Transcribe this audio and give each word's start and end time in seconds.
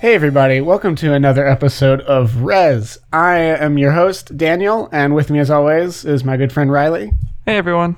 Hey, 0.00 0.14
everybody, 0.14 0.60
welcome 0.60 0.94
to 0.96 1.14
another 1.14 1.46
episode 1.46 2.02
of 2.02 2.42
Res. 2.42 2.98
I 3.14 3.38
am 3.38 3.78
your 3.78 3.92
host, 3.92 4.36
Daniel, 4.36 4.90
and 4.92 5.14
with 5.14 5.30
me, 5.30 5.38
as 5.38 5.50
always, 5.50 6.04
is 6.04 6.22
my 6.22 6.36
good 6.36 6.52
friend 6.52 6.70
Riley. 6.70 7.12
Hey 7.46 7.56
everyone. 7.56 7.96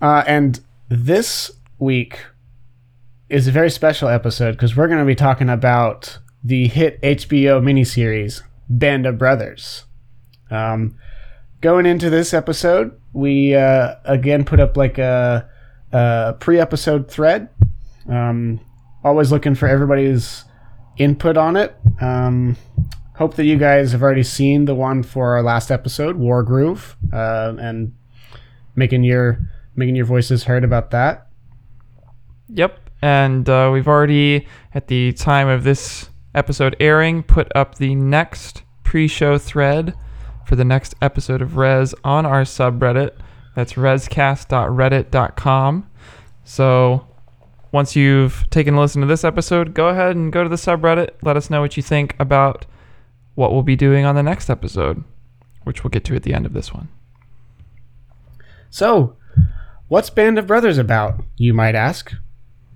Uh, 0.00 0.22
and 0.24 0.60
this 0.88 1.50
week 1.80 2.20
is 3.28 3.48
a 3.48 3.50
very 3.50 3.70
special 3.70 4.08
episode 4.08 4.52
because 4.52 4.76
we're 4.76 4.86
going 4.86 5.00
to 5.00 5.04
be 5.04 5.16
talking 5.16 5.48
about 5.50 6.20
the 6.44 6.68
hit 6.68 7.02
HBO 7.02 7.60
miniseries, 7.60 8.42
Band 8.68 9.04
of 9.04 9.18
Brothers. 9.18 9.82
Um, 10.48 10.96
going 11.60 11.86
into 11.86 12.08
this 12.08 12.32
episode, 12.32 12.96
we 13.12 13.56
uh, 13.56 13.96
again 14.04 14.44
put 14.44 14.60
up 14.60 14.76
like 14.76 14.96
a, 14.96 15.50
a 15.90 16.36
pre 16.38 16.60
episode 16.60 17.10
thread. 17.10 17.48
Um, 18.08 18.60
always 19.06 19.30
looking 19.30 19.54
for 19.54 19.68
everybody's 19.68 20.44
input 20.96 21.36
on 21.36 21.54
it. 21.56 21.76
Um, 22.00 22.56
hope 23.14 23.36
that 23.36 23.44
you 23.44 23.56
guys 23.56 23.92
have 23.92 24.02
already 24.02 24.24
seen 24.24 24.64
the 24.64 24.74
one 24.74 25.04
for 25.04 25.36
our 25.36 25.42
last 25.42 25.70
episode, 25.70 26.18
Wargroove, 26.18 26.96
uh, 27.12 27.54
and 27.58 27.94
making 28.74 29.04
your 29.04 29.38
making 29.76 29.94
your 29.94 30.06
voices 30.06 30.42
heard 30.44 30.64
about 30.64 30.90
that. 30.90 31.28
Yep. 32.48 32.80
And 33.02 33.46
uh, 33.48 33.70
we've 33.72 33.86
already, 33.86 34.48
at 34.74 34.88
the 34.88 35.12
time 35.12 35.46
of 35.48 35.62
this 35.64 36.08
episode 36.34 36.74
airing, 36.80 37.22
put 37.22 37.46
up 37.54 37.76
the 37.76 37.94
next 37.94 38.64
pre 38.82 39.06
show 39.06 39.38
thread 39.38 39.94
for 40.46 40.56
the 40.56 40.64
next 40.64 40.96
episode 41.00 41.40
of 41.42 41.56
Res 41.56 41.94
on 42.02 42.26
our 42.26 42.42
subreddit. 42.42 43.12
That's 43.54 43.74
rescast.reddit.com. 43.74 45.90
So 46.44 47.06
once 47.76 47.94
you've 47.94 48.48
taken 48.48 48.72
a 48.72 48.80
listen 48.80 49.02
to 49.02 49.06
this 49.06 49.22
episode, 49.22 49.74
go 49.74 49.88
ahead 49.88 50.16
and 50.16 50.32
go 50.32 50.42
to 50.42 50.48
the 50.48 50.56
subreddit. 50.56 51.10
Let 51.20 51.36
us 51.36 51.50
know 51.50 51.60
what 51.60 51.76
you 51.76 51.82
think 51.82 52.16
about 52.18 52.64
what 53.34 53.52
we'll 53.52 53.62
be 53.62 53.76
doing 53.76 54.06
on 54.06 54.14
the 54.14 54.22
next 54.22 54.48
episode, 54.48 55.04
which 55.64 55.84
we'll 55.84 55.90
get 55.90 56.02
to 56.06 56.16
at 56.16 56.22
the 56.22 56.32
end 56.32 56.46
of 56.46 56.54
this 56.54 56.72
one. 56.72 56.88
So, 58.70 59.18
what's 59.88 60.08
Band 60.08 60.38
of 60.38 60.46
Brothers 60.46 60.78
about, 60.78 61.22
you 61.36 61.52
might 61.52 61.74
ask, 61.74 62.14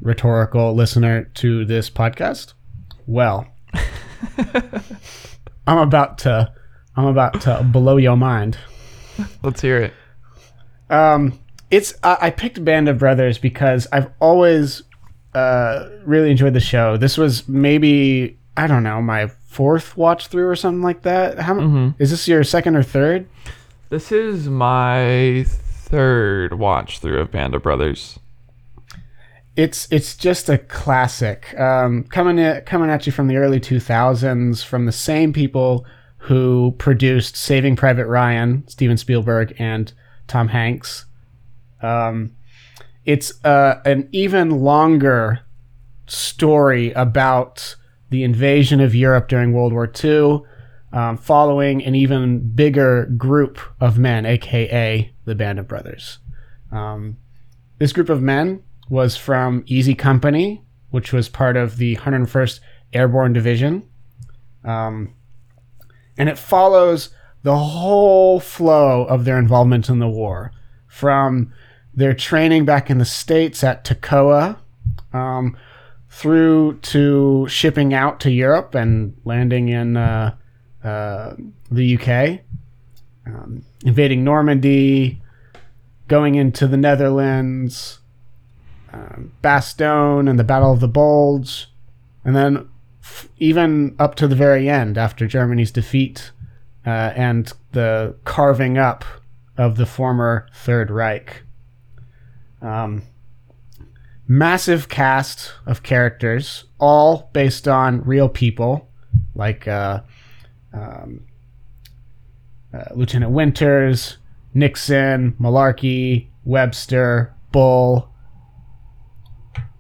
rhetorical 0.03 0.75
listener 0.75 1.25
to 1.37 1.65
this 1.65 1.89
podcast? 1.89 2.53
Well, 3.07 3.49
I'm 5.67 5.79
about 5.79 6.19
to 6.19 6.53
I'm 6.95 7.07
about 7.07 7.41
to 7.41 7.67
blow 7.73 7.97
your 7.97 8.19
mind. 8.19 8.59
Let's 9.43 9.63
hear 9.63 9.79
it. 9.79 9.95
Um, 10.91 11.41
it's 11.71 11.95
I, 12.03 12.19
I 12.21 12.31
picked 12.31 12.63
Band 12.63 12.91
of 12.91 12.99
Brothers 12.99 13.39
because 13.39 13.87
I've 13.93 14.11
always 14.21 14.83
uh, 15.35 15.89
really 16.05 16.31
enjoyed 16.31 16.55
the 16.55 16.61
show. 16.61 16.97
This 16.97 17.17
was 17.17 17.49
maybe 17.49 18.39
I 18.57 18.67
don't 18.67 18.83
know 18.83 19.01
my 19.01 19.29
fourth 19.49 19.97
watch 19.97 20.29
through 20.29 20.49
or 20.49 20.57
something 20.57 20.83
like 20.83 21.03
that. 21.03 21.39
How 21.39 21.93
is 21.99 22.11
this 22.11 22.29
your 22.29 22.45
second 22.45 22.77
or 22.77 22.83
third? 22.83 23.29
This 23.89 24.13
is 24.13 24.49
my 24.49 25.45
third 25.47 26.55
watch 26.59 27.01
through 27.01 27.19
of 27.19 27.31
Band 27.31 27.55
of 27.55 27.63
Brothers. 27.63 28.19
It's 29.57 29.89
it's 29.91 30.17
just 30.17 30.49
a 30.49 30.59
classic. 30.59 31.59
Um, 31.59 32.05
coming 32.05 32.39
at, 32.39 32.67
coming 32.67 32.89
at 32.89 33.07
you 33.07 33.13
from 33.13 33.27
the 33.27 33.37
early 33.37 33.61
2000s 33.61 34.65
from 34.65 34.87
the 34.87 34.93
same 34.93 35.33
people 35.33 35.85
who 36.19 36.75
produced 36.79 37.37
Saving 37.37 37.77
Private 37.77 38.07
Ryan, 38.07 38.67
Steven 38.69 38.97
Spielberg 38.97 39.55
and 39.59 39.93
Tom 40.29 40.49
Hanks. 40.49 41.07
Um, 41.83 42.37
it's 43.05 43.45
uh, 43.45 43.81
an 43.85 44.09
even 44.13 44.51
longer 44.63 45.41
story 46.07 46.93
about 46.93 47.77
the 48.11 48.25
invasion 48.25 48.81
of 48.81 48.95
Europe 48.95 49.29
during 49.29 49.53
World 49.53 49.73
War 49.73 49.91
II, 50.03 50.43
um, 50.93 51.17
following 51.17 51.85
an 51.85 51.95
even 51.95 52.51
bigger 52.55 53.07
group 53.17 53.59
of 53.81 53.99
men, 53.99 54.27
aka 54.27 55.13
the 55.25 55.35
Band 55.35 55.59
of 55.59 55.69
Brothers. 55.69 56.19
Um, 56.73 57.17
this 57.79 57.93
group 57.93 58.09
of 58.09 58.21
men 58.21 58.63
was 58.89 59.17
from 59.17 59.63
Easy 59.67 59.95
Company, 59.95 60.63
which 60.91 61.13
was 61.13 61.29
part 61.29 61.57
of 61.57 61.77
the 61.77 61.97
101st 61.97 62.61
Airborne 62.93 63.33
Division. 63.33 63.89
Um, 64.65 65.15
and 66.19 66.29
it 66.29 66.39
follows 66.39 67.11
the 67.43 67.57
whole 67.57 68.41
flow 68.41 69.05
of 69.05 69.25
their 69.25 69.39
involvement 69.39 69.89
in 69.89 70.01
the 70.01 70.09
war 70.09 70.53
from 70.87 71.53
their 71.95 72.15
training 72.15 72.65
back 72.65 72.91
in 72.91 72.99
the 72.99 73.05
States 73.05 73.65
at 73.65 73.85
Toccoa 73.85 74.57
um, 75.13 75.57
through 76.09 76.79
to 76.83 77.47
shipping 77.49 77.95
out 77.95 78.21
to 78.21 78.31
Europe 78.31 78.75
and 78.75 79.17
landing 79.25 79.69
in 79.69 79.97
uh, 79.97 80.35
uh, 80.85 81.35
the 81.71 81.97
UK, 81.97 82.41
um, 83.27 83.65
invading 83.85 84.25
Normandy, 84.25 85.21
going 86.09 86.35
into 86.35 86.67
the 86.67 86.77
Netherlands, 86.77 88.01
um, 88.93 89.33
Bastogne 89.43 90.29
and 90.29 90.39
the 90.39 90.45
Battle 90.45 90.73
of 90.73 90.81
the 90.81 90.89
Bulge, 90.89 91.71
and 92.25 92.35
then 92.35 92.69
f- 93.03 93.29
even 93.39 93.95
up 93.99 94.15
to 94.17 94.27
the 94.27 94.35
very 94.35 94.69
end 94.69 94.99
after 94.99 95.27
Germany's 95.27 95.71
defeat 95.71 96.33
uh, 96.87 97.13
and 97.15 97.53
the 97.73 98.17
carving 98.25 98.79
up 98.79 99.05
of 99.57 99.77
the 99.77 99.87
former 99.87 100.49
Third 100.55 100.91
Reich. 100.91 101.43
Um, 102.63 103.03
massive 104.29 104.89
cast 104.89 105.55
of 105.67 105.83
characters, 105.83 106.65
all 106.79 107.31
based 107.33 107.67
on 107.67 108.03
real 108.03 108.29
people, 108.29 108.89
like 109.35 109.67
uh, 109.67 110.03
um, 110.73 111.25
uh, 112.73 112.85
Lieutenant 112.95 113.33
Winters, 113.33 114.19
Nixon, 114.55 115.33
Malarkey, 115.41 116.29
Webster, 116.45 117.35
Bull, 117.53 118.09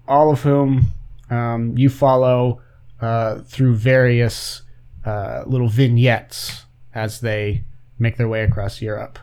all 0.09 0.33
of 0.33 0.43
whom 0.43 0.87
um, 1.31 1.77
you 1.79 1.89
follow 1.89 2.61
uh, 3.01 3.41
through 3.43 3.77
various 3.77 4.62
uh, 5.05 5.45
little 5.47 5.69
vignettes 5.69 6.65
as 6.95 7.21
they 7.21 7.65
make 7.99 8.17
their 8.17 8.29
way 8.29 8.43
across 8.43 8.83
Europe. 8.83 9.19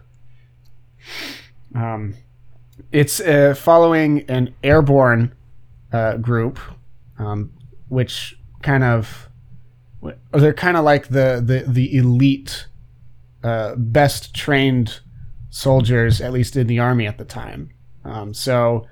Um, 1.76 2.16
it's 2.92 3.20
uh, 3.20 3.54
following 3.56 4.30
an 4.30 4.54
airborne 4.64 5.34
uh, 5.92 6.18
group, 6.18 6.60
um, 7.20 7.52
which 7.90 8.38
kind 8.62 8.84
of 8.84 9.30
they're 10.32 10.54
kind 10.54 10.78
of 10.78 10.84
like 10.84 11.08
the 11.10 11.42
the 11.44 11.66
the 11.68 11.96
elite, 11.98 12.68
uh, 13.44 13.76
best 13.76 14.34
trained 14.34 15.00
soldiers, 15.50 16.22
at 16.22 16.32
least 16.32 16.56
in 16.56 16.68
the 16.68 16.80
army 16.80 17.08
at 17.08 17.18
the 17.18 17.26
time. 17.26 17.72
Um, 18.04 18.34
so 18.34 18.88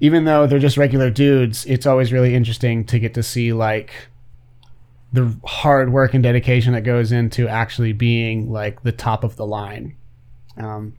even 0.00 0.24
though 0.24 0.46
they're 0.46 0.58
just 0.58 0.76
regular 0.76 1.10
dudes, 1.10 1.64
it's 1.66 1.86
always 1.86 2.12
really 2.12 2.34
interesting 2.34 2.84
to 2.86 2.98
get 2.98 3.14
to 3.14 3.22
see 3.22 3.52
like 3.52 4.08
the 5.12 5.38
hard 5.44 5.92
work 5.92 6.12
and 6.14 6.22
dedication 6.22 6.72
that 6.72 6.82
goes 6.82 7.12
into 7.12 7.48
actually 7.48 7.92
being 7.92 8.50
like 8.50 8.82
the 8.82 8.92
top 8.92 9.24
of 9.24 9.36
the 9.36 9.46
line. 9.46 9.96
Um, 10.56 10.94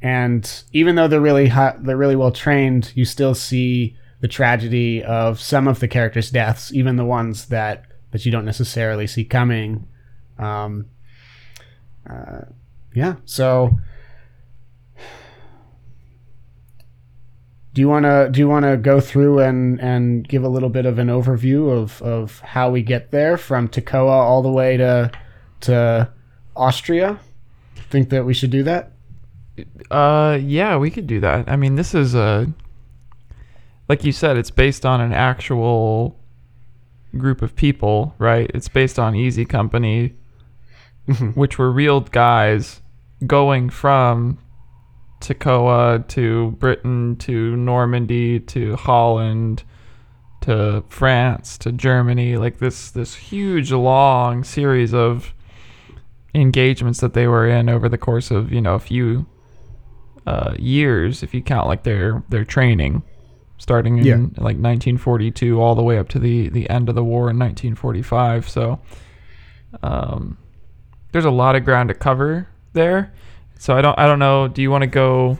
and 0.00 0.62
even 0.72 0.94
though 0.94 1.08
they're 1.08 1.20
really 1.20 1.48
hot, 1.48 1.84
they're 1.84 1.96
really 1.96 2.16
well 2.16 2.30
trained, 2.30 2.92
you 2.94 3.04
still 3.04 3.34
see 3.34 3.96
the 4.20 4.28
tragedy 4.28 5.02
of 5.02 5.40
some 5.40 5.68
of 5.68 5.80
the 5.80 5.88
characters' 5.88 6.30
deaths, 6.30 6.72
even 6.72 6.96
the 6.96 7.04
ones 7.04 7.46
that 7.46 7.84
that 8.10 8.24
you 8.24 8.32
don't 8.32 8.44
necessarily 8.44 9.06
see 9.06 9.24
coming. 9.24 9.86
Um, 10.38 10.86
uh, 12.08 12.42
yeah, 12.94 13.16
so 13.24 13.78
do 17.74 17.80
you 17.80 17.88
want 17.88 18.04
to 18.04 18.28
do 18.30 18.40
you 18.40 18.48
want 18.48 18.64
to 18.64 18.76
go 18.76 19.00
through 19.00 19.40
and 19.40 19.80
and 19.80 20.26
give 20.26 20.42
a 20.42 20.48
little 20.48 20.68
bit 20.68 20.86
of 20.86 20.98
an 20.98 21.08
overview 21.08 21.70
of 21.70 22.00
of 22.02 22.40
how 22.40 22.70
we 22.70 22.82
get 22.82 23.10
there 23.10 23.36
from 23.36 23.68
Toccoa 23.68 24.08
all 24.08 24.42
the 24.42 24.50
way 24.50 24.76
to 24.76 25.10
to 25.60 26.10
Austria? 26.56 27.20
Think 27.90 28.10
that 28.10 28.24
we 28.24 28.34
should 28.34 28.50
do 28.50 28.62
that? 28.64 28.92
Uh, 29.90 30.38
yeah, 30.40 30.76
we 30.76 30.90
could 30.90 31.06
do 31.06 31.20
that. 31.20 31.48
I 31.48 31.56
mean, 31.56 31.76
this 31.76 31.94
is 31.94 32.14
a, 32.14 32.52
like 33.88 34.04
you 34.04 34.12
said, 34.12 34.36
it's 34.36 34.50
based 34.50 34.84
on 34.84 35.00
an 35.00 35.12
actual 35.12 36.18
group 37.16 37.42
of 37.42 37.56
people, 37.56 38.14
right? 38.18 38.50
It's 38.54 38.68
based 38.68 38.98
on 38.98 39.14
Easy 39.14 39.44
Company, 39.44 40.14
which 41.34 41.58
were 41.58 41.70
real 41.70 42.00
guys 42.00 42.82
going 43.26 43.70
from 43.70 44.38
Toccoa 45.20 46.06
to 46.08 46.52
Britain 46.52 47.16
to 47.16 47.56
Normandy 47.56 48.40
to 48.40 48.76
Holland 48.76 49.64
to 50.42 50.84
France 50.88 51.58
to 51.58 51.72
Germany, 51.72 52.36
like 52.36 52.58
this 52.58 52.90
this 52.90 53.14
huge 53.14 53.72
long 53.72 54.44
series 54.44 54.94
of 54.94 55.34
engagements 56.34 57.00
that 57.00 57.14
they 57.14 57.26
were 57.26 57.48
in 57.48 57.68
over 57.68 57.88
the 57.88 57.98
course 57.98 58.30
of 58.30 58.52
you 58.52 58.60
know 58.60 58.74
a 58.74 58.78
few 58.78 59.26
uh, 60.28 60.54
years, 60.58 61.22
if 61.22 61.32
you 61.34 61.40
count 61.42 61.66
like 61.66 61.82
their 61.84 62.22
their 62.28 62.44
training. 62.44 63.02
starting 63.60 63.98
in 63.98 64.04
Yeah. 64.04 64.16
like 64.48 64.56
1942 64.56 65.60
all 65.60 65.74
the 65.74 65.82
way 65.82 65.98
up 65.98 66.08
to 66.14 66.18
the 66.20 66.48
the 66.50 66.64
end 66.70 66.88
of 66.88 66.94
the 66.94 67.02
war 67.12 67.24
in 67.30 67.36
1945. 67.38 68.48
So 68.48 68.78
um, 69.82 70.38
there's 71.12 71.24
a 71.24 71.30
lot 71.30 71.56
of 71.56 71.64
ground 71.64 71.88
to 71.88 71.94
cover 71.94 72.46
there. 72.72 73.12
So 73.58 73.76
I 73.76 73.82
don't 73.82 73.98
I 73.98 74.06
don't 74.06 74.20
know. 74.20 74.46
Do 74.48 74.62
you 74.62 74.70
want 74.70 74.82
to 74.82 74.86
go 75.04 75.38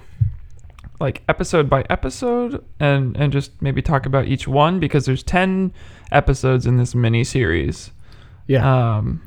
like 1.01 1.23
episode 1.29 1.71
by 1.71 1.85
episode 1.89 2.65
and 2.81 3.17
and 3.17 3.33
just 3.33 3.51
maybe 3.63 3.81
talk 3.83 4.05
about 4.07 4.27
each 4.27 4.49
one 4.49 4.81
because 4.81 5.07
there's 5.07 5.23
10 5.23 5.73
episodes 6.11 6.67
in 6.67 6.77
this 6.77 6.95
mini 6.95 7.23
series 7.23 7.93
Yeah. 8.49 8.65
um, 8.97 9.23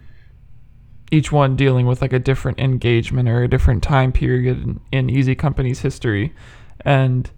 each 1.12 1.32
one 1.32 1.56
dealing 1.58 1.86
with 1.86 2.02
like 2.02 2.14
a 2.14 2.20
different 2.20 2.60
engagement 2.60 3.28
or 3.28 3.44
a 3.44 3.48
different 3.50 3.84
time 3.84 4.12
period 4.12 4.64
in, 4.64 4.80
in 4.92 5.10
Easy 5.10 5.36
Company's 5.36 5.82
history. 5.82 6.34
And 6.86 7.30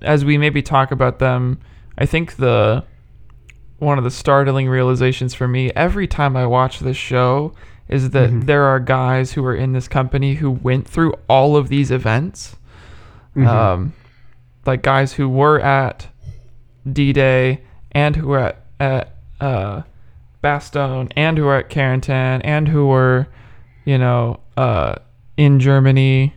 as 0.00 0.24
we 0.24 0.38
maybe 0.38 0.62
talk 0.62 0.92
about 0.92 1.18
them, 1.18 1.58
I 1.98 2.06
think 2.06 2.36
the 2.36 2.84
one 3.78 3.98
of 3.98 4.04
the 4.04 4.10
startling 4.10 4.68
realizations 4.68 5.34
for 5.34 5.46
me 5.48 5.70
every 5.76 6.06
time 6.06 6.36
I 6.36 6.46
watch 6.46 6.80
this 6.80 6.96
show 6.96 7.52
is 7.88 8.10
that 8.10 8.30
Mhm. 8.30 8.46
there 8.46 8.64
are 8.64 8.80
guys 8.80 9.32
who 9.32 9.44
are 9.44 9.54
in 9.54 9.72
this 9.72 9.88
company 9.88 10.34
who 10.34 10.50
went 10.50 10.86
through 10.86 11.14
all 11.28 11.56
of 11.56 11.68
these 11.68 11.90
events. 11.90 12.56
Mhm. 13.36 13.46
Um, 13.46 13.92
like 14.66 14.82
guys 14.82 15.14
who 15.14 15.28
were 15.28 15.58
at 15.60 16.08
D-Day 16.90 17.60
and 17.92 18.16
who 18.16 18.28
were 18.28 18.38
at, 18.38 18.64
at 18.80 19.14
uh, 19.40 19.82
Bastogne 20.42 21.12
and 21.16 21.36
who 21.38 21.44
were 21.44 21.56
at 21.56 21.70
Carentan 21.70 22.40
and 22.44 22.68
who 22.68 22.86
were, 22.86 23.26
you 23.84 23.98
know, 23.98 24.40
uh, 24.56 24.96
in 25.36 25.60
Germany, 25.60 26.34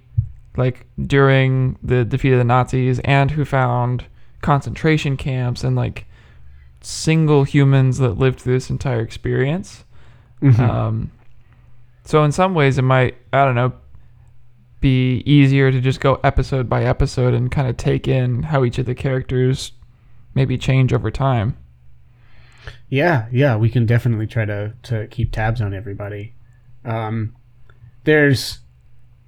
like 0.57 0.85
during 1.07 1.77
the 1.83 2.03
defeat 2.05 2.33
of 2.33 2.37
the 2.37 2.43
Nazis, 2.43 2.99
and 2.99 3.31
who 3.31 3.45
found 3.45 4.05
concentration 4.41 5.17
camps 5.17 5.63
and 5.63 5.75
like 5.75 6.05
single 6.81 7.43
humans 7.43 7.99
that 7.99 8.17
lived 8.17 8.39
through 8.39 8.53
this 8.53 8.69
entire 8.69 9.01
experience. 9.01 9.83
Mhm. 10.41 10.59
Um, 10.59 11.11
so 12.03 12.23
in 12.23 12.31
some 12.31 12.53
ways, 12.55 12.77
it 12.77 12.83
might 12.83 13.15
I 13.31 13.45
don't 13.45 13.55
know 13.55 13.73
be 14.79 15.21
easier 15.27 15.71
to 15.71 15.79
just 15.79 15.99
go 15.99 16.19
episode 16.23 16.67
by 16.67 16.83
episode 16.83 17.35
and 17.35 17.51
kind 17.51 17.67
of 17.67 17.77
take 17.77 18.07
in 18.07 18.41
how 18.43 18.63
each 18.63 18.79
of 18.79 18.87
the 18.87 18.95
characters 18.95 19.73
maybe 20.33 20.57
change 20.57 20.91
over 20.91 21.11
time. 21.11 21.55
Yeah, 22.89 23.27
yeah, 23.31 23.55
we 23.55 23.69
can 23.69 23.85
definitely 23.85 24.27
try 24.27 24.45
to 24.45 24.73
to 24.83 25.07
keep 25.07 25.31
tabs 25.31 25.61
on 25.61 25.73
everybody. 25.73 26.33
Um, 26.85 27.35
there's 28.03 28.59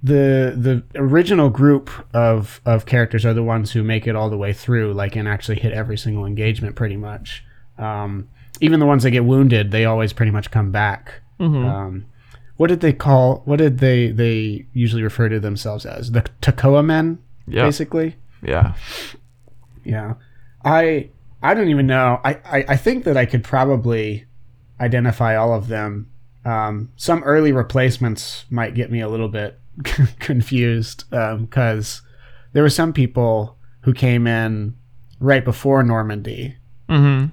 the 0.02 0.52
the 0.56 0.84
original 1.00 1.48
group 1.48 1.90
of 2.14 2.60
of 2.66 2.84
characters 2.86 3.24
are 3.24 3.34
the 3.34 3.42
ones 3.42 3.72
who 3.72 3.82
make 3.82 4.06
it 4.06 4.14
all 4.14 4.28
the 4.30 4.36
way 4.36 4.52
through, 4.52 4.92
like 4.92 5.16
and 5.16 5.26
actually 5.28 5.58
hit 5.58 5.72
every 5.72 5.96
single 5.96 6.26
engagement 6.26 6.76
pretty 6.76 6.96
much. 6.96 7.44
Um, 7.78 8.28
even 8.60 8.80
the 8.80 8.86
ones 8.86 9.02
that 9.02 9.10
get 9.10 9.24
wounded, 9.24 9.70
they 9.70 9.84
always 9.84 10.12
pretty 10.12 10.30
much 10.30 10.50
come 10.50 10.70
back. 10.70 11.22
Mm-hmm. 11.40 11.64
Um, 11.64 12.06
what 12.56 12.68
did 12.68 12.80
they 12.80 12.92
call? 12.92 13.42
What 13.46 13.56
did 13.56 13.78
they 13.78 14.10
they 14.10 14.66
usually 14.72 15.02
refer 15.02 15.28
to 15.28 15.40
themselves 15.40 15.84
as? 15.86 16.12
The 16.12 16.22
Toccoa 16.40 16.84
men, 16.84 17.18
yeah, 17.48 17.64
basically. 17.64 18.16
yeah, 18.42 18.74
Yeah. 19.84 20.14
I 20.64 21.10
I 21.44 21.52
don't 21.52 21.68
even 21.68 21.86
know. 21.86 22.20
I, 22.24 22.32
I, 22.44 22.64
I 22.70 22.76
think 22.76 23.04
that 23.04 23.18
I 23.18 23.26
could 23.26 23.44
probably 23.44 24.24
identify 24.80 25.36
all 25.36 25.52
of 25.52 25.68
them. 25.68 26.10
Um, 26.46 26.90
some 26.96 27.22
early 27.22 27.52
replacements 27.52 28.46
might 28.50 28.74
get 28.74 28.90
me 28.90 29.00
a 29.00 29.08
little 29.08 29.28
bit 29.28 29.60
confused 30.18 31.04
because 31.10 32.00
there 32.54 32.62
were 32.62 32.70
some 32.70 32.94
people 32.94 33.58
who 33.82 33.92
came 33.92 34.26
in 34.26 34.74
right 35.20 35.44
before 35.44 35.82
Normandy 35.82 36.56
mm-hmm. 36.88 37.26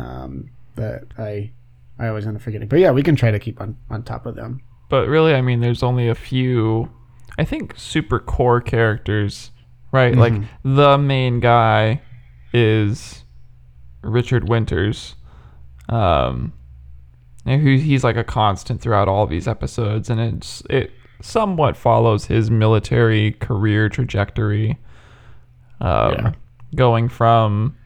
um, 0.00 0.50
that 0.74 1.04
I 1.16 1.52
I 1.96 2.08
always 2.08 2.26
end 2.26 2.36
up 2.36 2.42
forgetting. 2.42 2.66
But 2.66 2.80
yeah, 2.80 2.90
we 2.90 3.04
can 3.04 3.14
try 3.14 3.30
to 3.30 3.38
keep 3.38 3.60
on, 3.60 3.76
on 3.88 4.02
top 4.02 4.26
of 4.26 4.34
them. 4.34 4.60
But 4.88 5.06
really, 5.06 5.32
I 5.32 5.40
mean, 5.42 5.60
there's 5.60 5.84
only 5.84 6.08
a 6.08 6.14
few, 6.16 6.90
I 7.38 7.44
think, 7.44 7.74
super 7.76 8.18
core 8.18 8.60
characters, 8.60 9.52
right? 9.92 10.16
Like 10.16 10.32
Mhm. 10.32 10.46
the 10.64 10.98
main 10.98 11.38
guy 11.38 12.02
is 12.52 13.23
Richard 14.04 14.48
Winters, 14.48 15.16
um, 15.88 16.52
who 17.44 17.76
he's 17.76 18.04
like 18.04 18.16
a 18.16 18.24
constant 18.24 18.80
throughout 18.80 19.08
all 19.08 19.26
these 19.26 19.48
episodes, 19.48 20.10
and 20.10 20.20
it's 20.20 20.62
it 20.70 20.92
somewhat 21.22 21.76
follows 21.76 22.26
his 22.26 22.50
military 22.50 23.32
career 23.32 23.88
trajectory, 23.88 24.78
um, 25.80 26.12
Yeah. 26.12 26.32
going 26.74 27.08
from 27.08 27.76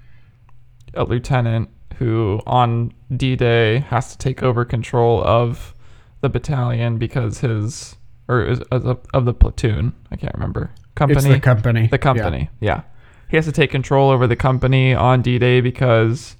a 0.94 1.04
lieutenant 1.04 1.68
who 1.96 2.40
on 2.46 2.92
D-Day 3.14 3.78
has 3.80 4.12
to 4.12 4.18
take 4.18 4.42
over 4.42 4.64
control 4.64 5.22
of 5.24 5.74
the 6.20 6.28
battalion 6.28 6.98
because 6.98 7.40
his 7.40 7.96
or 8.28 8.44
is, 8.44 8.60
of, 8.70 8.98
of 9.14 9.24
the 9.24 9.32
platoon. 9.34 9.94
I 10.10 10.16
can't 10.16 10.34
remember 10.34 10.70
company. 10.94 11.18
It's 11.18 11.28
the 11.28 11.40
company. 11.40 11.86
The 11.86 11.98
company, 11.98 12.50
yeah. 12.60 12.82
He 13.28 13.36
has 13.36 13.44
to 13.46 13.52
take 13.52 13.70
control 13.70 14.10
over 14.10 14.26
the 14.26 14.36
company 14.36 14.94
on 14.94 15.22
D 15.22 15.38
Day 15.38 15.60
because 15.60 16.36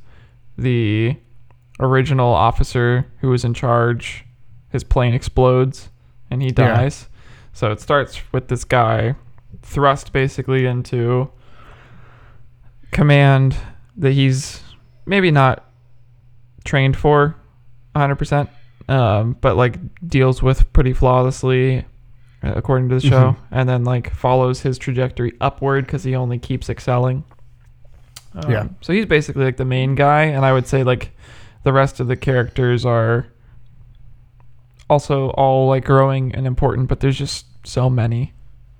the 0.56 1.16
original 1.80 2.32
officer 2.32 3.06
who 3.20 3.28
was 3.28 3.44
in 3.44 3.54
charge, 3.54 4.24
his 4.70 4.82
plane 4.84 5.14
explodes 5.14 5.90
and 6.30 6.42
he 6.42 6.48
Yeah. 6.48 6.74
dies. 6.76 7.08
So 7.52 7.70
it 7.72 7.80
starts 7.80 8.20
with 8.32 8.48
this 8.48 8.64
guy 8.64 9.14
thrust 9.62 10.12
basically 10.12 10.66
into 10.66 11.30
command 12.90 13.56
that 13.96 14.12
he's 14.12 14.62
maybe 15.06 15.30
not 15.30 15.64
trained 16.64 16.96
for 16.96 17.34
100%, 17.94 18.48
um, 18.88 19.36
but 19.40 19.56
like 19.56 19.76
deals 20.06 20.42
with 20.42 20.72
pretty 20.72 20.92
flawlessly 20.92 21.84
according 22.42 22.88
to 22.90 22.94
the 22.96 23.00
show, 23.00 23.32
Mhm. 23.32 23.36
and 23.50 23.68
then 23.68 23.84
like 23.84 24.12
follows 24.14 24.60
his 24.62 24.78
trajectory 24.78 25.32
upward 25.40 25.86
because 25.86 26.04
he 26.04 26.14
only 26.14 26.38
keeps 26.38 26.68
excelling. 26.70 27.24
Um, 28.34 28.50
Yeah. 28.50 28.68
So 28.80 28.92
he's 28.92 29.06
basically 29.06 29.44
like 29.44 29.56
the 29.56 29.64
main 29.64 29.94
guy, 29.94 30.22
and 30.24 30.44
I 30.44 30.52
would 30.52 30.66
say 30.66 30.82
like 30.84 31.12
the 31.64 31.72
rest 31.72 31.98
of 32.00 32.06
the 32.06 32.16
characters 32.16 32.84
are 32.84 33.26
also 34.90 35.30
all 35.30 35.68
like 35.68 35.84
growing 35.84 36.34
and 36.34 36.46
important, 36.46 36.88
but 36.88 37.00
there's 37.00 37.18
just 37.18 37.46
so 37.66 37.90
many. 37.90 38.32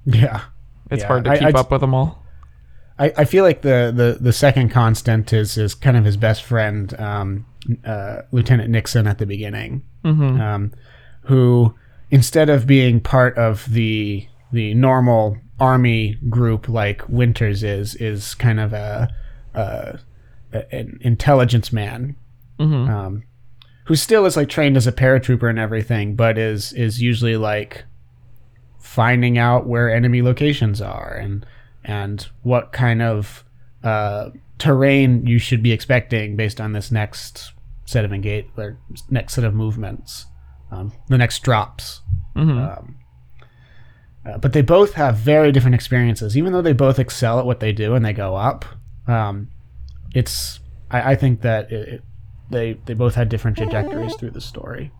Yeah. 0.05 0.40
It's 0.90 1.02
Yeah, 1.02 1.08
hard 1.08 1.25
to 1.25 1.31
I- 1.31 1.38
keep 1.38 1.49
I'd- 1.49 1.58
up 1.58 1.70
with 1.70 1.81
them 1.81 1.94
all. 1.94 2.25
I, 3.00 3.12
I 3.19 3.25
feel 3.26 3.44
like 3.44 3.62
the, 3.62 3.93
the, 3.94 4.19
the 4.20 4.32
second 4.32 4.70
constant 4.70 5.32
is, 5.32 5.56
is 5.56 5.75
kind 5.76 5.96
of 5.96 6.05
his 6.05 6.16
best 6.16 6.43
friend, 6.43 6.98
um, 7.00 7.46
uh, 7.84 8.22
Lieutenant 8.32 8.70
Nixon 8.70 9.06
at 9.06 9.19
the 9.19 9.27
beginning, 9.27 9.82
Mm-hmm. 10.05 10.41
um, 10.41 10.72
who 11.22 11.74
instead 12.10 12.48
of 12.48 12.67
being 12.67 13.00
part 13.00 13.36
of 13.36 13.72
the 13.72 14.27
the 14.53 14.74
normal 14.74 15.36
army 15.60 16.17
group 16.29 16.69
like 16.69 17.06
Winters 17.08 17.62
is, 17.62 17.94
is 17.96 18.34
kind 18.34 18.60
of 18.60 18.72
a, 18.72 19.15
a, 19.55 19.98
an 20.72 20.98
intelligence 21.03 21.72
man 21.72 22.17
mm-hmm. 22.58 22.91
um, 22.91 23.22
who 23.86 23.94
still 23.94 24.24
is 24.24 24.36
like 24.36 24.48
trained 24.48 24.77
as 24.77 24.86
a 24.86 24.93
paratrooper 24.93 25.48
and 25.48 25.58
everything, 25.58 26.15
but 26.15 26.38
is 26.38 26.72
is 26.72 27.03
usually 27.03 27.36
like 27.36 27.84
finding 28.79 29.36
out 29.36 29.67
where 29.67 29.94
enemy 29.94 30.22
locations 30.22 30.81
are 30.81 31.15
and 31.15 31.44
and 31.84 32.29
what 32.43 32.72
kind 32.72 33.03
of 33.03 33.44
uh, 33.82 34.31
terrain 34.58 35.27
you 35.27 35.38
should 35.38 35.62
be 35.62 35.72
expecting 35.72 36.36
based 36.36 36.60
on 36.60 36.72
this 36.72 36.91
next 36.91 37.53
set 37.84 38.05
of 38.05 38.12
engage 38.12 38.46
or 38.56 38.79
next 39.10 39.34
set 39.34 39.44
of 39.44 39.55
movements, 39.55 40.27
um, 40.70 40.93
the 41.08 41.19
next 41.19 41.43
drops. 41.43 42.03
mm-hmm. 42.37 42.58
Um, 42.58 42.98
uh, 44.27 44.37
but 44.39 44.53
they 44.53 44.63
both 44.63 44.94
have 44.94 45.17
very 45.17 45.53
different 45.53 45.75
experiences, 45.75 46.37
even 46.37 46.53
though 46.53 46.63
they 46.63 46.72
both 46.72 46.98
excel 46.98 47.39
at 47.39 47.46
what 47.46 47.60
they 47.60 47.72
do 47.72 47.94
and 47.94 48.05
they 48.05 48.13
go 48.13 48.37
up. 48.37 48.65
Um, 49.06 49.48
it's 50.15 50.60
I, 50.91 51.13
I 51.13 51.15
think 51.15 51.41
that 51.43 51.72
it, 51.72 51.89
it, 51.89 52.03
they 52.51 52.72
they 52.84 52.94
both 52.94 53.15
had 53.15 53.29
different 53.29 53.56
trajectories 53.56 54.15
through 54.17 54.32
the 54.32 54.41
story. 54.41 54.93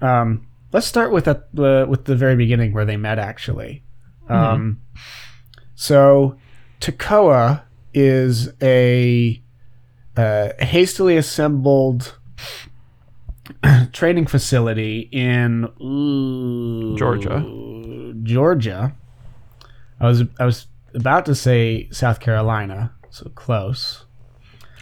Um, 0.00 0.46
let's 0.72 0.86
start 0.86 1.12
with 1.12 1.28
at 1.28 1.54
the 1.54 1.86
with 1.88 2.06
the 2.06 2.16
very 2.16 2.36
beginning 2.36 2.72
where 2.72 2.84
they 2.84 2.96
met. 2.96 3.18
Actually, 3.18 3.84
um, 4.28 4.80
so 5.74 6.36
Toccoa 6.80 7.62
is 7.92 8.52
a 8.60 9.40
uh, 10.16 10.48
hastily 10.58 11.16
assembled 11.16 12.18
training 13.92 14.26
facility 14.26 15.08
in 15.12 15.68
ooh, 15.80 16.96
Georgia. 16.96 18.14
Georgia. 18.22 18.94
I 20.00 20.06
was 20.06 20.22
I 20.38 20.44
was 20.44 20.66
about 20.94 21.26
to 21.26 21.34
say 21.34 21.88
South 21.90 22.20
Carolina, 22.20 22.92
so 23.10 23.30
close. 23.34 24.04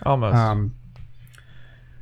Almost. 0.04 0.36
Um, 0.36 0.74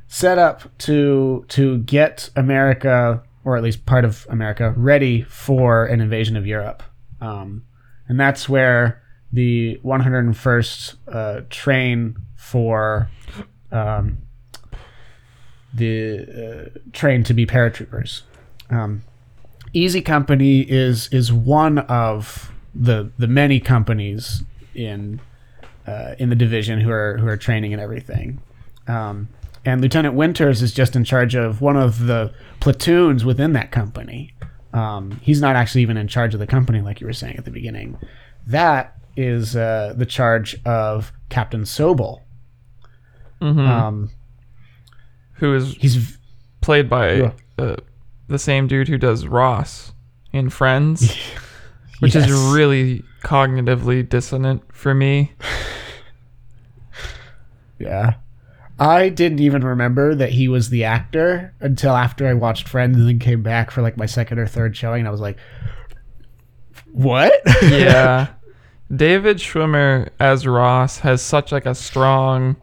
set 0.07 0.37
up 0.37 0.77
to 0.79 1.45
to 1.49 1.79
get 1.79 2.29
America, 2.35 3.23
or 3.43 3.57
at 3.57 3.63
least 3.63 3.85
part 3.85 4.05
of 4.05 4.27
America, 4.29 4.73
ready 4.75 5.23
for 5.23 5.85
an 5.85 6.01
invasion 6.01 6.35
of 6.35 6.45
Europe. 6.45 6.83
Um, 7.19 7.63
and 8.07 8.19
that's 8.19 8.49
where 8.49 9.01
the 9.31 9.79
101st 9.83 10.95
uh, 11.07 11.41
train 11.49 12.17
for 12.35 13.09
um, 13.71 14.17
the 15.73 16.69
uh, 16.75 16.79
train 16.93 17.23
to 17.23 17.33
be 17.33 17.45
paratroopers. 17.45 18.21
Um, 18.69 19.03
Easy 19.73 20.01
Company 20.01 20.61
is 20.61 21.07
is 21.13 21.31
one 21.31 21.79
of 21.79 22.51
the 22.75 23.11
the 23.17 23.27
many 23.27 23.59
companies 23.59 24.43
in 24.75 25.21
uh, 25.87 26.15
in 26.19 26.29
the 26.29 26.35
division 26.35 26.81
who 26.81 26.91
are 26.91 27.17
who 27.17 27.27
are 27.27 27.37
training 27.37 27.73
and 27.73 27.81
everything. 27.81 28.41
Um, 28.87 29.29
and 29.63 29.79
Lieutenant 29.81 30.15
Winters 30.15 30.61
is 30.61 30.73
just 30.73 30.95
in 30.95 31.03
charge 31.03 31.35
of 31.35 31.61
one 31.61 31.77
of 31.77 32.07
the 32.07 32.33
platoons 32.59 33.23
within 33.23 33.53
that 33.53 33.71
company. 33.71 34.33
Um, 34.73 35.19
he's 35.21 35.39
not 35.41 35.55
actually 35.55 35.81
even 35.83 35.97
in 35.97 36.07
charge 36.07 36.33
of 36.33 36.39
the 36.39 36.47
company, 36.47 36.81
like 36.81 36.99
you 36.99 37.07
were 37.07 37.13
saying 37.13 37.37
at 37.37 37.45
the 37.45 37.51
beginning. 37.51 37.97
That 38.47 38.97
is 39.15 39.55
uh, 39.55 39.93
the 39.95 40.05
charge 40.05 40.57
of 40.65 41.11
Captain 41.29 41.61
Sobel. 41.63 42.21
Mhm. 43.41 43.67
Um, 43.67 44.11
Who 45.41 45.53
is 45.55 45.73
he's 45.73 46.17
played 46.61 46.89
by 46.89 47.13
Yeah. 47.15 47.31
uh, 47.59 47.75
the 48.27 48.39
same 48.39 48.67
dude 48.67 48.87
who 48.87 48.97
does 48.97 49.27
Ross 49.27 49.91
in 50.31 50.49
Friends, 50.49 51.13
which 51.99 52.15
is 52.15 52.31
really 52.31 53.03
cognitively 53.23 54.07
dissonant 54.07 54.63
for 54.73 54.93
me. 54.93 55.33
Yeah. 57.79 58.15
I 58.79 59.09
didn't 59.09 59.39
even 59.39 59.63
remember 59.63 60.13
that 60.15 60.29
he 60.29 60.47
was 60.47 60.69
the 60.69 60.83
actor 60.83 61.51
until 61.59 61.95
after 61.95 62.27
I 62.27 62.33
watched 62.35 62.67
Friends 62.67 62.95
and 62.97 63.07
then 63.07 63.17
came 63.17 63.41
back 63.41 63.71
for 63.71 63.81
like 63.81 63.97
my 63.97 64.05
second 64.05 64.37
or 64.37 64.45
third 64.45 64.75
showing 64.77 64.99
and 64.99 65.07
I 65.07 65.11
was 65.11 65.19
like, 65.19 65.37
what? 66.91 67.33
yeah. 67.63 68.27
David 68.95 69.37
Schwimmer 69.37 70.09
as 70.19 70.45
Ross 70.45 70.99
has 70.99 71.23
such 71.23 71.51
like 71.51 71.65
a 71.65 71.73
strong 71.73 72.55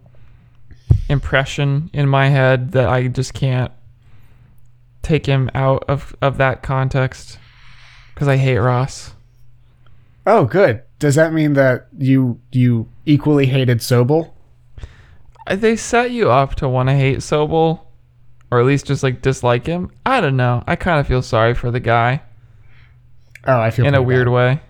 impression 1.08 1.90
in 1.92 2.08
my 2.08 2.28
head 2.28 2.72
that 2.72 2.88
I 2.88 3.08
just 3.08 3.34
can't 3.34 3.72
take 5.02 5.26
him 5.26 5.50
out 5.54 5.84
of, 5.88 6.14
of 6.20 6.36
that 6.38 6.62
context 6.62 7.38
because 8.14 8.28
I 8.28 8.36
hate 8.36 8.58
Ross. 8.58 9.14
oh, 10.26 10.44
good. 10.44 10.82
Does 10.98 11.14
that 11.14 11.32
mean 11.32 11.52
that 11.52 11.86
you 11.96 12.40
you 12.50 12.88
equally 13.06 13.46
hated 13.46 13.78
Sobel? 13.78 14.32
Uh, 15.46 15.54
they 15.56 15.76
set 15.76 16.10
you 16.10 16.30
up 16.30 16.56
to 16.56 16.68
want 16.68 16.88
to 16.88 16.94
hate 16.96 17.18
Sobel, 17.18 17.80
or 18.50 18.58
at 18.60 18.66
least 18.66 18.86
just 18.86 19.02
like 19.04 19.22
dislike 19.22 19.64
him. 19.66 19.90
I 20.04 20.20
don't 20.20 20.36
know. 20.36 20.64
I 20.66 20.74
kind 20.76 20.98
of 20.98 21.06
feel 21.06 21.22
sorry 21.22 21.54
for 21.54 21.70
the 21.70 21.80
guy 21.80 22.22
Oh, 23.46 23.60
I 23.60 23.70
feel 23.70 23.86
in 23.86 23.94
a 23.94 24.02
weird 24.02 24.26
bad. 24.26 24.32
way. 24.32 24.60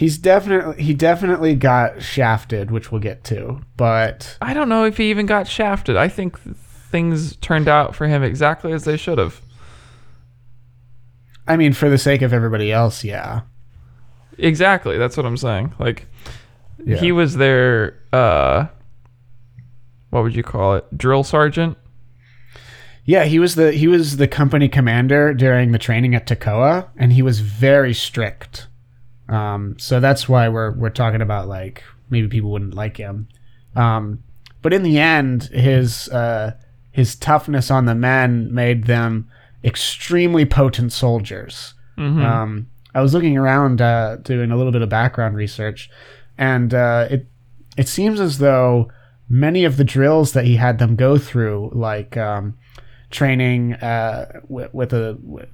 He's 0.00 0.16
definitely 0.16 0.82
he 0.82 0.94
definitely 0.94 1.54
got 1.54 2.02
shafted, 2.02 2.70
which 2.70 2.90
we'll 2.90 3.02
get 3.02 3.22
to. 3.24 3.60
But 3.76 4.38
I 4.40 4.54
don't 4.54 4.70
know 4.70 4.86
if 4.86 4.96
he 4.96 5.10
even 5.10 5.26
got 5.26 5.46
shafted. 5.46 5.94
I 5.94 6.08
think 6.08 6.40
things 6.40 7.36
turned 7.36 7.68
out 7.68 7.94
for 7.94 8.06
him 8.06 8.22
exactly 8.22 8.72
as 8.72 8.84
they 8.84 8.96
should 8.96 9.18
have. 9.18 9.42
I 11.46 11.58
mean, 11.58 11.74
for 11.74 11.90
the 11.90 11.98
sake 11.98 12.22
of 12.22 12.32
everybody 12.32 12.72
else, 12.72 13.04
yeah. 13.04 13.42
Exactly. 14.38 14.96
That's 14.96 15.18
what 15.18 15.26
I'm 15.26 15.36
saying. 15.36 15.74
Like 15.78 16.06
Yeah. 16.82 16.96
he 16.96 17.12
was 17.12 17.36
their 17.36 18.00
uh 18.10 18.68
what 20.08 20.22
would 20.22 20.34
you 20.34 20.42
call 20.42 20.76
it? 20.76 20.96
Drill 20.96 21.24
sergeant? 21.24 21.76
Yeah, 23.04 23.24
he 23.24 23.38
was 23.38 23.54
the 23.54 23.72
he 23.72 23.86
was 23.86 24.16
the 24.16 24.26
company 24.28 24.70
commander 24.70 25.34
during 25.34 25.72
the 25.72 25.78
training 25.78 26.14
at 26.14 26.26
Toccoa, 26.26 26.88
and 26.96 27.12
he 27.12 27.20
was 27.20 27.40
very 27.40 27.92
strict. 27.92 28.66
Um, 29.30 29.76
so 29.78 30.00
that's 30.00 30.28
why 30.28 30.48
we're 30.48 30.72
we're 30.72 30.90
talking 30.90 31.22
about 31.22 31.48
like 31.48 31.82
maybe 32.10 32.28
people 32.28 32.50
wouldn't 32.50 32.74
like 32.74 32.96
him. 32.96 33.28
Um, 33.76 34.22
but 34.60 34.72
in 34.72 34.82
the 34.82 34.98
end, 34.98 35.44
his 35.44 36.08
uh, 36.08 36.56
his 36.90 37.14
toughness 37.14 37.70
on 37.70 37.86
the 37.86 37.94
men 37.94 38.52
made 38.52 38.84
them 38.84 39.28
extremely 39.64 40.44
potent 40.44 40.92
soldiers. 40.92 41.74
Mhm. 41.96 42.22
Um, 42.24 42.66
I 42.94 43.00
was 43.00 43.14
looking 43.14 43.36
around 43.38 43.80
uh, 43.80 44.16
doing 44.16 44.50
a 44.50 44.56
little 44.56 44.72
bit 44.72 44.82
of 44.82 44.88
background 44.88 45.36
research, 45.36 45.88
and 46.36 46.74
uh, 46.74 47.06
it 47.10 47.26
it 47.76 47.88
seems 47.88 48.20
as 48.20 48.38
though 48.38 48.90
many 49.28 49.64
of 49.64 49.76
the 49.76 49.84
drills 49.84 50.32
that 50.32 50.44
he 50.44 50.56
had 50.56 50.78
them 50.78 50.96
go 50.96 51.16
through, 51.16 51.70
like 51.72 52.16
um, 52.16 52.58
training 53.10 53.74
uh, 53.74 54.40
with, 54.48 54.74
with 54.74 54.92
a 54.92 55.16
with, 55.22 55.48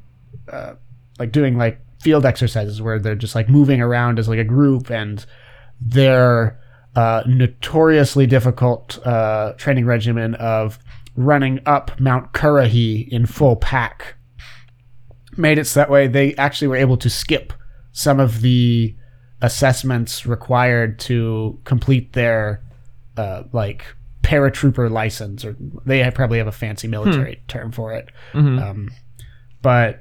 uh, 0.51 0.75
like 1.19 1.31
doing 1.31 1.59
like 1.59 1.79
field 2.01 2.25
exercises 2.27 2.81
where 2.83 2.99
they're 2.99 3.15
just 3.15 3.35
like 3.35 3.49
moving 3.49 3.81
around 3.81 4.19
as 4.19 4.29
like 4.29 4.39
a 4.39 4.45
group, 4.45 4.91
and 4.91 5.25
their 5.81 6.59
uh, 6.95 7.23
notoriously 7.27 8.27
difficult 8.27 8.99
uh, 9.07 9.53
training 9.59 9.87
regimen 9.87 10.35
of 10.37 10.79
running 11.15 11.61
up 11.67 11.99
Mount 12.01 12.33
Currahee 12.33 13.09
in 13.09 13.27
full 13.27 13.57
pack 13.57 14.15
made 15.37 15.59
it 15.59 15.67
so 15.67 15.81
that 15.81 15.91
way 15.91 16.07
they 16.07 16.35
actually 16.37 16.69
were 16.69 16.77
able 16.77 16.97
to 16.97 17.11
skip 17.11 17.53
some 17.93 18.19
of 18.21 18.41
the 18.41 18.95
assessments 19.43 20.25
required 20.27 20.99
to 20.99 21.59
complete 21.65 22.13
their 22.15 22.63
uh, 23.19 23.43
like 23.53 23.85
paratrooper 24.23 24.91
license 24.91 25.45
or 25.45 25.55
they 25.85 26.11
probably 26.11 26.39
have 26.39 26.47
a 26.47 26.53
fancy 26.53 26.89
military 26.89 27.43
term 27.49 27.71
for 27.71 27.93
it 27.93 28.09
Mhm. 28.35 28.61
um, 28.63 28.91
but 29.63 30.01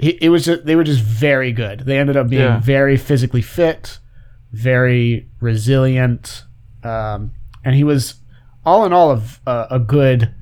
he, 0.00 0.10
it 0.20 0.28
was 0.30 0.44
just, 0.44 0.64
they 0.64 0.76
were 0.76 0.84
just 0.84 1.02
very 1.02 1.52
good 1.52 1.80
they 1.80 1.98
ended 1.98 2.16
up 2.16 2.28
being 2.28 2.42
Yeah. 2.42 2.60
very 2.60 2.96
physically 2.96 3.42
fit 3.42 3.98
very 4.52 5.28
resilient 5.40 6.44
um, 6.82 7.32
and 7.64 7.74
he 7.74 7.84
was 7.84 8.14
all 8.64 8.84
in 8.86 8.92
all 8.92 9.10
of 9.10 9.40
uh, 9.46 9.66
a 9.70 9.78
good 9.78 10.34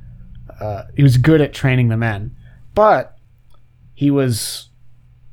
uh, 0.61 0.83
he 0.97 1.03
was 1.03 1.17
good 1.17 1.41
at 1.41 1.53
training 1.53 1.89
the 1.89 1.97
men 1.97 2.35
but 2.75 3.17
he 3.95 4.11
was 4.11 4.69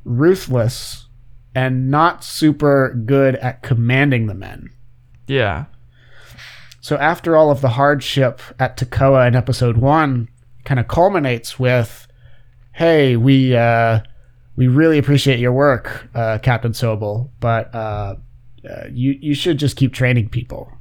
ruthless 0.04 1.08
and 1.54 1.90
not 1.90 2.24
super 2.24 2.94
good 3.06 3.36
at 3.38 3.62
commanding 3.64 4.28
the 4.28 4.34
men. 4.34 4.70
Yeah. 5.28 5.66
So 6.82 6.98
after 6.98 7.36
all 7.36 7.50
of 7.50 7.62
the 7.62 7.70
hardship 7.70 8.42
at 8.60 8.78
Toccoa 8.78 9.28
in 9.28 9.36
episode 9.36 9.78
one 9.78 10.28
kind 10.64 10.80
of 10.80 10.88
culminates 10.88 11.58
with, 11.60 12.08
"Hey, 12.74 13.16
we 13.16 13.56
uh, 13.56 14.02
we 14.56 14.68
really 14.68 14.98
appreciate 14.98 15.40
your 15.40 15.54
work, 15.54 16.08
uh, 16.16 16.40
Captain 16.42 16.72
Sobel, 16.72 17.30
but 17.40 17.74
uh, 17.74 18.16
uh, 18.70 18.84
you 18.92 19.18
you 19.22 19.34
should 19.34 19.58
just 19.58 19.76
keep 19.76 19.94
training 19.94 20.30
people." 20.30 20.72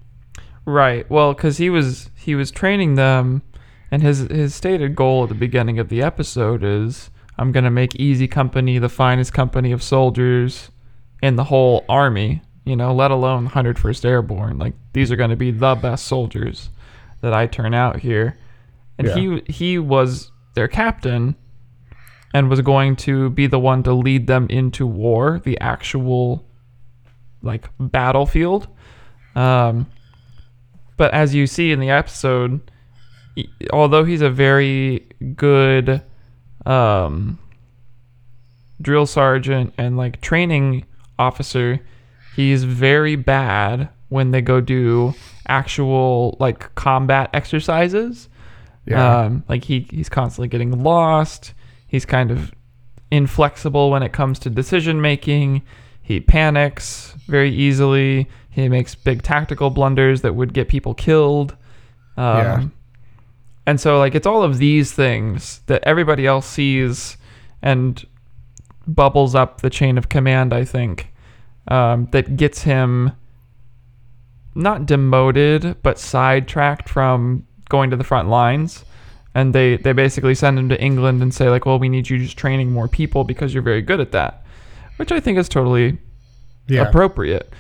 Right. 0.67 1.09
Well, 1.11 1.35
cuz 1.35 1.59
he 1.59 1.69
was 1.71 2.11
he 2.17 2.35
was 2.35 2.51
training 2.51 2.95
them 2.95 3.43
and 3.91 4.03
his 4.03 4.21
his 4.31 4.55
stated 4.55 4.97
goal 4.97 5.23
at 5.23 5.29
the 5.29 5.35
beginning 5.35 5.79
of 5.79 5.89
the 5.89 6.03
episode 6.03 6.65
is 6.65 7.11
I'm 7.39 7.53
going 7.53 7.65
to 7.65 7.71
make 7.71 7.95
Easy 7.95 8.29
Company 8.29 8.79
the 8.79 8.89
finest 8.89 9.33
company 9.33 9.73
of 9.73 9.83
soldiers 9.83 10.71
in 11.23 11.37
the 11.37 11.45
whole 11.45 11.85
army, 11.89 12.43
you 12.65 12.77
know, 12.77 12.95
let 12.95 13.11
alone 13.11 13.49
101st 13.49 14.05
Airborne. 14.05 14.59
Like 14.59 14.75
these 14.93 15.11
are 15.13 15.17
going 15.17 15.31
to 15.31 15.37
be 15.37 15.51
the 15.51 15.75
best 15.75 16.07
soldiers 16.07 16.71
that 17.21 17.33
I 17.33 17.47
turn 17.47 17.75
out 17.75 18.01
here. 18.01 18.37
And 18.99 19.09
he 19.09 19.43
he 19.47 19.79
was 19.79 20.31
their 20.55 20.69
captain 20.69 21.37
and 22.35 22.51
was 22.51 22.61
going 22.61 22.97
to 22.97 23.31
be 23.31 23.47
the 23.47 23.59
one 23.59 23.83
to 23.85 23.95
lead 23.95 24.27
them 24.27 24.47
into 24.51 24.87
war, 24.87 25.41
the 25.45 25.59
actual 25.61 26.45
like 27.43 27.71
battlefield. 27.79 28.69
Um 29.35 29.87
but 30.97 31.13
as 31.13 31.35
you 31.35 31.47
see 31.47 31.73
in 31.73 31.81
the 31.81 31.91
episode, 31.91 32.61
e- 33.37 33.49
although 33.73 34.05
he's 34.05 34.23
a 34.23 34.31
very 34.31 35.07
good 35.35 36.03
um, 36.67 37.39
drill 38.81 39.07
sergeant 39.07 39.75
and 39.77 39.97
like 39.97 40.21
training 40.21 40.85
officer, 41.19 41.81
he's 42.37 42.65
very 42.65 43.17
bad 43.17 43.89
when 44.09 44.31
they 44.31 44.41
go 44.41 44.61
do 44.61 45.15
actual 45.49 46.37
like 46.39 46.75
combat 46.75 47.31
exercises. 47.33 48.29
Um, 49.25 49.45
like 49.49 49.65
he 49.65 49.87
he's 49.91 50.09
constantly 50.09 50.49
getting 50.49 50.83
lost. 50.83 51.55
He's 51.95 52.05
kind 52.05 52.33
of 52.33 52.53
inflexible 53.13 53.89
when 53.89 54.03
it 54.03 54.13
comes 54.13 54.41
to 54.41 54.51
decision 54.51 55.01
making. 55.01 55.63
He 56.03 56.19
panics 56.19 57.15
very 57.29 57.55
easily. 57.55 58.29
He 58.51 58.69
makes 58.69 58.97
big 58.97 59.23
tactical 59.23 59.71
blunders 59.71 60.23
that 60.23 60.35
would 60.35 60.53
get 60.53 60.67
people 60.67 60.95
killed. 60.95 61.53
Um, 62.17 62.37
Yeah. 62.37 62.65
And 63.69 63.81
so, 63.81 63.97
like, 64.01 64.17
it's 64.17 64.27
all 64.27 64.43
of 64.43 64.59
these 64.59 64.91
things 64.91 65.61
that 65.67 65.85
everybody 65.85 66.27
else 66.27 66.47
sees 66.47 67.17
and 67.63 68.05
bubbles 68.89 69.37
up 69.37 69.61
the 69.61 69.71
chain 69.71 69.97
of 69.97 70.09
command, 70.09 70.53
I 70.53 70.65
think, 70.65 71.13
um, 71.69 72.09
that 72.11 72.37
gets 72.37 72.63
him 72.63 73.13
not 74.57 74.85
demoted, 74.85 75.77
but 75.85 76.01
sidetracked 76.01 76.89
from 76.89 77.47
going 77.69 77.91
to 77.91 77.97
the 77.97 78.03
front 78.03 78.29
lines. 78.29 78.85
And 79.35 79.53
they, 79.55 79.77
they 79.77 79.93
basically 79.93 80.35
send 80.35 80.59
him 80.59 80.69
to 80.69 80.81
England 80.81 81.21
and 81.23 81.35
say, 81.35 81.51
like, 81.51 81.67
well, 81.67 81.79
we 81.79 81.89
need 81.89 82.09
you 82.09 82.19
just 82.19 82.37
training 82.39 82.71
more 82.71 82.87
people 82.87 83.25
because 83.25 83.53
you're 83.53 83.65
very 83.65 83.83
good 83.83 84.01
at 84.01 84.13
that. 84.13 84.45
Which 84.97 85.11
I 85.11 85.19
think 85.19 85.39
is 85.39 85.49
totally 85.49 85.99
Yeah. 86.69 86.83
appropriate. 86.83 87.53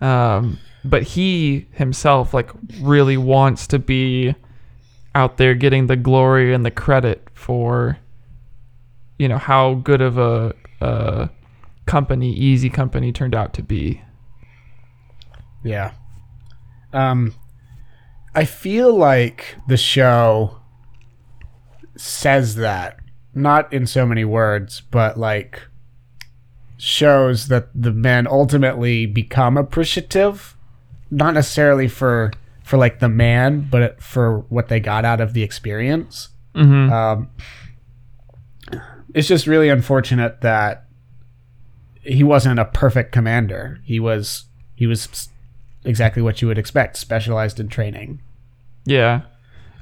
Um, 0.00 0.58
but 0.84 1.02
he 1.02 1.66
himself 1.72 2.32
like 2.34 2.50
really 2.80 3.16
wants 3.16 3.66
to 3.68 3.78
be 3.78 4.34
out 5.14 5.36
there 5.36 5.54
getting 5.54 5.86
the 5.86 5.96
glory 5.96 6.52
and 6.54 6.64
the 6.64 6.70
credit 6.70 7.28
for 7.34 7.98
you 9.18 9.28
know 9.28 9.36
how 9.38 9.74
good 9.74 10.00
of 10.00 10.16
a, 10.16 10.54
a 10.80 11.28
company 11.84 12.32
easy 12.32 12.70
company 12.70 13.12
turned 13.12 13.34
out 13.34 13.52
to 13.54 13.62
be 13.62 14.00
Yeah. 15.62 15.92
Um 16.94 17.34
I 18.34 18.44
feel 18.46 18.94
like 18.96 19.56
the 19.68 19.76
show 19.76 20.59
says 22.00 22.54
that 22.56 22.98
not 23.34 23.72
in 23.72 23.86
so 23.86 24.06
many 24.06 24.24
words, 24.24 24.80
but 24.90 25.18
like 25.18 25.62
shows 26.76 27.48
that 27.48 27.68
the 27.74 27.92
men 27.92 28.26
ultimately 28.26 29.04
become 29.04 29.58
appreciative 29.58 30.56
not 31.10 31.34
necessarily 31.34 31.88
for 31.88 32.32
for 32.62 32.76
like 32.76 33.00
the 33.00 33.08
man, 33.08 33.66
but 33.68 34.00
for 34.00 34.40
what 34.48 34.68
they 34.68 34.78
got 34.78 35.04
out 35.04 35.20
of 35.20 35.34
the 35.34 35.42
experience. 35.42 36.28
mm-hmm. 36.54 36.92
Um, 36.92 37.30
it's 39.12 39.26
just 39.26 39.48
really 39.48 39.68
unfortunate 39.68 40.40
that 40.42 40.86
he 42.02 42.22
wasn't 42.22 42.60
a 42.60 42.64
perfect 42.64 43.10
commander. 43.12 43.80
He 43.84 43.98
was 43.98 44.44
he 44.76 44.86
was 44.86 45.28
exactly 45.84 46.22
what 46.22 46.40
you 46.40 46.48
would 46.48 46.58
expect, 46.58 46.96
specialized 46.96 47.58
in 47.58 47.68
training. 47.68 48.22
Yeah. 48.84 49.22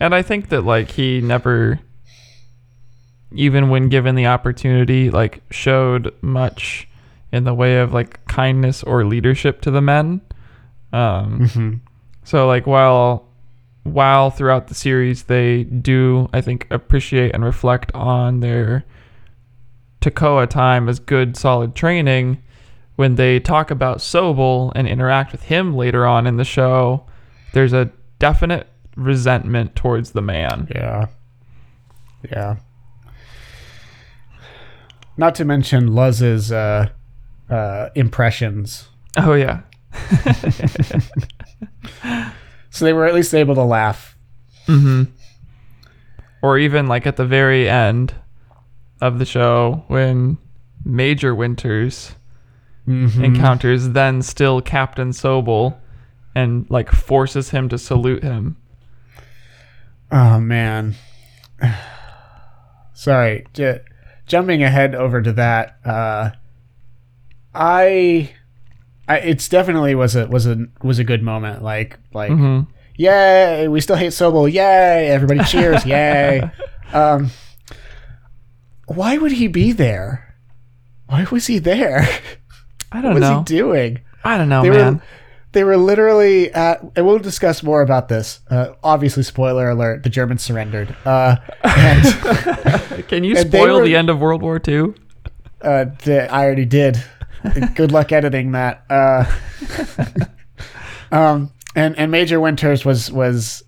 And 0.01 0.15
I 0.15 0.23
think 0.23 0.49
that 0.49 0.63
like 0.63 0.93
he 0.93 1.21
never 1.21 1.81
even 3.33 3.69
when 3.69 3.89
given 3.89 4.15
the 4.15 4.27
opportunity 4.27 5.11
like 5.11 5.43
showed 5.51 6.15
much 6.23 6.89
in 7.33 7.45
the 7.45 7.55
way 7.55 7.79
of 7.79 7.93
like 7.93 8.25
kindness 8.27 8.83
or 8.83 9.05
leadership 9.05 9.61
to 9.63 9.71
the 9.71 9.81
men. 9.83 10.21
Um 10.93 11.41
Mm-hmm. 11.41 11.75
so 12.25 12.47
like 12.47 12.67
while 12.67 13.27
while 13.85 14.31
throughout 14.31 14.69
the 14.69 14.75
series 14.75 15.25
they 15.25 15.65
do 15.65 16.29
I 16.33 16.41
think 16.41 16.67
appreciate 16.71 17.35
and 17.35 17.45
reflect 17.45 17.93
on 17.95 18.41
their 18.41 18.85
Toccoa 20.01 20.49
time 20.49 20.89
as 20.89 20.99
good 21.01 21.37
solid 21.37 21.75
training 21.75 22.43
when 22.97 23.15
they 23.17 23.41
talk 23.41 23.71
about 23.71 23.99
Sobel 23.99 24.73
and 24.75 24.87
interact 24.89 25.33
with 25.33 25.43
him 25.45 25.75
later 25.77 26.07
on 26.07 26.27
in 26.27 26.37
the 26.37 26.45
show 26.45 27.05
there's 27.53 27.73
a 27.73 27.91
definite 28.19 28.67
resentment 28.97 29.75
towards 29.77 30.11
the 30.13 30.21
man. 30.21 30.69
Yeah, 30.75 31.07
yeah. 32.31 32.57
Not 35.19 35.35
to 35.35 35.45
mention 35.45 35.95
Luz's 35.95 36.51
uh, 36.51 36.89
uh, 37.51 37.89
impressions. 37.95 38.89
Oh 39.19 39.35
yeah. 39.35 39.61
So 42.71 42.85
they 42.85 42.93
were 42.93 43.07
at 43.07 43.15
least 43.15 43.35
able 43.35 43.55
to 43.57 43.63
laugh. 43.65 44.17
hmm 44.67 45.05
Or 46.43 46.59
even 46.59 46.87
like 46.87 47.07
at 47.07 47.17
the 47.17 47.25
very 47.25 47.69
end 47.69 48.15
of 49.01 49.19
the 49.19 49.25
show 49.25 49.85
when 49.89 50.39
Major 50.85 51.35
Winters 51.35 52.15
Mhm. 52.87 53.23
encounters 53.25 53.89
then 53.91 54.23
still 54.23 54.61
Captain 54.63 55.11
Sobel 55.11 55.77
and 56.35 56.67
like 56.71 56.91
forces 56.91 57.51
him 57.51 57.69
to 57.71 57.79
salute 57.79 58.23
him. 58.23 58.57
Oh 60.13 60.39
man. 60.39 60.95
Sorry, 62.95 63.47
j- 63.55 63.81
jumping 64.29 64.63
ahead 64.63 64.95
over 64.95 65.21
to 65.23 65.33
that. 65.33 65.79
Uh, 65.85 66.31
I, 67.55 68.33
I, 69.09 69.19
it's 69.19 69.49
definitely 69.49 69.95
was 69.95 70.15
a 70.15 70.27
was 70.29 70.47
a 70.47 70.67
was 70.83 70.99
a 70.99 71.05
good 71.05 71.23
moment. 71.23 71.63
Like 71.63 71.99
like, 72.13 72.31
mm-hmm. 72.31 72.71
yay, 72.97 73.67
we 73.69 73.81
still 73.81 73.97
hate 73.97 74.13
Sobel. 74.13 74.51
Yay, 74.53 75.09
everybody 75.09 75.43
cheers. 75.45 75.85
yay. 75.87 76.49
Um, 76.93 77.31
why 78.87 79.19
would 79.19 79.33
he 79.33 79.49
be 79.49 79.73
there? 79.73 80.37
Why 81.07 81.27
was 81.31 81.47
he 81.47 81.59
there? 81.59 82.07
I 82.93 83.01
don't 83.01 83.15
was 83.15 83.21
know. 83.21 83.31
What 83.31 83.41
was 83.41 83.51
he 83.51 83.57
doing? 83.57 84.01
I 84.25 84.37
don't 84.37 84.49
know, 84.49 84.63
They 84.63 84.71
man. 84.71 84.95
were 84.97 85.03
they 85.59 85.65
were 85.65 85.77
literally 85.77 86.53
at, 86.53 86.81
and 86.95 87.05
we'll 87.05 87.19
discuss 87.19 87.65
more 87.65 87.83
about 87.83 88.07
this. 88.07 88.39
Uh, 88.49 88.75
obviously, 88.85 89.25
spoiler 89.25 89.69
alert: 89.69 90.05
the 90.05 90.09
Germans 90.09 90.41
surrendered. 90.41 90.95
Uh, 91.05 91.35
and 91.65 92.05
Can 93.09 93.25
you 93.25 93.35
spoil 93.35 93.81
were- 93.81 93.85
the 93.85 93.97
end 93.97 94.09
of 94.09 94.21
World 94.21 94.41
War 94.41 94.61
II? 94.69 94.95
uh, 95.61 95.87
the, 96.05 96.33
I 96.33 96.45
already 96.45 96.65
did. 96.65 97.03
Good 97.75 97.91
luck 97.91 98.13
editing 98.13 98.53
that. 98.53 98.85
Uh, 98.89 99.25
um, 101.11 101.53
and 101.75 101.99
and 101.99 102.13
Major 102.13 102.39
Winters 102.39 102.85
was 102.85 103.11
was 103.11 103.65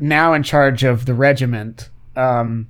now 0.00 0.32
in 0.32 0.42
charge 0.42 0.82
of 0.82 1.06
the 1.06 1.14
regiment. 1.14 1.88
Um, 2.16 2.66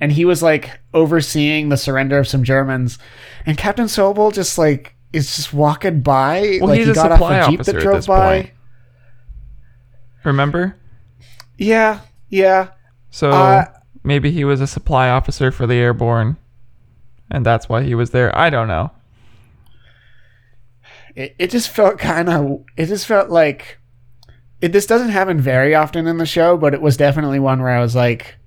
and 0.00 0.12
he 0.12 0.24
was 0.24 0.40
like 0.40 0.78
overseeing 0.94 1.68
the 1.68 1.76
surrender 1.76 2.18
of 2.20 2.28
some 2.28 2.44
Germans, 2.44 2.96
and 3.44 3.58
Captain 3.58 3.86
Sobel 3.86 4.32
just 4.32 4.56
like 4.56 4.94
is 5.12 5.34
just 5.36 5.52
walking 5.52 6.00
by. 6.00 6.58
Well, 6.60 6.68
like 6.70 6.78
he's 6.78 6.86
he 6.86 6.92
a 6.92 6.94
got 6.94 7.12
supply 7.12 7.40
off 7.40 7.48
a 7.48 7.50
jeep 7.50 7.62
that 7.64 7.78
drove 7.80 8.06
by. 8.06 8.42
point. 8.42 8.50
Remember? 10.24 10.76
Yeah, 11.56 12.00
yeah. 12.28 12.68
So 13.10 13.30
Uh, 13.30 13.64
maybe 14.04 14.30
he 14.30 14.44
was 14.44 14.60
a 14.60 14.66
supply 14.66 15.08
officer 15.08 15.50
for 15.50 15.66
the 15.66 15.74
airborne, 15.76 16.36
and 17.30 17.44
that's 17.46 17.68
why 17.68 17.82
he 17.82 17.94
was 17.94 18.10
there. 18.10 18.36
I 18.36 18.50
don't 18.50 18.68
know. 18.68 18.90
it, 21.14 21.34
it 21.38 21.50
just 21.50 21.68
felt 21.68 21.98
kind 21.98 22.28
of 22.28 22.64
it 22.76 22.86
just 22.86 23.06
felt 23.06 23.30
like 23.30 23.78
it, 24.60 24.72
this 24.72 24.86
doesn't 24.86 25.10
happen 25.10 25.40
very 25.40 25.74
often 25.74 26.06
in 26.06 26.18
the 26.18 26.26
show 26.26 26.56
but 26.56 26.74
it 26.74 26.82
was 26.82 26.96
definitely 26.96 27.38
one 27.38 27.60
where 27.62 27.70
i 27.76 27.80
was 27.80 27.94
like 27.96 28.37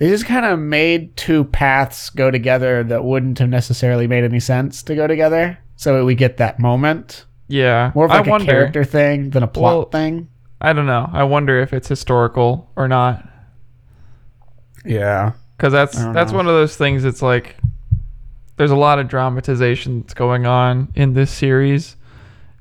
they 0.00 0.08
just 0.08 0.24
kind 0.26 0.44
of 0.46 0.58
made 0.58 1.14
two 1.16 1.44
paths 1.44 2.08
go 2.10 2.30
together 2.30 2.82
that 2.82 3.04
wouldn't 3.04 3.38
have 3.38 3.48
necessarily 3.50 4.06
made 4.08 4.24
any 4.24 4.40
sense 4.40 4.82
to 4.82 4.94
go 4.96 5.06
together 5.06 5.58
so 5.76 6.04
we 6.04 6.14
get 6.16 6.38
that 6.38 6.58
moment 6.58 7.26
Yeah, 7.48 7.92
more 7.94 8.06
of 8.06 8.10
like 8.10 8.24
I 8.24 8.28
a 8.28 8.30
wonder. 8.30 8.46
character 8.52 8.82
thing 8.84 9.30
than 9.30 9.42
a 9.42 9.46
plot 9.48 9.76
Well- 9.76 9.84
thing 9.90 10.28
I 10.62 10.72
don't 10.74 10.84
know. 10.86 11.08
I 11.10 11.24
wonder 11.24 11.58
if 11.60 11.72
it's 11.72 11.88
historical 11.88 12.70
or 12.76 12.86
not. 12.88 13.26
yeah 14.84 15.32
because 15.56 15.72
that's 15.72 15.96
that's 16.12 16.32
know. 16.32 16.36
one 16.38 16.46
of 16.46 16.52
those 16.54 16.76
things. 16.76 17.04
It's 17.04 17.22
like 17.22 17.56
there's 18.56 18.70
a 18.70 18.76
lot 18.76 18.98
of 18.98 19.08
dramatization 19.08 20.00
that's 20.02 20.14
going 20.14 20.46
on 20.46 20.88
in 20.94 21.12
this 21.14 21.30
series, 21.30 21.96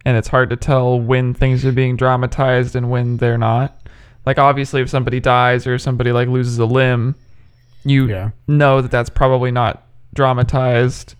and 0.05 0.15
it's 0.17 0.27
hard 0.29 0.49
to 0.49 0.55
tell 0.55 0.99
when 0.99 1.33
things 1.33 1.65
are 1.65 1.71
being 1.71 1.95
dramatized 1.97 2.75
and 2.75 2.89
when 2.89 3.17
they're 3.17 3.37
not. 3.37 3.75
Like 4.25 4.37
obviously, 4.37 4.81
if 4.81 4.89
somebody 4.89 5.19
dies 5.19 5.65
or 5.67 5.77
somebody 5.77 6.11
like 6.11 6.27
loses 6.27 6.57
a 6.59 6.65
limb, 6.65 7.15
you 7.83 8.07
yeah 8.07 8.31
know 8.47 8.81
that 8.81 8.91
that's 8.91 9.09
probably 9.09 9.51
not 9.51 9.85
dramatized 10.13 11.15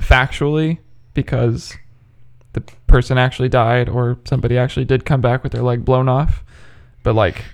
factually 0.00 0.78
because 1.14 1.76
the 2.54 2.60
person 2.86 3.16
actually 3.18 3.48
died 3.48 3.88
or 3.88 4.18
somebody 4.24 4.58
actually 4.58 4.84
did 4.84 5.04
come 5.04 5.20
back 5.20 5.42
with 5.42 5.52
their 5.52 5.62
leg 5.62 5.84
blown 5.84 6.08
off. 6.08 6.44
But 7.02 7.14
like 7.14 7.44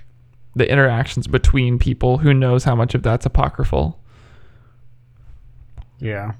the 0.55 0.69
interactions 0.69 1.27
between 1.27 1.79
people, 1.79 2.17
who 2.17 2.33
knows 2.33 2.63
how 2.63 2.75
much 2.75 2.95
of 2.95 3.03
that's 3.03 3.25
apocryphal? 3.25 3.99
yeah 5.99 6.33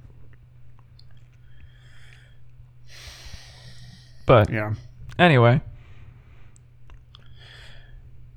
But 4.25 4.49
yeah 4.51 4.73
anyway, 5.17 5.62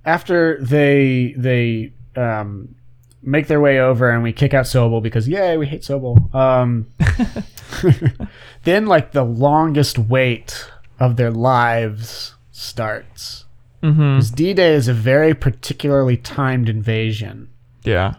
after 0.04 0.58
they 0.62 1.34
they 1.36 1.92
um 2.16 2.74
make 3.22 3.46
their 3.46 3.60
way 3.60 3.78
over 3.78 4.10
and 4.10 4.22
we 4.22 4.32
kick 4.32 4.52
out 4.52 4.64
Sobel 4.64 5.02
because 5.02 5.28
yay 5.28 5.56
we 5.56 5.66
hate 5.66 5.82
Sobel. 5.82 6.32
Um, 6.34 6.88
then 8.64 8.86
like 8.86 9.12
the 9.12 9.24
longest 9.24 9.98
wait 9.98 10.68
of 10.98 11.16
their 11.16 11.30
lives 11.30 12.34
starts. 12.50 13.44
hmm 13.82 14.18
D-Day 14.34 14.74
is 14.74 14.88
a 14.88 14.92
very 14.94 15.34
particularly 15.34 16.16
timed 16.16 16.68
invasion. 16.68 17.48
yeah, 17.84 18.14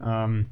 Um, 0.00 0.50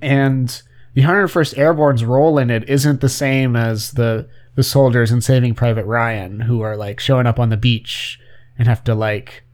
and 0.00 0.62
the 0.94 1.02
101st 1.02 1.56
Airborne's 1.58 2.04
role 2.04 2.38
in 2.38 2.50
it 2.50 2.68
isn't 2.68 3.00
the 3.00 3.08
same 3.08 3.56
as 3.56 3.92
the 3.92 4.28
the 4.54 4.62
soldiers 4.62 5.10
in 5.10 5.20
Saving 5.22 5.54
Private 5.54 5.86
Ryan 5.86 6.40
who 6.40 6.60
are 6.60 6.76
like 6.76 7.00
showing 7.00 7.26
up 7.26 7.38
on 7.38 7.48
the 7.48 7.56
beach 7.56 8.20
and 8.58 8.68
have 8.68 8.84
to 8.84 8.94
like 8.94 9.44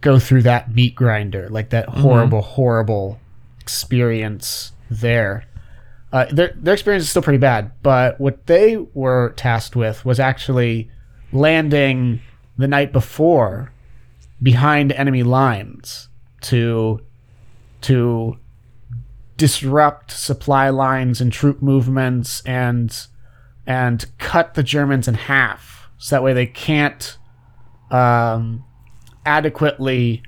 go 0.00 0.18
through 0.18 0.42
that 0.42 0.74
meat 0.74 0.94
grinder, 0.94 1.48
like 1.48 1.70
that 1.70 1.88
horrible, 1.88 2.42
horrible 2.42 3.18
experience 3.60 4.72
there. 4.90 5.44
Uh, 6.12 6.26
their 6.30 6.54
their 6.56 6.74
experience 6.74 7.04
is 7.04 7.10
still 7.10 7.22
pretty 7.22 7.38
bad, 7.38 7.72
but 7.82 8.20
what 8.20 8.46
they 8.46 8.76
were 8.94 9.32
tasked 9.36 9.74
with 9.74 10.04
was 10.04 10.20
actually 10.20 10.90
landing 11.32 12.20
the 12.56 12.68
night 12.68 12.92
before 12.92 13.72
behind 14.42 14.92
enemy 14.92 15.22
lines 15.22 16.08
to 16.42 17.00
to 17.82 18.38
disrupt 19.36 20.10
supply 20.10 20.70
lines 20.70 21.20
and 21.20 21.32
troop 21.32 21.60
movements 21.60 22.40
and 22.46 23.06
and 23.66 24.06
cut 24.18 24.54
the 24.54 24.62
Germans 24.62 25.08
in 25.08 25.14
half, 25.14 25.88
so 25.98 26.14
that 26.14 26.22
way 26.22 26.32
they 26.32 26.46
can't 26.46 27.18
um, 27.90 28.64
adequately 29.26 30.22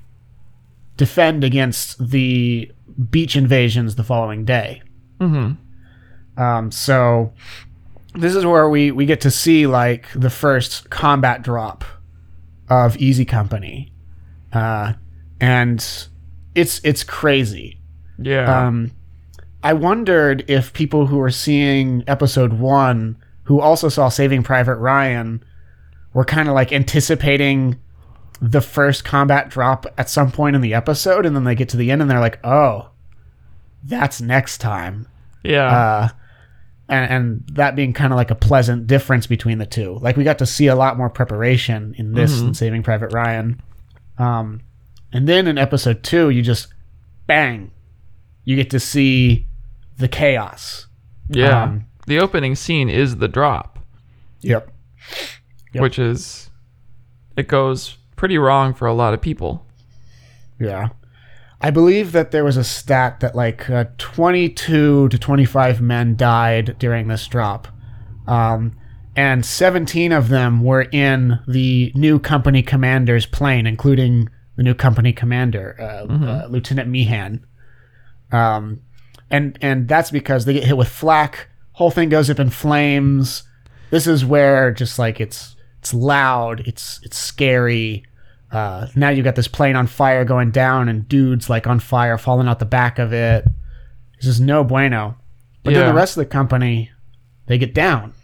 defend 0.97 1.45
against 1.45 2.11
the 2.11 2.71
beach 3.11 3.37
invasions 3.37 3.95
the 3.95 4.05
following 4.05 4.45
day. 4.45 4.83
Mm-hmm. 5.21 6.43
Um, 6.43 6.71
so 6.71 7.33
this 8.15 8.35
is 8.35 8.45
where 8.45 8.69
we 8.69 8.91
we 8.91 9.07
get 9.07 9.21
to 9.23 9.31
see 9.31 9.67
like 9.67 10.09
the 10.15 10.31
first 10.31 10.91
combat 10.91 11.43
drop 11.43 11.85
of 12.69 12.97
Easy 12.99 13.25
Company, 13.25 13.93
uh, 14.53 14.93
and 15.41 16.09
it's 16.55 16.81
it's 16.85 17.05
crazy. 17.05 17.81
Yeah. 18.19 18.67
Um, 18.67 18.93
I 19.63 19.73
wondered 19.73 20.45
if 20.49 20.73
people 20.73 21.07
who 21.07 21.17
were 21.17 21.31
seeing 21.31 22.05
episode 22.07 22.53
one, 22.55 23.17
who 23.45 23.61
also 23.61 23.89
saw 23.89 24.09
Saving 24.09 24.43
Private 24.43 24.77
Ryan, 24.77 25.43
were 26.13 26.25
kind 26.25 26.49
of 26.49 26.55
like 26.55 26.73
anticipating 26.73 27.79
the 28.41 28.61
first 28.61 29.05
combat 29.05 29.49
drop 29.49 29.87
at 29.99 30.09
some 30.09 30.31
point 30.31 30.55
in 30.57 30.63
the 30.63 30.75
episode, 30.75 31.27
and 31.27 31.35
then 31.35 31.45
they 31.45 31.55
get 31.55 31.69
to 31.71 31.77
the 31.77 31.91
end 31.91 32.01
and 32.03 32.11
they're 32.11 32.21
like, 32.21 32.39
"Oh, 32.45 32.91
that's 33.85 34.21
next 34.21 34.59
time." 34.59 35.09
yeah. 35.45 35.67
uh, 35.67 36.09
and, 36.89 37.11
and 37.11 37.45
that 37.53 37.77
being 37.77 37.93
kind 37.93 38.13
of 38.13 38.17
like 38.17 38.31
a 38.31 38.35
pleasant 38.35 38.87
difference 38.87 39.27
between 39.27 39.59
the 39.59 39.67
two. 39.67 39.99
Like 40.01 40.17
we 40.17 40.25
got 40.25 40.39
to 40.39 40.47
see 40.47 40.67
a 40.69 40.75
lot 40.75 40.97
more 40.97 41.11
preparation 41.11 41.95
in 41.99 42.13
this 42.15 42.41
than 42.41 42.55
Saving 42.55 42.83
Private 42.83 43.13
Ryan. 43.13 43.61
Um, 44.19 44.63
and 45.13 45.29
then 45.29 45.47
in 45.47 45.59
episode 45.59 46.03
two, 46.03 46.31
you 46.31 46.43
just 46.43 46.69
bang, 47.27 47.71
you 48.45 48.57
get 48.57 48.71
to 48.71 48.81
see 48.81 49.47
the 49.99 50.09
chaos. 50.09 50.87
yeah. 51.29 51.65
um, 51.65 51.85
the 52.07 52.19
opening 52.21 52.55
scene 52.55 52.89
is 52.89 53.17
the 53.19 53.29
drop, 53.29 53.79
Yep. 54.41 54.71
Yep. 55.75 55.83
which 55.83 55.99
is 55.99 56.49
it 57.37 57.49
goes 57.49 57.99
pretty 58.19 58.37
wrong 58.37 58.75
for 58.75 58.87
a 58.87 58.93
lot 58.93 59.15
of 59.15 59.23
people. 59.23 59.67
Yeah. 60.61 60.89
I 61.61 61.71
believe 61.71 62.13
that 62.13 62.31
there 62.31 62.45
was 62.45 62.57
a 62.57 62.65
stat 62.65 63.21
that 63.21 63.35
like 63.35 63.69
uh, 63.71 63.87
22 63.97 65.09
to 65.09 65.19
25 65.19 65.81
men 65.81 66.17
died 66.17 66.77
during 66.79 67.09
this 67.09 67.27
drop. 67.27 67.69
Um, 68.27 68.77
and 69.17 69.45
17 69.45 70.13
of 70.13 70.29
them 70.29 70.63
were 70.63 70.83
in 70.83 71.41
the 71.49 71.91
new 71.97 72.21
company 72.21 72.63
commander's 72.63 73.27
plane, 73.27 73.67
including 73.67 74.29
the 74.57 74.63
new 74.63 74.75
company 74.75 75.13
commander, 75.13 75.77
uh, 75.81 76.13
uh, 76.13 76.47
Lieutenant 76.49 76.89
Meehan. 76.89 77.45
Um, 78.31 78.83
and 79.31 79.59
and 79.61 79.89
that's 79.89 80.11
because 80.11 80.45
they 80.45 80.55
get 80.55 80.65
hit 80.65 80.77
with 80.77 80.89
flak. 80.89 81.49
Whole 81.73 81.91
thing 81.91 82.09
goes 82.09 82.31
up 82.31 82.39
in 82.39 82.51
flames. 82.51 83.43
This 83.91 84.07
is 84.07 84.25
where 84.25 84.71
just 84.73 84.99
like 84.99 85.21
it's 85.21 85.57
it's 85.81 85.95
loud, 85.95 86.61
it's 86.67 87.01
it's 87.03 87.17
scary. 87.17 88.05
Uh, 88.51 88.87
now 88.97 89.11
you 89.11 89.23
got 89.23 89.37
this 89.37 89.49
plane 89.49 89.77
on 89.77 89.87
fire 89.87 90.25
going 90.25 90.51
down, 90.51 90.89
and 90.89 91.09
dudes 91.09 91.51
like 91.51 91.67
on 91.67 91.81
fire 91.81 92.17
falling 92.19 92.49
out 92.49 92.59
the 92.59 92.65
back 92.65 92.99
of 92.99 93.13
it. 93.13 93.45
This 94.17 94.27
is 94.27 94.41
no 94.41 94.65
bueno. 94.65 95.17
But 95.65 95.75
then 95.75 95.87
the 95.89 95.95
rest 95.95 96.17
of 96.17 96.23
the 96.23 96.27
company, 96.31 96.91
they 97.47 97.59
get 97.59 97.75
down. 97.75 98.15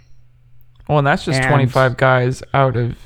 Well, 0.89 0.99
and 0.99 1.07
that's 1.07 1.25
just 1.25 1.41
And- 1.41 1.49
25 1.49 1.97
guys 1.97 2.43
out 2.55 2.77
of 2.77 2.97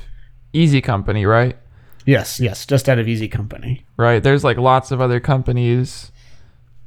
Easy 0.53 0.81
Company, 0.81 1.25
right? 1.25 1.57
Yes, 2.05 2.39
yes, 2.39 2.65
just 2.65 2.87
out 2.89 2.99
of 2.99 3.07
Easy 3.07 3.27
Company. 3.27 3.85
Right. 3.97 4.23
There's 4.23 4.43
like 4.43 4.57
lots 4.57 4.91
of 4.91 5.01
other 5.01 5.19
companies 5.19 6.11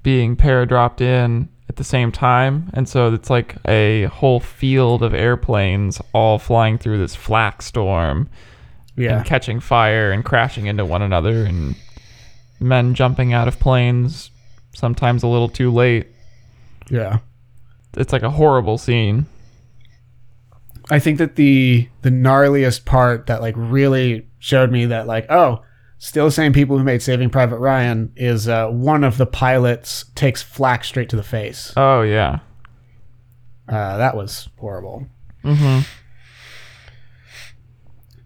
being 0.03 0.35
paradropped 0.35 1.01
in 1.01 1.49
at 1.68 1.77
the 1.77 1.85
same 1.85 2.11
time, 2.11 2.71
and 2.75 2.88
so 2.88 3.12
it's 3.12 3.31
like 3.31 3.57
a 3.68 4.05
whole 4.05 4.40
field 4.40 5.03
of 5.03 5.14
airplanes 5.14 6.01
all 6.12 6.38
flying 6.38 6.77
through 6.79 6.99
this 6.99 7.14
flak 7.14 7.62
storm 7.62 8.29
Yeah, 8.96 9.18
and 9.18 9.26
catching 9.26 9.61
fire 9.61 10.11
and 10.12 10.24
crashing 10.24 10.66
into 10.66 10.85
one 10.85 11.02
another, 11.02 11.44
and 11.44 11.74
men 12.61 12.94
jumping 12.94 13.33
out 13.33 13.48
of 13.48 13.59
planes 13.59 14.31
sometimes 14.74 15.22
a 15.22 15.26
little 15.28 15.48
too 15.48 15.70
late. 15.70 16.07
yeah. 16.90 17.18
It's 17.94 18.12
like 18.12 18.22
a 18.22 18.31
horrible 18.31 18.78
scene. 18.78 19.26
I 20.90 20.98
think 20.98 21.18
that 21.18 21.37
the 21.37 21.88
the 22.00 22.09
gnarliest 22.11 22.85
part 22.87 23.26
that 23.26 23.42
like 23.42 23.55
really 23.57 24.26
showed 24.38 24.70
me 24.72 24.87
that 24.87 25.07
like 25.07 25.26
oh 25.31 25.62
still 25.98 26.24
the 26.24 26.33
same 26.33 26.52
people 26.52 26.78
who 26.78 26.85
made 26.85 27.02
Saving 27.02 27.28
Private 27.31 27.59
Ryan 27.59 28.12
is 28.16 28.48
uh, 28.48 28.68
one 28.68 29.05
of 29.05 29.18
the 29.18 29.26
pilots 29.26 30.07
takes 30.14 30.42
flak 30.42 30.85
straight 30.85 31.09
to 31.11 31.16
the 31.16 31.22
face. 31.22 31.72
Oh 31.76 32.00
yeah. 32.02 32.40
Uh, 33.68 33.98
that 33.98 34.16
was 34.16 34.48
horrible. 34.59 35.07
Mm-hmm. 35.44 35.81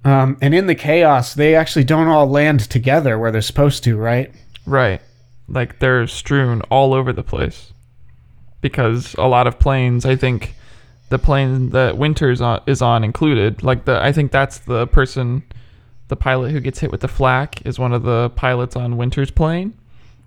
Um, 0.07 0.39
and 0.41 0.55
in 0.55 0.69
the 0.69 0.77
chaos, 0.77 1.35
they 1.35 1.57
actually 1.57 1.83
don't 1.83 2.07
all 2.07 2.29
land 2.29 2.61
together 2.71 3.19
where 3.19 3.33
they're 3.33 3.43
supposed 3.43 3.83
to, 3.85 3.97
right? 3.97 4.33
Right. 4.65 5.01
Like 5.49 5.81
they're 5.81 6.07
strewn 6.07 6.63
all 6.71 6.95
over 6.95 7.13
the 7.13 7.25
place. 7.25 7.73
Because 8.61 9.15
a 9.15 9.27
lot 9.27 9.49
of 9.49 9.59
planes, 9.59 10.07
I 10.07 10.15
think 10.15 10.55
the 11.09 11.19
plane 11.19 11.71
that 11.71 11.99
Winters 11.99 12.41
on, 12.41 12.63
is 12.67 12.81
on 12.83 13.03
included, 13.03 13.65
like 13.65 13.85
the 13.85 14.01
I 14.01 14.13
think 14.13 14.31
that's 14.31 14.61
the 14.61 14.87
person 14.87 15.43
the 16.07 16.17
pilot 16.17 16.53
who 16.53 16.61
gets 16.61 16.79
hit 16.79 16.93
with 16.93 17.01
the 17.01 17.09
flak 17.09 17.67
is 17.67 17.77
one 17.77 17.93
of 17.93 18.05
the 18.05 18.31
pilots 18.37 18.77
on 18.77 18.97
Winters' 18.97 19.33
plane. 19.33 19.75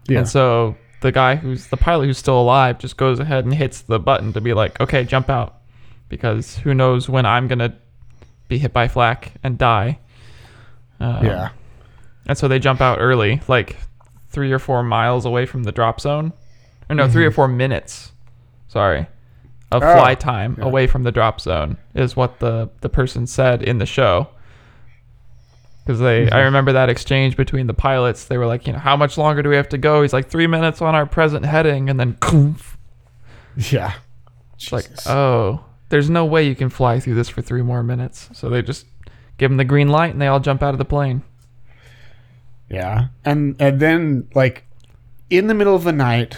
Yeah. 0.10 0.20
And 0.20 0.28
so 0.28 0.76
the 1.02 1.14
guy 1.14 1.36
who's 1.36 1.68
the 1.68 1.78
pilot 1.78 2.08
who's 2.08 2.18
still 2.18 2.42
alive 2.42 2.80
just 2.80 2.98
goes 2.98 3.20
ahead 3.22 3.46
and 3.46 3.54
hits 3.54 3.82
the 3.82 3.98
button 4.00 4.34
to 4.34 4.42
be 4.42 4.54
like, 4.54 4.80
"Okay, 4.82 5.06
jump 5.06 5.30
out." 5.30 5.56
Because 6.10 6.58
who 6.58 6.74
knows 6.74 7.08
when 7.08 7.26
I'm 7.26 7.48
going 7.48 7.60
to 7.60 7.74
be 8.50 8.58
hit 8.58 8.74
by 8.74 8.90
flak 8.90 9.32
and 9.44 9.58
die. 9.58 10.00
Um, 11.00 11.26
yeah. 11.26 11.50
and 12.28 12.38
so 12.38 12.50
they 12.50 12.60
jump 12.60 12.82
out 12.82 12.98
early, 13.00 13.40
like 13.48 13.78
three 14.30 14.52
or 14.52 14.60
four 14.60 14.84
miles 14.84 15.24
away 15.26 15.46
from 15.46 15.64
the 15.64 15.72
drop 15.72 16.02
zone. 16.02 16.34
Or 16.90 16.96
no, 16.96 17.08
three 17.08 17.26
or 17.26 17.32
four 17.32 17.48
minutes. 17.48 18.12
Sorry. 18.68 19.08
Of 19.72 19.84
Oh, 19.84 19.94
fly 19.94 20.16
time 20.16 20.56
yeah. 20.58 20.66
away 20.66 20.88
from 20.88 21.04
the 21.04 21.12
drop 21.12 21.40
zone 21.40 21.78
is 21.94 22.16
what 22.16 22.40
the, 22.40 22.70
the 22.82 22.90
person 22.90 23.28
said 23.28 23.62
in 23.62 23.78
the 23.78 23.86
show. 23.86 24.28
Because 25.86 26.00
they, 26.00 26.30
I 26.30 26.42
remember 26.42 26.72
that 26.74 26.90
exchange 26.90 27.38
between 27.38 27.68
the 27.68 27.74
pilots. 27.74 28.26
They 28.26 28.38
were 28.38 28.46
like, 28.48 28.68
you 28.68 28.74
know, 28.74 28.80
how 28.80 28.96
much 28.98 29.18
longer 29.18 29.42
do 29.42 29.50
we 29.50 29.56
have 29.56 29.70
to 29.70 29.78
go? 29.78 30.02
He's 30.02 30.14
like, 30.14 30.28
three 30.30 30.48
minutes 30.48 30.82
on 30.82 30.96
our 30.96 31.06
present 31.06 31.46
heading, 31.46 31.90
and 31.90 32.00
then. 32.00 32.18
Yeah. 33.72 33.94
It's 34.56 34.72
like, 34.72 34.88
oh, 35.08 35.64
there's 35.90 36.10
no 36.10 36.26
way 36.26 36.48
you 36.48 36.56
can 36.56 36.70
fly 36.70 37.00
through 37.00 37.16
this 37.16 37.30
for 37.30 37.42
three 37.42 37.62
more 37.62 37.84
minutes. 37.84 38.30
So 38.34 38.50
they 38.50 38.62
just 38.62 38.86
give 39.38 39.50
them 39.50 39.58
the 39.58 39.66
green 39.66 39.90
light, 39.90 40.12
and 40.12 40.22
they 40.22 40.28
all 40.28 40.40
jump 40.40 40.64
out 40.64 40.74
of 40.74 40.78
the 40.78 40.86
plane. 40.86 41.24
Yeah. 42.70 43.08
And 43.26 43.56
and 43.60 43.80
then 43.80 44.28
like 44.36 44.66
in 45.30 45.48
the 45.48 45.54
middle 45.54 45.76
of 45.76 45.84
the 45.84 45.92
night, 45.92 46.38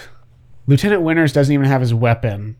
Lieutenant 0.66 1.02
Winters 1.02 1.32
doesn't 1.32 1.52
even 1.52 1.66
have 1.66 1.80
his 1.80 1.94
weapon. 1.94 2.56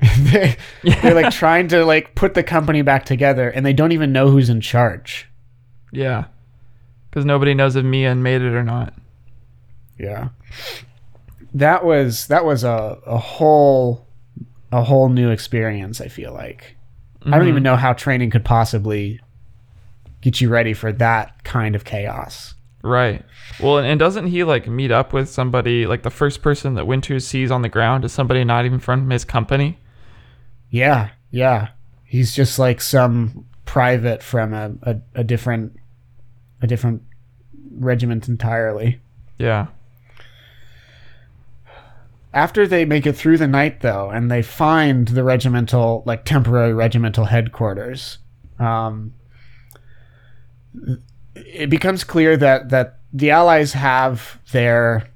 they, 0.18 0.56
They're 0.82 1.14
like 1.14 1.32
trying 1.32 1.68
to 1.68 1.84
like 1.84 2.14
put 2.14 2.34
the 2.34 2.42
company 2.42 2.82
back 2.82 3.04
together 3.04 3.48
and 3.48 3.64
they 3.64 3.72
don't 3.72 3.92
even 3.92 4.12
know 4.12 4.28
who's 4.28 4.50
in 4.50 4.60
charge. 4.60 5.28
Yeah. 5.92 6.26
Because 7.10 7.24
nobody 7.24 7.54
knows 7.54 7.76
if 7.76 7.84
Meehan 7.84 8.22
made 8.22 8.42
it 8.42 8.52
or 8.52 8.62
not. 8.62 8.92
Yeah. 9.98 10.28
That 11.54 11.84
was 11.84 12.26
that 12.26 12.44
was 12.44 12.64
a, 12.64 12.98
a 13.06 13.16
whole 13.16 14.05
a 14.76 14.84
whole 14.84 15.08
new 15.08 15.30
experience, 15.30 16.00
I 16.00 16.08
feel 16.08 16.32
like. 16.32 16.76
I 17.24 17.30
don't 17.30 17.48
even 17.48 17.56
mm-hmm. 17.56 17.64
know 17.64 17.76
how 17.76 17.92
training 17.92 18.30
could 18.30 18.44
possibly 18.44 19.20
get 20.20 20.40
you 20.40 20.48
ready 20.48 20.74
for 20.74 20.92
that 20.92 21.42
kind 21.44 21.74
of 21.74 21.84
chaos. 21.84 22.54
Right. 22.82 23.24
Well, 23.58 23.78
and, 23.78 23.86
and 23.86 23.98
doesn't 23.98 24.28
he 24.28 24.44
like 24.44 24.68
meet 24.68 24.92
up 24.92 25.12
with 25.12 25.28
somebody 25.28 25.86
like 25.86 26.02
the 26.02 26.10
first 26.10 26.42
person 26.42 26.74
that 26.74 26.86
Winters 26.86 27.26
sees 27.26 27.50
on 27.50 27.62
the 27.62 27.68
ground 27.68 28.04
is 28.04 28.12
somebody 28.12 28.44
not 28.44 28.64
even 28.64 28.78
from 28.78 29.10
his 29.10 29.24
company? 29.24 29.78
Yeah, 30.70 31.10
yeah. 31.30 31.68
He's 32.04 32.34
just 32.34 32.58
like 32.58 32.80
some 32.80 33.46
private 33.64 34.22
from 34.22 34.52
a, 34.52 34.74
a, 34.82 34.96
a 35.16 35.24
different 35.24 35.76
a 36.62 36.66
different 36.66 37.02
regiment 37.78 38.28
entirely. 38.28 39.00
Yeah. 39.38 39.66
After 42.36 42.66
they 42.66 42.84
make 42.84 43.06
it 43.06 43.14
through 43.14 43.38
the 43.38 43.48
night 43.48 43.80
though, 43.80 44.10
and 44.10 44.30
they 44.30 44.42
find 44.42 45.08
the 45.08 45.24
regimental 45.24 46.02
like 46.04 46.26
temporary 46.26 46.74
regimental 46.74 47.24
headquarters, 47.24 48.18
um, 48.58 49.14
it 51.34 51.70
becomes 51.70 52.04
clear 52.04 52.36
that 52.36 52.68
that 52.68 52.98
the 53.10 53.30
Allies 53.30 53.72
have 53.72 54.38
their 54.52 55.08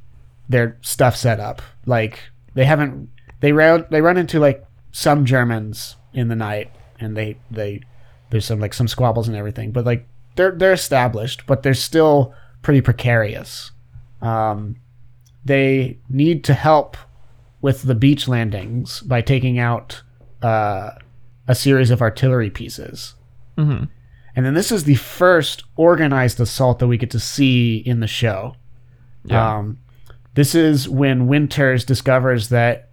their 0.48 0.78
stuff 0.80 1.14
set 1.14 1.40
up. 1.40 1.60
Like 1.84 2.20
they 2.54 2.64
haven't 2.64 3.10
they 3.40 3.52
run 3.52 3.84
they 3.90 4.00
run 4.00 4.16
into 4.16 4.40
like 4.40 4.64
some 4.90 5.26
Germans 5.26 5.96
in 6.14 6.28
the 6.28 6.36
night, 6.36 6.70
and 6.98 7.14
they 7.14 7.36
they 7.50 7.82
there's 8.30 8.46
some 8.46 8.60
like 8.60 8.72
some 8.72 8.88
squabbles 8.88 9.28
and 9.28 9.36
everything, 9.36 9.72
but 9.72 9.84
like 9.84 10.08
they're 10.36 10.52
they're 10.52 10.72
established, 10.72 11.46
but 11.46 11.62
they're 11.62 11.74
still 11.74 12.32
pretty 12.62 12.80
precarious. 12.80 13.72
Um, 14.22 14.76
they 15.44 15.98
need 16.08 16.44
to 16.44 16.54
help 16.54 16.96
with 17.60 17.82
the 17.82 17.94
beach 17.94 18.26
landings 18.28 19.00
by 19.00 19.20
taking 19.20 19.58
out 19.58 20.02
uh, 20.42 20.90
a 21.46 21.54
series 21.54 21.90
of 21.90 22.00
artillery 22.00 22.50
pieces. 22.50 23.14
hmm 23.56 23.84
And 24.34 24.46
then 24.46 24.54
this 24.54 24.72
is 24.72 24.84
the 24.84 24.94
first 24.94 25.64
organized 25.76 26.40
assault 26.40 26.78
that 26.78 26.86
we 26.88 26.96
get 26.96 27.10
to 27.10 27.20
see 27.20 27.76
in 27.76 28.00
the 28.00 28.06
show. 28.06 28.54
Yeah. 29.24 29.56
Um, 29.58 29.78
this 30.34 30.54
is 30.54 30.88
when 30.88 31.26
Winters 31.26 31.84
discovers 31.84 32.48
that 32.50 32.90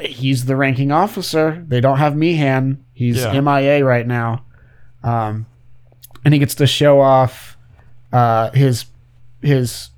he's 0.00 0.46
the 0.46 0.56
ranking 0.56 0.90
officer. 0.90 1.64
They 1.68 1.80
don't 1.80 1.98
have 1.98 2.16
Meehan. 2.16 2.84
He's 2.94 3.22
Yeah. 3.22 3.40
MIA 3.40 3.84
right 3.84 4.06
now. 4.06 4.44
Um, 5.04 5.46
and 6.24 6.32
he 6.34 6.40
gets 6.40 6.54
to 6.56 6.66
show 6.66 7.00
off 7.00 7.56
uh, 8.12 8.50
his 8.52 8.86
his 9.42 9.90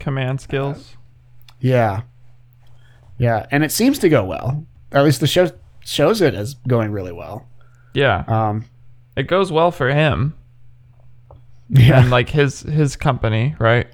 Command 0.00 0.40
skills. 0.40 0.96
yeah 1.60 2.02
yeah, 3.18 3.46
and 3.50 3.64
it 3.64 3.72
seems 3.72 3.98
to 4.00 4.08
go 4.08 4.24
well. 4.24 4.64
At 4.92 5.04
least 5.04 5.20
the 5.20 5.26
show 5.26 5.50
shows 5.84 6.20
it 6.20 6.34
as 6.34 6.54
going 6.66 6.92
really 6.92 7.12
well. 7.12 7.46
yeah. 7.94 8.24
Um, 8.26 8.64
It 9.16 9.26
goes 9.26 9.50
well 9.50 9.70
for 9.70 9.88
him 9.88 10.34
yeah, 11.70 12.00
and 12.00 12.10
like 12.10 12.28
his 12.30 12.60
his 12.62 12.96
company, 12.96 13.54
right? 13.58 13.86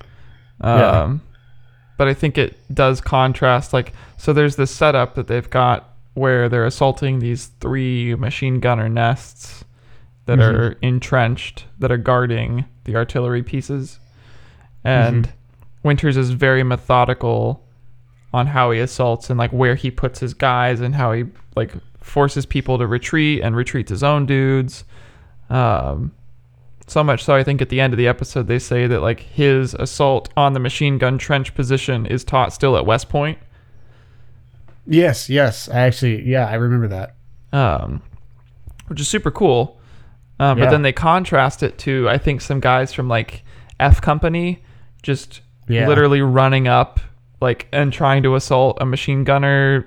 Um, 0.61 0.79
Yeah. 0.81 1.17
But 1.97 2.09
I 2.09 2.15
think 2.15 2.37
it 2.39 2.57
does 2.75 3.01
contrast. 3.01 3.73
Like, 3.73 3.93
so 4.17 4.33
there's 4.33 4.57
this 4.57 4.71
setup 4.73 5.15
that 5.15 5.29
they've 5.29 5.49
got 5.49 5.91
where 6.15 6.49
they're 6.49 6.67
assaulting 6.67 7.19
these 7.21 7.47
three 7.61 8.15
machine 8.17 8.59
gunner 8.61 8.89
nests 8.89 9.65
that 10.27 10.39
Mhm. 10.39 10.55
are 10.55 10.77
entrenched, 10.83 11.67
that 11.79 11.93
are 11.93 11.97
guarding 11.97 12.65
the 12.85 12.97
artillery 12.97 13.43
pieces, 13.43 13.99
and 14.85 15.31
Winters 15.83 16.17
is 16.17 16.31
very 16.31 16.63
methodical 16.65 17.63
on 18.35 18.49
how 18.49 18.71
he 18.73 18.81
assaults 18.81 19.31
and 19.31 19.39
like 19.39 19.53
where 19.53 19.77
he 19.77 19.91
puts 19.91 20.19
his 20.19 20.35
guys 20.35 20.81
and 20.81 20.95
how 20.95 21.13
he 21.13 21.25
like 21.57 21.73
forces 22.01 22.45
people 22.45 22.77
to 22.79 22.87
retreat 22.87 23.41
and 23.43 23.55
retreats 23.55 23.91
his 23.91 24.03
own 24.03 24.27
dudes. 24.27 24.85
Um, 25.49 26.13
so 26.87 27.05
much 27.05 27.23
so, 27.25 27.35
I 27.35 27.45
think 27.45 27.63
at 27.63 27.69
the 27.69 27.81
end 27.81 27.93
of 27.93 27.97
the 27.97 28.09
episode, 28.09 28.47
they 28.49 28.59
say 28.59 28.87
that 28.89 29.01
like 29.01 29.21
his 29.21 29.73
assault 29.75 30.29
on 30.37 30.53
the 30.53 30.61
machine 30.61 30.99
gun 30.99 31.17
trench 31.17 31.55
position 31.55 32.07
is 32.07 32.25
taught 32.25 32.53
still 32.53 32.77
at 32.77 32.85
West 32.85 33.09
Point. 33.09 33.39
yes, 34.87 35.31
yes. 35.31 35.69
I 35.69 35.81
actually, 35.81 36.23
yeah, 36.29 36.47
I 36.49 36.55
remember 36.55 36.89
that. 36.89 37.15
um, 37.57 38.03
which 38.89 39.01
is 39.01 39.09
super 39.09 39.31
cool. 39.31 39.79
Um, 40.41 40.59
Yeah. 40.59 40.65
But 40.65 40.71
then 40.73 40.83
they 40.83 40.93
contrast 40.93 41.63
it 41.63 41.79
to 41.79 42.09
I 42.09 42.19
think 42.19 42.41
some 42.41 42.59
guys 42.61 42.93
from 42.93 43.09
like 43.09 43.45
F 43.81 44.03
Company 44.03 44.63
just 45.03 45.41
Yeah. 45.69 45.87
literally 45.89 46.21
running 46.21 46.67
up 46.69 47.01
like 47.45 47.69
and 47.73 47.93
trying 47.93 48.23
to 48.25 48.35
assault 48.35 48.79
a 48.81 48.85
machine 48.87 49.23
gunner 49.25 49.87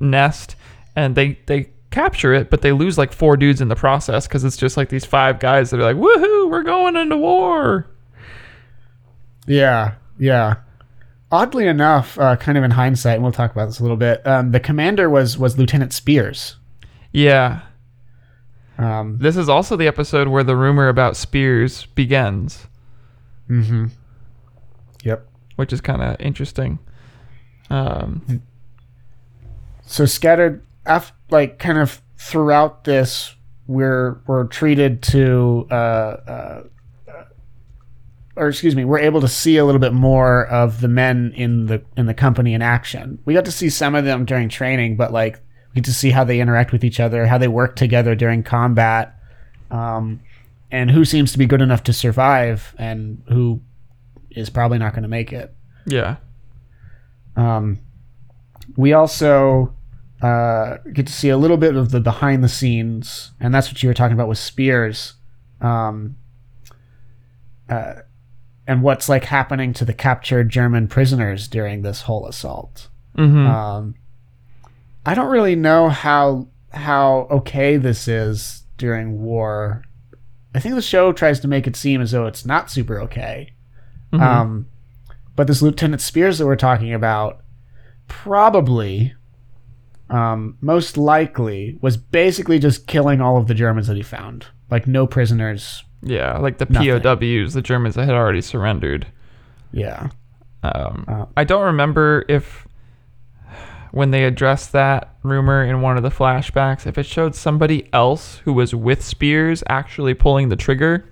nest, 0.00 0.54
and 0.94 1.14
they 1.16 1.38
they 1.46 1.70
capture 1.90 2.32
it, 2.34 2.50
but 2.50 2.60
they 2.62 2.72
lose 2.72 2.96
like 2.98 3.12
four 3.12 3.36
dudes 3.36 3.60
in 3.60 3.68
the 3.68 3.76
process 3.76 4.26
because 4.28 4.44
it's 4.44 4.56
just 4.56 4.76
like 4.76 4.88
these 4.88 5.04
five 5.04 5.38
guys 5.40 5.70
that 5.70 5.78
are 5.80 5.84
like, 5.84 5.96
woohoo, 5.96 6.50
we're 6.50 6.62
going 6.62 6.96
into 6.96 7.16
war. 7.16 7.86
Yeah, 9.46 9.94
yeah. 10.18 10.56
Oddly 11.30 11.66
enough, 11.66 12.18
uh, 12.18 12.36
kind 12.36 12.56
of 12.56 12.64
in 12.64 12.70
hindsight, 12.70 13.14
and 13.14 13.22
we'll 13.22 13.32
talk 13.32 13.50
about 13.52 13.66
this 13.66 13.80
a 13.80 13.82
little 13.82 13.96
bit. 13.96 14.24
Um, 14.26 14.52
the 14.52 14.60
commander 14.60 15.10
was 15.10 15.36
was 15.36 15.58
Lieutenant 15.58 15.90
Speirs. 15.92 16.54
Yeah, 17.12 17.60
Um, 18.78 19.18
this 19.18 19.36
is 19.36 19.48
also 19.48 19.76
the 19.76 19.86
episode 19.86 20.26
where 20.28 20.42
the 20.42 20.56
rumor 20.56 20.88
about 20.88 21.14
Speirs 21.14 21.86
begins. 21.94 22.66
mm-hmm. 23.48 23.86
Yep. 25.04 25.28
Which 25.56 25.72
is 25.72 25.80
kind 25.80 26.02
of 26.02 26.16
interesting. 26.20 26.78
Um, 27.70 28.42
So 29.86 30.06
scattered, 30.06 30.62
af- 30.86 31.12
like 31.30 31.58
kind 31.58 31.78
of 31.78 32.00
throughout 32.16 32.84
this, 32.84 33.34
we're 33.66 34.20
we're 34.26 34.44
treated 34.44 35.02
to, 35.02 35.66
uh, 35.70 35.74
uh, 35.74 36.62
or 38.36 38.48
excuse 38.48 38.74
me, 38.74 38.84
we're 38.84 38.98
able 38.98 39.20
to 39.20 39.28
see 39.28 39.56
a 39.58 39.64
little 39.64 39.78
bit 39.80 39.92
more 39.92 40.46
of 40.46 40.80
the 40.80 40.88
men 40.88 41.32
in 41.36 41.66
the 41.66 41.82
in 41.96 42.06
the 42.06 42.14
company 42.14 42.54
in 42.54 42.62
action. 42.62 43.18
We 43.24 43.34
got 43.34 43.44
to 43.44 43.52
see 43.52 43.70
some 43.70 43.94
of 43.94 44.04
them 44.04 44.24
during 44.24 44.48
training, 44.48 44.96
but 44.96 45.12
like 45.12 45.40
we 45.70 45.76
get 45.80 45.84
to 45.84 45.92
see 45.94 46.10
how 46.10 46.24
they 46.24 46.40
interact 46.40 46.72
with 46.72 46.84
each 46.84 47.00
other, 47.00 47.26
how 47.26 47.38
they 47.38 47.48
work 47.48 47.76
together 47.76 48.14
during 48.14 48.42
combat, 48.42 49.14
um, 49.70 50.20
and 50.70 50.90
who 50.90 51.04
seems 51.04 51.32
to 51.32 51.38
be 51.38 51.46
good 51.46 51.62
enough 51.62 51.82
to 51.84 51.92
survive, 51.92 52.74
and 52.78 53.22
who 53.28 53.60
is 54.34 54.50
probably 54.50 54.78
not 54.78 54.92
going 54.92 55.02
to 55.02 55.08
make 55.08 55.32
it. 55.32 55.54
yeah, 55.86 56.16
Um, 57.36 57.80
we 58.76 58.92
also 58.92 59.74
uh, 60.22 60.78
get 60.92 61.06
to 61.06 61.12
see 61.12 61.28
a 61.28 61.36
little 61.36 61.56
bit 61.56 61.76
of 61.76 61.90
the 61.90 62.00
behind 62.00 62.42
the 62.42 62.48
scenes, 62.48 63.32
and 63.40 63.52
that's 63.54 63.68
what 63.68 63.82
you 63.82 63.88
were 63.88 63.94
talking 63.94 64.14
about 64.14 64.28
with 64.28 64.38
Speirs, 64.38 65.14
um, 65.60 66.16
uh, 67.68 67.94
and 68.66 68.82
what's 68.82 69.08
like 69.08 69.24
happening 69.24 69.72
to 69.74 69.84
the 69.84 69.92
captured 69.92 70.48
German 70.48 70.88
prisoners 70.88 71.48
during 71.48 71.82
this 71.82 72.02
whole 72.02 72.26
assault. 72.26 72.88
hmm 73.16 73.46
Um, 73.46 73.94
I 75.06 75.14
don't 75.14 75.30
really 75.30 75.56
know 75.56 75.88
how 75.90 76.48
how 76.72 77.28
okay 77.30 77.76
this 77.76 78.08
is 78.08 78.64
during 78.78 79.20
war. 79.22 79.84
I 80.54 80.60
think 80.60 80.74
the 80.76 80.82
show 80.82 81.12
tries 81.12 81.40
to 81.40 81.48
make 81.48 81.66
it 81.66 81.76
seem 81.76 82.00
as 82.00 82.12
though 82.12 82.26
it's 82.26 82.46
not 82.46 82.70
super 82.70 83.00
okay. 83.02 83.52
Mm-hmm. 84.14 84.22
Um, 84.22 84.66
but 85.36 85.46
this 85.46 85.62
Lieutenant 85.62 86.00
Speirs 86.00 86.38
that 86.38 86.46
we're 86.46 86.56
talking 86.56 86.92
about 86.94 87.42
probably, 88.08 89.14
um, 90.10 90.56
most 90.60 90.96
likely, 90.96 91.78
was 91.80 91.96
basically 91.96 92.58
just 92.58 92.86
killing 92.86 93.20
all 93.20 93.36
of 93.36 93.46
the 93.48 93.54
Germans 93.54 93.86
that 93.88 93.96
he 93.96 94.02
found. 94.02 94.46
Like, 94.70 94.86
no 94.86 95.06
prisoners. 95.06 95.82
yeah, 96.02 96.38
like 96.38 96.58
the 96.58 96.66
Nothing. 96.66 97.00
POWs, 97.00 97.54
the 97.54 97.62
Germans 97.62 97.94
that 97.96 98.04
had 98.06 98.14
already 98.14 98.40
surrendered. 98.40 99.06
Yeah. 99.72 100.08
Um, 100.62 101.04
Uh. 101.08 101.26
I 101.36 101.44
don't 101.44 101.64
remember 101.64 102.24
if 102.28 102.66
when 103.90 104.10
they 104.10 104.24
addressed 104.24 104.72
that 104.72 105.14
rumor 105.22 105.62
in 105.64 105.80
one 105.80 105.96
of 105.96 106.02
the 106.02 106.10
flashbacks, 106.10 106.86
if 106.86 106.98
it 106.98 107.06
showed 107.06 107.34
somebody 107.34 107.88
else 107.92 108.38
who 108.44 108.52
was 108.52 108.74
with 108.74 109.02
Spears 109.04 109.62
actually 109.68 110.14
pulling 110.14 110.48
the 110.48 110.56
trigger 110.56 111.08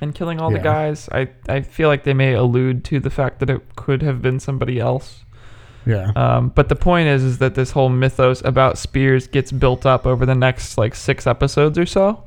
and 0.00 0.14
killing 0.14 0.40
all 0.40 0.50
the 0.50 0.58
guys. 0.58 1.08
I, 1.10 1.28
I 1.48 1.62
feel 1.62 1.88
like 1.88 2.04
they 2.04 2.14
may 2.14 2.34
allude 2.34 2.84
to 2.86 3.00
the 3.00 3.10
fact 3.10 3.40
that 3.40 3.50
it 3.50 3.76
could 3.76 4.02
have 4.02 4.22
been 4.22 4.38
somebody 4.38 4.78
else. 4.78 5.24
Yeah. 5.86 6.12
Um, 6.14 6.50
but 6.50 6.68
the 6.68 6.76
point 6.76 7.08
is, 7.08 7.24
is 7.24 7.38
that 7.38 7.54
this 7.54 7.70
whole 7.70 7.88
mythos 7.88 8.42
about 8.44 8.74
Speirs 8.76 9.30
gets 9.30 9.50
built 9.50 9.86
up 9.86 10.06
over 10.06 10.26
the 10.26 10.34
next 10.34 10.76
like 10.76 10.94
six 10.94 11.26
episodes 11.26 11.78
or 11.78 11.86
so. 11.86 12.24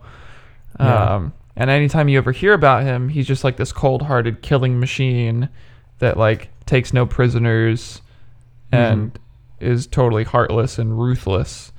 Yeah. 0.79 1.15
Um, 1.15 1.33
and 1.55 1.69
anytime 1.69 2.09
you 2.09 2.17
ever 2.17 2.31
hear 2.31 2.53
about 2.53 2.83
him, 2.83 3.09
he's 3.09 3.27
just 3.27 3.43
like 3.43 3.57
this 3.57 3.71
cold-hearted 3.71 4.41
killing 4.41 4.79
machine 4.79 5.49
that 5.99 6.17
like 6.17 6.49
takes 6.65 6.93
no 6.93 7.05
prisoners 7.05 8.01
and 8.71 9.19
is 9.59 9.85
totally 9.85 10.23
heartless 10.23 10.79
and 10.79 10.99
ruthless. 10.99 11.71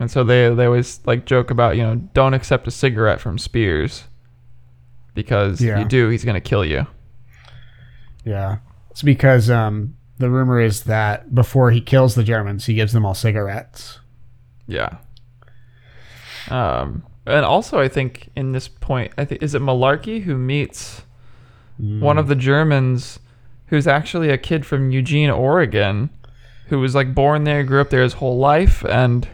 And 0.00 0.10
so 0.10 0.24
they 0.24 0.52
they 0.54 0.66
always 0.66 1.00
like 1.06 1.24
joke 1.24 1.50
about 1.50 1.76
you 1.76 1.82
know 1.82 1.96
don't 2.12 2.34
accept 2.34 2.68
a 2.68 2.70
cigarette 2.70 3.20
from 3.20 3.38
Speirs 3.38 4.04
because 5.14 5.60
Yeah. 5.60 5.74
if 5.74 5.78
you 5.80 5.84
do, 5.86 6.08
he's 6.08 6.24
gonna 6.24 6.40
kill 6.40 6.64
you. 6.64 6.86
Yeah. 8.24 8.58
It's 8.90 9.02
because 9.02 9.48
um, 9.50 9.94
the 10.18 10.28
rumor 10.30 10.60
is 10.60 10.84
that 10.84 11.34
before 11.34 11.70
he 11.70 11.80
kills 11.80 12.14
the 12.14 12.24
Germans, 12.24 12.66
he 12.66 12.74
gives 12.74 12.92
them 12.92 13.06
all 13.06 13.14
cigarettes. 13.14 14.00
Yeah. 14.66 14.98
Um, 16.50 17.04
and 17.26 17.44
also, 17.44 17.78
I 17.78 17.88
think 17.88 18.30
in 18.36 18.52
this 18.52 18.68
point, 18.68 19.12
I 19.18 19.24
think 19.24 19.42
is 19.42 19.54
it 19.54 19.62
Malarkey 19.62 20.22
who 20.22 20.36
meets 20.36 21.02
one 21.78 22.18
of 22.18 22.26
the 22.26 22.34
Germans, 22.34 23.20
who's 23.66 23.86
actually 23.86 24.30
a 24.30 24.38
kid 24.38 24.66
from 24.66 24.90
Eugene, 24.90 25.30
Oregon, 25.30 26.10
who 26.68 26.80
was 26.80 26.94
like 26.94 27.14
born 27.14 27.44
there, 27.44 27.62
grew 27.62 27.80
up 27.80 27.90
there 27.90 28.02
his 28.02 28.14
whole 28.14 28.38
life, 28.38 28.84
and 28.84 29.28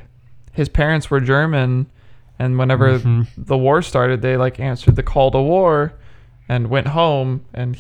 his 0.53 0.69
parents 0.69 1.11
were 1.11 1.21
German. 1.21 1.87
And 2.39 2.59
whenever 2.59 2.99
Mhm. 2.99 3.29
the 3.37 3.57
war 3.57 3.81
started, 3.83 4.21
they 4.23 4.37
like 4.37 4.59
answered 4.59 4.97
the 4.97 5.03
call 5.03 5.31
to 5.31 5.41
war, 5.41 5.93
and 6.49 6.69
went 6.69 6.89
home, 6.89 7.45
and 7.55 7.77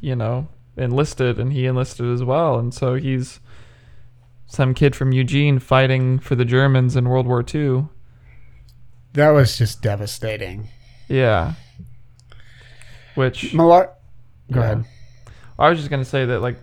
you 0.00 0.14
know 0.16 0.48
enlisted, 0.76 1.38
and 1.38 1.52
he 1.52 1.66
enlisted 1.66 2.06
as 2.06 2.22
well. 2.22 2.58
And 2.58 2.72
so 2.72 2.94
he's 2.94 3.40
some 4.46 4.74
kid 4.74 4.94
from 4.94 5.12
Eugene 5.12 5.58
fighting 5.58 6.18
for 6.18 6.34
the 6.36 6.44
Germans 6.44 6.94
in 6.96 7.08
World 7.08 7.26
War 7.26 7.42
II. 7.42 7.86
That 9.14 9.30
was 9.30 9.56
just 9.58 9.82
devastating. 9.82 10.68
Yeah. 11.08 11.54
Which 13.14 13.52
Malar. 13.54 13.88
Go 14.52 14.60
Yeah. 14.60 14.64
ahead. 14.66 14.84
I 15.58 15.68
was 15.70 15.78
just 15.78 15.90
gonna 15.90 16.04
say 16.04 16.26
that 16.26 16.40
like 16.40 16.58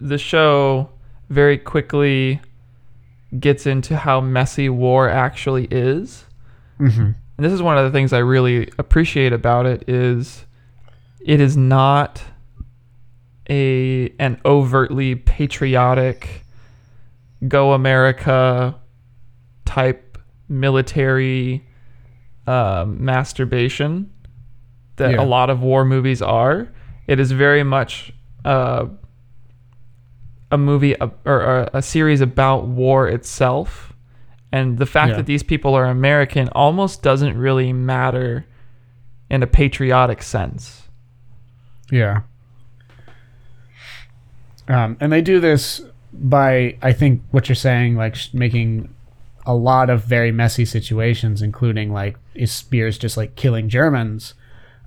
the 0.00 0.18
show 0.18 0.88
very 1.28 1.58
quickly 1.58 2.40
gets 3.38 3.66
into 3.66 3.96
how 3.96 4.20
messy 4.20 4.68
war 4.68 5.08
actually 5.08 5.66
is. 5.70 6.24
Mm-hmm. 6.80 7.00
And 7.02 7.14
this 7.46 7.52
is 7.52 7.62
one 7.62 7.78
of 7.78 7.84
the 7.84 7.90
things 7.96 8.12
I 8.12 8.18
really 8.18 8.70
appreciate 8.78 9.32
about 9.32 9.66
it 9.66 9.88
is 9.88 10.44
it 11.24 11.40
is 11.40 11.56
not 11.56 12.22
a 13.48 14.12
an 14.18 14.40
overtly 14.44 15.14
patriotic 15.14 16.44
go 17.48 17.72
America 17.72 18.74
type 19.64 20.18
military 20.48 21.64
um, 22.46 23.02
masturbation 23.04 24.10
that 24.96 25.12
Yeah. 25.12 25.22
a 25.22 25.24
lot 25.24 25.50
of 25.50 25.62
war 25.62 25.84
movies 25.84 26.20
are. 26.20 26.68
It 27.06 27.18
is 27.20 27.32
very 27.32 27.62
much 27.62 28.12
uh, 28.44 28.86
a 30.50 30.58
movie 30.58 30.98
uh, 31.00 31.08
or 31.24 31.68
a, 31.72 31.82
series 31.82 32.20
about 32.20 32.66
war 32.66 33.08
itself. 33.08 33.92
And 34.52 34.78
the 34.78 34.86
fact 34.86 35.10
Yeah. 35.10 35.16
that 35.18 35.26
these 35.26 35.42
people 35.42 35.74
are 35.74 35.86
American 35.86 36.48
almost 36.48 37.02
doesn't 37.02 37.36
really 37.38 37.72
matter 37.72 38.44
in 39.30 39.42
a 39.42 39.46
patriotic 39.46 40.22
sense. 40.22 40.88
Yeah. 41.90 42.22
Um, 44.68 44.96
and 45.00 45.12
they 45.12 45.22
do 45.22 45.40
this 45.40 45.80
by, 46.12 46.76
I 46.82 46.92
think, 46.92 47.22
what 47.30 47.48
you're 47.48 47.56
saying, 47.56 47.96
like 47.96 48.14
sh- 48.14 48.32
making 48.32 48.92
a 49.46 49.54
lot 49.54 49.90
of 49.90 50.04
very 50.04 50.32
messy 50.32 50.64
situations, 50.64 51.42
including 51.42 51.92
like 51.92 52.16
is 52.34 52.50
Speirs 52.50 52.98
just 52.98 53.16
like 53.16 53.36
killing 53.36 53.68
Germans. 53.68 54.34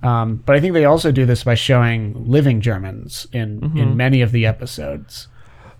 Um, 0.02 0.42
but 0.44 0.54
I 0.56 0.60
think 0.60 0.74
they 0.74 0.84
also 0.84 1.10
do 1.10 1.24
this 1.26 1.44
by 1.44 1.54
showing 1.54 2.28
living 2.28 2.60
Germans 2.60 3.26
in 3.32 3.72
in 3.76 3.96
many 3.96 4.20
of 4.20 4.32
the 4.32 4.44
episodes. 4.44 5.28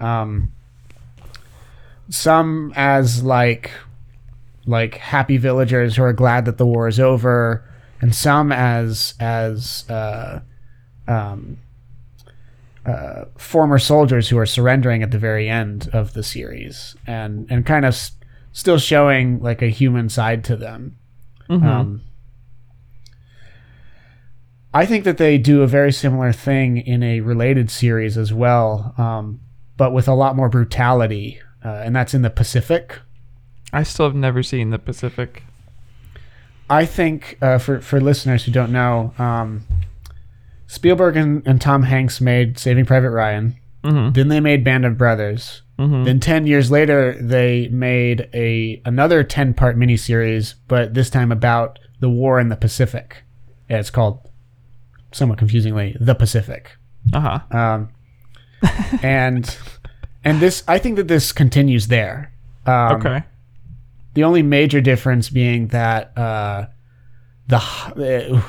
Um, 0.04 0.52
some 2.10 2.72
as 2.76 3.22
like 3.22 3.70
like 4.66 4.96
happy 4.96 5.36
villagers 5.36 5.96
who 5.96 6.02
are 6.02 6.12
glad 6.12 6.44
that 6.44 6.58
the 6.58 6.66
war 6.66 6.88
is 6.88 7.00
over, 7.00 7.64
and 8.00 8.14
some 8.14 8.52
as 8.52 9.14
as 9.20 9.88
uh, 9.90 10.40
um, 11.08 11.58
uh, 12.86 13.24
former 13.36 13.78
soldiers 13.78 14.28
who 14.28 14.38
are 14.38 14.46
surrendering 14.46 15.02
at 15.02 15.10
the 15.10 15.18
very 15.18 15.48
end 15.48 15.88
of 15.92 16.12
the 16.14 16.22
series, 16.22 16.94
and 17.06 17.46
and 17.50 17.64
kind 17.66 17.84
of 17.84 17.94
s- 17.94 18.12
still 18.52 18.78
showing 18.78 19.40
like 19.42 19.62
a 19.62 19.68
human 19.68 20.08
side 20.08 20.44
to 20.44 20.56
them. 20.56 20.96
Um, 21.50 22.00
I 24.72 24.86
think 24.86 25.04
that 25.04 25.18
they 25.18 25.38
do 25.38 25.62
a 25.62 25.66
very 25.66 25.92
similar 25.92 26.32
thing 26.32 26.78
in 26.78 27.02
a 27.02 27.20
related 27.20 27.70
series 27.70 28.18
as 28.18 28.32
well, 28.32 28.92
um, 28.98 29.40
but 29.76 29.92
with 29.92 30.08
a 30.08 30.14
lot 30.14 30.36
more 30.36 30.48
brutality, 30.48 31.40
uh, 31.64 31.82
and 31.84 31.94
that's 31.94 32.14
in 32.14 32.22
the 32.22 32.30
Pacific. 32.30 33.00
I 33.72 33.82
still 33.82 34.06
have 34.06 34.14
never 34.14 34.42
seen 34.42 34.70
the 34.70 34.78
Pacific. 34.78 35.42
I 36.70 36.86
think 36.86 37.38
uh, 37.42 37.58
for 37.58 37.80
for 37.80 38.00
listeners 38.00 38.44
who 38.44 38.52
don't 38.52 38.72
know, 38.72 39.12
um, 39.18 39.66
Spielberg 40.66 41.16
and, 41.16 41.46
and 41.46 41.60
Tom 41.60 41.82
Hanks 41.82 42.20
made 42.20 42.58
Saving 42.58 42.86
Private 42.86 43.10
Ryan. 43.10 43.56
Mm-hmm. 43.82 44.12
Then 44.12 44.28
they 44.28 44.40
made 44.40 44.64
Band 44.64 44.86
of 44.86 44.96
Brothers. 44.96 45.62
Mm-hmm. 45.78 46.04
Then 46.04 46.20
ten 46.20 46.46
years 46.46 46.70
later, 46.70 47.20
they 47.20 47.68
made 47.68 48.28
a 48.32 48.80
another 48.84 49.24
ten 49.24 49.54
part 49.54 49.76
miniseries, 49.76 50.54
but 50.68 50.94
this 50.94 51.10
time 51.10 51.32
about 51.32 51.78
the 52.00 52.08
war 52.08 52.40
in 52.40 52.48
the 52.48 52.56
Pacific. 52.56 53.24
Yeah, 53.68 53.80
it's 53.80 53.90
called, 53.90 54.30
somewhat 55.12 55.38
confusingly, 55.38 55.96
the 55.98 56.14
Pacific. 56.14 56.76
Uh 57.12 57.20
huh. 57.20 57.56
Um, 57.58 57.88
and 59.02 59.56
and 60.24 60.40
this, 60.40 60.64
I 60.66 60.78
think 60.78 60.96
that 60.96 61.08
this 61.08 61.32
continues 61.32 61.88
there. 61.88 62.32
Um, 62.66 62.96
okay. 62.96 63.24
The 64.14 64.24
only 64.24 64.42
major 64.42 64.80
difference 64.80 65.28
being 65.28 65.68
that 65.68 66.16
uh, 66.16 66.66
the 67.46 67.56
uh, 67.56 68.42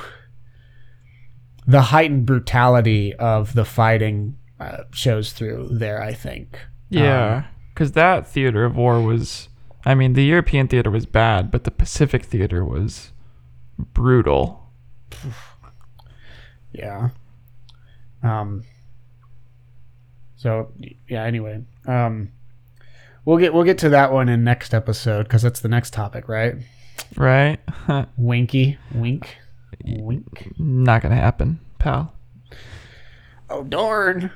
the 1.67 1.81
heightened 1.81 2.25
brutality 2.25 3.13
of 3.15 3.53
the 3.53 3.65
fighting 3.65 4.37
uh, 4.59 4.83
shows 4.91 5.33
through 5.33 5.69
there. 5.71 6.01
I 6.01 6.13
think. 6.13 6.59
Yeah, 6.89 7.45
because 7.73 7.93
that 7.93 8.27
theater 8.27 8.63
of 8.63 8.75
war 8.75 9.01
was. 9.01 9.49
I 9.87 9.93
mean, 9.93 10.13
the 10.13 10.23
European 10.23 10.67
theater 10.67 10.89
was 10.89 11.05
bad, 11.05 11.51
but 11.51 11.63
the 11.63 11.71
Pacific 11.71 12.25
theater 12.25 12.63
was 12.65 13.11
brutal. 13.77 14.69
Yeah. 16.71 17.09
Um. 18.23 18.63
So 20.37 20.71
yeah. 21.07 21.23
Anyway, 21.23 21.63
um, 21.87 22.31
we'll 23.23 23.37
get 23.37 23.53
we'll 23.53 23.63
get 23.63 23.77
to 23.79 23.89
that 23.89 24.11
one 24.11 24.29
in 24.29 24.43
next 24.43 24.73
episode 24.73 25.23
because 25.23 25.41
that's 25.41 25.61
the 25.61 25.69
next 25.69 25.93
topic, 25.93 26.27
right? 26.27 26.55
Right? 27.15 27.59
Winky, 28.17 28.77
wink, 28.93 29.37
wink. 29.83 30.53
Not 30.57 31.01
gonna 31.01 31.15
happen, 31.15 31.59
pal. 31.79 32.13
Oh 33.49 33.63
darn! 33.63 34.31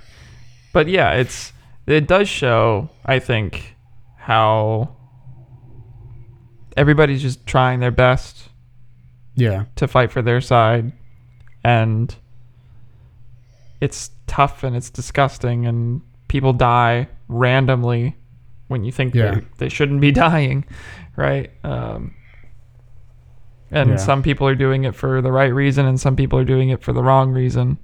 But 0.74 0.88
yeah, 0.88 1.14
it's 1.14 1.52
it 1.88 2.08
does 2.08 2.30
show, 2.30 2.90
I 3.06 3.20
think, 3.20 3.76
how 4.18 4.96
everybody's 6.78 7.22
just 7.22 7.46
trying 7.46 7.80
their 7.80 7.92
best 7.92 8.50
Yeah. 9.36 9.66
to 9.76 9.88
fight 9.88 10.12
for 10.12 10.22
their 10.22 10.40
side 10.42 10.92
and 11.64 12.16
it's 13.82 14.12
tough 14.28 14.64
and 14.64 14.76
it's 14.76 14.90
disgusting 14.90 15.66
and 15.66 16.02
people 16.28 16.54
die 16.54 17.08
randomly 17.28 18.16
when 18.68 18.84
you 18.84 18.92
think 18.92 19.16
Yeah. 19.16 19.36
they 19.36 19.46
they 19.58 19.70
shouldn't 19.70 20.02
be 20.02 20.12
dying 20.28 20.66
right 21.16 21.50
um, 21.64 22.14
and 23.72 23.92
Yeah. 23.92 23.96
some 23.98 24.22
people 24.24 24.48
are 24.48 24.56
doing 24.56 24.84
it 24.84 24.96
for 24.96 25.22
the 25.22 25.32
right 25.32 25.54
reason 25.54 25.86
and 25.86 26.00
some 26.00 26.16
people 26.16 26.38
are 26.40 26.46
doing 26.46 26.70
it 26.70 26.82
for 26.84 26.94
the 26.94 27.02
wrong 27.04 27.32
reason 27.32 27.78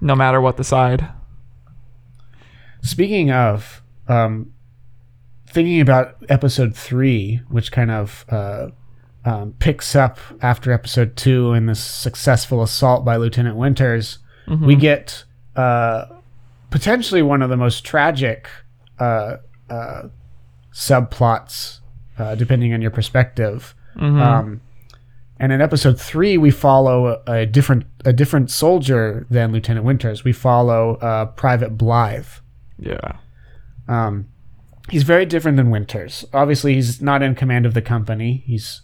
no 0.00 0.14
matter 0.14 0.40
what 0.40 0.56
the 0.56 0.64
side 0.64 1.08
Speaking 2.82 3.32
of, 3.32 3.82
um, 4.06 4.52
thinking 5.48 5.80
about 5.80 6.16
episode 6.28 6.76
three, 6.76 7.40
which 7.48 7.72
kind 7.72 7.90
of 7.90 8.24
uh, 8.28 8.68
um, 9.26 9.54
picks 9.58 9.94
up 9.96 10.18
after 10.40 10.72
episode 10.72 11.16
two 11.16 11.52
in 11.52 11.66
this 11.66 11.80
successful 11.82 12.62
assault 12.62 13.04
by 13.04 13.16
Lieutenant 13.16 13.56
Winters, 13.56 14.18
we 14.64 14.76
get 14.76 15.24
uh, 15.56 16.04
potentially 16.70 17.20
one 17.22 17.42
of 17.42 17.50
the 17.50 17.56
most 17.56 17.84
tragic 17.84 18.48
uh, 19.00 19.38
uh, 19.68 20.02
subplots, 20.72 21.80
uh, 22.18 22.34
depending 22.36 22.72
on 22.72 22.80
your 22.80 22.92
perspective. 22.92 23.74
Um, 24.20 24.60
and 25.40 25.52
in 25.52 25.60
episode 25.60 26.00
three, 26.00 26.38
we 26.38 26.50
follow 26.50 27.20
a, 27.26 27.32
a 27.40 27.46
different 27.46 27.84
a 28.04 28.12
different 28.12 28.50
soldier 28.50 29.26
than 29.28 29.52
Lieutenant 29.52 29.84
Winters. 29.84 30.22
We 30.24 30.32
follow 30.32 30.94
uh, 30.96 31.26
Private 31.26 31.76
Blythe. 31.76 32.28
yeah 32.78 33.18
Um, 33.88 34.28
he's 34.88 35.02
very 35.02 35.26
different 35.26 35.56
than 35.56 35.70
Winters. 35.70 36.24
Obviously, 36.32 36.74
he's 36.74 37.02
not 37.02 37.22
in 37.22 37.34
command 37.34 37.66
of 37.66 37.74
the 37.74 37.82
company. 37.82 38.44
He's 38.46 38.82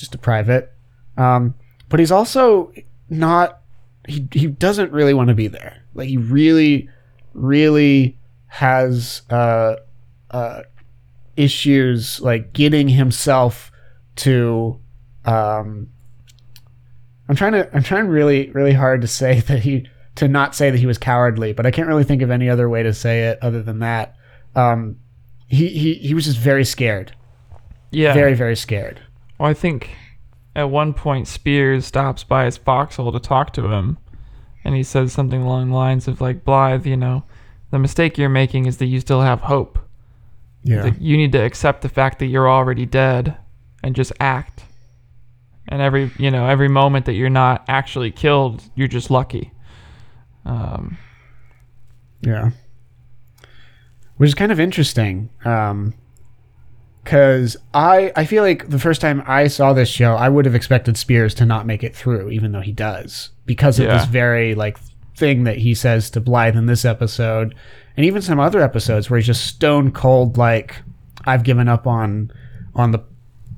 just 0.00 0.14
a 0.14 0.18
private. 0.18 0.72
Um, 1.16 1.54
but 1.88 2.00
he's 2.00 2.10
also 2.10 2.72
not. 3.08 3.60
He 4.08 4.26
he 4.32 4.46
doesn't 4.46 4.92
really 4.92 5.14
want 5.14 5.28
to 5.28 5.34
be 5.34 5.46
there. 5.46 5.84
Like 5.94 6.08
he 6.08 6.16
really, 6.16 6.88
really 7.34 8.18
has 8.46 9.22
uh, 9.30 9.76
uh, 10.30 10.62
issues 11.36 12.20
like 12.20 12.52
getting 12.52 12.88
himself 12.88 13.70
to. 14.16 14.80
Um, 15.24 15.88
I'm 17.28 17.36
trying 17.36 17.52
to. 17.52 17.74
I'm 17.74 17.82
trying 17.82 18.08
really, 18.08 18.50
really 18.50 18.72
hard 18.72 19.02
to 19.02 19.06
say 19.06 19.40
that 19.48 19.60
he 19.60 19.86
to 20.16 20.28
not 20.28 20.54
say 20.54 20.70
that 20.70 20.78
he 20.78 20.86
was 20.86 20.98
cowardly, 20.98 21.52
but 21.52 21.66
I 21.66 21.70
can't 21.70 21.88
really 21.88 22.04
think 22.04 22.22
of 22.22 22.30
any 22.30 22.48
other 22.48 22.68
way 22.68 22.82
to 22.82 22.92
say 22.92 23.24
it 23.24 23.38
other 23.42 23.62
than 23.62 23.80
that. 23.80 24.16
Um, 24.54 24.98
he 25.46 25.68
he 25.68 25.94
he 25.94 26.14
was 26.14 26.24
just 26.24 26.38
very 26.38 26.64
scared, 26.64 27.14
yeah 27.90 28.14
very 28.14 28.34
very 28.34 28.56
scared. 28.56 29.00
Well, 29.40 29.48
I 29.48 29.54
think 29.54 29.96
at 30.54 30.68
one 30.68 30.92
point 30.92 31.26
Speirs 31.26 31.84
stops 31.84 32.24
by 32.24 32.44
his 32.44 32.58
foxhole 32.58 33.10
to 33.10 33.18
talk 33.18 33.54
to 33.54 33.68
him, 33.68 33.96
and 34.64 34.74
he 34.74 34.82
says 34.82 35.14
something 35.14 35.40
along 35.40 35.70
the 35.70 35.76
lines 35.76 36.06
of 36.06 36.20
like, 36.20 36.44
"Blythe, 36.44 36.84
you 36.84 36.98
know, 36.98 37.24
the 37.70 37.78
mistake 37.78 38.18
you're 38.18 38.28
making 38.28 38.66
is 38.66 38.76
that 38.76 38.86
you 38.86 39.00
still 39.00 39.22
have 39.22 39.40
hope. 39.40 39.78
Yeah, 40.62 40.82
Like, 40.82 40.96
you 41.00 41.16
need 41.16 41.32
to 41.32 41.42
accept 41.42 41.80
the 41.80 41.88
fact 41.88 42.18
that 42.18 42.26
you're 42.26 42.50
already 42.50 42.84
dead, 42.84 43.34
and 43.82 43.96
just 43.96 44.12
act. 44.20 44.64
And 45.68 45.80
every 45.80 46.10
you 46.18 46.30
know 46.30 46.46
every 46.46 46.68
moment 46.68 47.06
that 47.06 47.14
you're 47.14 47.30
not 47.30 47.64
actually 47.66 48.10
killed, 48.10 48.62
you're 48.74 48.88
just 48.88 49.10
lucky." 49.10 49.52
Um, 50.44 50.98
yeah. 52.20 52.50
Which 54.18 54.28
is 54.28 54.34
kind 54.34 54.52
of 54.52 54.60
interesting, 54.60 55.30
because 57.04 57.56
I 57.74 58.12
I 58.16 58.24
feel 58.24 58.42
like 58.42 58.68
the 58.68 58.78
first 58.78 59.00
time 59.00 59.22
I 59.26 59.48
saw 59.48 59.72
this 59.72 59.88
show, 59.88 60.14
I 60.14 60.28
would 60.28 60.44
have 60.44 60.54
expected 60.54 60.94
Speirs 60.96 61.34
to 61.36 61.46
not 61.46 61.66
make 61.66 61.82
it 61.82 61.94
through, 61.94 62.30
even 62.30 62.52
though 62.52 62.60
he 62.60 62.72
does, 62.72 63.30
because 63.46 63.78
of 63.78 63.86
this 63.98 64.06
very 64.06 64.54
like 64.54 64.78
thing 65.16 65.44
that 65.44 65.58
he 65.58 65.74
says 65.74 66.10
to 66.10 66.20
Blythe 66.20 66.56
in 66.56 66.66
this 66.66 66.84
episode, 66.84 67.54
and 67.96 68.06
even 68.06 68.22
some 68.22 68.40
other 68.40 68.60
episodes 68.60 69.10
where 69.10 69.18
he's 69.18 69.26
just 69.26 69.46
stone 69.46 69.90
cold, 69.92 70.36
like 70.38 70.76
I've 71.24 71.42
given 71.42 71.68
up 71.68 71.86
on 71.86 72.32
on 72.74 72.90
the 72.92 73.00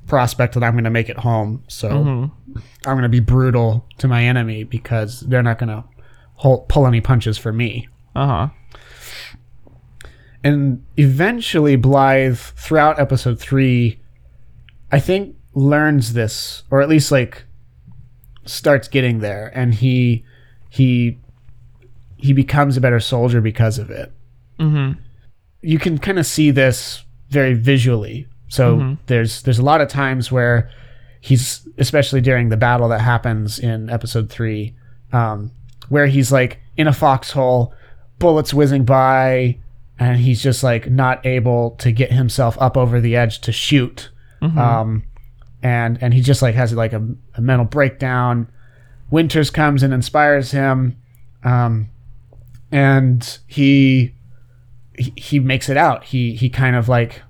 prospect 0.07 0.55
that 0.55 0.62
I'm 0.64 0.72
going 0.72 0.84
to 0.84 0.90
make 0.90 1.09
it 1.09 1.18
home, 1.18 1.62
so 1.68 1.88
I'm 2.86 2.97
going 2.97 3.03
to 3.03 3.09
be 3.09 3.20
brutal 3.20 3.86
to 3.99 4.09
my 4.09 4.24
enemy 4.24 4.64
because 4.64 5.20
they're 5.20 5.43
not 5.43 5.59
going 5.59 5.68
to 5.68 5.84
pull 6.68 6.86
any 6.86 7.01
punches 7.01 7.38
for 7.38 7.53
me. 7.53 7.88
uh 8.16 8.26
huh. 8.26 8.49
And 10.45 10.84
eventually 10.97 11.76
Blythe 11.76 12.36
throughout 12.36 12.99
episode 12.99 13.38
3 13.38 13.99
I 14.90 15.01
think 15.01 15.36
learns 15.55 16.12
this 16.12 16.62
or 16.70 16.82
at 16.82 16.88
least 16.88 17.12
like 17.12 17.45
starts 18.45 18.88
getting 18.88 19.20
there 19.20 19.51
and 19.55 19.74
he 19.74 20.24
he 20.68 21.18
he 22.22 22.32
becomes 22.32 22.76
a 22.76 22.80
better 22.80 23.01
soldier 23.01 23.40
because 23.40 23.78
of 23.78 23.90
it. 23.90 24.12
Mm-hmm. 24.59 24.99
You 25.61 25.78
can 25.78 25.99
kind 25.99 26.18
of 26.18 26.26
see 26.26 26.51
this 26.51 27.05
very 27.28 27.55
visually. 27.55 28.28
So 28.49 28.97
there's 29.07 29.43
there's 29.43 29.59
a 29.59 29.64
lot 29.64 29.80
of 29.80 29.88
times 29.88 30.30
where 30.30 30.70
he's 31.20 31.66
especially 31.78 32.20
during 32.20 32.49
the 32.49 32.57
battle 32.57 32.88
that 32.90 33.01
happens 33.01 33.59
in 33.59 33.90
episode 33.90 34.28
three, 34.30 34.76
um, 35.12 35.51
where 35.88 36.07
he's 36.07 36.30
like 36.30 36.61
in 36.76 36.86
a 36.86 36.93
foxhole, 36.93 37.74
bullets 38.18 38.53
whizzing 38.53 38.84
by, 38.84 39.59
and 40.03 40.20
he's 40.20 40.42
just 40.42 40.62
like 40.62 40.90
not 40.90 41.24
able 41.24 41.72
to 41.72 41.92
get 41.92 42.11
himself 42.11 42.57
up 42.61 42.76
over 42.76 43.00
the 43.00 43.16
edge 43.16 43.40
to 43.42 43.53
shoot. 43.53 44.11
Um, 44.59 45.05
and 45.62 45.98
and 46.03 46.12
he 46.12 46.20
just 46.20 46.42
like 46.42 46.55
has 46.57 46.72
like 46.72 46.92
a, 46.92 47.07
a 47.36 47.40
mental 47.40 47.66
breakdown. 47.66 48.48
Winters 49.11 49.50
comes 49.50 49.82
and 49.82 49.94
inspires 49.94 50.50
him, 50.50 50.96
um, 51.44 51.88
and 52.72 53.38
he 53.46 54.14
he, 54.98 55.12
he 55.16 55.38
makes 55.38 55.68
it 55.68 55.76
out. 55.76 56.05
He 56.05 56.34
he 56.34 56.48
kind 56.48 56.74
of 56.74 56.88
like 56.88 57.22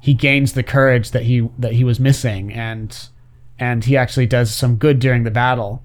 he 0.00 0.14
gains 0.14 0.54
the 0.54 0.62
courage 0.62 1.10
that 1.10 1.24
he 1.24 1.48
that 1.58 1.72
he 1.72 1.84
was 1.84 2.00
missing, 2.00 2.52
and 2.52 3.08
and 3.58 3.84
he 3.84 3.96
actually 3.96 4.26
does 4.26 4.54
some 4.54 4.76
good 4.76 4.98
during 4.98 5.24
the 5.24 5.30
battle. 5.30 5.82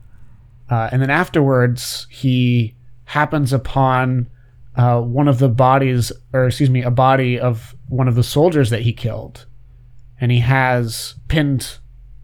Uh, 0.69 0.89
and 0.91 1.01
then 1.01 1.09
afterwards, 1.09 2.07
he 2.09 2.75
happens 3.05 3.51
upon 3.51 4.29
uh, 4.75 4.99
one 5.01 5.27
of 5.27 5.39
the 5.39 5.49
bodies, 5.49 6.11
or 6.33 6.47
excuse 6.47 6.69
me, 6.69 6.81
a 6.81 6.91
body 6.91 7.39
of 7.39 7.75
one 7.87 8.07
of 8.07 8.15
the 8.15 8.23
soldiers 8.23 8.69
that 8.71 8.81
he 8.81 8.93
killed, 8.93 9.45
and 10.19 10.31
he 10.31 10.39
has 10.39 11.15
pinned 11.27 11.77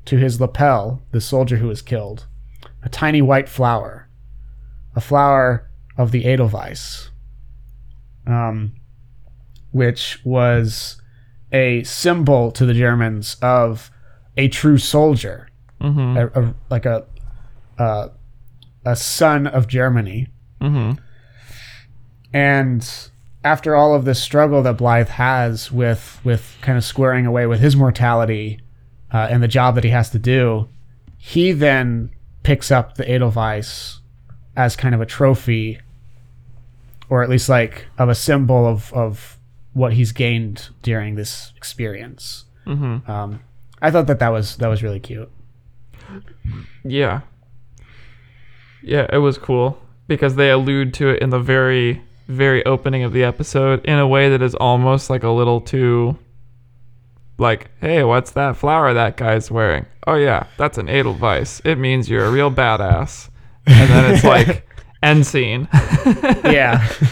to 0.05 0.17
his 0.17 0.39
lapel 0.41 1.01
the 1.11 1.21
soldier 1.21 1.57
who 1.57 1.67
was 1.67 1.81
killed 1.81 2.25
a 2.81 2.89
tiny 2.89 3.21
white 3.21 3.49
flower, 3.49 4.07
a 4.95 5.01
flower 5.01 5.69
of 5.97 6.11
the 6.11 6.25
Edelweiss, 6.25 7.09
um, 8.25 8.73
which 9.71 10.19
was 10.23 11.01
a 11.51 11.83
symbol 11.83 12.51
to 12.51 12.65
the 12.65 12.73
Germans 12.73 13.35
of 13.41 13.91
a 14.37 14.47
true 14.47 14.77
soldier, 14.77 15.45
Mm-hmm. 15.81 16.17
a, 16.17 16.41
a, 16.41 16.53
like 16.69 16.85
a, 16.85 17.05
a 17.77 18.09
a 18.85 18.95
son 18.97 19.47
of 19.47 19.67
Germany. 19.67 20.27
Mm-hmm. 20.59 20.99
And 22.33 22.87
after 23.43 23.75
all 23.75 23.95
of 23.95 24.05
this 24.05 24.21
struggle 24.21 24.61
that 24.63 24.77
Blythe 24.77 25.09
has 25.09 25.71
with 25.71 26.19
with 26.23 26.57
kind 26.61 26.77
of 26.77 26.83
squaring 26.83 27.25
away 27.25 27.45
with 27.45 27.59
his 27.59 27.75
mortality 27.75 28.59
uh, 29.13 29.27
and 29.29 29.41
the 29.41 29.47
job 29.47 29.75
that 29.75 29.83
he 29.83 29.89
has 29.89 30.09
to 30.11 30.19
do, 30.19 30.69
he 31.17 31.51
then 31.51 32.11
picks 32.43 32.71
up 32.71 32.95
the 32.95 33.09
Edelweiss 33.09 34.01
as 34.55 34.75
kind 34.75 34.93
of 34.93 35.01
a 35.01 35.05
trophy, 35.05 35.79
or 37.09 37.23
at 37.23 37.29
least 37.29 37.49
like 37.49 37.87
of 37.97 38.09
a 38.09 38.15
symbol 38.15 38.65
of 38.65 38.93
of 38.93 39.39
what 39.73 39.93
he's 39.93 40.11
gained 40.11 40.69
during 40.81 41.15
this 41.15 41.53
experience. 41.55 42.45
Mm-hmm. 42.65 43.09
Um, 43.09 43.41
I 43.81 43.91
thought 43.91 44.07
that 44.07 44.19
that 44.19 44.29
was 44.29 44.57
that 44.57 44.67
was 44.67 44.83
really 44.83 44.99
cute. 44.99 45.31
Yeah. 46.83 47.21
Yeah, 48.81 49.07
it 49.11 49.17
was 49.17 49.37
cool 49.37 49.79
because 50.07 50.35
they 50.35 50.49
allude 50.49 50.93
to 50.95 51.09
it 51.09 51.21
in 51.21 51.29
the 51.29 51.39
very, 51.39 52.01
very 52.29 52.65
opening 52.65 53.03
of 53.03 53.11
the 53.11 53.23
episode 53.23 53.83
in 53.85 53.97
a 53.99 54.07
way 54.07 54.29
that 54.29 54.41
is 54.41 54.55
almost 54.55 55.09
like 55.09 55.23
a 55.23 55.29
little 55.29 55.59
too. 55.59 56.17
Like, 57.37 57.71
hey, 57.81 58.03
what's 58.03 58.31
that 58.31 58.55
flower 58.57 58.93
that 58.93 59.17
guy's 59.17 59.49
wearing? 59.49 59.85
Oh, 60.05 60.15
yeah, 60.15 60.47
that's 60.57 60.77
an 60.77 60.87
Edelweiss. 60.89 61.61
It 61.65 61.77
means 61.77 62.09
you're 62.09 62.25
a 62.25 62.31
real 62.31 62.51
badass. 62.51 63.29
And 63.65 63.89
then 63.89 64.13
it's 64.13 64.23
like, 64.35 64.67
end 65.03 65.25
scene. 65.25 65.67
Yeah, 66.45 66.87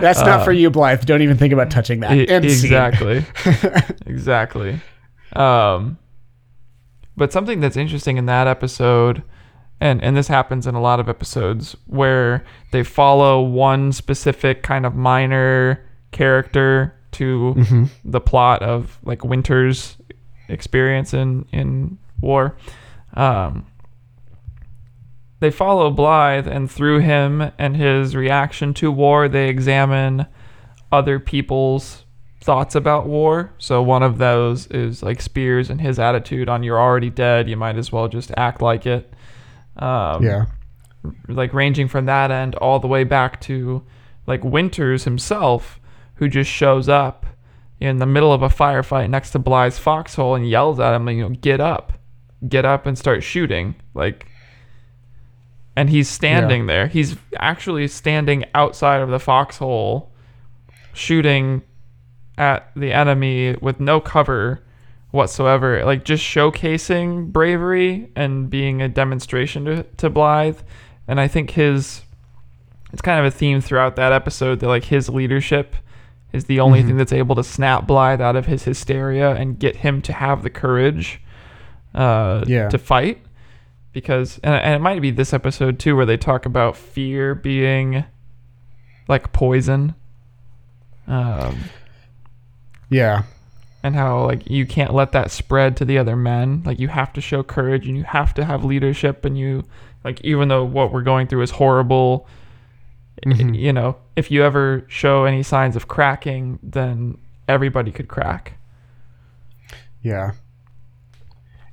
that's 0.00 0.20
not 0.20 0.44
for 0.44 0.52
you, 0.52 0.70
Blythe. 0.70 1.04
Don't 1.04 1.22
even 1.22 1.36
think 1.36 1.52
about 1.52 1.70
touching 1.70 2.00
that. 2.00 2.12
E- 2.16 2.28
End 2.28 2.44
scene. 2.44 2.64
exactly 2.64 3.24
exactly 4.06 4.80
um 5.34 5.98
but 7.16 7.32
something 7.32 7.60
that's 7.60 7.76
interesting 7.76 8.16
in 8.16 8.26
that 8.26 8.46
episode 8.46 9.22
and 9.80 10.02
and 10.02 10.16
this 10.16 10.28
happens 10.28 10.66
in 10.66 10.74
a 10.74 10.80
lot 10.80 11.00
of 11.00 11.08
episodes 11.08 11.76
where 11.86 12.44
they 12.72 12.82
follow 12.82 13.42
one 13.42 13.92
specific 13.92 14.62
kind 14.62 14.86
of 14.86 14.94
minor 14.94 15.84
character 16.12 16.94
to 17.12 17.54
Mm-hmm. 17.56 17.84
the 18.04 18.20
plot 18.20 18.62
of 18.62 18.98
like 19.04 19.24
winter's 19.24 19.96
experience 20.48 21.12
in 21.14 21.44
in 21.52 21.98
war 22.20 22.56
um 23.14 23.66
they 25.38 25.50
follow 25.50 25.90
Blythe, 25.90 26.48
and 26.48 26.70
through 26.70 27.00
him 27.00 27.52
and 27.58 27.76
his 27.76 28.16
reaction 28.16 28.72
to 28.74 28.90
war, 28.90 29.28
they 29.28 29.50
examine 29.50 30.24
other 30.90 31.20
people's 31.20 32.06
thoughts 32.40 32.74
about 32.74 33.06
war. 33.06 33.52
So 33.58 33.82
one 33.82 34.02
of 34.02 34.16
those 34.16 34.66
is 34.68 35.02
like 35.02 35.18
Speirs 35.22 35.68
and 35.68 35.78
his 35.78 35.98
attitude 35.98 36.48
on 36.48 36.62
"You're 36.62 36.80
already 36.80 37.10
dead. 37.10 37.50
You 37.50 37.56
might 37.58 37.76
as 37.76 37.92
well 37.92 38.08
just 38.08 38.32
act 38.38 38.62
like 38.62 38.86
it." 38.86 39.12
Um, 39.78 40.24
Yeah. 40.24 40.46
like 41.28 41.52
ranging 41.54 41.86
from 41.88 42.06
that 42.06 42.30
end 42.30 42.54
all 42.56 42.78
the 42.80 42.88
way 42.88 43.04
back 43.04 43.40
to 43.42 43.82
like 44.26 44.42
Winters 44.42 45.04
himself, 45.04 45.78
who 46.16 46.28
just 46.28 46.50
shows 46.50 46.88
up 46.88 47.26
in 47.78 47.98
the 47.98 48.06
middle 48.06 48.32
of 48.32 48.42
a 48.42 48.48
firefight 48.48 49.10
next 49.10 49.30
to 49.32 49.38
Bly's 49.38 49.78
foxhole 49.78 50.34
and 50.34 50.48
yells 50.48 50.80
at 50.80 50.94
him, 50.94 51.08
you 51.10 51.22
know, 51.28 51.28
get 51.28 51.60
up, 51.60 51.92
get 52.48 52.64
up 52.64 52.86
and 52.86 52.98
start 52.98 53.22
shooting. 53.22 53.74
Like, 53.94 54.26
and 55.76 55.90
he's 55.90 56.08
standing 56.08 56.66
there. 56.66 56.86
He's 56.86 57.16
actually 57.38 57.86
standing 57.88 58.44
outside 58.54 59.02
of 59.02 59.10
the 59.10 59.20
foxhole, 59.20 60.10
shooting 60.94 61.62
at 62.38 62.70
the 62.74 62.92
enemy 62.92 63.56
with 63.60 63.78
no 63.78 64.00
cover 64.00 64.62
whatsoever. 65.16 65.84
Like 65.84 66.04
just 66.04 66.22
showcasing 66.22 67.32
bravery 67.32 68.10
and 68.14 68.48
being 68.48 68.80
a 68.82 68.88
demonstration 68.88 69.64
to, 69.64 69.82
to 69.82 70.10
Blythe. 70.10 70.58
And 71.08 71.20
I 71.20 71.26
think 71.28 71.50
his 71.50 72.02
it's 72.92 73.02
kind 73.02 73.18
of 73.18 73.26
a 73.26 73.30
theme 73.36 73.60
throughout 73.60 73.96
that 73.96 74.12
episode 74.12 74.60
that 74.60 74.68
like 74.68 74.84
his 74.84 75.08
leadership 75.08 75.74
is 76.32 76.44
the 76.44 76.60
only 76.60 76.82
thing 76.82 76.96
that's 76.96 77.12
able 77.12 77.34
to 77.36 77.42
snap 77.44 77.86
Blythe 77.86 78.20
out 78.20 78.36
of 78.36 78.46
his 78.46 78.64
hysteria 78.64 79.32
and 79.34 79.58
get 79.58 79.76
him 79.76 80.00
to 80.02 80.12
have 80.12 80.42
the 80.42 80.50
courage 80.50 81.20
uh, 81.94 82.44
Yeah. 82.46 82.68
to 82.68 82.78
fight. 82.78 83.22
Because 83.92 84.38
and, 84.44 84.54
and 84.54 84.74
it 84.74 84.80
might 84.80 85.00
be 85.00 85.10
this 85.10 85.32
episode 85.32 85.78
too 85.78 85.96
where 85.96 86.04
they 86.06 86.16
talk 86.18 86.44
about 86.46 86.76
fear 86.76 87.34
being 87.34 88.04
like 89.08 89.32
poison. 89.32 89.94
Um, 91.06 91.56
Yeah. 92.90 93.22
And 93.86 93.94
how 93.94 94.24
like 94.26 94.48
you 94.50 94.66
can't 94.66 94.92
let 94.92 95.12
that 95.12 95.30
spread 95.30 95.76
to 95.76 95.84
the 95.84 95.96
other 95.98 96.16
men 96.16 96.62
like 96.66 96.78
you 96.80 96.88
have 96.88 97.12
to 97.12 97.20
show 97.20 97.42
courage 97.42 97.86
and 97.86 97.96
you 97.96 98.02
have 98.04 98.34
to 98.34 98.44
have 98.44 98.64
leadership 98.64 99.24
and 99.24 99.38
you 99.38 99.62
like 100.04 100.20
even 100.22 100.48
though 100.48 100.64
what 100.64 100.92
we're 100.92 101.02
going 101.02 101.26
through 101.26 101.42
is 101.42 101.52
horrible 101.52 102.26
Mhm. 103.24 103.56
you 103.58 103.72
know 103.72 103.96
if 104.14 104.30
you 104.30 104.44
ever 104.44 104.84
show 104.88 105.24
any 105.24 105.42
signs 105.42 105.74
of 105.76 105.88
cracking 105.88 106.58
then 106.62 107.16
everybody 107.48 107.90
could 107.90 108.08
crack 108.08 108.58
Yeah. 110.02 110.32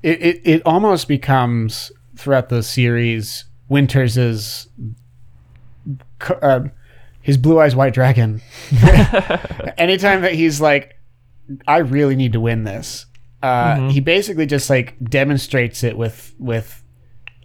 It, 0.02 0.22
it 0.22 0.42
it 0.44 0.62
almost 0.66 1.08
becomes 1.08 1.92
throughout 2.18 2.50
the 2.50 2.62
series 2.64 3.46
Winters 3.70 4.18
is 4.18 4.68
uh, 6.42 6.62
his 7.22 7.38
blue 7.38 7.60
eyes 7.60 7.76
white 7.76 7.94
dragon. 7.94 8.42
Anytime 9.78 10.22
that 10.22 10.34
he's 10.34 10.60
like, 10.62 10.98
I 11.68 11.78
really 11.80 12.16
need 12.16 12.34
to 12.34 12.40
win 12.40 12.64
this, 12.64 13.06
uh, 13.42 13.76
Mhm. 13.76 13.92
he 13.92 14.00
basically 14.00 14.46
just 14.46 14.70
like 14.70 14.96
demonstrates 15.04 15.84
it 15.84 15.98
with 15.98 16.34
with 16.40 16.84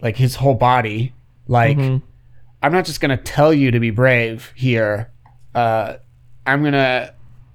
like 0.01 0.15
his 0.17 0.35
whole 0.35 0.55
body. 0.55 1.13
Like, 1.47 1.77
Mhm. 1.77 2.01
I'm 2.63 2.71
not 2.71 2.85
just 2.85 3.01
gonna 3.01 3.17
tell 3.17 3.53
you 3.53 3.71
to 3.71 3.79
be 3.79 3.89
brave 3.91 4.53
here. 4.55 5.11
Uh, 5.53 5.95
I'm 6.45 6.63
gonna 6.63 7.11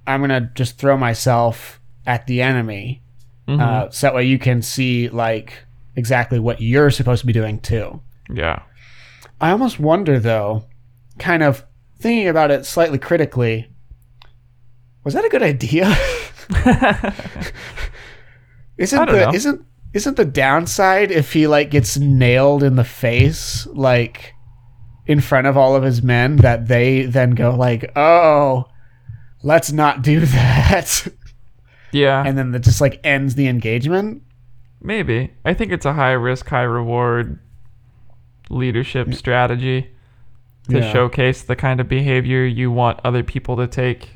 I'm 0.06 0.20
gonna 0.20 0.50
just 0.54 0.76
throw 0.78 0.96
myself 0.98 1.80
at 2.06 2.26
the 2.26 2.42
enemy, 2.42 3.02
Mhm. 3.48 3.60
uh, 3.60 3.90
so 3.90 4.06
that 4.06 4.14
way 4.14 4.24
you 4.24 4.38
can 4.38 4.60
see 4.60 5.08
like 5.08 5.64
exactly 5.96 6.38
what 6.38 6.60
you're 6.60 6.90
supposed 6.90 7.20
to 7.20 7.26
be 7.26 7.32
doing 7.32 7.58
too. 7.60 8.00
yeah 8.30 8.60
I 9.40 9.50
almost 9.50 9.78
wonder 9.80 10.18
though, 10.18 10.64
kind 11.18 11.42
of 11.42 11.64
thinking 11.98 12.28
about 12.28 12.50
it 12.50 12.64
slightly 12.66 12.98
critically, 12.98 13.68
was 15.04 15.14
that 15.14 15.24
a 15.24 15.28
good 15.28 15.42
idea? 15.42 15.94
isn't 18.78 19.06
the 19.06 19.12
know. 19.26 19.30
isn't 19.32 19.64
isn't 19.92 20.16
the 20.16 20.24
downside 20.24 21.10
if 21.10 21.32
he 21.32 21.46
like 21.46 21.70
gets 21.70 21.96
nailed 21.98 22.62
in 22.62 22.76
the 22.76 22.84
face 22.84 23.66
like 23.68 24.34
in 25.06 25.20
front 25.20 25.46
of 25.46 25.56
all 25.56 25.76
of 25.76 25.82
his 25.82 26.02
men 26.02 26.36
that 26.36 26.66
they 26.66 27.02
then 27.02 27.30
go 27.32 27.54
like, 27.54 27.92
"Oh, 27.94 28.64
let's 29.42 29.70
not 29.70 30.02
do 30.02 30.20
that. 30.26 31.06
Yeah, 31.92 32.24
and 32.26 32.36
then 32.36 32.54
it 32.54 32.62
just 32.62 32.80
like 32.80 33.00
ends 33.04 33.34
the 33.36 33.46
engagement. 33.48 34.22
maybe. 34.80 35.32
I 35.44 35.54
think 35.54 35.72
it's 35.72 35.86
a 35.86 35.92
high 35.92 36.12
risk, 36.12 36.48
high 36.48 36.62
reward 36.62 37.38
leadership 38.50 39.14
strategy 39.14 39.90
to 40.68 40.78
Yeah. 40.80 40.92
showcase 40.92 41.42
the 41.42 41.56
kind 41.56 41.80
of 41.80 41.88
behavior 41.88 42.44
you 42.44 42.70
want 42.70 42.98
other 43.04 43.22
people 43.22 43.56
to 43.56 43.66
take 43.66 44.10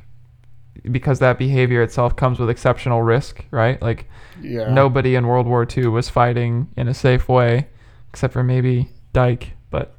because 0.90 1.18
that 1.18 1.38
behavior 1.38 1.82
itself 1.82 2.14
comes 2.16 2.38
with 2.38 2.48
exceptional 2.50 3.02
risk, 3.02 3.44
right? 3.50 3.80
Like 3.82 4.08
Yeah. 4.40 4.70
nobody 4.72 5.14
in 5.14 5.26
World 5.26 5.46
War 5.46 5.66
II 5.76 5.88
was 5.88 6.08
fighting 6.08 6.68
in 6.76 6.88
a 6.88 6.94
safe 6.94 7.28
way 7.28 7.66
except 8.10 8.32
for 8.32 8.42
maybe 8.44 8.88
Dyke, 9.12 9.52
but 9.70 9.98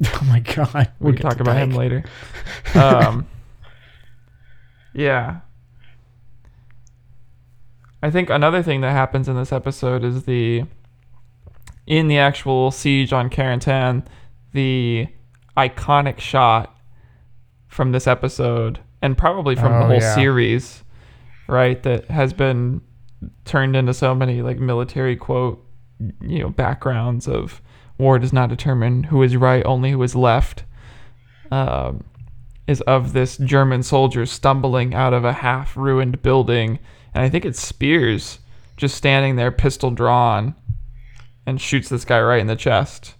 Oh 0.06 0.22
my 0.28 0.40
god. 0.40 0.90
we 1.00 1.06
We'll 1.12 1.14
can 1.14 1.22
talk 1.22 1.40
about 1.40 1.56
him 1.56 1.70
later. 1.70 2.04
Um, 2.74 3.26
yeah. 4.94 5.40
I 8.02 8.10
think 8.10 8.30
another 8.30 8.62
thing 8.62 8.80
that 8.82 8.92
happens 8.92 9.28
in 9.28 9.36
this 9.36 9.52
episode 9.52 10.04
is 10.04 10.24
the 10.24 10.64
in 11.86 12.08
the 12.08 12.18
actual 12.18 12.70
siege 12.70 13.12
on 13.12 13.30
Carentan, 13.30 14.04
the 14.52 15.08
iconic 15.56 16.20
shot 16.20 16.76
from 17.66 17.92
this 17.92 18.06
episode 18.06 18.80
and 19.02 19.16
probably 19.16 19.54
from 19.54 19.72
the 19.72 19.78
Oh, 19.78 19.86
whole 19.86 20.00
yeah. 20.00 20.14
series, 20.14 20.84
right? 21.48 21.82
That 21.82 22.06
has 22.10 22.32
been 22.32 22.80
turned 23.44 23.74
into 23.76 23.94
so 23.94 24.14
many 24.14 24.42
like 24.42 24.58
military 24.58 25.16
quote, 25.16 25.64
you 26.20 26.38
know, 26.40 26.50
backgrounds 26.50 27.26
of 27.26 27.60
war 27.98 28.18
does 28.18 28.32
not 28.32 28.48
determine 28.48 29.04
who 29.04 29.22
is 29.22 29.36
right, 29.36 29.64
only 29.66 29.90
who 29.92 30.02
is 30.02 30.14
left. 30.14 30.64
Um, 31.50 32.04
is 32.66 32.82
of 32.82 33.14
this 33.14 33.38
German 33.38 33.82
soldier 33.82 34.26
stumbling 34.26 34.92
out 34.94 35.14
of 35.14 35.24
a 35.24 35.32
half 35.32 35.74
ruined 35.76 36.20
building, 36.22 36.78
and 37.14 37.24
I 37.24 37.30
think 37.30 37.46
it's 37.46 37.72
Speirs 37.72 38.38
just 38.76 38.94
standing 38.94 39.36
there, 39.36 39.50
pistol 39.50 39.90
drawn, 39.90 40.54
and 41.46 41.58
shoots 41.58 41.88
this 41.88 42.04
guy 42.04 42.20
right 42.20 42.40
in 42.40 42.46
the 42.46 42.54
chest. 42.54 43.14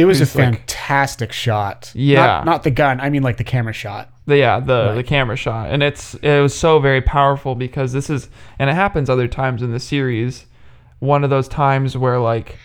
It 0.00 0.04
was 0.06 0.20
a 0.20 0.24
like- 0.24 0.54
fantastic 0.66 1.32
shot. 1.32 1.92
Yeah. 1.94 2.16
Not, 2.24 2.44
not 2.44 2.62
the 2.62 2.70
gun. 2.70 3.00
I 3.00 3.10
mean, 3.10 3.22
like 3.22 3.36
the 3.36 3.44
camera 3.44 3.72
shot. 3.72 4.10
The, 4.26 4.36
yeah, 4.38 4.60
the 4.60 4.94
the 4.94 5.02
camera 5.02 5.34
shot, 5.36 5.70
and 5.70 5.82
it's 5.82 6.14
it 6.14 6.40
was 6.40 6.56
so 6.56 6.78
very 6.78 7.00
powerful 7.02 7.56
because 7.56 7.92
this 7.92 8.08
is, 8.08 8.28
and 8.60 8.70
it 8.70 8.74
happens 8.74 9.10
other 9.10 9.26
times 9.26 9.60
in 9.60 9.72
the 9.72 9.80
series. 9.80 10.46
One 11.00 11.24
of 11.24 11.30
those 11.30 11.48
times 11.48 11.96
where 11.96 12.20
like 12.20 12.56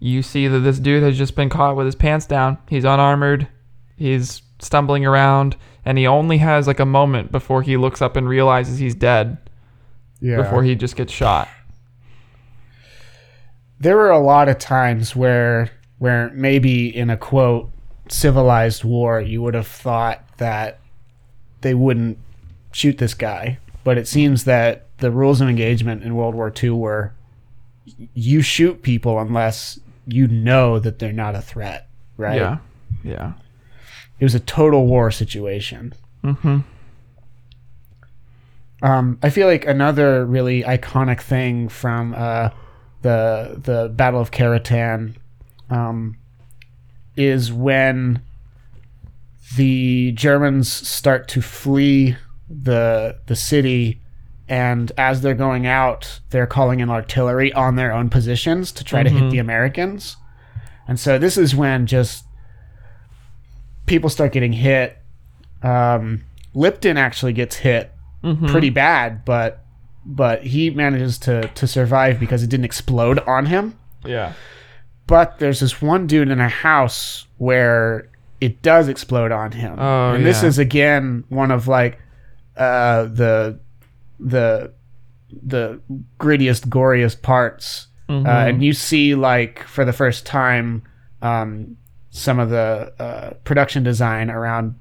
you 0.00 0.22
see 0.22 0.48
that 0.48 0.58
this 0.60 0.80
dude 0.80 1.04
has 1.04 1.16
just 1.16 1.36
been 1.36 1.48
caught 1.50 1.76
with 1.76 1.86
his 1.86 1.94
pants 1.94 2.26
down. 2.26 2.58
He's 2.68 2.84
unarmored. 2.84 3.46
He's 3.96 4.42
stumbling 4.60 5.06
around, 5.06 5.56
and 5.84 5.98
he 5.98 6.06
only 6.06 6.38
has 6.38 6.66
like 6.66 6.80
a 6.80 6.86
moment 6.86 7.30
before 7.30 7.62
he 7.62 7.76
looks 7.76 8.02
up 8.02 8.16
and 8.16 8.28
realizes 8.28 8.78
he's 8.78 8.94
dead. 8.96 9.38
Yeah. 10.20 10.38
Before 10.42 10.64
he 10.64 10.74
just 10.74 10.96
gets 10.96 11.12
shot. 11.12 11.48
there 13.78 13.96
were 13.96 14.10
a 14.10 14.18
lot 14.18 14.48
of 14.48 14.58
times 14.58 15.14
where 15.14 15.70
where 15.98 16.30
maybe 16.34 16.94
in 16.94 17.10
a 17.10 17.16
quote 17.16 17.70
civilized 18.08 18.84
war 18.84 19.20
you 19.20 19.42
would 19.42 19.54
have 19.54 19.66
thought 19.66 20.22
that 20.38 20.78
they 21.62 21.74
wouldn't 21.74 22.18
shoot 22.72 22.98
this 22.98 23.14
guy 23.14 23.58
but 23.82 23.96
it 23.98 24.06
seems 24.06 24.44
that 24.44 24.86
the 24.98 25.10
rules 25.10 25.40
of 25.40 25.48
engagement 25.48 26.02
in 26.02 26.14
World 26.14 26.34
War 26.34 26.52
II 26.62 26.70
were 26.70 27.12
you 28.14 28.42
shoot 28.42 28.82
people 28.82 29.18
unless 29.18 29.78
you 30.06 30.26
know 30.26 30.78
that 30.78 30.98
they're 30.98 31.12
not 31.12 31.34
a 31.34 31.40
threat 31.40 31.88
right 32.16 32.36
Yeah, 32.36 32.58
yeah. 33.02 33.32
it 34.20 34.24
was 34.24 34.34
a 34.34 34.40
total 34.40 34.86
war 34.86 35.10
situation 35.10 35.94
Mm-hmm. 36.24 36.60
Um, 38.82 39.18
I 39.22 39.30
feel 39.30 39.46
like 39.46 39.66
another 39.66 40.24
really 40.24 40.62
iconic 40.62 41.20
thing 41.20 41.68
from 41.68 42.14
uh, 42.14 42.50
the 43.02 43.60
the 43.62 43.90
Battle 43.94 44.20
of 44.20 44.30
Carentan 44.30 45.14
um, 45.70 46.16
is 47.16 47.52
when 47.52 48.22
the 49.56 50.12
Germans 50.12 50.70
start 50.72 51.28
to 51.28 51.42
flee 51.42 52.16
the 52.48 53.16
the 53.26 53.36
city, 53.36 54.00
and 54.48 54.90
as 54.98 55.20
they're 55.22 55.34
going 55.34 55.66
out, 55.66 56.20
they're 56.30 56.46
calling 56.46 56.80
in 56.80 56.90
artillery 56.90 57.52
on 57.52 57.76
their 57.76 57.92
own 57.92 58.08
positions 58.10 58.72
to 58.72 58.84
try 58.84 59.02
to 59.02 59.10
hit 59.10 59.30
the 59.30 59.38
Americans, 59.38 60.16
and 60.88 60.98
so 61.00 61.18
this 61.18 61.36
is 61.36 61.54
when 61.54 61.86
just 61.86 62.24
people 63.86 64.10
start 64.10 64.32
getting 64.32 64.52
hit. 64.52 64.98
Um, 65.62 66.24
Lipton 66.54 66.96
actually 66.96 67.32
gets 67.32 67.56
hit 67.56 67.90
Mm-hmm. 68.22 68.46
pretty 68.46 68.70
bad, 68.70 69.22
but 69.26 69.62
but 70.06 70.44
he 70.44 70.70
manages 70.70 71.18
to 71.18 71.46
to 71.48 71.66
survive 71.66 72.18
because 72.18 72.42
it 72.42 72.48
didn't 72.48 72.64
explode 72.64 73.18
on 73.18 73.44
him. 73.44 73.78
Yeah. 74.02 74.32
But 75.06 75.38
there's 75.38 75.60
this 75.60 75.82
one 75.82 76.06
dude 76.06 76.30
in 76.30 76.40
a 76.40 76.48
house 76.48 77.26
where 77.38 78.08
it 78.40 78.62
does 78.62 78.88
explode 78.88 79.32
on 79.32 79.52
him, 79.52 79.78
Oh, 79.78 80.12
and 80.14 80.24
this 80.24 80.42
yeah. 80.42 80.48
is 80.48 80.58
again 80.58 81.24
one 81.28 81.50
of 81.50 81.68
like 81.68 81.98
uh, 82.56 83.04
the 83.04 83.58
the 84.20 84.72
the 85.42 85.80
grittiest, 86.18 86.68
goriest 86.68 87.20
parts, 87.22 87.88
Mhm. 88.08 88.26
uh, 88.26 88.48
and 88.48 88.62
you 88.64 88.72
see 88.72 89.14
like 89.14 89.62
for 89.64 89.84
the 89.84 89.92
first 89.92 90.24
time 90.26 90.82
um, 91.22 91.76
some 92.10 92.38
of 92.38 92.50
the 92.50 92.92
uh, 92.98 93.30
production 93.44 93.82
design 93.82 94.30
around 94.30 94.74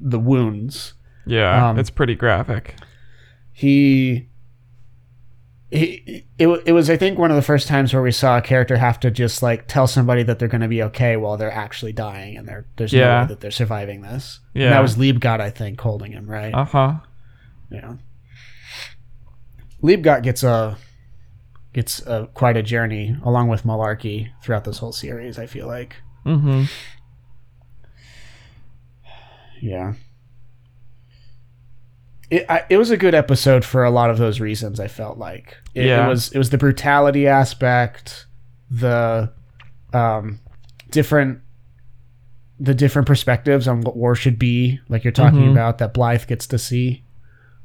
the 0.00 0.18
wounds. 0.18 0.94
yeah. 1.26 1.68
um, 1.70 1.78
it's 1.78 1.90
pretty 1.90 2.14
graphic. 2.14 2.74
he 3.52 4.27
it, 5.70 6.24
it 6.66 6.72
was 6.72 6.88
i 6.88 6.96
think 6.96 7.18
one 7.18 7.30
of 7.30 7.36
the 7.36 7.42
first 7.42 7.68
times 7.68 7.92
where 7.92 8.02
we 8.02 8.10
saw 8.10 8.38
a 8.38 8.42
character 8.42 8.76
have 8.78 8.98
to 9.00 9.10
just 9.10 9.42
like 9.42 9.66
tell 9.68 9.86
somebody 9.86 10.22
that 10.22 10.38
they're 10.38 10.48
going 10.48 10.62
to 10.62 10.68
be 10.68 10.82
okay 10.82 11.16
while 11.16 11.36
they're 11.36 11.52
actually 11.52 11.92
dying 11.92 12.36
and 12.38 12.48
they're, 12.48 12.64
there's 12.76 12.92
no 12.94 13.00
way 13.20 13.26
that 13.28 13.40
they're 13.40 13.50
surviving 13.50 14.00
this 14.00 14.40
and 14.54 14.64
Yeah. 14.64 14.70
that 14.70 14.80
was 14.80 14.96
liebgott 14.96 15.40
i 15.40 15.50
think 15.50 15.78
holding 15.80 16.12
him 16.12 16.26
right 16.30 16.54
Uh 16.54 16.64
huh. 16.64 16.94
yeah 17.70 17.94
liebgott 19.82 20.22
gets 20.22 20.42
a 20.42 20.78
gets 21.74 22.00
a, 22.06 22.28
quite 22.32 22.56
a 22.56 22.62
journey 22.62 23.14
along 23.22 23.48
with 23.48 23.64
malarkey 23.64 24.30
throughout 24.42 24.64
this 24.64 24.78
whole 24.78 24.92
series 24.92 25.38
i 25.38 25.46
feel 25.46 25.66
like 25.66 25.96
Mm-hmm. 26.26 26.64
Yeah. 29.60 29.94
It 32.30 32.44
I, 32.48 32.64
it 32.68 32.76
was 32.76 32.90
a 32.90 32.96
good 32.96 33.14
episode 33.14 33.64
for 33.64 33.84
a 33.84 33.90
lot 33.90 34.10
of 34.10 34.18
those 34.18 34.38
reasons. 34.40 34.80
I 34.80 34.88
felt 34.88 35.18
like 35.18 35.56
it, 35.74 35.86
Yeah. 35.86 36.06
it 36.06 36.08
was 36.08 36.30
it 36.32 36.38
was 36.38 36.50
the 36.50 36.58
brutality 36.58 37.26
aspect, 37.26 38.26
the 38.70 39.30
um, 39.92 40.40
different 40.90 41.40
the 42.60 42.74
different 42.74 43.06
perspectives 43.06 43.68
on 43.68 43.82
what 43.82 43.96
war 43.96 44.14
should 44.14 44.38
be, 44.38 44.80
like 44.88 45.04
you're 45.04 45.12
talking 45.12 45.40
Mhm. 45.44 45.52
about 45.52 45.78
that 45.78 45.94
Blythe 45.94 46.26
gets 46.26 46.46
to 46.48 46.58
see, 46.58 47.04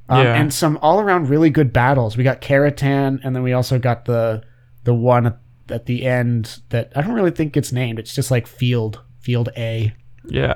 um, 0.08 0.24
Yeah. 0.24 0.36
and 0.36 0.54
some 0.54 0.78
all 0.84 1.00
around 1.00 1.30
really 1.30 1.50
good 1.50 1.74
battles. 1.74 2.16
We 2.16 2.24
got 2.24 2.42
Carentan, 2.42 3.20
and 3.24 3.36
then 3.36 3.42
we 3.44 3.54
also 3.54 3.80
got 3.80 4.06
the 4.06 4.44
the 4.84 4.94
one 4.94 5.26
at, 5.28 5.38
at 5.70 5.86
the 5.88 6.06
end 6.06 6.60
that 6.70 6.92
I 6.96 7.02
don't 7.02 7.14
really 7.14 7.32
think 7.32 7.54
gets 7.54 7.72
named. 7.72 7.98
It's 8.00 8.14
just 8.14 8.30
like 8.32 8.46
Field 8.48 9.02
Field 9.20 9.50
A, 9.58 9.94
Yeah. 10.26 10.54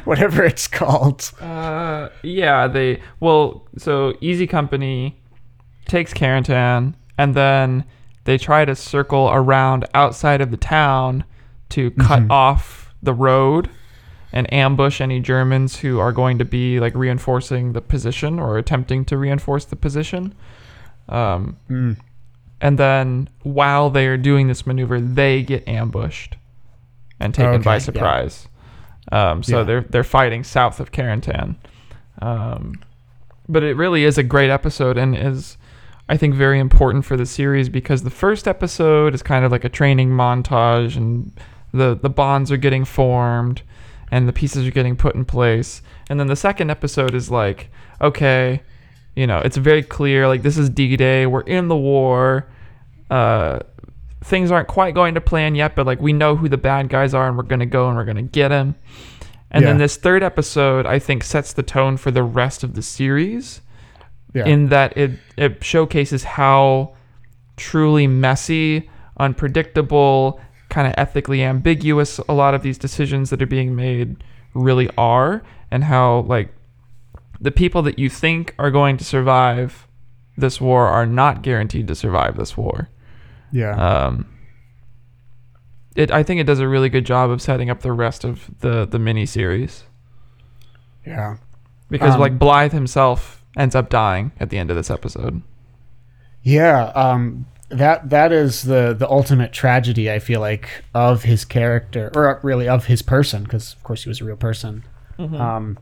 whatever 0.04 0.42
it's 0.44 0.66
called. 0.66 1.30
Uh, 1.40 2.08
yeah, 2.22 2.66
they 2.66 3.00
well, 3.20 3.66
so 3.78 4.14
Easy 4.20 4.46
Company 4.46 5.20
takes 5.86 6.12
Carentan, 6.12 6.94
and 7.18 7.34
then 7.34 7.84
they 8.24 8.36
try 8.38 8.64
to 8.64 8.74
circle 8.74 9.28
around 9.32 9.86
outside 9.94 10.40
of 10.40 10.50
the 10.50 10.56
town 10.56 11.24
to 11.70 11.90
cut 11.92 12.20
Mhm. 12.22 12.30
off 12.30 12.92
the 13.02 13.14
road 13.14 13.70
and 14.32 14.52
ambush 14.52 15.00
any 15.00 15.18
Germans 15.20 15.78
who 15.78 15.98
are 15.98 16.12
going 16.12 16.38
to 16.38 16.44
be 16.44 16.78
like 16.80 16.94
reinforcing 16.94 17.72
the 17.72 17.80
position 17.80 18.38
or 18.38 18.58
attempting 18.58 19.04
to 19.06 19.16
reinforce 19.16 19.64
the 19.64 19.76
position. 19.76 20.34
Um, 21.08 21.56
Mm. 21.68 21.96
and 22.60 22.78
then 22.78 23.28
while 23.42 23.90
they 23.90 24.06
are 24.06 24.16
doing 24.16 24.46
this 24.48 24.66
maneuver, 24.66 25.00
they 25.00 25.42
get 25.42 25.66
ambushed 25.66 26.36
and 27.18 27.34
taken 27.34 27.54
Okay, 27.54 27.62
by 27.64 27.78
surprise. 27.78 28.46
Um, 29.12 29.42
so 29.42 29.58
Yeah. 29.58 29.64
they're 29.64 29.80
they're 29.82 30.04
fighting 30.04 30.44
south 30.44 30.80
of 30.80 30.92
Carentan. 30.92 31.56
Um, 32.22 32.80
but 33.48 33.62
it 33.62 33.76
really 33.76 34.04
is 34.04 34.18
a 34.18 34.22
great 34.22 34.50
episode 34.50 34.96
and 34.96 35.16
is 35.16 35.56
I 36.08 36.16
think 36.16 36.34
very 36.34 36.58
important 36.58 37.04
for 37.04 37.16
the 37.16 37.26
series 37.26 37.68
because 37.68 38.02
the 38.02 38.10
first 38.10 38.46
episode 38.48 39.14
is 39.14 39.22
kind 39.22 39.44
of 39.44 39.52
like 39.52 39.64
a 39.64 39.68
training 39.68 40.10
montage 40.10 40.96
and 40.96 41.32
the 41.72 41.98
the 42.00 42.10
bonds 42.10 42.50
are 42.52 42.56
getting 42.56 42.84
formed 42.84 43.62
and 44.10 44.26
the 44.28 44.32
pieces 44.32 44.66
are 44.66 44.70
getting 44.72 44.96
put 44.96 45.14
in 45.14 45.24
place. 45.24 45.82
And 46.08 46.18
then 46.18 46.26
the 46.26 46.36
second 46.36 46.70
episode 46.70 47.14
is 47.14 47.30
like, 47.30 47.70
okay, 48.00 48.60
you 49.14 49.26
know, 49.26 49.38
it's 49.38 49.56
very 49.56 49.82
clear 49.84 50.26
like 50.26 50.42
this 50.42 50.58
is 50.58 50.68
D-Day, 50.68 51.26
we're 51.26 51.42
in 51.42 51.68
the 51.68 51.76
war. 51.76 52.46
Uh 53.08 53.60
things 54.22 54.50
aren't 54.50 54.68
quite 54.68 54.94
going 54.94 55.14
to 55.14 55.20
plan 55.20 55.54
yet, 55.54 55.74
but 55.74 55.86
like 55.86 56.00
we 56.00 56.12
know 56.12 56.36
who 56.36 56.48
the 56.48 56.58
bad 56.58 56.88
guys 56.88 57.14
are 57.14 57.26
and 57.28 57.36
we're 57.36 57.42
going 57.42 57.60
to 57.60 57.66
go 57.66 57.88
and 57.88 57.96
we're 57.96 58.04
going 58.04 58.16
to 58.16 58.22
get 58.22 58.50
him. 58.50 58.74
And 59.50 59.64
then 59.66 59.78
this 59.78 59.96
third 59.96 60.22
episode, 60.22 60.86
I 60.86 60.98
think, 61.00 61.24
sets 61.24 61.52
the 61.52 61.62
tone 61.64 61.96
for 61.96 62.10
the 62.12 62.22
rest 62.22 62.62
of 62.62 62.74
the 62.74 62.82
series 62.82 63.60
Yeah. 64.32 64.46
in 64.46 64.68
that 64.68 64.96
it, 64.96 65.12
it 65.36 65.64
showcases 65.64 66.22
how 66.22 66.94
truly 67.56 68.06
messy, 68.06 68.88
unpredictable, 69.18 70.40
kind 70.68 70.86
of 70.86 70.94
ethically 70.96 71.42
ambiguous 71.42 72.18
a 72.28 72.32
lot 72.32 72.54
of 72.54 72.62
these 72.62 72.78
decisions 72.78 73.30
that 73.30 73.42
are 73.42 73.46
being 73.46 73.74
made 73.74 74.22
really 74.54 74.88
are, 74.96 75.42
and 75.70 75.82
how, 75.84 76.20
like, 76.20 76.52
the 77.40 77.50
people 77.50 77.82
that 77.82 77.98
you 77.98 78.08
think 78.08 78.54
are 78.58 78.70
going 78.70 78.96
to 78.98 79.04
survive 79.04 79.88
this 80.36 80.60
war 80.60 80.86
are 80.86 81.06
not 81.06 81.42
guaranteed 81.42 81.88
to 81.88 81.94
survive 81.94 82.36
this 82.36 82.56
war. 82.56 82.88
Yeah. 83.52 83.74
Um, 83.74 84.26
it, 85.96 86.10
I 86.10 86.22
think 86.22 86.40
it 86.40 86.44
does 86.44 86.60
a 86.60 86.68
really 86.68 86.88
good 86.88 87.04
job 87.04 87.30
of 87.30 87.42
setting 87.42 87.68
up 87.70 87.80
the 87.80 87.92
rest 87.92 88.24
of 88.24 88.50
the 88.60 88.86
the 88.86 88.98
mini 88.98 89.26
series 89.26 89.84
yeah. 91.06 91.36
because 91.88 92.14
Um, 92.14 92.20
like 92.20 92.38
Blythe 92.38 92.72
himself 92.72 93.44
ends 93.56 93.74
up 93.74 93.90
dying 93.90 94.32
at 94.38 94.50
the 94.50 94.58
end 94.58 94.70
of 94.70 94.76
this 94.76 94.90
episode. 94.90 95.42
Yeah, 96.42 96.84
um, 96.94 97.46
that 97.68 98.10
that 98.10 98.32
is 98.32 98.62
the 98.62 98.94
the 98.94 99.08
ultimate 99.08 99.52
tragedy. 99.52 100.10
I 100.10 100.18
feel 100.18 100.40
like 100.40 100.84
of 100.94 101.24
his 101.24 101.44
character, 101.44 102.10
or 102.14 102.40
really 102.42 102.68
of 102.68 102.86
his 102.86 103.02
person, 103.02 103.44
because 103.44 103.74
of 103.74 103.82
course 103.82 104.04
he 104.04 104.08
was 104.08 104.20
a 104.20 104.24
real 104.24 104.36
person. 104.36 104.84
Um, 105.18 105.78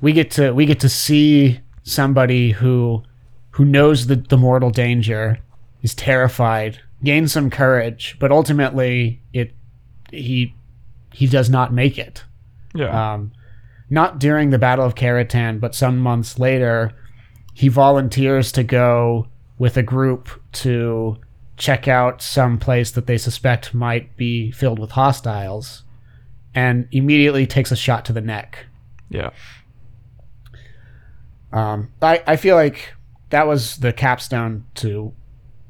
we 0.00 0.12
get 0.12 0.30
to 0.32 0.52
we 0.52 0.64
get 0.66 0.78
to 0.80 0.88
see 0.88 1.60
somebody 1.82 2.52
who 2.52 3.02
who 3.50 3.64
knows 3.64 4.06
the 4.06 4.16
the 4.16 4.36
mortal 4.36 4.70
danger, 4.70 5.38
is 5.84 5.94
terrified, 5.94 6.80
gains 7.04 7.30
some 7.32 7.50
courage, 7.50 8.16
but 8.18 8.32
ultimately 8.32 9.20
it 9.32 9.52
he 10.10 10.52
he 11.12 11.28
does 11.28 11.48
not 11.48 11.72
make 11.72 11.96
it. 11.98 12.24
Yeah, 12.74 13.14
Um, 13.14 13.30
not 13.88 14.18
during 14.18 14.50
the 14.50 14.58
Battle 14.58 14.84
of 14.84 14.96
Carentan, 14.96 15.60
but 15.60 15.74
some 15.76 15.98
months 15.98 16.40
later, 16.40 16.90
he 17.52 17.68
volunteers 17.68 18.50
to 18.52 18.64
go 18.64 19.28
with 19.58 19.76
a 19.76 19.82
group 19.82 20.28
to 20.64 21.18
check 21.56 21.86
out 21.86 22.20
some 22.20 22.58
place 22.58 22.90
that 22.90 23.06
they 23.06 23.16
suspect 23.18 23.72
might 23.74 24.16
be 24.16 24.50
filled 24.50 24.80
with 24.80 24.90
hostiles, 24.92 25.84
and 26.52 26.88
immediately 26.90 27.46
takes 27.46 27.70
a 27.70 27.76
shot 27.76 28.04
to 28.06 28.12
the 28.12 28.20
neck. 28.20 28.66
yeah, 29.10 29.30
Um, 31.52 31.92
I, 32.02 32.22
I 32.26 32.36
feel 32.36 32.56
like 32.56 32.94
that 33.30 33.46
was 33.46 33.76
the 33.76 33.92
capstone 33.92 34.64
to 34.76 35.12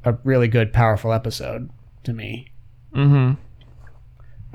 a 0.05 0.17
really 0.23 0.47
good, 0.47 0.71
powerful 0.71 1.11
episode 1.11 1.69
to 2.03 2.13
me. 2.13 2.51
mm-hmm. 2.93 3.33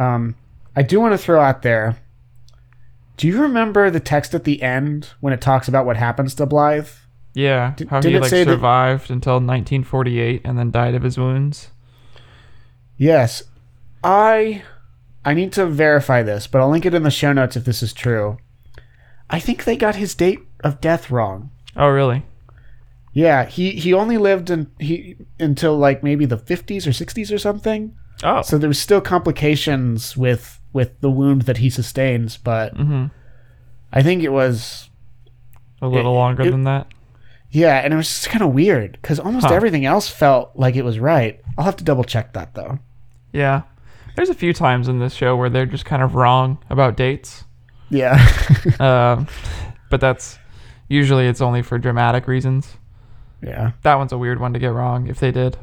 Um, 0.02 0.36
I 0.74 0.82
do 0.82 0.98
want 1.00 1.12
to 1.12 1.18
throw 1.18 1.40
out 1.40 1.60
there. 1.62 1.98
Do 3.18 3.26
you 3.26 3.42
remember 3.42 3.90
the 3.90 4.00
text 4.00 4.34
at 4.34 4.44
the 4.44 4.62
end 4.62 5.10
when 5.20 5.34
it 5.34 5.42
talks 5.42 5.68
about 5.68 5.84
what 5.84 5.96
happens 5.98 6.34
to 6.36 6.46
Blythe? 6.46 6.88
yeah. 7.34 7.74
Did- 7.76 7.88
how 7.90 8.00
he 8.00 8.18
like 8.18 8.30
say 8.30 8.44
that- 8.44 8.50
survived 8.52 9.10
until 9.10 9.34
1948 9.34 10.40
and 10.44 10.58
then 10.58 10.70
died 10.70 10.94
of 10.94 11.02
his 11.02 11.18
wounds. 11.18 11.70
Yes, 12.96 13.42
I 14.02 14.62
I 15.24 15.34
need 15.34 15.52
to 15.52 15.66
verify 15.66 16.22
this, 16.22 16.46
but 16.46 16.60
I'll 16.60 16.70
link 16.70 16.86
it 16.86 16.94
in 16.94 17.02
the 17.02 17.10
show 17.10 17.32
notes 17.32 17.56
if 17.56 17.64
this 17.64 17.82
is 17.82 17.92
true. 17.92 18.38
I 19.28 19.38
think 19.38 19.64
they 19.64 19.76
got 19.76 19.96
his 19.96 20.14
date 20.14 20.40
of 20.64 20.80
death 20.80 21.10
wrong. 21.10 21.50
Oh, 21.76 21.88
really? 21.88 22.24
Yeah, 23.12 23.44
he 23.44 23.72
he 23.72 23.92
only 23.92 24.18
lived 24.18 24.50
in 24.50 24.70
he 24.78 25.16
until 25.38 25.76
like 25.76 26.02
maybe 26.02 26.26
the 26.26 26.36
50s 26.38 26.86
or 26.86 26.90
60s 26.90 27.32
or 27.32 27.38
something. 27.38 27.96
Oh, 28.22 28.42
So 28.42 28.58
there 28.58 28.68
was 28.68 28.78
still 28.78 29.00
complications 29.00 30.16
with 30.16 30.60
with 30.72 31.00
the 31.00 31.10
wound 31.10 31.42
that 31.42 31.56
he 31.56 31.70
sustains, 31.70 32.36
but 32.36 32.74
mm-hmm. 32.76 33.06
I 33.92 34.02
think 34.02 34.22
it 34.22 34.30
was 34.32 34.88
a 35.82 35.88
little 35.88 36.12
It- 36.12 36.14
longer 36.14 36.42
it- 36.44 36.50
than 36.52 36.64
that. 36.64 36.86
yeah, 37.50 37.78
and 37.78 37.92
it 37.92 37.96
was 37.96 38.06
just 38.06 38.28
kind 38.30 38.42
of 38.44 38.52
weird 38.54 38.92
because 39.02 39.18
almost 39.18 39.46
Huh. 39.46 39.54
everything 39.54 39.84
else 39.84 40.08
felt 40.08 40.52
like 40.54 40.76
it 40.76 40.84
was 40.84 40.98
right. 41.00 41.40
I'll 41.58 41.64
have 41.64 41.76
to 41.76 41.84
double 41.84 42.04
check 42.04 42.32
that 42.34 42.54
though. 42.54 42.78
Yeah, 43.32 43.62
there's 44.14 44.28
a 44.30 44.34
few 44.34 44.52
times 44.52 44.86
in 44.86 45.00
this 45.00 45.14
show 45.14 45.34
where 45.36 45.50
they're 45.50 45.66
just 45.66 45.84
kind 45.84 46.02
of 46.02 46.14
wrong 46.14 46.58
about 46.70 46.96
dates. 46.96 47.44
Yeah, 47.88 48.14
um, 48.78 49.26
but 49.90 50.00
that's 50.00 50.38
usually 50.88 51.26
it's 51.26 51.40
only 51.40 51.62
for 51.62 51.76
dramatic 51.78 52.28
reasons. 52.28 52.76
Yeah, 53.42 53.72
That 53.82 53.94
one's 53.96 54.12
a 54.12 54.18
weird 54.18 54.40
one 54.40 54.52
to 54.52 54.58
get 54.58 54.72
wrong 54.72 55.06
if 55.08 55.18
they 55.20 55.30
did. 55.32 55.56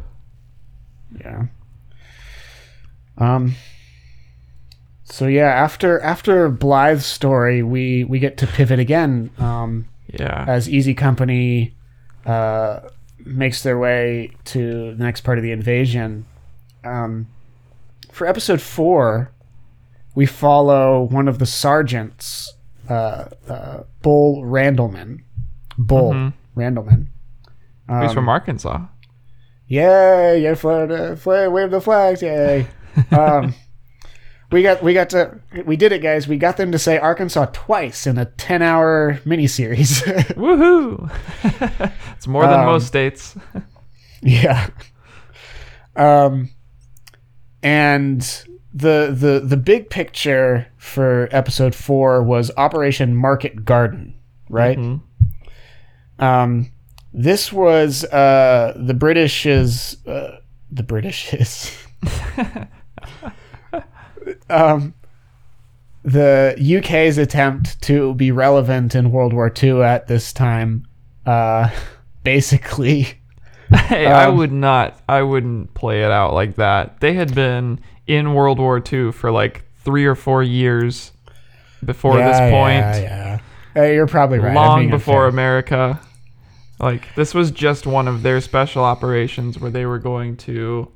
yeah. 1.24 1.46
Um. 3.18 3.56
So 5.04 5.26
yeah, 5.28 5.48
after 5.50 6.00
after 6.02 6.50
Blythe's 6.50 7.06
story, 7.06 7.64
we 7.64 8.04
we 8.04 8.20
get 8.20 8.38
to 8.38 8.48
pivot 8.48 8.80
again. 8.80 9.32
Um, 9.38 9.88
Yeah. 10.08 10.46
as 10.48 10.70
Easy 10.70 10.94
Company 10.94 11.76
uh, 12.26 12.82
makes 13.26 13.64
their 13.64 13.78
way 13.80 14.32
to 14.46 14.96
the 14.96 15.04
next 15.04 15.22
part 15.22 15.38
of 15.38 15.44
the 15.44 15.52
invasion. 15.52 16.26
Um, 16.84 17.28
for 18.12 18.28
episode 18.28 18.62
four, 18.62 19.32
we 20.16 20.26
follow 20.26 21.04
one 21.04 21.28
of 21.28 21.40
the 21.40 21.46
sergeants, 21.46 22.54
uh, 22.90 23.26
uh, 23.48 23.84
Bull 24.02 24.44
Randleman. 24.44 25.22
Bull 25.78 26.14
Mhm. 26.14 26.34
Randleman. 26.56 27.08
Um, 27.90 28.02
He's 28.04 28.14
from 28.14 28.28
Arkansas. 28.30 28.80
Yay! 29.68 30.42
yeah, 30.42 30.54
Florida! 30.56 31.16
Flag, 31.18 31.52
wave 31.52 31.72
the 31.72 31.82
flags! 31.82 32.22
Yay! 32.22 32.68
um, 33.12 33.54
we 34.52 34.64
got 34.64 34.82
we 34.82 34.94
got 34.94 35.10
to 35.10 35.40
we 35.66 35.76
did 35.76 35.92
it, 35.92 36.02
guys. 36.02 36.28
We 36.28 36.38
got 36.38 36.56
them 36.58 36.72
to 36.72 36.80
say 36.80 36.98
Arkansas 36.98 37.48
twice 37.54 38.08
in 38.08 38.18
a 38.18 38.26
ten-hour 38.26 39.20
miniseries. 39.26 40.02
Woohoo! 40.36 41.12
it's 42.16 42.28
more 42.28 42.44
than 42.44 42.62
Um, 42.62 42.66
most 42.66 42.88
states. 42.88 43.36
Yeah. 44.22 44.70
Um 45.98 46.50
and 47.62 48.22
the 48.74 49.14
the 49.14 49.42
the 49.46 49.58
big 49.58 49.90
picture 49.90 50.68
for 50.78 51.28
episode 51.32 51.74
4 51.76 52.24
was 52.24 52.52
Operation 52.56 53.16
Market 53.16 53.66
Garden, 53.66 54.14
right? 54.50 54.78
Mhm. 54.78 55.02
Um 56.20 56.72
this 57.14 57.52
was 57.52 58.04
uh 58.06 58.74
the 58.76 58.94
British's 58.94 60.06
uh, 60.08 60.38
the 60.72 60.84
British's 60.84 61.76
um 64.50 64.94
the 66.04 66.56
UK's 66.80 67.18
attempt 67.18 67.82
to 67.82 68.14
be 68.16 68.32
relevant 68.32 68.96
in 68.96 69.12
World 69.12 69.34
War 69.34 69.52
II 69.62 69.82
at 69.82 70.08
this 70.08 70.32
time 70.34 70.86
uh 71.26 71.70
basically 72.24 73.08
Hey, 73.70 74.06
I 74.06 74.28
Um, 74.28 74.38
would 74.38 74.54
not. 74.54 74.98
I 75.10 75.24
wouldn't 75.24 75.74
play 75.74 76.02
it 76.04 76.10
out 76.10 76.34
like 76.34 76.56
that. 76.56 77.02
They 77.02 77.16
had 77.16 77.36
been 77.36 77.82
in 78.06 78.34
World 78.34 78.60
War 78.60 78.82
II 78.82 79.12
for 79.12 79.30
like 79.30 79.66
three 79.84 80.06
or 80.06 80.16
four 80.16 80.42
years 80.42 81.12
before 81.84 82.16
this 82.16 82.40
point. 82.40 82.78
Yeah, 82.80 82.98
yeah. 83.02 83.40
Hey, 83.74 83.96
you're 83.96 84.08
probably 84.08 84.40
right. 84.40 84.56
Long 84.56 84.90
before 84.90 85.26
unfair. 85.26 85.28
America. 85.28 86.00
Like 86.80 87.14
this 87.16 87.34
was 87.34 87.50
just 87.52 87.86
one 87.88 88.08
of 88.08 88.22
their 88.24 88.40
special 88.42 88.84
operations 88.84 89.60
where 89.60 89.72
they 89.72 89.86
were 89.86 90.00
going 90.00 90.38
to, 90.38 90.92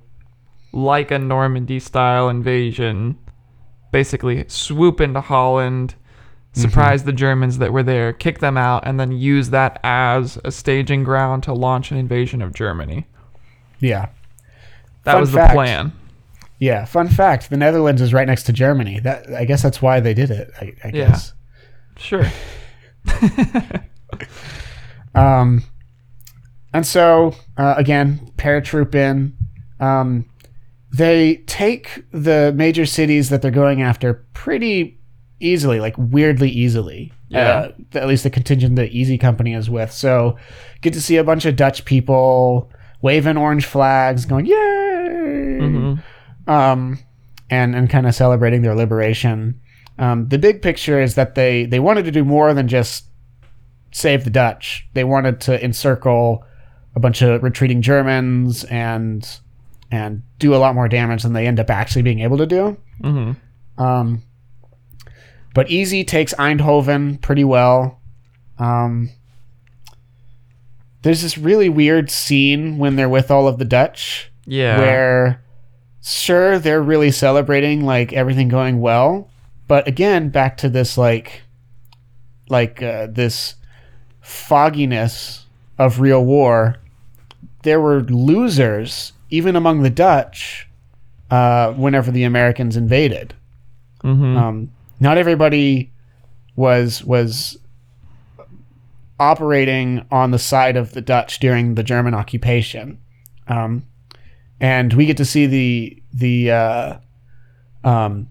like 0.71 1.09
a 1.11 1.17
Normandy 1.19 1.79
style 1.79 2.29
invasion, 2.29 3.17
basically 3.91 4.45
swoop 4.47 5.01
into 5.01 5.21
Holland, 5.21 5.95
Mm-hmm. 6.53 6.61
surprise 6.63 7.05
the 7.05 7.13
Germans 7.13 7.59
that 7.59 7.71
were 7.71 7.81
there, 7.81 8.11
kick 8.11 8.39
them 8.39 8.57
out, 8.57 8.85
and 8.85 8.99
then 8.99 9.13
use 9.13 9.51
that 9.51 9.79
as 9.85 10.37
a 10.43 10.51
staging 10.51 11.05
ground 11.05 11.43
to 11.43 11.53
launch 11.53 11.91
an 11.91 11.97
invasion 11.97 12.41
of 12.41 12.53
Germany. 12.53 13.07
Yeah. 13.79 14.09
That 15.05 15.13
Fun 15.13 15.21
was 15.21 15.31
fact. 15.31 15.51
the 15.51 15.55
plan. 15.55 15.93
Yeah. 16.59 16.83
Fun 16.83 17.07
fact: 17.07 17.49
the 17.49 17.55
Netherlands 17.55 18.01
is 18.01 18.13
right 18.13 18.27
next 18.27 18.43
to 18.43 18.51
Germany. 18.51 18.99
That 18.99 19.33
I 19.33 19.45
guess 19.45 19.63
that's 19.63 19.81
why 19.81 20.01
they 20.01 20.13
did 20.13 20.29
it. 20.29 20.51
I, 20.59 20.73
I 20.83 20.87
Yeah. 20.87 20.91
guess. 20.91 21.31
Sure. 21.95 22.25
Um, 25.13 25.63
and 26.73 26.85
so 26.85 27.33
uh, 27.57 27.75
again, 27.77 28.31
paratroop 28.37 28.95
in. 28.95 29.35
Um, 29.79 30.29
they 30.93 31.37
take 31.47 32.03
the 32.11 32.53
major 32.55 32.85
cities 32.85 33.29
that 33.29 33.41
they're 33.41 33.49
going 33.49 33.81
after 33.81 34.25
pretty 34.33 34.99
easily, 35.39 35.79
like 35.79 35.95
weirdly 35.97 36.49
easily. 36.49 37.13
Yeah. 37.29 37.69
Uh, 37.93 37.97
at 37.97 38.07
least 38.07 38.23
the 38.23 38.29
contingent 38.29 38.75
that 38.75 38.91
Easy 38.91 39.17
Company 39.17 39.53
is 39.53 39.69
with. 39.69 39.91
So 39.91 40.37
get 40.81 40.93
to 40.93 41.01
see 41.01 41.15
a 41.15 41.23
bunch 41.23 41.45
of 41.45 41.55
Dutch 41.55 41.85
people 41.85 42.69
waving 43.01 43.37
orange 43.37 43.65
flags, 43.65 44.25
going 44.25 44.45
yay, 44.45 45.57
hmm 45.59 45.95
um, 46.47 46.99
and 47.49 47.75
and 47.75 47.89
kind 47.89 48.07
of 48.07 48.15
celebrating 48.15 48.61
their 48.61 48.75
liberation. 48.75 49.59
Um, 49.97 50.27
the 50.29 50.37
big 50.37 50.61
picture 50.61 51.01
is 51.01 51.15
that 51.15 51.35
they 51.35 51.65
they 51.65 51.79
wanted 51.79 52.05
to 52.05 52.11
do 52.11 52.23
more 52.23 52.53
than 52.53 52.67
just 52.67 53.05
save 53.91 54.23
the 54.23 54.29
Dutch. 54.29 54.87
They 54.93 55.03
wanted 55.03 55.41
to 55.41 55.63
encircle 55.63 56.43
a 56.95 56.99
bunch 56.99 57.21
of 57.21 57.41
retreating 57.43 57.81
Germans 57.81 58.63
and 58.65 59.27
and 59.91 60.23
do 60.39 60.55
a 60.55 60.57
lot 60.57 60.73
more 60.75 60.87
damage 60.87 61.23
than 61.23 61.33
they 61.33 61.47
end 61.47 61.59
up 61.59 61.69
actually 61.69 62.01
being 62.01 62.19
able 62.21 62.37
to 62.37 62.45
do. 62.45 62.77
hmm 63.01 63.31
Um, 63.77 64.23
but 65.53 65.69
Easy 65.69 66.03
takes 66.05 66.33
Eindhoven 66.35 67.19
pretty 67.21 67.43
well. 67.43 67.99
Um, 68.57 69.09
there's 71.01 71.21
this 71.23 71.37
really 71.37 71.67
weird 71.69 72.09
scene 72.11 72.77
when 72.77 72.95
they're 72.95 73.09
with 73.09 73.31
all 73.31 73.47
of 73.47 73.57
the 73.57 73.65
Dutch 73.65 74.31
Yeah. 74.45 74.77
where 74.79 75.43
sure 76.03 76.57
they're 76.59 76.81
really 76.81 77.11
celebrating 77.11 77.85
like 77.85 78.11
everything 78.13 78.47
going 78.47 78.81
well 78.81 79.29
but 79.67 79.87
again 79.87 80.29
back 80.29 80.57
to 80.57 80.67
this 80.69 80.97
like 80.97 81.43
like 82.49 82.81
uh, 82.81 83.05
this 83.07 83.53
fogginess 84.19 85.45
of 85.77 85.99
real 85.99 86.25
war 86.25 86.77
there 87.63 87.81
were 87.81 88.01
losers 88.01 89.13
even 89.29 89.55
among 89.55 89.81
the 89.81 89.89
dutch 89.89 90.67
uh, 91.29 91.71
whenever 91.73 92.11
the 92.11 92.23
americans 92.23 92.77
invaded. 92.77 93.33
Hmm 94.01 94.37
um, 94.37 94.71
not 95.01 95.17
everybody 95.17 95.91
was 96.55 97.03
was 97.03 97.57
operating 99.19 100.05
on 100.11 100.31
the 100.31 100.39
side 100.39 100.75
of 100.77 100.93
the 100.93 101.01
Dutch 101.01 101.39
during 101.39 101.75
the 101.75 101.83
German 101.83 102.13
occupation, 102.13 102.99
um, 103.47 103.83
and 104.59 104.93
we 104.93 105.05
get 105.05 105.17
to 105.17 105.25
see 105.25 105.45
the 105.45 106.01
the 106.13 106.51
uh, 106.51 106.97
um, 107.83 108.29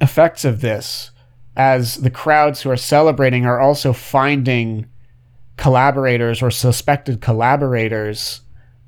effects 0.00 0.44
of 0.44 0.60
this 0.60 1.10
as 1.56 1.96
the 1.96 2.10
crowds 2.10 2.62
who 2.62 2.70
are 2.70 2.76
celebrating 2.76 3.46
are 3.46 3.60
also 3.60 3.92
finding 3.92 4.86
collaborators 5.56 6.42
or 6.42 6.50
suspected 6.50 7.20
collaborators 7.20 8.40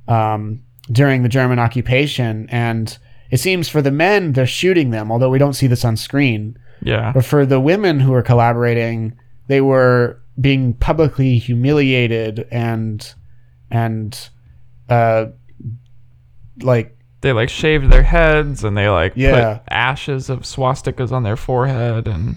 um, 0.09 0.63
during 0.91 1.23
the 1.23 1.29
German 1.29 1.59
occupation, 1.59 2.47
and 2.51 2.97
it 3.31 3.39
seems 3.39 3.69
for 3.69 3.81
the 3.83 3.91
men 3.91 4.33
they're 4.33 4.47
shooting 4.47 4.91
them, 4.91 5.11
although 5.11 5.31
we 5.31 5.39
don't 5.39 5.55
see 5.55 5.67
this 5.67 5.85
on 5.85 5.97
screen. 5.97 6.59
yeah. 6.83 7.13
But 7.13 7.25
for 7.25 7.47
the 7.47 7.61
women 7.61 8.01
who 8.01 8.13
were 8.13 8.23
collaborating, 8.23 9.17
they 9.49 9.61
were 9.61 10.21
being 10.41 10.75
publicly 10.75 11.39
humiliated 11.39 12.47
and 12.51 13.15
and 13.71 14.29
uh 14.89 15.27
like 16.61 16.97
They 17.21 17.33
like 17.33 17.49
shaved 17.49 17.91
their 17.91 18.03
heads 18.03 18.65
and 18.65 18.77
they 18.77 18.89
like 18.89 19.13
Yeah. 19.17 19.55
put 19.59 19.63
ashes 19.73 20.29
of 20.31 20.41
swastikas 20.41 21.13
on 21.13 21.23
their 21.23 21.37
forehead 21.37 22.07
and 22.09 22.37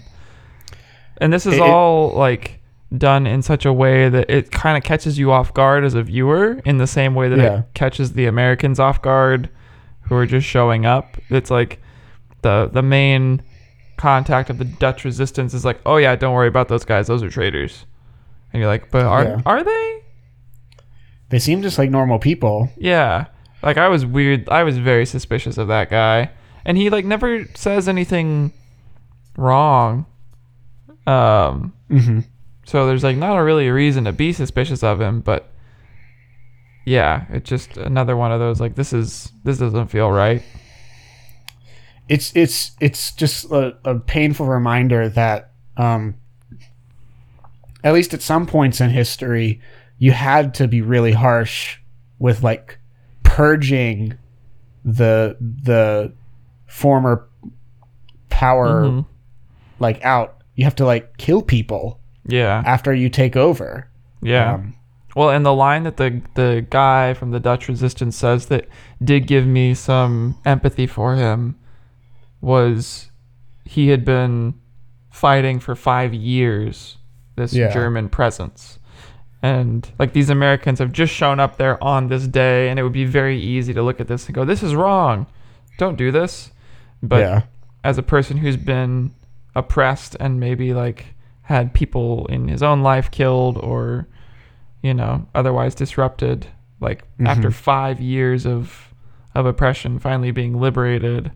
and 1.20 1.32
this 1.32 1.44
is 1.46 1.54
it- 1.54 1.60
all 1.60 2.12
like 2.14 2.57
done 2.96 3.26
in 3.26 3.42
such 3.42 3.66
a 3.66 3.72
way 3.72 4.08
that 4.08 4.30
it 4.30 4.50
kind 4.50 4.78
of 4.78 4.82
catches 4.84 5.18
you 5.18 5.30
off 5.30 5.52
guard 5.52 5.84
as 5.84 5.94
a 5.94 6.02
viewer 6.02 6.60
in 6.64 6.78
the 6.78 6.86
same 6.86 7.14
way 7.14 7.28
that 7.28 7.38
Yeah. 7.38 7.58
it 7.60 7.64
catches 7.74 8.14
the 8.14 8.24
Americans 8.26 8.80
off 8.80 9.02
guard 9.02 9.50
who 10.02 10.14
are 10.16 10.24
just 10.26 10.46
showing 10.46 10.86
up. 10.86 11.18
It's 11.28 11.50
like 11.50 11.80
the 12.42 12.70
the 12.72 12.82
main 12.82 13.42
contact 13.98 14.48
of 14.48 14.58
the 14.58 14.64
Dutch 14.64 15.04
resistance 15.04 15.52
is 15.52 15.64
like, 15.64 15.80
"Oh 15.84 15.96
yeah, 15.96 16.14
don't 16.16 16.32
worry 16.34 16.48
about 16.48 16.68
those 16.68 16.84
guys. 16.84 17.08
Those 17.08 17.22
are 17.22 17.28
traitors." 17.28 17.84
And 18.52 18.60
you're 18.60 18.70
like, 18.70 18.90
"But 18.90 19.04
are 19.04 19.24
Yeah. 19.24 19.40
are 19.44 19.62
they?" 19.62 20.00
they 21.30 21.38
seem 21.38 21.60
just 21.60 21.76
like 21.78 21.90
normal 21.90 22.18
people. 22.18 22.70
Yeah. 22.78 23.26
Like 23.62 23.76
I 23.76 23.88
was 23.88 24.06
weird. 24.06 24.48
I 24.48 24.62
was 24.62 24.78
very 24.78 25.04
suspicious 25.04 25.58
of 25.58 25.68
that 25.68 25.90
guy. 25.90 26.30
And 26.64 26.78
he 26.78 26.88
like 26.88 27.04
never 27.04 27.44
says 27.54 27.86
anything 27.88 28.52
wrong. 29.36 30.06
Um 31.06 31.74
hmm 31.90 32.20
so 32.68 32.86
there's 32.86 33.02
like 33.04 33.16
not 33.16 33.36
a 33.38 33.42
really 33.42 33.66
a 33.68 33.72
reason 33.72 34.04
to 34.04 34.12
be 34.12 34.32
suspicious 34.32 34.82
of 34.82 35.00
him, 35.00 35.20
but 35.20 35.50
yeah, 36.84 37.24
it's 37.30 37.48
just 37.48 37.76
another 37.76 38.16
one 38.16 38.30
of 38.32 38.40
those 38.40 38.60
like 38.60 38.74
this 38.74 38.92
is 38.92 39.32
this 39.44 39.58
doesn't 39.58 39.88
feel 39.88 40.10
right. 40.10 40.42
It's 42.08 42.32
it's 42.34 42.72
it's 42.80 43.12
just 43.12 43.50
a, 43.50 43.76
a 43.84 43.98
painful 43.98 44.46
reminder 44.46 45.08
that 45.10 45.52
um 45.76 46.14
at 47.84 47.94
least 47.94 48.12
at 48.14 48.22
some 48.22 48.46
points 48.46 48.80
in 48.80 48.90
history 48.90 49.60
you 49.98 50.12
had 50.12 50.54
to 50.54 50.66
be 50.68 50.80
really 50.80 51.12
harsh 51.12 51.78
with 52.18 52.42
like 52.42 52.78
purging 53.22 54.16
the 54.84 55.36
the 55.40 56.12
former 56.66 57.28
power 58.30 58.84
Mhm. 58.84 59.06
like 59.78 60.04
out. 60.04 60.36
You 60.54 60.64
have 60.64 60.76
to 60.76 60.86
like 60.86 61.16
kill 61.18 61.42
people 61.42 61.97
Yeah. 62.28 62.62
after 62.64 62.94
you 62.94 63.08
take 63.08 63.36
over. 63.36 63.88
Yeah. 64.22 64.54
Um, 64.54 64.74
Well, 65.16 65.30
and 65.30 65.44
the 65.44 65.54
line 65.54 65.82
that 65.84 65.96
the 65.96 66.20
the 66.34 66.64
guy 66.70 67.14
from 67.14 67.30
the 67.32 67.40
Dutch 67.40 67.66
resistance 67.68 68.16
says 68.16 68.46
that 68.46 68.68
did 69.02 69.26
give 69.26 69.46
me 69.46 69.74
some 69.74 70.36
empathy 70.44 70.86
for 70.86 71.16
him 71.16 71.56
was 72.40 73.10
he 73.64 73.88
had 73.88 74.04
been 74.04 74.54
fighting 75.10 75.58
for 75.58 75.74
5 75.74 76.14
years 76.14 76.98
this 77.36 77.52
Yeah. 77.54 77.72
German 77.72 78.08
presence. 78.08 78.78
And 79.42 79.88
like 79.98 80.12
these 80.12 80.30
Americans 80.30 80.78
have 80.80 80.92
just 80.92 81.12
shown 81.12 81.38
up 81.40 81.56
there 81.56 81.82
on 81.82 82.08
this 82.08 82.26
day 82.26 82.68
and 82.68 82.78
it 82.78 82.82
would 82.82 82.92
be 82.92 83.04
very 83.04 83.38
easy 83.40 83.72
to 83.74 83.82
look 83.82 84.00
at 84.00 84.08
this 84.08 84.26
and 84.26 84.34
go 84.34 84.44
this 84.44 84.62
is 84.62 84.74
wrong. 84.74 85.26
Don't 85.78 85.96
do 85.96 86.10
this. 86.10 86.50
But 87.02 87.20
yeah. 87.20 87.42
as 87.84 87.98
a 87.98 88.02
person 88.02 88.38
who's 88.38 88.56
been 88.56 89.12
oppressed 89.54 90.16
and 90.20 90.38
maybe 90.40 90.74
like 90.74 91.14
had 91.48 91.72
people 91.72 92.26
in 92.26 92.46
his 92.48 92.62
own 92.62 92.82
life 92.82 93.10
killed 93.10 93.56
or 93.56 94.06
you 94.82 94.92
know 94.92 95.26
otherwise 95.34 95.74
disrupted 95.74 96.46
like 96.80 97.04
after 97.24 97.48
Mhm. 97.48 97.54
5 97.54 98.00
years 98.00 98.46
of 98.46 98.92
of 99.34 99.46
oppression 99.46 99.98
finally 99.98 100.30
being 100.30 100.60
liberated 100.60 101.32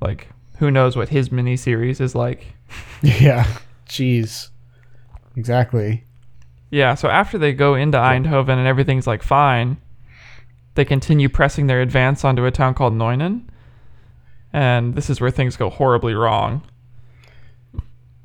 like 0.00 0.28
who 0.58 0.70
knows 0.70 0.96
what 0.96 1.08
his 1.08 1.32
mini 1.32 1.56
series 1.56 2.00
is 2.00 2.14
like 2.14 2.54
Yeah. 3.02 3.46
Jeez. 3.88 4.48
Exactly. 5.36 6.04
yeah 6.70 6.94
so 6.94 7.08
after 7.08 7.36
they 7.36 7.52
go 7.52 7.74
into 7.74 7.98
Eindhoven 7.98 8.56
and 8.58 8.66
everything's 8.68 9.06
like 9.08 9.22
fine 9.24 9.76
they 10.74 10.84
continue 10.84 11.28
pressing 11.28 11.66
their 11.66 11.80
advance 11.82 12.24
onto 12.24 12.44
a 12.46 12.50
town 12.50 12.74
called 12.74 12.94
Nuenen 12.94 13.42
and 14.52 14.94
this 14.94 15.10
is 15.10 15.20
where 15.20 15.30
things 15.32 15.56
go 15.56 15.68
horribly 15.68 16.14
wrong 16.14 16.62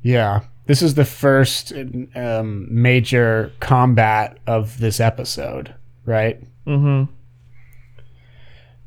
Yeah. 0.02 0.40
This 0.68 0.82
is 0.82 0.94
the 0.94 1.06
first 1.06 1.72
um, 2.14 2.66
major 2.70 3.52
combat 3.58 4.36
of 4.46 4.78
this 4.78 5.00
episode, 5.00 5.74
right? 6.04 6.40
mhm 6.66 7.08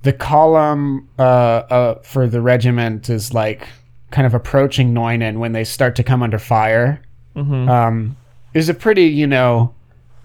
The 0.03 0.13
column 0.13 1.09
uh, 1.17 1.21
uh, 1.21 2.01
for 2.03 2.27
the 2.27 2.39
regiment 2.39 3.09
is 3.09 3.33
like 3.33 3.67
kind 4.11 4.27
of 4.27 4.35
approaching 4.35 4.93
Nuenen 4.93 5.39
when 5.39 5.53
they 5.53 5.63
start 5.63 5.95
to 5.95 6.03
come 6.03 6.21
under 6.21 6.37
fire. 6.39 7.01
mhm 7.35 7.67
Um, 7.67 8.15
was 8.53 8.69
a 8.69 8.75
pretty, 8.75 9.05
you 9.05 9.25
know, 9.25 9.73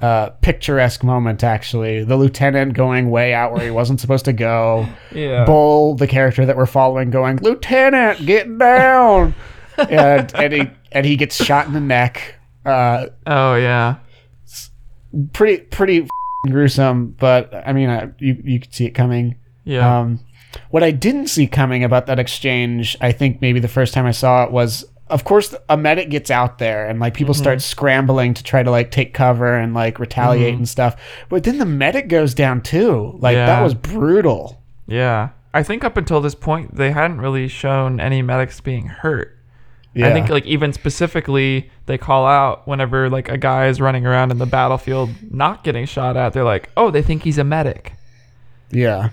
uh, 0.02 0.28
picturesque 0.42 1.02
moment, 1.02 1.42
actually. 1.42 2.04
The 2.04 2.16
lieutenant 2.16 2.74
going 2.74 3.08
way 3.10 3.32
out 3.32 3.52
where 3.52 3.64
he 3.64 3.70
wasn't 3.70 4.00
supposed 4.00 4.26
to 4.26 4.34
go. 4.34 4.86
yeah 5.12 5.46
Bull, 5.46 5.94
the 5.94 6.06
character 6.06 6.44
that 6.44 6.54
we're 6.54 6.66
following, 6.66 7.10
going, 7.10 7.38
Lieutenant, 7.38 8.26
get 8.26 8.58
down! 8.58 9.34
and, 9.78 10.34
and, 10.34 10.52
he, 10.52 10.70
and 10.96 11.06
he 11.06 11.16
gets 11.16 11.36
shot 11.44 11.66
in 11.66 11.72
the 11.72 11.80
neck. 11.80 12.34
Uh, 12.64 13.06
oh 13.26 13.54
yeah 13.54 13.96
pretty 15.32 15.58
pretty 15.58 15.98
f***ing 16.02 16.52
gruesome, 16.52 17.14
but 17.18 17.52
I 17.54 17.72
mean, 17.72 17.88
uh, 17.88 18.12
you 18.18 18.40
you 18.44 18.60
could 18.60 18.72
see 18.72 18.86
it 18.86 18.90
coming. 18.92 19.36
Yeah. 19.64 20.00
Um, 20.00 20.20
what 20.70 20.82
I 20.82 20.90
didn't 20.90 21.28
see 21.28 21.46
coming 21.46 21.84
about 21.84 22.06
that 22.06 22.18
exchange, 22.18 22.96
I 23.00 23.12
think 23.12 23.40
maybe 23.40 23.60
the 23.60 23.68
first 23.68 23.92
time 23.92 24.06
I 24.06 24.12
saw 24.12 24.44
it 24.44 24.52
was, 24.52 24.84
of 25.08 25.24
course, 25.24 25.54
a 25.68 25.76
medic 25.76 26.08
gets 26.08 26.30
out 26.30 26.58
there 26.58 26.86
and 26.88 26.98
like 27.00 27.14
people 27.14 27.34
start 27.34 27.60
scrambling 27.60 28.32
to 28.34 28.42
try 28.42 28.62
to 28.62 28.70
like 28.70 28.90
take 28.90 29.12
cover 29.12 29.54
and 29.54 29.74
like 29.74 29.98
retaliate 29.98 30.54
and 30.54 30.68
stuff. 30.68 30.96
But 31.28 31.44
then 31.44 31.58
the 31.58 31.66
medic 31.66 32.08
goes 32.08 32.32
down 32.32 32.62
too. 32.62 33.18
Like 33.20 33.36
that 33.36 33.62
was 33.62 33.74
brutal. 33.74 34.62
yeah. 34.86 35.30
I 35.54 35.62
think 35.62 35.84
up 35.84 35.96
until 35.96 36.20
this 36.20 36.34
point 36.34 36.74
they 36.74 36.90
hadn't 36.90 37.18
really 37.18 37.48
shown 37.48 37.98
any 37.98 38.20
medics 38.20 38.60
being 38.60 38.88
hurt. 38.88 39.35
Yeah. 39.96 40.08
I 40.08 40.12
think 40.12 40.28
like 40.28 40.44
even 40.44 40.72
specifically 40.74 41.70
they 41.86 41.96
call 41.98 42.26
out 42.26 42.68
whenever 42.68 43.08
like 43.08 43.28
a 43.30 43.38
guy 43.38 43.66
is 43.68 43.80
running 43.80 44.04
around 44.06 44.30
in 44.30 44.36
the 44.38 44.44
battlefield 44.46 45.08
not 45.32 45.64
getting 45.64 45.86
shot 45.86 46.16
at, 46.18 46.32
they're 46.34 46.44
like, 46.44 46.68
"Oh, 46.76 46.90
they 46.90 47.00
think 47.02 47.22
he's 47.22 47.38
a 47.38 47.44
medic." 47.44 47.94
yeah. 48.70 49.10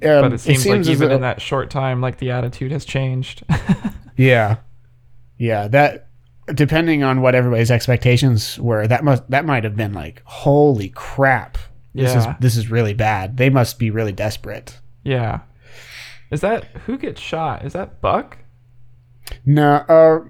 Um, 0.00 0.22
But 0.22 0.32
it 0.34 0.38
seems, 0.38 0.64
like 0.64 0.86
even 0.86 1.10
in 1.10 1.22
that 1.22 1.40
short 1.42 1.70
time 1.70 2.00
like 2.00 2.18
the 2.18 2.30
attitude 2.30 2.70
has 2.72 2.84
changed. 2.84 3.42
Yeah, 4.16 4.56
yeah. 5.38 5.68
That 5.68 6.08
depending 6.52 7.04
on 7.04 7.20
what 7.20 7.34
everybody's 7.36 7.70
expectations 7.70 8.58
were, 8.58 8.86
that 8.88 9.04
must 9.04 9.28
that 9.30 9.44
might 9.44 9.62
have 9.64 9.76
been 9.76 9.92
like, 9.92 10.22
holy 10.24 10.88
crap, 10.88 11.56
this 11.94 12.14
Yeah. 12.14 12.18
is 12.32 12.36
this 12.40 12.56
is 12.56 12.68
really 12.70 12.94
bad. 12.94 13.36
They 13.36 13.48
must 13.50 13.78
be 13.78 13.90
really 13.90 14.12
desperate. 14.12 14.78
yeah. 15.04 15.40
Is 16.32 16.40
that 16.42 16.64
who 16.86 16.98
gets 16.98 17.20
shot? 17.20 17.64
Is 17.64 17.72
that 17.74 18.00
Buck? 18.00 18.38
No, 19.44 19.74
uh, 19.88 20.20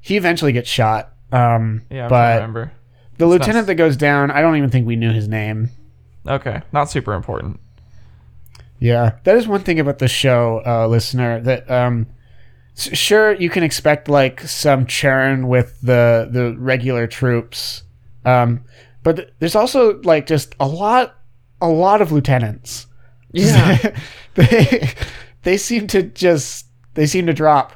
he 0.00 0.16
eventually 0.16 0.52
gets 0.52 0.68
shot. 0.68 1.12
Um, 1.32 1.82
Yeah, 1.90 2.04
I'm 2.04 2.08
but 2.10 2.34
remember. 2.36 2.72
the 3.18 3.26
It's 3.26 3.30
lieutenant 3.30 3.66
that 3.66 3.74
goes 3.74 3.96
down, 3.96 4.30
I 4.30 4.40
don't 4.40 4.56
even 4.56 4.70
think 4.70 4.86
we 4.86 4.96
knew 4.96 5.12
his 5.12 5.28
name. 5.28 5.70
Okay, 6.26 6.60
not 6.72 6.90
super 6.90 7.14
important. 7.14 7.60
Yeah, 8.80 9.16
that 9.24 9.36
is 9.36 9.48
one 9.48 9.62
thing 9.62 9.80
about 9.80 9.98
the 9.98 10.08
show, 10.08 10.62
uh, 10.64 10.86
listener. 10.86 11.40
That 11.40 11.68
um, 11.70 12.06
sure 12.76 13.32
you 13.34 13.50
can 13.50 13.62
expect 13.64 14.08
like 14.08 14.40
some 14.42 14.86
churn 14.86 15.48
with 15.48 15.80
the 15.80 16.28
the 16.30 16.54
regular 16.58 17.06
troops, 17.06 17.82
um, 18.24 18.64
but 19.02 19.16
th- 19.16 19.28
there's 19.40 19.56
also 19.56 20.00
like 20.02 20.26
just 20.26 20.54
a 20.60 20.68
lot 20.68 21.16
a 21.60 21.68
lot 21.68 22.00
of 22.00 22.12
lieutenants. 22.12 22.86
Yeah. 23.32 23.96
they 24.34 24.90
they 25.42 25.56
seem 25.56 25.86
to 25.88 26.02
just 26.04 26.66
they 26.94 27.06
seem 27.06 27.26
to 27.26 27.32
drop, 27.34 27.72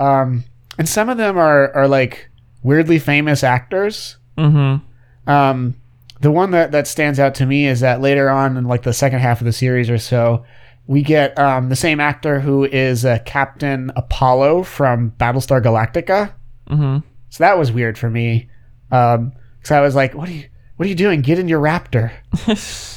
um, 0.00 0.44
and 0.78 0.88
some 0.88 1.08
of 1.08 1.18
them 1.18 1.38
are 1.38 1.72
are 1.74 1.88
like 1.88 2.30
weirdly 2.62 2.98
famous 2.98 3.44
actors. 3.44 4.16
mm-hmm. 4.36 4.84
Um, 5.30 5.76
the 6.20 6.30
one 6.30 6.50
that, 6.50 6.72
that 6.72 6.86
stands 6.86 7.18
out 7.18 7.34
to 7.36 7.46
me 7.46 7.66
is 7.66 7.80
that 7.80 8.00
later 8.00 8.28
on 8.28 8.56
in 8.56 8.64
like 8.64 8.82
the 8.82 8.92
second 8.92 9.20
half 9.20 9.40
of 9.40 9.44
the 9.44 9.52
series 9.52 9.88
or 9.88 9.96
so, 9.98 10.44
we 10.86 11.02
get 11.02 11.38
um, 11.38 11.68
the 11.68 11.76
same 11.76 12.00
actor 12.00 12.40
who 12.40 12.64
is 12.64 13.04
uh, 13.04 13.18
Captain 13.24 13.92
Apollo 13.96 14.64
from 14.64 15.12
Battlestar 15.12 15.62
Galactica. 15.62 16.32
Mm-hmm. 16.68 17.06
So 17.28 17.44
that 17.44 17.58
was 17.58 17.70
weird 17.70 17.96
for 17.96 18.10
me, 18.10 18.50
because 18.88 19.70
I 19.70 19.80
was 19.80 19.94
like, 19.94 20.14
"What 20.14 20.28
are 20.28 20.32
you? 20.32 20.48
What 20.76 20.86
are 20.86 20.88
you 20.88 20.96
doing? 20.96 21.20
Get 21.20 21.38
in 21.38 21.48
your 21.48 21.60
Raptor." 21.60 22.10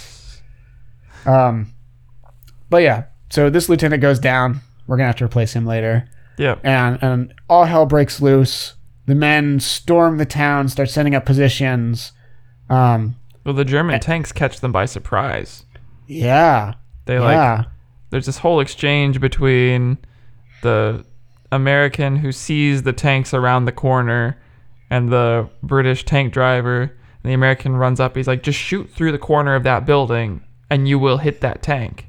Um, 1.25 1.73
but 2.69 2.83
yeah, 2.83 3.05
so 3.29 3.49
this 3.49 3.69
lieutenant 3.69 4.01
goes 4.01 4.19
down. 4.19 4.61
We're 4.87 4.97
gonna 4.97 5.07
have 5.07 5.15
to 5.17 5.25
replace 5.25 5.53
him 5.53 5.65
later, 5.65 6.09
yep. 6.37 6.59
and 6.63 7.01
and 7.01 7.33
all 7.49 7.65
hell 7.65 7.85
breaks 7.85 8.21
loose. 8.21 8.73
The 9.05 9.15
men 9.15 9.59
storm 9.59 10.17
the 10.17 10.25
town, 10.25 10.69
start 10.69 10.89
setting 10.89 11.13
up 11.13 11.25
positions. 11.25 12.13
Um, 12.69 13.17
Well, 13.43 13.53
the 13.53 13.65
German 13.65 13.99
tanks 13.99 14.31
catch 14.31 14.61
them 14.61 14.71
by 14.71 14.85
surprise. 14.85 15.65
yeah, 16.07 16.75
They 17.05 17.19
like 17.19 17.35
yeah, 17.35 17.63
there's 18.09 18.25
this 18.25 18.37
whole 18.37 18.59
exchange 18.59 19.19
between 19.19 19.97
the 20.61 21.05
American 21.51 22.17
who 22.17 22.31
sees 22.31 22.83
the 22.83 22.93
tanks 22.93 23.33
around 23.33 23.65
the 23.65 23.71
corner 23.71 24.39
and 24.89 25.11
the 25.11 25.49
British 25.61 26.05
tank 26.05 26.33
driver. 26.33 26.81
And 26.81 27.29
the 27.29 27.33
American 27.33 27.75
runs 27.75 27.99
up. 27.99 28.15
He's 28.15 28.27
like, 28.27 28.43
just 28.43 28.59
shoot 28.59 28.89
through 28.89 29.11
the 29.11 29.17
corner 29.17 29.55
of 29.55 29.63
that 29.63 29.85
building 29.85 30.43
and 30.69 30.87
you 30.87 30.97
will 30.97 31.17
hit 31.17 31.41
that 31.41 31.61
tank. 31.61 32.07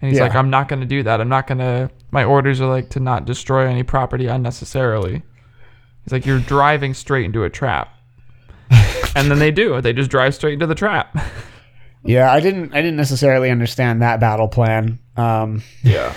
And 0.00 0.08
he's 0.10 0.18
Yeah. 0.18 0.24
like, 0.24 0.34
I'm 0.34 0.50
not 0.50 0.68
going 0.68 0.80
to 0.80 0.86
do 0.86 1.02
that. 1.02 1.20
I'm 1.20 1.28
not 1.28 1.46
going 1.46 1.58
to. 1.58 1.90
My 2.10 2.24
orders 2.24 2.60
are 2.60 2.66
like 2.68 2.88
to 2.90 3.00
not 3.00 3.24
destroy 3.26 3.66
any 3.66 3.82
property 3.82 4.26
unnecessarily. 4.26 5.22
He's 6.04 6.12
like, 6.12 6.24
you're 6.26 6.40
driving 6.40 6.94
straight 6.94 7.26
into 7.26 7.44
a 7.44 7.50
trap. 7.50 7.88
and 9.14 9.30
then 9.30 9.38
they 9.38 9.50
do. 9.50 9.80
They 9.80 9.92
just 9.92 10.10
drive 10.10 10.34
straight 10.34 10.54
into 10.54 10.66
the 10.66 10.74
trap. 10.74 11.16
yeah. 12.04 12.32
I 12.32 12.40
didn't 12.40 12.72
I 12.72 12.80
didn't 12.80 12.96
necessarily 12.96 13.50
understand 13.50 14.00
that 14.02 14.20
battle 14.20 14.48
plan. 14.48 14.98
Um, 15.16 15.62
Yeah. 15.82 16.14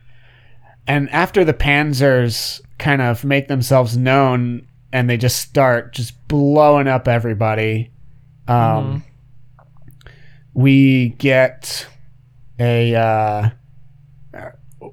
and 0.86 1.08
after 1.10 1.44
the 1.44 1.54
Panzers 1.54 2.60
kind 2.78 3.00
of 3.02 3.24
make 3.24 3.48
themselves 3.48 3.96
known 3.96 4.66
and 4.92 5.08
they 5.08 5.16
just 5.16 5.38
start 5.40 5.92
just 5.94 6.26
blowing 6.28 6.88
up 6.88 7.06
everybody, 7.08 7.92
um, 8.48 9.04
we 10.52 11.10
get 11.10 11.86
a. 12.60 12.94
Uh, 12.94 13.50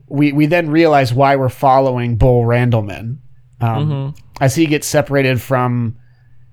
we 0.07 0.31
we 0.33 0.45
then 0.47 0.69
realize 0.69 1.13
why 1.13 1.35
we're 1.35 1.49
following 1.49 2.17
Bull 2.17 2.43
Randleman, 2.43 3.17
um, 3.61 3.89
Mhm. 3.89 4.19
as 4.41 4.55
he 4.55 4.65
gets 4.65 4.87
separated 4.87 5.41
from 5.41 5.97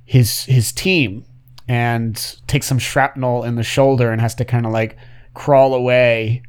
his 0.04 0.44
his 0.44 0.72
team 0.72 1.24
and 1.68 2.36
takes 2.46 2.66
some 2.66 2.78
shrapnel 2.78 3.42
in 3.44 3.54
the 3.56 3.62
shoulder 3.62 4.12
and 4.12 4.20
has 4.20 4.34
to 4.36 4.44
kind 4.44 4.66
of 4.66 4.72
like 4.72 4.96
crawl 5.32 5.74
away 5.74 6.42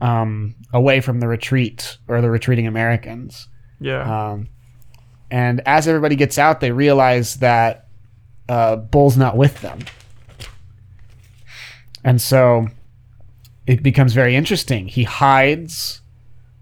um, 0.00 0.54
away 0.72 1.00
from 1.00 1.20
the 1.20 1.28
retreat 1.28 1.98
or 2.08 2.20
the 2.20 2.30
retreating 2.30 2.66
Americans. 2.66 3.48
Yeah. 3.80 4.30
Um, 4.32 4.48
and 5.30 5.60
as 5.64 5.86
everybody 5.86 6.16
gets 6.16 6.38
out, 6.38 6.60
they 6.60 6.72
realize 6.72 7.36
that 7.36 7.86
uh, 8.48 8.76
Bull's 8.76 9.16
not 9.16 9.36
with 9.36 9.60
them. 9.60 9.78
And 12.04 12.20
so 12.20 12.66
it 13.72 13.82
becomes 13.82 14.12
very 14.12 14.36
interesting. 14.36 14.86
He 14.86 15.04
hides, 15.04 16.02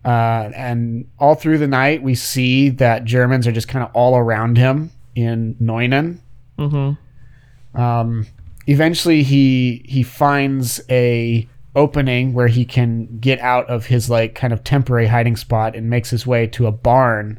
uh, 0.05 0.51
and 0.55 1.09
all 1.19 1.35
through 1.35 1.59
the 1.59 1.67
night, 1.67 2.03
we 2.03 2.15
see 2.15 2.69
that 2.71 3.05
Germans 3.05 3.47
are 3.47 3.53
just 3.53 3.69
kind 3.69 3.85
of 3.85 3.91
all 3.95 4.17
around 4.17 4.57
him 4.57 4.91
in 5.15 5.57
Nuenen. 5.61 6.19
mm-hmm. 6.59 7.81
Um, 7.81 8.27
eventually, 8.67 9.23
he 9.23 9.85
he 9.87 10.03
finds 10.03 10.81
a 10.89 11.49
opening 11.75 12.33
where 12.33 12.49
he 12.49 12.65
can 12.65 13.19
get 13.19 13.39
out 13.41 13.69
of 13.69 13.87
his 13.87 14.11
like 14.11 14.35
kind 14.35 14.53
of 14.53 14.65
temporary 14.65 15.07
hiding 15.07 15.37
spot 15.37 15.77
and 15.77 15.89
makes 15.89 16.11
his 16.11 16.27
way 16.27 16.47
to 16.47 16.67
a 16.67 16.73
barn. 16.73 17.39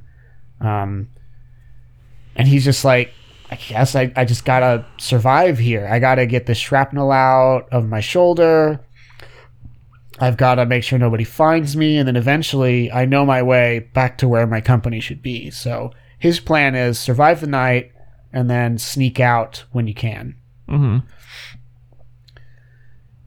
Um, 0.60 1.10
and 2.36 2.48
he's 2.48 2.64
just 2.64 2.86
like, 2.86 3.14
I 3.50 3.56
guess 3.56 3.96
I, 3.96 4.12
I 4.16 4.24
just 4.24 4.46
gotta 4.46 4.86
survive 4.98 5.58
here. 5.58 5.88
I 5.90 6.00
gotta 6.00 6.26
get 6.26 6.46
the 6.46 6.56
shrapnel 6.56 7.12
out 7.12 7.68
of 7.72 7.88
my 7.88 8.00
shoulder. 8.00 8.80
I've 10.22 10.38
got 10.38 10.56
to 10.56 10.68
make 10.68 10.84
sure 10.84 11.00
nobody 11.00 11.24
finds 11.24 11.76
me, 11.76 11.98
and 11.98 12.08
then 12.08 12.16
eventually 12.16 12.92
I 12.92 13.06
know 13.06 13.26
my 13.26 13.42
way 13.42 13.80
back 13.80 14.20
to 14.20 14.28
where 14.28 14.46
my 14.46 14.62
company 14.62 15.00
should 15.00 15.24
be. 15.24 15.50
So 15.50 15.92
his 16.20 16.40
plan 16.40 16.76
is 16.76 17.00
survive 17.00 17.42
the 17.42 17.48
night 17.48 17.92
and 18.32 18.48
then 18.48 18.78
sneak 18.78 19.20
out 19.20 19.66
when 19.72 19.88
you 19.88 19.96
can. 19.96 20.36
Mm-hmm. 20.70 21.00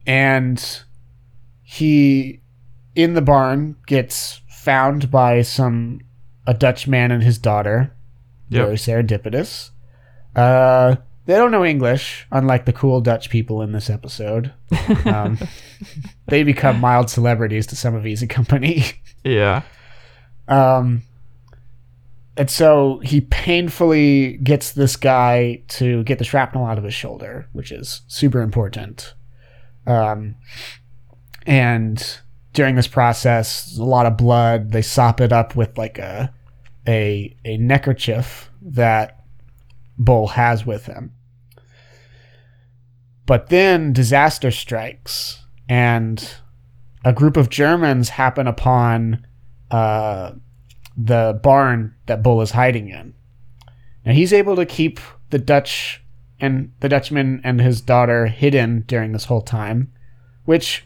And 0.06 0.82
he, 1.62 2.40
in 2.94 3.14
the 3.14 3.22
barn, 3.22 3.76
gets 3.86 4.40
found 4.48 5.10
by 5.10 5.42
some 5.42 6.00
a 6.46 6.54
Dutch 6.54 6.86
man 6.86 7.10
and 7.10 7.24
his 7.24 7.38
daughter. 7.38 7.92
Yep. 8.50 8.64
Very 8.64 8.76
serendipitous. 8.76 9.70
Uh, 10.36 10.96
they 11.26 11.36
don't 11.36 11.50
know 11.50 11.64
English, 11.64 12.26
unlike 12.30 12.66
the 12.66 12.72
cool 12.72 13.00
Dutch 13.00 13.30
people 13.30 13.62
in 13.62 13.72
this 13.72 13.88
episode. 13.88 14.52
Um, 15.06 15.38
they 16.26 16.42
become 16.42 16.80
mild 16.80 17.08
celebrities 17.10 17.66
to 17.68 17.76
some 17.76 17.94
of 17.94 18.06
Easy 18.06 18.26
Company. 18.26 18.84
Yeah. 19.24 19.62
Um, 20.48 21.02
and 22.36 22.50
so 22.50 22.98
he 22.98 23.22
painfully 23.22 24.36
gets 24.38 24.72
this 24.72 24.96
guy 24.96 25.62
to 25.68 26.02
get 26.04 26.18
the 26.18 26.24
shrapnel 26.24 26.66
out 26.66 26.76
of 26.76 26.84
his 26.84 26.92
shoulder, 26.92 27.48
which 27.52 27.72
is 27.72 28.02
super 28.06 28.42
important. 28.42 29.14
Um, 29.86 30.34
and 31.46 32.18
during 32.52 32.74
this 32.74 32.86
process, 32.86 33.76
a 33.78 33.84
lot 33.84 34.06
of 34.06 34.16
blood. 34.16 34.72
They 34.72 34.82
sop 34.82 35.20
it 35.20 35.32
up 35.32 35.54
with 35.56 35.78
like 35.78 35.98
a 35.98 36.32
a 36.86 37.36
a 37.44 37.56
neckerchief 37.56 38.50
that 38.62 39.24
Bull 39.98 40.28
has 40.28 40.66
with 40.66 40.86
him. 40.86 41.12
But 43.26 43.48
then 43.48 43.92
disaster 43.92 44.50
strikes, 44.50 45.42
and 45.68 46.34
a 47.04 47.12
group 47.12 47.36
of 47.36 47.48
Germans 47.50 48.10
happen 48.10 48.46
upon 48.46 49.26
uh, 49.70 50.32
the 50.96 51.40
barn 51.42 51.94
that 52.06 52.22
Bull 52.22 52.42
is 52.42 52.50
hiding 52.52 52.88
in. 52.90 53.14
Now 54.04 54.12
he's 54.12 54.32
able 54.32 54.56
to 54.56 54.66
keep 54.66 55.00
the 55.30 55.38
Dutch 55.38 56.02
and 56.40 56.72
the 56.80 56.88
Dutchman 56.88 57.40
and 57.44 57.60
his 57.60 57.80
daughter 57.80 58.26
hidden 58.26 58.84
during 58.86 59.12
this 59.12 59.24
whole 59.24 59.40
time, 59.40 59.90
which 60.44 60.84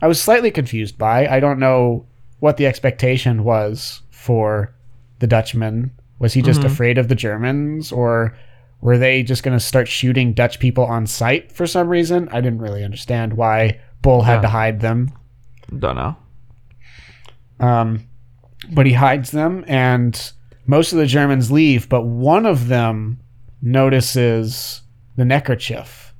I 0.00 0.06
was 0.06 0.20
slightly 0.20 0.50
confused 0.50 0.96
by. 0.96 1.26
I 1.26 1.40
don't 1.40 1.58
know 1.58 2.06
what 2.38 2.56
the 2.56 2.66
expectation 2.66 3.42
was 3.44 4.02
for 4.10 4.72
the 5.18 5.26
Dutchman. 5.26 5.90
Was 6.20 6.34
he 6.34 6.42
just 6.42 6.60
Mhm. 6.60 6.66
afraid 6.66 6.98
of 6.98 7.08
the 7.08 7.14
Germans 7.14 7.90
or 7.92 8.36
were 8.80 8.98
they 8.98 9.22
just 9.22 9.42
going 9.42 9.56
to 9.58 9.64
start 9.64 9.88
shooting 9.88 10.32
Dutch 10.32 10.58
people 10.58 10.84
on 10.84 11.06
sight 11.06 11.52
for 11.52 11.66
some 11.66 11.88
reason? 11.88 12.28
I 12.32 12.40
didn't 12.40 12.60
really 12.60 12.82
understand 12.84 13.34
why 13.34 13.80
Bull 14.02 14.22
had 14.22 14.36
Yeah. 14.36 14.40
to 14.42 14.48
hide 14.48 14.80
them. 14.80 15.10
Don't 15.78 15.96
know. 15.96 16.16
Um, 17.60 18.06
but 18.72 18.86
he 18.86 18.92
hides 18.92 19.30
them, 19.30 19.64
and 19.68 20.32
most 20.66 20.92
of 20.92 20.98
the 20.98 21.06
Germans 21.06 21.50
leave, 21.50 21.88
but 21.88 22.02
one 22.06 22.46
of 22.46 22.68
them 22.68 23.20
notices 23.62 24.82
the 25.16 25.24
neckerchief 25.24 26.14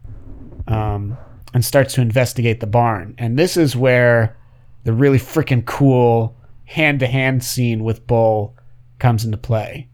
um, 0.69 1.17
and 1.55 1.65
starts 1.65 1.95
to 1.95 2.01
investigate 2.03 2.61
the 2.61 2.67
barn. 2.67 3.15
And 3.19 3.39
this 3.39 3.57
is 3.57 3.75
where 3.77 4.37
the 4.85 4.93
really 4.93 5.19
freaking 5.19 5.65
cool 5.65 6.37
hand 6.65 7.01
to 7.01 7.07
hand 7.07 7.43
scene 7.43 7.83
with 7.85 8.07
Bull 8.07 8.57
comes 8.99 9.25
into 9.25 9.39
play. 9.39 9.89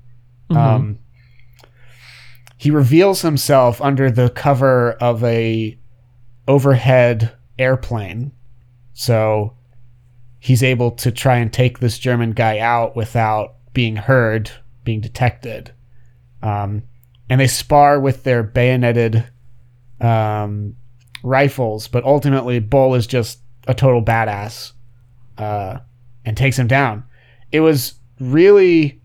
Um, 0.51 0.99
he 2.57 2.71
reveals 2.71 3.23
himself 3.23 3.81
under 3.83 4.11
the 4.11 4.31
cover 4.31 4.93
of 4.93 5.23
a 5.25 5.79
overhead 6.49 7.37
airplane. 7.59 8.33
So 8.95 9.57
he's 10.39 10.63
able 10.63 10.93
to 10.93 11.11
try 11.11 11.37
and 11.37 11.53
take 11.53 11.79
this 11.79 11.99
German 11.99 12.33
guy 12.33 12.59
out 12.59 12.97
without 12.97 13.57
being 13.73 13.97
heard, 13.97 14.51
being 14.85 15.01
detected. 15.01 15.73
Um, 16.43 16.85
and 17.29 17.41
they 17.41 17.47
spar 17.47 18.01
with 18.01 18.25
their 18.25 18.43
bayoneted 18.43 19.27
um, 20.01 20.77
rifles, 21.23 21.89
but 21.89 22.05
ultimately 22.05 22.59
Bull 22.59 22.95
is 22.95 23.07
just 23.07 23.41
a 23.67 23.75
total 23.75 24.03
badass 24.03 24.73
uh, 25.37 25.79
and 26.25 26.37
takes 26.37 26.59
him 26.59 26.69
down. 26.69 27.05
It 27.53 27.61
was 27.61 27.95
really 28.21 29.01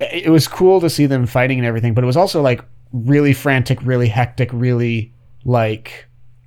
it 0.00 0.30
was 0.30 0.46
cool 0.46 0.80
to 0.80 0.88
see 0.88 1.06
them 1.06 1.26
fighting 1.26 1.58
and 1.58 1.66
everything, 1.66 1.92
but 1.92 2.04
it 2.04 2.06
was 2.06 2.16
also 2.16 2.40
like 2.40 2.64
really 2.92 3.32
frantic, 3.32 3.78
really 3.82 4.08
hectic, 4.08 4.50
really 4.52 5.12
like 5.44 6.06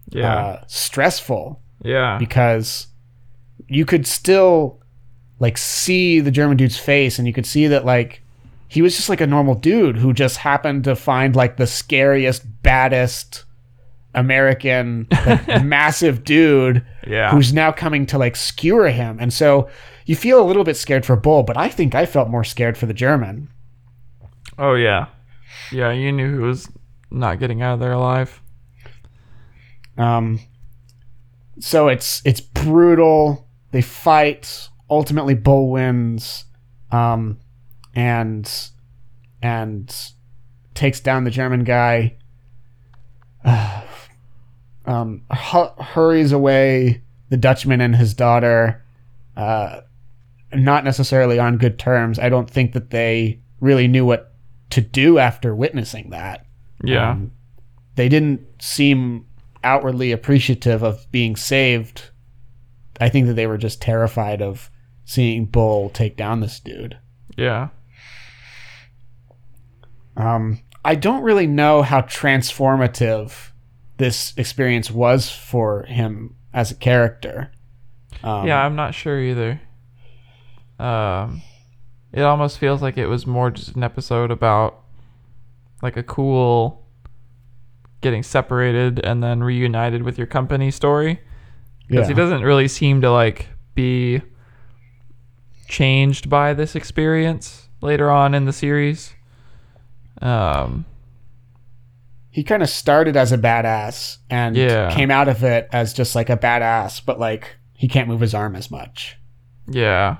Yeah. 0.09 0.33
uh, 0.35 0.63
stressful 0.67 1.61
yeah. 1.83 2.17
because 2.17 2.87
you 3.67 3.85
could 3.85 4.05
still 4.07 4.79
like 5.39 5.57
see 5.57 6.19
the 6.19 6.31
German 6.31 6.57
dude's 6.57 6.77
face 6.77 7.17
and 7.17 7.27
you 7.27 7.33
could 7.33 7.45
see 7.45 7.67
that 7.67 7.85
like 7.85 8.21
he 8.67 8.81
was 8.81 8.95
just 8.95 9.09
like 9.09 9.21
a 9.21 9.27
normal 9.27 9.55
dude 9.55 9.97
who 9.97 10.13
just 10.13 10.37
happened 10.37 10.83
to 10.85 10.95
find 10.95 11.35
like 11.35 11.57
the 11.57 11.67
scariest, 11.67 12.43
baddest 12.63 13.43
American 14.13 15.07
like, 15.25 15.47
massive 15.63 16.23
dude 16.23 16.85
Yeah. 17.07 17.31
who's 17.31 17.53
now 17.53 17.71
coming 17.71 18.05
to 18.07 18.17
like 18.17 18.35
skewer 18.35 18.89
him. 18.89 19.17
And 19.19 19.33
so 19.33 19.69
you 20.05 20.15
feel 20.15 20.41
a 20.41 20.45
little 20.45 20.63
bit 20.63 20.75
scared 20.77 21.05
for 21.05 21.15
Bull, 21.15 21.43
but 21.43 21.57
I 21.57 21.69
think 21.69 21.95
I 21.95 22.05
felt 22.05 22.29
more 22.29 22.43
scared 22.43 22.77
for 22.77 22.85
the 22.85 22.93
German. 22.93 23.49
oh 24.57 24.73
yeah. 24.73 25.07
Yeah, 25.71 25.91
you 25.91 26.11
knew 26.11 26.35
who 26.35 26.41
was 26.43 26.69
not 27.09 27.39
getting 27.39 27.61
out 27.61 27.75
of 27.75 27.79
there 27.79 27.93
alive. 27.93 28.41
Um, 29.97 30.39
so 31.59 31.87
it's 31.87 32.21
it's 32.25 32.41
brutal. 32.41 33.47
They 33.71 33.81
fight. 33.81 34.69
Ultimately, 34.89 35.35
Bull 35.35 35.69
wins, 35.71 36.45
um, 36.91 37.39
and 37.95 38.51
and 39.41 39.95
takes 40.73 40.99
down 40.99 41.23
the 41.23 41.31
German 41.31 41.63
guy. 41.63 42.17
um, 44.85 45.23
hu- 45.31 45.83
hurries 45.83 46.31
away 46.31 47.01
the 47.29 47.37
Dutchman 47.37 47.81
and 47.81 47.95
his 47.95 48.13
daughter. 48.13 48.83
Uh, 49.35 49.81
not 50.53 50.83
necessarily 50.83 51.39
on 51.39 51.57
good 51.57 51.79
terms. 51.79 52.19
I 52.19 52.29
don't 52.29 52.49
think 52.49 52.73
that 52.73 52.89
they 52.89 53.39
really 53.61 53.87
knew 53.87 54.05
what 54.05 54.30
to 54.72 54.82
do 54.82 55.19
after 55.19 55.55
witnessing 55.55 56.09
that. 56.09 56.45
Yeah. 56.84 57.11
Um, 57.11 57.32
they 57.95 58.09
didn't 58.09 58.41
seem 58.61 59.26
outwardly 59.63 60.11
appreciative 60.11 60.84
of 60.84 61.05
being 61.11 61.36
saved. 61.36 62.09
I 62.99 63.09
think 63.09 63.28
that 63.28 63.34
they 63.34 63.47
were 63.47 63.57
just 63.57 63.82
terrified 63.82 64.41
of 64.41 64.69
seeing 65.05 65.45
Bull 65.45 65.89
take 65.89 66.17
down 66.17 66.39
this 66.39 66.59
dude. 66.59 66.97
yeah. 67.38 67.69
Um, 70.17 70.59
I 70.84 70.95
don't 70.95 71.24
really 71.24 71.47
know 71.47 71.84
how 71.84 72.01
transformative 72.01 73.51
this 73.97 74.34
experience 74.36 74.91
was 74.91 75.30
for 75.30 75.84
him 75.84 76.36
as 76.53 76.72
a 76.72 76.76
character. 76.76 77.51
Um, 78.24 78.45
yeah, 78.45 78.63
I'm 78.63 78.76
not 78.76 78.93
sure 78.93 79.19
either. 79.19 79.61
Um, 80.80 81.41
it 82.14 82.22
almost 82.22 82.57
feels 82.57 82.82
like 82.82 82.97
it 82.97 83.07
was 83.07 83.26
more 83.26 83.51
just 83.51 83.76
an 83.76 83.84
episode 83.84 84.32
about 84.32 84.80
like 85.82 85.97
a 85.97 86.03
cool 86.03 86.86
getting 88.01 88.24
separated 88.24 88.99
and 89.03 89.24
then 89.24 89.43
reunited 89.43 90.03
with 90.03 90.18
your 90.18 90.28
company 90.28 90.72
story. 90.72 91.20
Because 91.88 92.07
he 92.07 92.14
doesn't 92.14 92.41
really 92.43 92.68
seem 92.70 93.01
to 93.01 93.12
like 93.12 93.49
be 93.76 94.22
changed 95.68 96.30
by 96.30 96.53
this 96.53 96.76
experience 96.76 97.68
later 97.82 98.09
on 98.09 98.34
in 98.34 98.45
the 98.45 98.53
series. 98.53 99.14
Um, 100.22 100.86
he 102.30 102.43
kind 102.43 102.64
of 102.64 102.70
started 102.70 103.18
as 103.18 103.32
a 103.32 103.38
badass 103.38 104.18
and 104.30 104.55
Yeah. 104.55 104.93
came 104.93 105.12
out 105.12 105.28
of 105.28 105.43
it 105.43 105.68
as 105.74 105.93
just 105.93 106.16
like 106.16 106.30
a 106.30 106.38
badass, 106.38 107.01
but 107.05 107.20
like 107.20 107.57
he 107.74 107.88
can't 107.88 108.07
move 108.07 108.22
his 108.22 108.34
arm 108.34 108.55
as 108.55 108.72
much. 108.72 109.18
Yeah. 109.68 110.18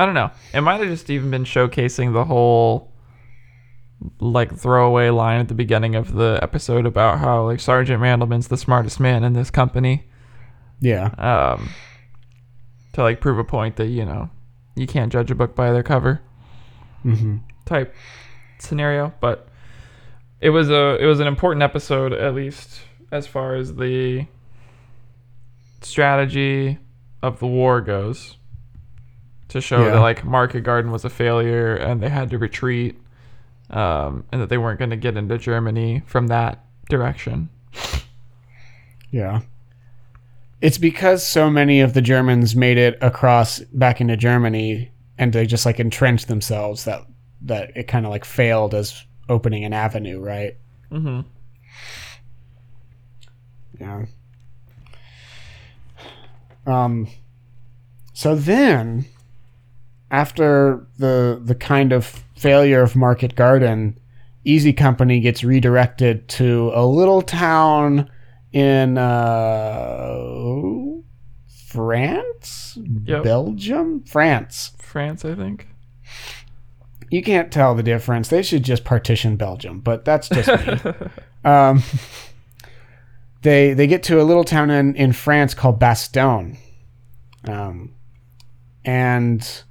I 0.00 0.06
don't 0.06 0.14
know. 0.14 0.30
It 0.54 0.62
might 0.62 0.80
have 0.80 0.88
just 0.88 1.10
even 1.10 1.30
been 1.30 1.44
showcasing 1.44 2.14
the 2.14 2.24
whole 2.24 2.90
like 4.18 4.56
throwaway 4.56 5.10
line 5.10 5.40
at 5.40 5.48
the 5.48 5.54
beginning 5.54 5.94
of 5.94 6.14
the 6.14 6.38
episode 6.42 6.86
about 6.86 7.18
how 7.18 7.44
like 7.44 7.60
Sergeant 7.60 8.02
Randleman's 8.02 8.48
the 8.48 8.56
smartest 8.56 8.98
man 8.98 9.24
in 9.24 9.34
this 9.34 9.50
company. 9.50 10.06
Yeah. 10.80 11.10
Um 11.18 11.68
to 12.94 13.02
like 13.02 13.20
prove 13.20 13.38
a 13.38 13.44
point 13.44 13.76
that, 13.76 13.88
you 13.88 14.06
know, 14.06 14.30
you 14.74 14.86
can't 14.86 15.12
judge 15.12 15.30
a 15.30 15.34
book 15.34 15.54
by 15.54 15.70
their 15.70 15.82
cover 15.82 16.22
hmm 17.02 17.36
type 17.66 17.94
scenario, 18.58 19.12
but 19.20 19.48
it 20.40 20.48
was 20.48 20.70
a 20.70 20.96
it 20.98 21.04
was 21.04 21.20
an 21.20 21.26
important 21.26 21.62
episode 21.62 22.14
at 22.14 22.34
least 22.34 22.80
as 23.12 23.26
far 23.26 23.54
as 23.54 23.74
the 23.74 24.26
strategy 25.82 26.78
of 27.22 27.38
the 27.38 27.46
war 27.46 27.82
goes 27.82 28.38
to 29.50 29.60
show 29.60 29.84
Yeah. 29.84 29.90
that 29.90 30.00
like 30.00 30.24
Market 30.24 30.60
Garden 30.62 30.90
was 30.90 31.04
a 31.04 31.10
failure 31.10 31.74
and 31.76 32.00
they 32.02 32.08
had 32.08 32.30
to 32.30 32.38
retreat 32.38 32.98
um, 33.70 34.24
and 34.32 34.40
that 34.40 34.48
they 34.48 34.58
weren't 34.58 34.78
going 34.78 34.90
to 34.90 34.96
get 34.96 35.16
into 35.16 35.38
Germany 35.38 36.02
from 36.06 36.26
that 36.28 36.64
direction. 36.88 37.48
Yeah. 39.10 39.40
It's 40.60 40.78
because 40.78 41.26
so 41.26 41.48
many 41.50 41.80
of 41.80 41.94
the 41.94 42.02
Germans 42.02 42.54
made 42.54 42.78
it 42.78 42.98
across 43.00 43.60
back 43.60 44.00
into 44.00 44.16
Germany 44.16 44.90
and 45.18 45.32
they 45.32 45.46
just 45.46 45.64
like 45.66 45.80
entrenched 45.80 46.28
themselves 46.28 46.84
that 46.84 47.02
that 47.42 47.70
it 47.76 47.84
kind 47.88 48.04
of 48.04 48.10
like 48.10 48.24
failed 48.24 48.74
as 48.74 49.02
opening 49.28 49.64
an 49.64 49.72
avenue, 49.72 50.20
right? 50.20 50.56
Mm-hmm. 50.90 51.20
Yeah. 53.80 54.04
Um 56.66 57.08
so 58.12 58.34
then 58.34 59.06
after 60.10 60.86
the 60.98 61.40
the 61.42 61.54
kind 61.54 61.92
of 61.92 62.24
failure 62.36 62.82
of 62.82 62.96
Market 62.96 63.34
Garden, 63.34 63.98
Easy 64.44 64.72
Company 64.72 65.20
gets 65.20 65.44
redirected 65.44 66.28
to 66.28 66.72
a 66.74 66.84
little 66.86 67.22
town 67.22 68.10
in 68.52 68.98
uh 68.98 70.16
France? 71.66 72.78
Yep. 73.04 73.22
Belgium? 73.22 74.02
France. 74.02 74.72
France, 74.78 75.24
I 75.24 75.36
think. 75.36 75.68
You 77.10 77.22
can't 77.22 77.52
tell 77.52 77.74
the 77.74 77.82
difference. 77.82 78.28
They 78.28 78.42
should 78.42 78.64
just 78.64 78.84
partition 78.84 79.36
Belgium, 79.36 79.80
but 79.80 80.04
that's 80.04 80.28
just 80.28 80.48
me. 80.48 80.92
um, 81.44 81.82
they 83.42 83.72
they 83.72 83.86
get 83.86 84.02
to 84.04 84.20
a 84.20 84.24
little 84.24 84.44
town 84.44 84.70
in, 84.70 84.94
in 84.96 85.12
France 85.12 85.54
called 85.54 85.80
Bastogne. 85.80 86.56
Um, 87.48 87.94
and 88.84 89.62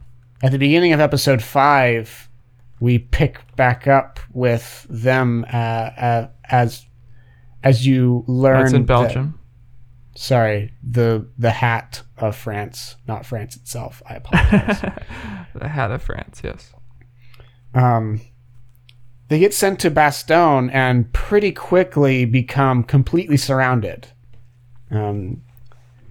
at 0.41 0.51
the 0.51 0.57
beginning 0.57 0.93
of 0.93 0.99
episode 0.99 1.41
five, 1.41 2.29
we 2.79 2.99
pick 2.99 3.39
back 3.55 3.87
up 3.87 4.19
with 4.31 4.85
them 4.89 5.45
uh, 5.51 5.57
uh, 5.57 6.27
as 6.45 6.85
as 7.63 7.85
you 7.85 8.23
learn. 8.27 8.61
That's 8.61 8.73
in 8.73 8.81
that- 8.81 8.87
Belgium. 8.87 9.39
sorry, 10.15 10.73
the 10.83 11.27
the 11.37 11.51
hat 11.51 12.03
of 12.17 12.35
France, 12.35 12.95
not 13.07 13.25
France 13.25 13.55
itself. 13.55 14.01
I 14.07 14.15
apologize. 14.15 14.81
the 15.55 15.67
hat 15.67 15.91
of 15.91 16.01
France, 16.01 16.41
yes. 16.43 16.73
um, 17.73 18.21
they 19.27 19.39
get 19.39 19.53
sent 19.53 19.79
to 19.81 19.91
Bastogne 19.91 20.69
and 20.73 21.11
pretty 21.13 21.51
quickly 21.51 22.25
become 22.25 22.83
completely 22.83 23.37
surrounded. 23.37 24.07
Um, 24.89 25.43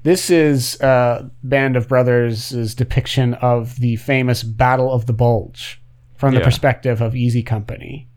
this 0.09 0.31
is 0.31 0.81
uh, 0.81 1.29
Band 1.43 1.77
of 1.77 1.87
Brothers' 1.87 2.75
depiction 2.75 3.35
of 3.35 3.77
the 3.81 3.97
famous 3.97 4.43
Battle 4.43 4.91
of 4.91 5.05
the 5.05 5.13
Bulge 5.13 5.83
from 6.17 6.33
the 6.33 6.41
Yeah. 6.41 6.47
perspective 6.47 7.03
of 7.03 7.15
Easy 7.15 7.43
Company. 7.43 8.09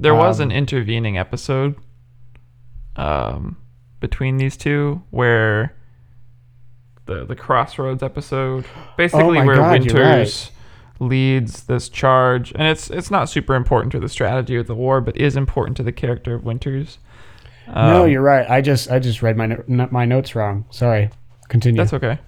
There 0.00 0.14
was 0.14 0.40
Um, 0.40 0.50
an 0.50 0.56
intervening 0.56 1.16
episode 1.16 1.76
um, 2.96 3.56
between 4.00 4.38
these 4.38 4.56
two 4.56 5.02
where 5.10 5.72
the 7.06 7.24
the 7.24 7.36
crossroads 7.36 8.02
episode, 8.02 8.64
basically 8.96 9.38
Oh 9.38 9.44
where 9.44 9.54
God, 9.56 9.70
Winters 9.70 10.50
leads 10.98 11.62
this 11.64 11.88
charge, 11.88 12.50
and 12.56 12.62
it's 12.64 12.90
it's 12.90 13.10
not 13.10 13.28
super 13.28 13.54
important 13.54 13.92
to 13.92 14.00
the 14.00 14.08
strategy 14.08 14.56
of 14.56 14.66
the 14.66 14.74
war, 14.74 15.00
but 15.00 15.16
is 15.16 15.36
important 15.36 15.76
to 15.76 15.84
the 15.84 15.92
character 15.92 16.34
of 16.34 16.42
Winters. 16.44 16.98
no, 17.68 18.02
Um, 18.04 18.10
you're 18.10 18.20
right. 18.20 18.50
I 18.50 18.60
just 18.60 18.90
I 18.90 18.98
just 18.98 19.22
read 19.22 19.36
my 19.36 19.58
my 19.68 20.04
notes 20.04 20.34
wrong. 20.34 20.64
Sorry. 20.70 21.08
Continue. 21.50 21.78
That's 21.78 21.92
okay. 21.92 22.18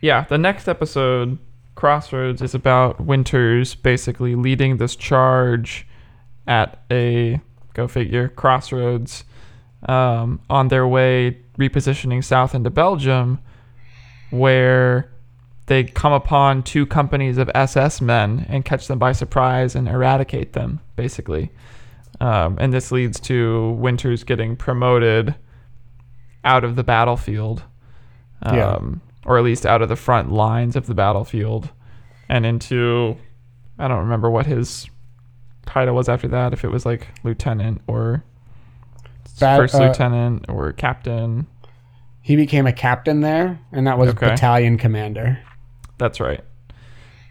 Yeah, 0.00 0.24
the 0.24 0.38
next 0.38 0.66
episode, 0.66 1.38
Crossroads, 1.76 2.42
is 2.42 2.54
about 2.54 3.00
Winters 3.00 3.76
basically 3.76 4.34
leading 4.34 4.78
this 4.78 4.96
charge 4.96 5.86
at 6.46 6.82
a 6.90 7.40
go 7.74 7.88
figure 7.88 8.28
crossroads 8.28 9.24
um, 9.88 10.40
on 10.50 10.68
their 10.68 10.86
way 10.86 11.38
repositioning 11.58 12.24
south 12.24 12.54
into 12.54 12.70
Belgium, 12.70 13.38
where 14.30 15.10
they 15.66 15.84
come 15.84 16.12
upon 16.12 16.62
two 16.62 16.86
companies 16.86 17.38
of 17.38 17.50
SS 17.54 18.00
men 18.00 18.44
and 18.48 18.64
catch 18.64 18.88
them 18.88 18.98
by 18.98 19.12
surprise 19.12 19.74
and 19.74 19.88
eradicate 19.88 20.52
them, 20.52 20.80
basically. 20.96 21.50
Um, 22.20 22.56
and 22.60 22.72
this 22.72 22.92
leads 22.92 23.18
to 23.20 23.70
Winters 23.70 24.24
getting 24.24 24.56
promoted 24.56 25.34
out 26.44 26.64
of 26.64 26.76
the 26.76 26.84
battlefield. 26.84 27.62
Yeah. 28.44 28.72
Um, 28.72 29.00
or 29.26 29.38
at 29.38 29.44
least 29.44 29.64
out 29.64 29.80
of 29.82 29.88
the 29.88 29.96
front 29.96 30.30
lines 30.32 30.76
of 30.76 30.86
the 30.86 30.94
battlefield, 30.94 31.70
and 32.28 32.44
into 32.44 33.16
I 33.78 33.88
don't 33.88 34.00
remember 34.00 34.30
what 34.30 34.46
his 34.46 34.88
title 35.66 35.94
was 35.94 36.08
after 36.08 36.28
that. 36.28 36.52
If 36.52 36.62
it 36.64 36.68
was 36.68 36.84
like 36.84 37.08
lieutenant 37.24 37.80
or 37.86 38.22
Bat- 39.40 39.58
first 39.58 39.74
uh, 39.74 39.78
lieutenant 39.88 40.46
or 40.48 40.72
captain. 40.72 41.46
He 42.20 42.36
became 42.36 42.66
a 42.66 42.72
captain 42.72 43.20
there, 43.20 43.58
and 43.72 43.86
that 43.86 43.98
was 43.98 44.10
Okay. 44.10 44.28
battalion 44.28 44.78
commander. 44.78 45.38
That's 45.98 46.20
right. 46.20 46.40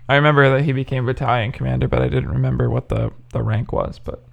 I 0.09 0.15
remember 0.15 0.49
that 0.55 0.63
he 0.65 0.71
became 0.73 1.05
battalion 1.05 1.51
commander, 1.51 1.87
but 1.87 2.01
I 2.01 2.09
didn't 2.09 2.29
remember 2.29 2.69
what 2.69 2.89
the, 2.89 3.11
the 3.31 3.41
rank 3.41 3.71
was. 3.71 3.97
But 3.99 4.23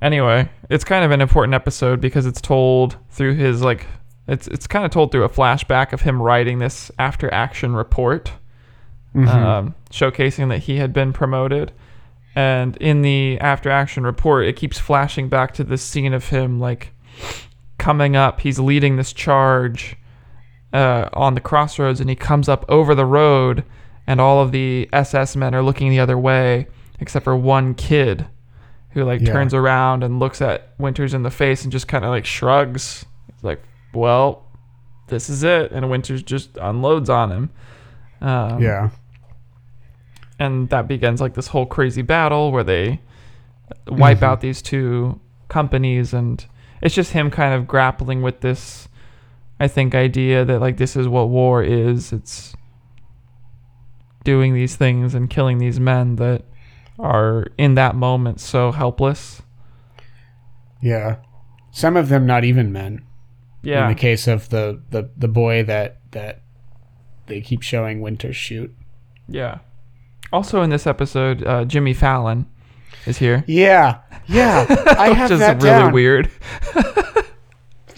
anyway, 0.00 0.48
it's 0.70 0.82
kind 0.82 1.04
of 1.04 1.10
an 1.10 1.20
important 1.20 1.54
episode 1.54 2.00
because 2.00 2.26
it's 2.26 2.40
told 2.40 2.96
through 3.10 3.34
his 3.34 3.62
like 3.62 3.86
it's 4.28 4.46
it's 4.48 4.66
kind 4.66 4.84
of 4.84 4.90
told 4.90 5.10
through 5.12 5.24
a 5.24 5.28
flashback 5.28 5.92
of 5.92 6.02
him 6.02 6.20
writing 6.22 6.58
this 6.58 6.90
after 6.98 7.32
action 7.32 7.74
report, 7.74 8.32
Mhm. 9.14 9.28
um, 9.28 9.74
showcasing 9.90 10.48
that 10.50 10.58
he 10.60 10.76
had 10.78 10.92
been 10.92 11.12
promoted. 11.12 11.72
And 12.34 12.76
in 12.78 13.02
the 13.02 13.38
after 13.40 13.70
action 13.70 14.04
report, 14.04 14.46
it 14.46 14.56
keeps 14.56 14.78
flashing 14.78 15.28
back 15.28 15.52
to 15.54 15.64
this 15.64 15.82
scene 15.82 16.14
of 16.14 16.28
him 16.30 16.58
like 16.60 16.92
coming 17.78 18.16
up. 18.16 18.40
He's 18.40 18.58
leading 18.58 18.96
this 18.96 19.12
charge 19.12 19.96
uh, 20.72 21.10
on 21.12 21.34
the 21.34 21.40
crossroads, 21.40 22.00
and 22.00 22.08
he 22.08 22.16
comes 22.16 22.48
up 22.48 22.64
over 22.68 22.94
the 22.94 23.04
road, 23.04 23.62
and 24.06 24.18
all 24.20 24.40
of 24.40 24.52
the 24.52 24.88
SS 24.94 25.36
men 25.36 25.54
are 25.54 25.62
looking 25.62 25.90
the 25.90 26.00
other 26.00 26.16
way, 26.16 26.66
except 26.98 27.24
for 27.24 27.36
one 27.36 27.74
kid 27.74 28.24
who 28.90 29.04
like 29.04 29.20
Yeah. 29.20 29.32
turns 29.34 29.52
around 29.52 30.02
and 30.02 30.18
looks 30.18 30.40
at 30.40 30.68
Winters 30.78 31.12
in 31.12 31.22
the 31.24 31.30
face 31.30 31.62
and 31.64 31.70
just 31.72 31.88
kind 31.88 32.04
of 32.04 32.10
like 32.10 32.24
shrugs. 32.24 33.04
He's 33.34 33.44
like, 33.44 33.62
"Well, 33.94 34.44
this 35.08 35.28
is 35.30 35.42
it," 35.42 35.72
and 35.72 35.90
Winters 35.90 36.22
just 36.22 36.56
unloads 36.60 37.08
on 37.10 37.30
him. 37.30 37.50
Um, 38.20 38.60
yeah. 38.62 38.90
and 40.38 40.68
that 40.70 40.86
begins 40.88 41.20
like 41.20 41.34
this 41.34 41.48
whole 41.48 41.66
crazy 41.66 42.02
battle 42.02 42.50
where 42.52 42.64
they 42.64 43.00
wipe 43.88 44.18
Mhm. 44.18 44.22
out 44.22 44.40
these 44.40 44.62
two 44.62 45.20
companies 45.48 46.14
and 46.14 46.44
it's 46.80 46.94
just 46.94 47.12
him 47.12 47.30
kind 47.30 47.52
of 47.54 47.66
grappling 47.66 48.22
with 48.22 48.40
this 48.40 48.88
i 49.60 49.68
think 49.68 49.94
idea 49.94 50.44
that 50.44 50.60
like 50.60 50.76
this 50.78 50.96
is 50.96 51.06
what 51.08 51.28
war 51.28 51.62
is 51.62 52.12
it's 52.12 52.54
doing 54.24 54.54
these 54.54 54.76
things 54.76 55.14
and 55.14 55.28
killing 55.30 55.58
these 55.58 55.78
men 55.80 56.16
that 56.16 56.42
are 56.98 57.46
in 57.58 57.74
that 57.74 57.94
moment 57.94 58.40
so 58.40 58.70
helpless 58.72 59.42
Yeah. 60.80 61.16
Some 61.70 61.96
of 61.96 62.08
them 62.08 62.26
not 62.26 62.44
even 62.44 62.72
men. 62.72 63.02
In 63.64 63.88
the 63.88 63.94
case 63.94 64.26
of 64.26 64.48
the, 64.48 64.80
the, 64.90 65.08
the 65.16 65.28
boy 65.28 65.62
that 65.64 65.98
that 66.12 66.42
they 67.26 67.40
keep 67.40 67.62
showing 67.62 68.00
Winter 68.00 68.32
shoot. 68.32 68.74
yeah 69.28 69.58
also 70.32 70.62
in 70.62 70.70
this 70.70 70.86
episode 70.86 71.44
uh, 71.44 71.64
jimmy 71.64 71.94
fallon 71.94 72.46
is 73.06 73.18
here 73.18 73.44
Yeah. 73.46 73.98
Yeah. 74.26 74.66
I 74.98 75.08
which 75.10 75.18
have 75.18 75.32
is 75.32 75.38
that 75.40 75.62
really 75.62 75.78
down. 75.78 75.92
weird 75.92 76.30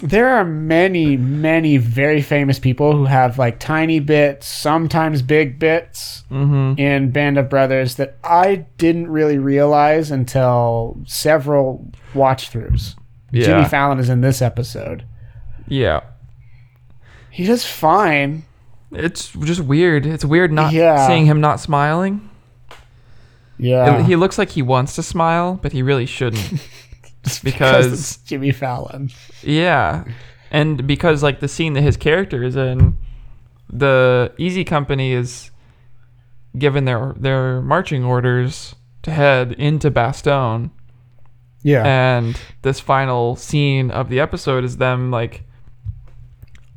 There 0.03 0.29
are 0.29 0.45
many, 0.45 1.17
many 1.17 1.79
very 1.79 2.21
famous 2.21 2.59
people 2.59 2.95
who 2.95 3.07
have 3.07 3.39
like 3.39 3.59
tiny 3.59 4.01
bits, 4.01 4.47
sometimes 4.47 5.23
big 5.23 5.59
bits 5.59 6.25
mm-hmm 6.31 6.79
in 6.79 7.11
Band 7.11 7.39
of 7.39 7.49
Brothers 7.49 7.95
that 7.95 8.19
I 8.23 8.67
didn't 8.77 9.09
really 9.09 9.39
realize 9.39 10.11
until 10.11 11.01
several 11.07 11.91
watch 12.13 12.51
throughs. 12.53 12.97
yeah 13.33 13.47
Jimmy 13.47 13.65
Fallon 13.69 13.99
is 13.99 14.11
in 14.11 14.21
this 14.21 14.43
episode. 14.43 15.05
Yeah 15.67 16.01
He 17.31 17.45
does 17.45 17.65
fine. 17.65 18.45
It's 18.93 19.33
just 19.33 19.61
weird. 19.61 20.07
It's 20.07 20.25
weird 20.25 20.53
not 20.53 20.73
Yeah. 20.73 21.07
seeing 21.09 21.27
him 21.27 21.41
not 21.41 21.59
smiling. 21.61 22.31
Yeah. 23.59 24.03
He 24.05 24.17
looks 24.17 24.39
like 24.39 24.51
he 24.51 24.63
wants 24.63 24.95
to 24.97 25.03
smile, 25.03 25.59
but 25.61 25.73
he 25.73 25.83
really 25.83 26.07
shouldn't. 26.07 26.61
Just 27.25 27.43
because- 27.43 27.93
it's 27.93 28.17
Jimmy 28.19 28.53
Fallon. 28.53 29.11
yeah. 29.43 30.05
And 30.51 30.87
because 30.87 31.23
like 31.23 31.41
the 31.41 31.49
scene 31.49 31.73
that 31.73 31.81
his 31.83 31.97
character 31.97 32.45
is 32.45 32.55
in, 32.55 32.97
the 33.69 34.33
Easy 34.39 34.63
Company 34.65 35.11
is 35.13 35.51
given 36.57 36.85
their 36.85 37.15
their 37.17 37.61
marching 37.63 38.05
orders 38.05 38.77
to 39.03 39.11
head 39.11 39.53
into 39.53 39.91
Bastogne. 39.91 40.71
Yeah. 41.65 41.83
And 41.85 42.39
this 42.63 42.79
final 42.79 43.35
scene 43.35 43.91
of 43.91 44.09
the 44.11 44.21
episode 44.21 44.63
is 44.63 44.77
them 44.77 45.11
like 45.11 45.43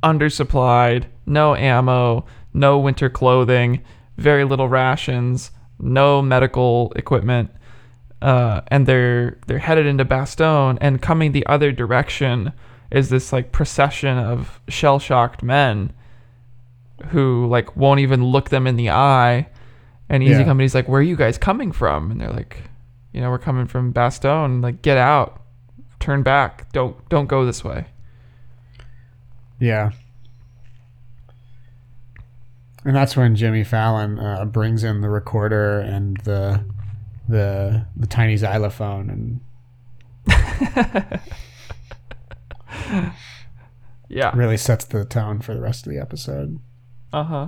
undersupplied, 0.04 1.06
no 1.26 1.56
ammo, 1.56 2.26
no 2.54 2.80
winter 2.80 3.10
clothing, 3.10 3.84
very 4.18 4.43
little 4.43 4.70
rations, 4.70 5.52
no 5.80 6.22
medical 6.22 6.91
equipment. 6.95 7.52
Uh, 8.22 8.62
and 8.68 8.88
they're 8.88 9.38
they're 9.45 9.60
headed 9.60 9.86
into 9.86 10.04
Bastogne 10.04 10.78
and 10.82 11.02
coming 11.02 11.34
the 11.34 11.45
other 11.45 11.72
direction 11.72 12.52
is 12.89 13.10
this 13.10 13.32
like 13.32 13.52
procession 13.52 14.18
of 14.18 14.60
shell 14.70 14.98
shocked 14.98 15.43
men 15.43 15.93
who 17.10 17.45
like 17.48 17.76
won't 17.78 18.00
even 18.00 18.24
look 18.24 18.50
them 18.50 18.66
in 18.66 18.76
the 18.76 18.89
eye. 18.89 19.48
And 20.10 20.24
Easy 20.24 20.39
Yeah. 20.39 20.45
Company's 20.45 20.74
like, 20.74 20.88
Where 20.88 21.00
are 21.00 21.04
you 21.04 21.16
guys 21.16 21.38
coming 21.38 21.72
from? 21.72 22.10
And 22.12 22.22
they're 22.22 22.32
like, 22.32 22.64
you 23.14 23.22
know, 23.22 23.30
we're 23.30 23.38
coming 23.39 23.68
from 23.68 23.93
Bastogne. 23.93 24.64
Like, 24.64 24.82
get 24.82 24.98
out, 24.98 25.41
turn 26.00 26.24
back, 26.24 26.72
don't 26.72 27.08
don't 27.10 27.28
go 27.28 27.45
this 27.45 27.64
way. 27.64 27.88
Yeah. 29.60 29.91
And 32.86 32.95
that's 32.95 33.18
when 33.18 33.36
Jimmy 33.36 33.64
Fallon 33.64 34.18
uh, 34.20 34.45
brings 34.45 34.84
in 34.84 35.01
the 35.01 35.10
recorder 35.10 35.80
and 35.80 36.18
the 36.18 36.64
the 37.28 37.86
the 37.97 38.08
tiny 38.08 38.38
xylophone 38.38 39.10
and 39.10 39.41
Yeah. 44.10 44.32
really 44.36 44.55
sets 44.58 44.86
the 44.86 45.03
tone 45.03 45.39
for 45.41 45.53
the 45.53 45.60
rest 45.62 45.86
of 45.86 45.91
the 45.93 45.99
episode. 45.99 46.60
Uh 47.12 47.24
huh. 47.24 47.47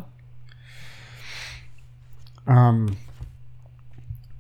Um, 2.46 2.98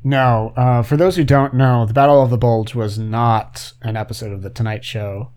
no, 0.03 0.51
uh, 0.57 0.81
for 0.83 0.97
those 0.97 1.15
who 1.15 1.23
don't 1.23 1.53
know, 1.53 1.85
the 1.85 1.93
Battle 1.93 2.21
of 2.21 2.29
the 2.29 2.37
Bulge 2.37 2.75
was 2.75 2.97
not 2.99 3.71
an 3.81 3.95
episode 3.95 4.31
of 4.33 4.41
the 4.41 4.49
Tonight 4.49 4.83
Show. 4.83 5.29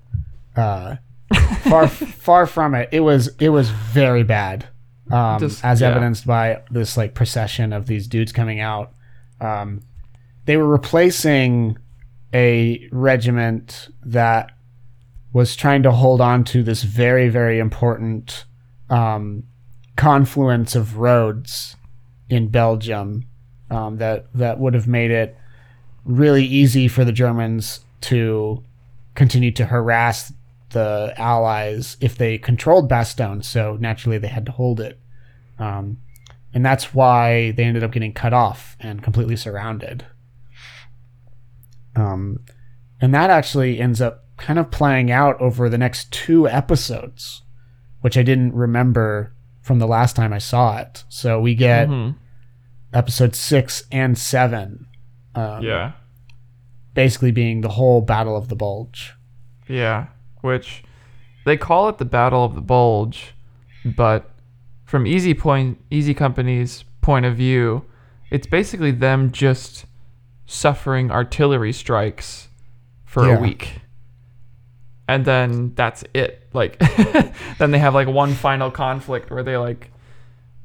Uh, 0.56 0.96
far 1.34 1.88
far 1.88 2.46
from 2.46 2.74
it. 2.74 2.88
It 2.92 3.00
was 3.00 3.28
it 3.38 3.48
was 3.50 3.70
very 3.70 4.22
bad, 4.22 4.66
um, 5.10 5.38
Just- 5.40 5.64
as 5.64 5.80
yeah. 5.80 5.90
evidenced 5.90 6.26
by 6.26 6.62
this 6.70 6.96
like 6.96 7.14
procession 7.14 7.72
of 7.72 7.86
these 7.86 8.06
dudes 8.06 8.32
coming 8.32 8.60
out. 8.60 8.92
Um, 9.40 9.80
they 10.44 10.56
were 10.56 10.68
replacing 10.68 11.78
a 12.34 12.88
regiment 12.92 13.88
that 14.04 14.52
was 15.32 15.56
trying 15.56 15.82
to 15.82 15.90
hold 15.92 16.20
on 16.20 16.44
to 16.44 16.62
this 16.62 16.82
very 16.82 17.28
very 17.28 17.58
important 17.58 18.44
um, 18.90 19.44
confluence 19.96 20.74
of 20.74 20.96
roads 20.96 21.76
in 22.28 22.48
Belgium 22.48 23.24
um, 23.70 23.98
that 23.98 24.26
that 24.34 24.58
would 24.58 24.74
have 24.74 24.86
made 24.86 25.10
it 25.10 25.36
really 26.04 26.44
easy 26.44 26.88
for 26.88 27.04
the 27.04 27.12
Germans 27.12 27.80
to 28.00 28.62
continue 29.14 29.52
to 29.52 29.66
harass 29.66 30.32
the 30.72 31.14
Allies 31.16 31.96
if 32.00 32.16
they 32.18 32.38
controlled 32.38 32.90
Bastogne. 32.90 33.44
So 33.44 33.76
naturally, 33.80 34.18
they 34.18 34.28
had 34.28 34.46
to 34.46 34.52
hold 34.52 34.80
it, 34.80 34.98
um, 35.58 35.98
and 36.52 36.64
that's 36.66 36.92
why 36.92 37.52
they 37.52 37.64
ended 37.64 37.84
up 37.84 37.92
getting 37.92 38.12
cut 38.12 38.32
off 38.32 38.76
and 38.80 39.02
completely 39.02 39.36
surrounded. 39.36 40.04
Um, 41.94 42.40
and 43.00 43.14
that 43.14 43.30
actually 43.30 43.78
ends 43.80 44.00
up 44.00 44.24
kind 44.36 44.58
of 44.58 44.70
playing 44.70 45.10
out 45.10 45.40
over 45.40 45.68
the 45.68 45.78
next 45.78 46.10
two 46.10 46.48
episodes, 46.48 47.42
which 48.00 48.16
I 48.16 48.22
didn't 48.22 48.54
remember 48.54 49.34
from 49.60 49.78
the 49.78 49.86
last 49.86 50.16
time 50.16 50.32
I 50.32 50.38
saw 50.38 50.78
it. 50.78 51.04
So 51.08 51.40
we 51.40 51.54
get 51.54 51.88
Mhm. 51.88 52.16
episode 52.92 53.34
six 53.34 53.84
and 53.92 54.16
seven. 54.18 54.86
Um, 55.34 55.62
Yeah. 55.62 55.92
Basically 56.94 57.30
being 57.30 57.60
the 57.60 57.70
whole 57.70 58.00
Battle 58.00 58.36
of 58.36 58.48
the 58.48 58.56
Bulge. 58.56 59.14
Yeah. 59.68 60.06
Which 60.42 60.84
they 61.44 61.56
call 61.56 61.88
it 61.88 61.98
the 61.98 62.04
Battle 62.04 62.44
of 62.44 62.54
the 62.54 62.60
Bulge, 62.60 63.32
but 63.84 64.30
from 64.84 65.06
Easy 65.06 65.32
Point, 65.34 65.80
Easy 65.90 66.12
Company's 66.14 66.84
point 67.00 67.24
of 67.26 67.34
view, 67.36 67.84
it's 68.30 68.46
basically 68.46 68.90
them 68.90 69.32
just 69.32 69.86
suffering 70.46 71.10
artillery 71.10 71.72
strikes 71.72 72.48
for 73.04 73.26
Yeah. 73.26 73.38
a 73.38 73.40
week. 73.40 73.80
And 75.08 75.24
then 75.24 75.72
that's 75.74 76.04
it. 76.14 76.48
Like 76.52 76.78
then 77.58 77.70
they 77.70 77.78
have 77.78 77.94
like 77.94 78.08
one 78.08 78.34
final 78.34 78.70
conflict 78.70 79.30
where 79.30 79.42
they 79.42 79.56
like 79.56 79.90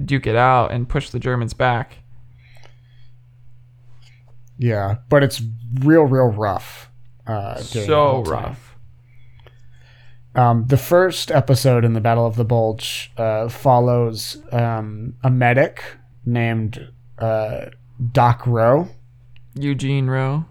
duke 0.04 0.28
it 0.28 0.36
out 0.36 0.72
and 0.72 0.88
push 0.88 1.10
the 1.10 1.20
Germans 1.20 1.54
back. 1.54 1.98
Yeah. 4.58 4.96
But 5.10 5.24
it's 5.24 5.42
real, 5.82 6.04
real 6.04 6.28
rough. 6.28 6.90
Uh, 7.26 7.58
so 7.62 8.24
rough. 8.24 8.67
Um, 10.38 10.66
the 10.68 10.78
first 10.78 11.32
episode 11.32 11.84
in 11.84 11.94
the 11.94 12.00
Battle 12.00 12.26
of 12.26 12.36
the 12.36 12.46
Bulge 12.46 13.12
uh, 13.18 13.50
follows 13.50 14.38
um, 14.52 15.16
a 15.24 15.32
medic 15.32 15.84
named 16.26 16.92
uh, 17.18 17.66
Doc 18.12 18.46
Roe. 18.46 18.88
Eugene 19.56 20.08
Roe. 20.08 20.46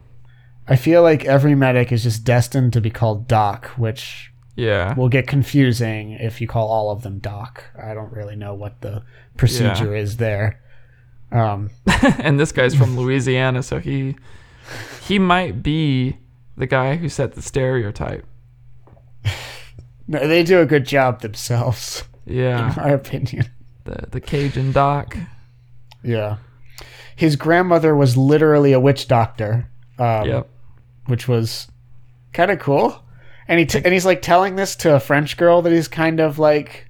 I 0.67 0.75
feel 0.75 1.03
like 1.03 1.25
every 1.25 1.55
medic 1.55 1.93
is 1.93 2.03
just 2.03 2.25
destined 2.25 2.73
to 2.73 2.81
be 2.81 2.91
called 2.91 3.29
Doc, 3.29 3.67
which 3.77 4.33
Yeah. 4.57 4.93
will 4.95 5.09
get 5.09 5.29
confusing 5.29 6.13
if 6.13 6.41
you 6.41 6.49
call 6.49 6.67
all 6.67 6.91
of 6.91 7.03
them 7.03 7.21
Doc. 7.21 7.63
I 7.81 7.95
don't 7.95 8.13
really 8.13 8.35
know 8.35 8.55
what 8.55 8.81
the 8.81 9.05
procedure 9.37 9.95
is 9.95 10.17
there. 10.17 10.61
Um, 11.31 11.71
and 12.19 12.41
this 12.41 12.51
guy's 12.51 12.75
from 12.75 12.97
Louisiana, 12.97 13.63
so 13.63 13.79
he 13.79 14.17
he 15.07 15.21
might 15.21 15.63
be 15.63 16.17
the 16.57 16.67
guy 16.67 16.97
who 16.97 17.09
set 17.09 17.35
the 17.35 17.43
stereotype. 17.43 18.27
no, 20.09 20.27
they 20.27 20.43
do 20.43 20.61
a 20.61 20.67
good 20.67 20.87
job 20.87 21.21
themselves, 21.21 22.05
Yeah. 22.25 22.71
in 22.71 22.77
my 22.77 22.89
opinion. 22.91 23.47
The 23.85 24.07
the 24.11 24.21
Cajun 24.21 24.73
doc. 24.73 25.17
Yeah. 26.03 26.37
His 27.15 27.37
grandmother 27.37 27.95
was 27.97 28.17
literally 28.17 28.73
a 28.73 28.81
witch 28.81 29.09
doctor. 29.09 29.69
Um, 29.99 30.27
Yep. 30.27 30.49
Which 31.07 31.29
was 31.29 31.69
kind 32.33 32.51
of 32.51 32.59
cool. 32.59 33.01
And 33.49 33.61
he 33.61 33.67
t- 33.67 33.81
and 33.85 33.93
he's 33.95 34.05
like 34.07 34.23
telling 34.23 34.57
this 34.57 34.75
to 34.77 34.95
a 34.97 35.01
French 35.01 35.37
girl 35.37 35.63
that 35.63 35.73
he's 35.73 35.89
kind 35.89 36.19
of 36.21 36.39
like 36.39 36.89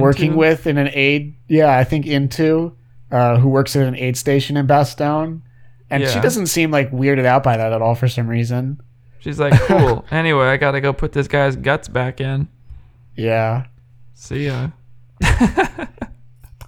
working 0.00 0.34
with 0.36 0.66
in 0.66 0.78
an 0.78 0.88
aid. 0.92 1.34
Yeah, 1.46 1.76
I 1.76 1.84
think 1.84 2.06
into 2.06 2.74
uh, 3.10 3.38
who 3.38 3.48
works 3.50 3.76
at 3.76 3.86
an 3.86 3.94
aid 3.96 4.16
station 4.16 4.56
in 4.56 4.66
Bastogne. 4.66 5.42
And 5.90 6.06
she 6.06 6.20
doesn't 6.20 6.48
seem 6.48 6.70
like 6.70 6.90
weirded 6.90 7.24
out 7.24 7.42
by 7.42 7.56
that 7.56 7.72
at 7.72 7.80
all 7.80 7.94
for 7.94 8.08
some 8.08 8.28
reason. 8.28 8.80
She's 9.18 9.40
like, 9.40 9.52
cool. 9.62 10.04
anyway, 10.10 10.46
I 10.46 10.56
gotta 10.56 10.80
go 10.80 10.92
put 10.92 11.12
this 11.12 11.28
guy's 11.28 11.56
guts 11.56 11.88
back 11.88 12.20
in. 12.20 12.48
Yeah. 13.16 13.66
See 14.14 14.46
ya. 14.46 14.70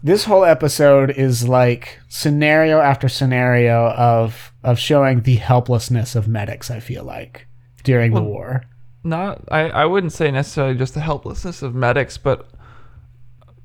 This 0.02 0.24
whole 0.24 0.44
episode 0.44 1.10
is 1.10 1.47
like 1.47 2.01
scenario 2.09 2.81
after 2.81 3.09
scenario 3.09 3.90
of 3.90 4.52
of 4.64 4.78
showing 4.78 5.22
the 5.22 5.36
helplessness 5.36 6.14
of 6.14 6.27
medics, 6.27 6.70
I 6.70 6.81
feel 6.81 7.05
like, 7.05 7.47
during 7.85 8.14
the 8.14 8.22
war. 8.22 8.62
Not 9.05 9.44
I, 9.51 9.68
I 9.68 9.85
wouldn't 9.85 10.14
say 10.14 10.31
necessarily 10.31 10.74
just 10.74 10.94
the 10.94 11.01
helplessness 11.01 11.60
of 11.60 11.74
medics, 11.74 12.16
but 12.16 12.48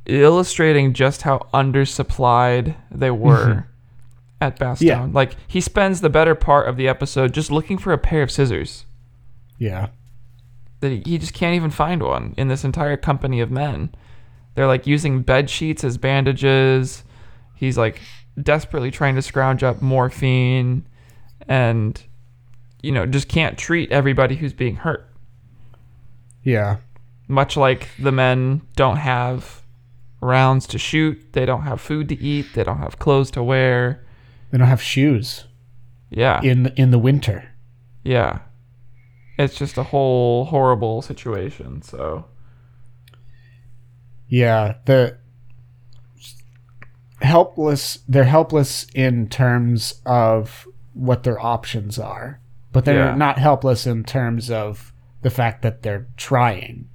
illustrating 0.05 0.93
just 0.93 1.21
how 1.21 1.47
undersupplied 1.53 2.75
they 2.91 3.11
were 3.11 3.47
mm-hmm. 3.47 3.69
At 4.41 4.59
Bastogne. 4.59 4.85
Yeah. 4.85 5.07
Like 5.11 5.35
he 5.47 5.61
spends 5.61 6.01
the 6.01 6.09
better 6.09 6.35
part 6.35 6.67
of 6.67 6.77
the 6.77 6.87
episode 6.87 7.33
just 7.33 7.51
looking 7.51 7.77
for 7.77 7.93
a 7.93 7.97
pair 7.97 8.21
of 8.21 8.31
scissors. 8.31 8.85
Yeah. 9.57 9.87
that 10.81 10.89
he, 10.91 11.03
he 11.05 11.17
just 11.17 11.33
can't 11.33 11.55
even 11.55 11.71
find 11.71 12.03
one 12.03 12.33
in 12.37 12.47
this 12.49 12.63
entire 12.63 12.97
company 12.97 13.39
of 13.39 13.49
men. 13.49 13.93
They're 14.55 14.67
like 14.67 14.85
using 14.87 15.21
bed 15.21 15.49
sheets 15.49 15.83
as 15.83 15.97
bandages. 15.97 17.03
He's 17.55 17.77
like 17.77 18.01
desperately 18.41 18.91
trying 18.91 19.15
to 19.15 19.21
scrounge 19.21 19.63
up 19.63 19.81
morphine 19.81 20.85
and 21.47 22.01
you 22.81 22.91
know, 22.91 23.05
just 23.05 23.27
can't 23.27 23.57
treat 23.57 23.91
everybody 23.91 24.35
who's 24.35 24.53
being 24.53 24.75
hurt. 24.75 25.09
Yeah. 26.43 26.77
Much 27.27 27.57
like 27.57 27.89
the 27.97 28.11
men 28.11 28.61
don't 28.75 28.97
have 28.97 29.63
rounds 30.21 30.67
to 30.67 30.77
shoot, 30.77 31.33
they 31.33 31.45
don't 31.45 31.63
have 31.63 31.81
food 31.81 32.09
to 32.09 32.19
eat, 32.19 32.45
they 32.53 32.63
don't 32.63 32.77
have 32.77 32.99
clothes 32.99 33.31
to 33.31 33.41
wear. 33.41 34.04
They 34.55 34.59
don't 34.59 34.69
have 34.69 34.81
shoes 34.81 35.47
Yeah. 36.09 36.39
in 36.41 36.67
in 36.77 36.91
the 36.91 36.97
winter. 36.97 37.49
Yeah. 38.05 38.39
It's 39.37 39.57
just 39.57 39.77
a 39.77 39.83
whole 39.83 40.45
horrible 40.45 41.01
situation, 41.01 41.81
so 41.81 42.23
Yeah, 44.29 44.75
the 44.85 45.17
helpless 47.21 47.99
they're 48.07 48.23
helpless 48.23 48.87
in 48.95 49.27
terms 49.27 50.01
of 50.05 50.65
what 50.93 51.23
their 51.23 51.37
options 51.37 51.99
are. 51.99 52.39
But 52.71 52.85
they're 52.85 53.07
Yeah. 53.07 53.15
not 53.15 53.37
helpless 53.39 53.85
in 53.85 54.05
terms 54.05 54.49
of 54.49 54.93
the 55.21 55.29
fact 55.29 55.63
that 55.63 55.81
they're 55.83 56.07
trying. 56.15 56.87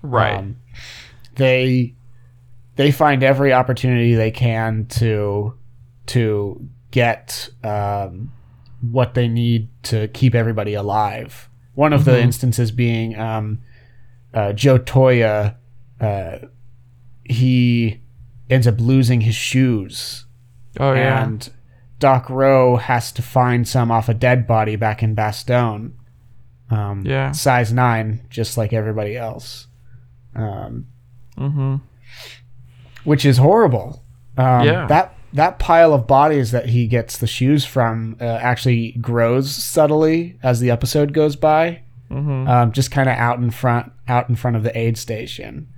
right. 0.00 0.36
Um, 0.38 0.56
they 1.36 1.96
they 2.76 2.90
find 2.90 3.22
every 3.22 3.52
opportunity 3.52 4.14
they 4.14 4.30
can 4.30 4.86
to 4.86 5.52
to 6.06 6.68
get 6.94 7.48
um, 7.64 8.30
what 8.80 9.14
they 9.14 9.26
need 9.26 9.68
to 9.82 10.06
keep 10.08 10.32
everybody 10.34 10.74
alive. 10.74 11.48
One 11.74 11.92
of 11.92 12.04
the 12.04 12.12
Mhm. 12.12 12.22
instances 12.22 12.70
being 12.70 13.18
um, 13.18 13.58
uh, 14.32 14.52
Joe 14.52 14.78
Toye. 14.78 15.54
Uh, 16.00 16.38
he 17.24 18.00
ends 18.48 18.66
up 18.68 18.78
losing 18.80 19.22
his 19.22 19.34
shoes, 19.34 20.26
oh 20.78 20.92
yeah. 20.92 21.24
and 21.24 21.50
Doc 21.98 22.28
Roe 22.30 22.76
has 22.76 23.10
to 23.12 23.22
find 23.22 23.66
some 23.66 23.90
off 23.90 24.08
a 24.08 24.14
dead 24.14 24.46
body 24.46 24.76
back 24.76 25.02
in 25.02 25.16
Bastogne. 25.16 25.92
Um, 26.70 27.02
Yeah. 27.04 27.32
size 27.32 27.72
nine, 27.72 28.20
just 28.30 28.56
like 28.56 28.72
everybody 28.72 29.16
else. 29.16 29.66
Um, 30.36 30.86
Mhm. 31.36 31.80
which 33.04 33.24
is 33.24 33.38
horrible. 33.38 34.04
Um, 34.36 34.66
Yeah. 34.66 34.86
That 34.86 35.14
that 35.34 35.58
pile 35.58 35.92
of 35.92 36.06
bodies 36.06 36.50
that 36.52 36.66
he 36.70 36.86
gets 36.86 37.18
the 37.18 37.26
shoes 37.26 37.64
from 37.64 38.16
uh, 38.20 38.24
actually 38.24 38.92
grows 38.92 39.54
subtly 39.54 40.38
as 40.42 40.60
the 40.60 40.70
episode 40.70 41.12
goes 41.12 41.36
by. 41.36 41.82
Mhm. 42.10 42.48
Um, 42.48 42.72
just 42.72 42.90
kind 42.90 43.08
of 43.08 43.16
out 43.16 43.38
in 43.38 43.50
front, 43.50 43.92
out 44.08 44.28
in 44.28 44.36
front 44.36 44.56
of 44.56 44.62
the 44.62 44.76
aid 44.78 44.96
station, 44.96 45.68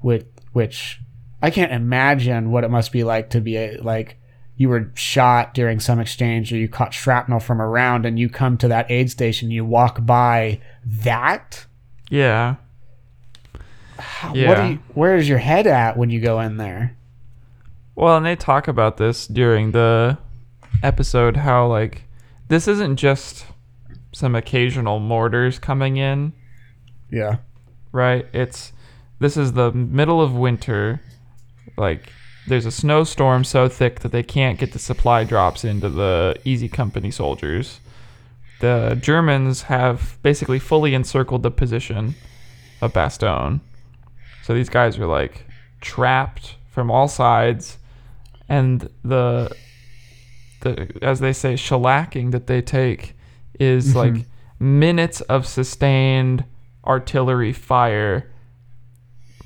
which 0.00 0.26
which 0.52 1.00
I 1.42 1.50
can't 1.50 1.72
imagine 1.72 2.50
what 2.50 2.64
it 2.64 2.70
must 2.70 2.92
be 2.92 3.04
like 3.04 3.30
to 3.30 3.40
be 3.40 3.56
a, 3.56 3.78
like 3.80 4.18
you 4.56 4.68
were 4.70 4.90
shot 4.94 5.52
during 5.54 5.80
some 5.80 6.00
exchange 6.00 6.50
or 6.52 6.56
you 6.56 6.66
caught 6.68 6.94
shrapnel 6.94 7.40
from 7.40 7.60
a 7.60 7.66
round 7.68 8.06
and 8.06 8.18
you 8.18 8.28
come 8.28 8.56
to 8.58 8.68
that 8.68 8.90
aid 8.90 9.10
station, 9.10 9.50
you 9.50 9.64
walk 9.64 10.04
by 10.06 10.58
that. 10.84 11.66
Yeah. 12.10 12.56
How- 13.98 14.34
Yeah. 14.34 14.66
You, 14.68 14.78
where 14.94 15.16
is 15.16 15.28
your 15.28 15.38
head 15.38 15.66
at 15.66 15.96
when 15.96 16.10
you 16.10 16.20
go 16.20 16.40
in 16.40 16.56
there? 16.56 16.96
Well, 17.96 18.16
and 18.18 18.26
they 18.26 18.36
talk 18.36 18.68
about 18.68 18.98
this 18.98 19.26
during 19.26 19.72
the 19.72 20.18
episode 20.82 21.36
how 21.38 21.66
like 21.66 22.02
this 22.48 22.68
isn't 22.68 22.96
just 22.96 23.46
some 24.12 24.34
occasional 24.34 25.00
mortars 25.00 25.58
coming 25.58 25.96
in, 25.96 26.32
Yeah. 27.10 27.38
right? 27.92 28.26
It's 28.32 28.72
this 29.18 29.36
is 29.36 29.54
the 29.54 29.72
middle 29.72 30.20
of 30.20 30.34
winter. 30.34 31.00
Like 31.78 32.12
there's 32.46 32.66
a 32.66 32.70
snowstorm 32.70 33.44
so 33.44 33.68
thick 33.68 34.00
that 34.00 34.12
they 34.12 34.22
can't 34.22 34.58
get 34.58 34.72
the 34.72 34.78
supply 34.78 35.24
drops 35.24 35.64
into 35.64 35.88
the 35.88 36.36
Easy 36.44 36.68
Company 36.68 37.10
soldiers. 37.10 37.80
The 38.60 38.98
Germans 39.00 39.62
have 39.62 40.18
basically 40.22 40.58
fully 40.58 40.94
encircled 40.94 41.42
the 41.42 41.50
position 41.50 42.14
of 42.82 42.92
Bastogne. 42.92 43.60
So 44.44 44.54
these 44.54 44.68
guys 44.68 44.98
are 44.98 45.06
like 45.06 45.46
trapped 45.80 46.56
from 46.70 46.90
all 46.90 47.08
sides 47.08 47.78
and 48.48 48.88
the 49.04 49.50
the 50.60 50.90
as 51.02 51.20
they 51.20 51.32
say 51.32 51.54
shellacking 51.54 52.30
that 52.32 52.46
they 52.46 52.62
take 52.62 53.16
is 53.58 53.92
Mhm. 53.92 53.94
like 53.94 54.26
minutes 54.58 55.20
of 55.22 55.46
sustained 55.46 56.44
artillery 56.86 57.52
fire 57.52 58.30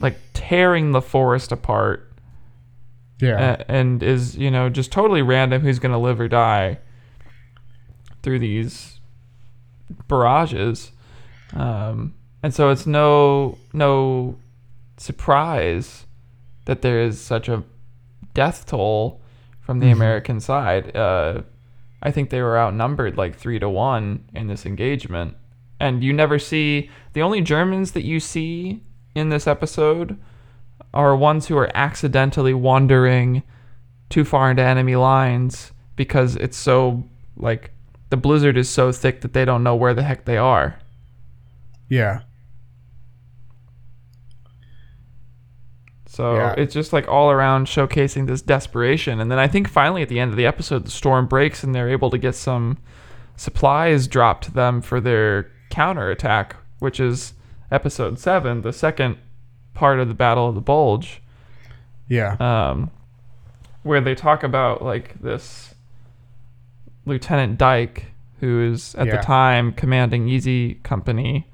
like 0.00 0.16
tearing 0.34 0.92
the 0.92 1.02
forest 1.02 1.50
apart 1.52 2.12
Yeah. 3.20 3.56
a- 3.58 3.70
and 3.70 4.02
is 4.02 4.36
you 4.36 4.50
know 4.50 4.68
just 4.68 4.92
totally 4.92 5.22
random 5.22 5.62
who's 5.62 5.78
going 5.78 5.92
to 5.92 5.98
live 5.98 6.20
or 6.20 6.28
die 6.28 6.78
through 8.22 8.38
these 8.38 9.00
barrages 10.08 10.92
um, 11.54 12.14
and 12.42 12.54
so 12.54 12.68
it's 12.70 12.86
no 12.86 13.58
no 13.72 14.36
surprise 14.96 16.06
that 16.66 16.82
there 16.82 17.00
is 17.00 17.20
such 17.20 17.48
a 17.48 17.64
death 18.34 18.66
toll 18.66 19.20
from 19.60 19.78
the 19.80 19.86
Mhm. 19.86 19.92
American 19.92 20.40
side. 20.40 20.94
Uh, 20.96 21.42
I 22.02 22.10
think 22.10 22.30
they 22.30 22.40
were 22.42 22.58
outnumbered 22.58 23.16
like 23.16 23.34
three 23.36 23.58
to 23.58 23.68
one 23.68 24.24
in 24.34 24.46
this 24.46 24.64
engagement, 24.66 25.34
and 25.78 26.02
you 26.02 26.12
never 26.12 26.38
see 26.38 26.90
the 27.12 27.22
only 27.22 27.40
Germans 27.40 27.92
that 27.92 28.04
you 28.04 28.20
see 28.20 28.82
in 29.14 29.28
this 29.28 29.46
episode 29.46 30.16
are 30.94 31.14
ones 31.14 31.46
who 31.48 31.56
are 31.58 31.70
accidentally 31.74 32.54
wandering 32.54 33.42
too 34.08 34.24
far 34.24 34.50
into 34.50 34.62
enemy 34.62 34.96
lines 34.96 35.72
because 35.96 36.36
it's 36.36 36.56
so 36.56 37.04
like 37.36 37.70
the 38.08 38.16
blizzard 38.16 38.56
is 38.56 38.68
so 38.68 38.90
thick 38.90 39.20
that 39.20 39.32
they 39.34 39.44
don't 39.44 39.62
know 39.62 39.76
where 39.76 39.94
the 39.94 40.02
heck 40.02 40.24
they 40.24 40.36
are. 40.36 40.76
yeah. 41.88 42.20
So 46.20 46.34
Yeah. 46.34 46.54
it's 46.58 46.74
just 46.74 46.92
like 46.92 47.08
all 47.08 47.30
around 47.30 47.66
showcasing 47.66 48.26
this 48.26 48.42
desperation. 48.42 49.20
And 49.20 49.30
then 49.30 49.38
I 49.38 49.48
think 49.48 49.66
finally 49.70 50.02
at 50.02 50.10
the 50.10 50.20
end 50.20 50.30
of 50.30 50.36
the 50.36 50.44
episode, 50.44 50.84
the 50.84 50.90
storm 50.90 51.26
breaks 51.26 51.64
and 51.64 51.74
they're 51.74 51.88
able 51.88 52.10
to 52.10 52.18
get 52.18 52.34
some 52.34 52.76
supplies 53.36 54.06
dropped 54.06 54.44
to 54.44 54.50
them 54.52 54.82
for 54.82 55.00
their 55.00 55.50
counterattack, 55.70 56.56
which 56.78 57.00
is 57.00 57.32
episode 57.70 58.18
seven, 58.18 58.60
the 58.60 58.72
second 58.72 59.16
part 59.72 59.98
of 59.98 60.08
the 60.08 60.14
Battle 60.14 60.46
of 60.50 60.54
the 60.54 60.60
Bulge, 60.60 61.22
Yeah. 62.06 62.36
um, 62.38 62.90
where 63.82 64.02
they 64.02 64.14
talk 64.14 64.42
about 64.42 64.82
like 64.82 65.14
this 65.22 65.74
Lieutenant 67.06 67.56
Dike, 67.56 68.12
who 68.40 68.60
is 68.62 68.94
at 68.96 69.06
Yeah. 69.06 69.16
the 69.16 69.22
time 69.22 69.72
commanding 69.72 70.28
Easy 70.28 70.74
Company, 70.82 71.46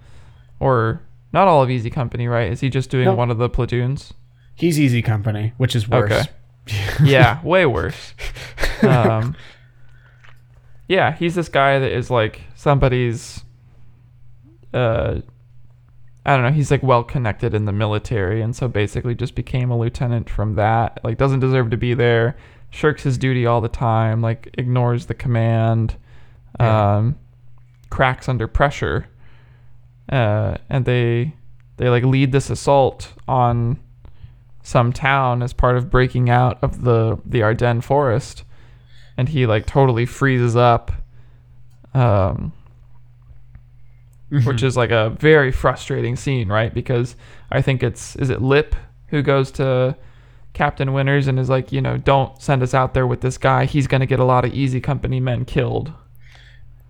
or 0.58 1.02
not 1.32 1.46
all 1.46 1.62
of 1.62 1.70
Easy 1.70 1.88
Company, 1.88 2.26
right? 2.26 2.50
Is 2.50 2.60
he 2.62 2.68
just 2.68 2.90
doing 2.90 3.04
No. 3.04 3.14
one 3.14 3.30
of 3.30 3.38
the 3.38 3.48
platoons? 3.48 4.12
He's 4.56 4.80
easy 4.80 5.02
company, 5.02 5.52
which 5.58 5.76
is 5.76 5.88
worse. 5.88 6.10
Okay. 6.10 6.24
yeah, 7.04 7.42
way 7.44 7.66
worse. 7.66 8.14
Um, 8.82 9.36
yeah, 10.88 11.14
he's 11.14 11.34
this 11.34 11.48
guy 11.48 11.78
that 11.78 11.92
is 11.92 12.10
like 12.10 12.40
somebody's. 12.54 13.44
Uh, 14.72 15.20
I 16.24 16.34
don't 16.34 16.42
know. 16.42 16.52
He's 16.52 16.70
like 16.70 16.82
well 16.82 17.04
connected 17.04 17.54
in 17.54 17.66
the 17.66 17.72
military, 17.72 18.42
and 18.42 18.56
so 18.56 18.66
basically 18.66 19.14
just 19.14 19.34
became 19.34 19.70
a 19.70 19.78
lieutenant 19.78 20.28
from 20.28 20.54
that. 20.56 20.98
Like, 21.04 21.18
doesn't 21.18 21.40
deserve 21.40 21.70
to 21.70 21.76
be 21.76 21.94
there. 21.94 22.36
Shirks 22.70 23.04
his 23.04 23.16
duty 23.16 23.46
all 23.46 23.60
the 23.60 23.68
time. 23.68 24.22
Like, 24.22 24.52
ignores 24.58 25.06
the 25.06 25.14
command. 25.14 25.96
Yeah. 26.58 26.96
Um, 26.96 27.18
cracks 27.90 28.28
under 28.28 28.48
pressure. 28.48 29.06
Uh, 30.08 30.56
and 30.68 30.84
they 30.84 31.34
they 31.76 31.88
like 31.88 32.04
lead 32.04 32.32
this 32.32 32.50
assault 32.50 33.12
on 33.28 33.78
some 34.66 34.92
town 34.92 35.44
as 35.44 35.52
part 35.52 35.76
of 35.76 35.88
breaking 35.88 36.28
out 36.28 36.58
of 36.60 36.82
the 36.82 37.16
the 37.24 37.40
Ardennes 37.40 37.84
forest, 37.84 38.42
and 39.16 39.28
he 39.28 39.46
like 39.46 39.64
totally 39.64 40.04
freezes 40.04 40.56
up, 40.56 40.90
um, 41.94 42.52
which 44.44 44.64
is 44.64 44.76
like 44.76 44.90
a 44.90 45.10
very 45.10 45.52
frustrating 45.52 46.16
scene, 46.16 46.48
right? 46.48 46.74
Because 46.74 47.14
I 47.52 47.62
think 47.62 47.84
it's 47.84 48.16
is 48.16 48.28
it 48.28 48.42
Lip 48.42 48.74
who 49.06 49.22
goes 49.22 49.52
to 49.52 49.96
Captain 50.52 50.92
Winters 50.92 51.28
and 51.28 51.38
is 51.38 51.48
like, 51.48 51.70
you 51.70 51.80
know, 51.80 51.96
don't 51.96 52.42
send 52.42 52.60
us 52.60 52.74
out 52.74 52.92
there 52.92 53.06
with 53.06 53.20
this 53.20 53.38
guy. 53.38 53.66
He's 53.66 53.86
gonna 53.86 54.04
get 54.04 54.18
a 54.18 54.24
lot 54.24 54.44
of 54.44 54.52
Easy 54.52 54.80
Company 54.80 55.20
men 55.20 55.44
killed. 55.44 55.92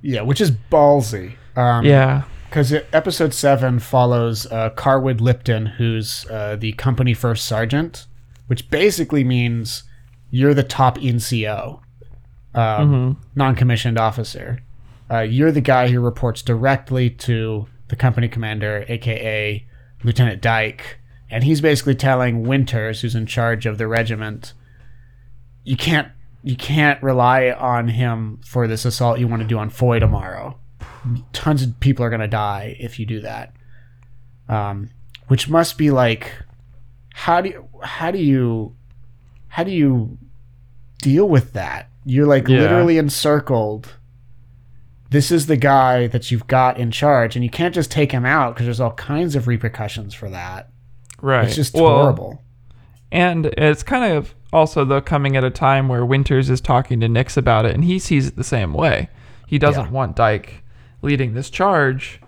Yeah, 0.00 0.22
which 0.22 0.40
is 0.40 0.50
ballsy. 0.50 1.34
Um, 1.56 1.84
yeah, 1.84 2.22
because 2.48 2.72
episode 2.92 3.34
seven 3.34 3.78
follows 3.78 4.46
uh, 4.46 4.70
Carwood 4.70 5.20
Lipton, 5.20 5.66
who's 5.66 6.26
uh, 6.30 6.56
the 6.56 6.72
company 6.72 7.14
first 7.14 7.44
sergeant, 7.44 8.06
which 8.46 8.70
basically 8.70 9.24
means 9.24 9.84
you're 10.30 10.54
the 10.54 10.62
top 10.62 10.98
NCO, 10.98 11.80
um, 12.54 13.20
non-commissioned 13.34 13.98
officer. 13.98 14.62
Uh, 15.10 15.20
you're 15.20 15.52
the 15.52 15.60
guy 15.60 15.88
who 15.88 16.00
reports 16.00 16.42
directly 16.42 17.10
to 17.10 17.66
the 17.88 17.96
company 17.96 18.28
commander, 18.28 18.84
aka 18.88 19.66
Lieutenant 20.02 20.40
Dike, 20.40 20.98
and 21.30 21.44
he's 21.44 21.60
basically 21.60 21.94
telling 21.94 22.44
Winters, 22.44 23.00
who's 23.00 23.14
in 23.14 23.26
charge 23.26 23.66
of 23.66 23.78
the 23.78 23.86
regiment, 23.86 24.52
you 25.64 25.76
can't 25.76 26.08
you 26.42 26.56
can't 26.56 27.02
rely 27.02 27.50
on 27.50 27.88
him 27.88 28.40
for 28.44 28.68
this 28.68 28.84
assault 28.84 29.18
you 29.18 29.26
want 29.26 29.42
to 29.42 29.48
do 29.48 29.58
on 29.58 29.68
Foy 29.68 29.98
tomorrow 29.98 30.58
tons 31.32 31.62
of 31.62 31.78
people 31.80 32.04
are 32.04 32.10
gonna 32.10 32.28
die 32.28 32.76
if 32.80 32.98
you 32.98 33.06
do 33.06 33.20
that. 33.20 33.52
Um, 34.48 34.90
which 35.28 35.48
must 35.48 35.76
be 35.76 35.90
like, 35.90 36.32
how 37.14 37.40
do 37.40 37.48
you, 37.48 37.68
how 37.82 38.10
do 38.10 38.18
you, 38.18 38.74
how 39.48 39.64
do 39.64 39.70
you 39.72 40.18
deal 40.98 41.28
with 41.28 41.52
that? 41.54 41.88
You're 42.04 42.26
like 42.26 42.46
Yeah. 42.48 42.60
literally 42.60 42.98
encircled. 42.98 43.94
This 45.10 45.30
is 45.30 45.46
the 45.46 45.56
guy 45.56 46.06
that 46.08 46.30
you've 46.30 46.46
got 46.46 46.78
in 46.78 46.90
charge, 46.90 47.36
and 47.36 47.44
you 47.44 47.50
can't 47.50 47.74
just 47.74 47.90
take 47.90 48.12
him 48.12 48.24
out 48.26 48.54
because 48.54 48.66
there's 48.66 48.80
all 48.80 48.92
kinds 48.92 49.34
of 49.36 49.46
repercussions 49.48 50.14
for 50.14 50.28
that. 50.30 50.68
right. 51.22 51.46
It's 51.46 51.56
just 51.56 51.74
Well, 51.74 51.86
horrible. 52.02 52.42
And 53.10 53.46
it's 53.56 53.82
kind 53.82 54.12
of 54.12 54.34
also 54.52 54.84
though 54.84 55.00
coming 55.00 55.36
at 55.36 55.44
a 55.44 55.50
time 55.50 55.88
where 55.88 56.04
Winters 56.04 56.50
is 56.50 56.60
talking 56.60 57.00
to 57.00 57.08
Nix 57.08 57.36
about 57.36 57.64
it, 57.64 57.74
and 57.74 57.84
he 57.84 57.98
sees 57.98 58.26
it 58.28 58.36
the 58.36 58.44
same 58.44 58.72
way. 58.74 59.08
He 59.46 59.58
doesn't 59.58 59.86
Yeah. 59.86 59.90
want 59.92 60.14
Dike 60.16 60.62
leading 61.06 61.32
this 61.34 61.48
charge, 61.48 62.20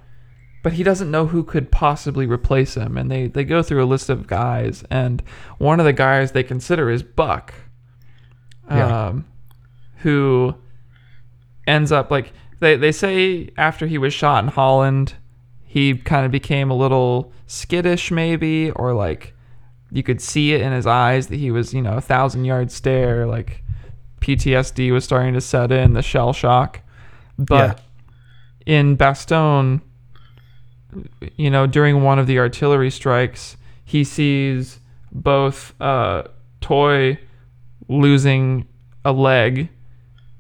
but 0.62 0.72
he 0.72 0.82
doesn't 0.82 1.10
know 1.10 1.26
who 1.26 1.42
could 1.44 1.70
possibly 1.70 2.26
replace 2.26 2.74
him. 2.76 2.96
And 2.96 3.10
they 3.10 3.26
they 3.26 3.44
go 3.44 3.62
through 3.62 3.84
a 3.84 3.86
list 3.86 4.08
of 4.08 4.26
guys, 4.26 4.84
and 4.90 5.22
one 5.58 5.80
of 5.80 5.84
the 5.86 5.92
guys 5.92 6.32
they 6.32 6.42
consider 6.42 6.88
is 6.88 7.02
Buck, 7.02 7.52
Yeah. 8.70 9.06
um, 9.08 9.26
who 9.98 10.54
ends 11.66 11.92
up 11.92 12.10
like 12.10 12.32
they 12.60 12.76
they 12.76 12.92
say 12.92 13.50
after 13.56 13.86
he 13.86 13.98
was 13.98 14.14
shot 14.14 14.44
in 14.44 14.50
Holland, 14.50 15.14
he 15.64 15.94
kind 15.96 16.24
of 16.24 16.32
became 16.32 16.70
a 16.70 16.76
little 16.76 17.32
skittish 17.46 18.10
maybe, 18.10 18.70
or 18.72 18.94
like 18.94 19.34
you 19.90 20.02
could 20.02 20.20
see 20.20 20.52
it 20.52 20.60
in 20.60 20.72
his 20.72 20.86
eyes 20.86 21.28
that 21.28 21.36
he 21.36 21.50
was, 21.50 21.72
you 21.72 21.80
know, 21.82 21.96
a 21.96 22.00
thousand 22.00 22.44
yard 22.44 22.70
stare, 22.70 23.26
like 23.26 23.62
PTSD 24.20 24.92
was 24.92 25.04
starting 25.04 25.34
to 25.34 25.40
set 25.40 25.72
in, 25.72 25.94
the 25.94 26.02
shell 26.02 26.32
shock. 26.32 26.80
But 27.38 27.80
in 28.68 28.96
Bastogne, 28.98 29.80
you 31.36 31.50
know, 31.50 31.66
during 31.66 32.02
one 32.04 32.18
of 32.18 32.26
the 32.26 32.38
artillery 32.38 32.90
strikes, 32.90 33.56
he 33.84 34.04
sees 34.04 34.78
both 35.10 35.74
uh, 35.80 36.24
Toye 36.60 37.16
losing 37.88 38.68
a 39.06 39.12
leg, 39.12 39.70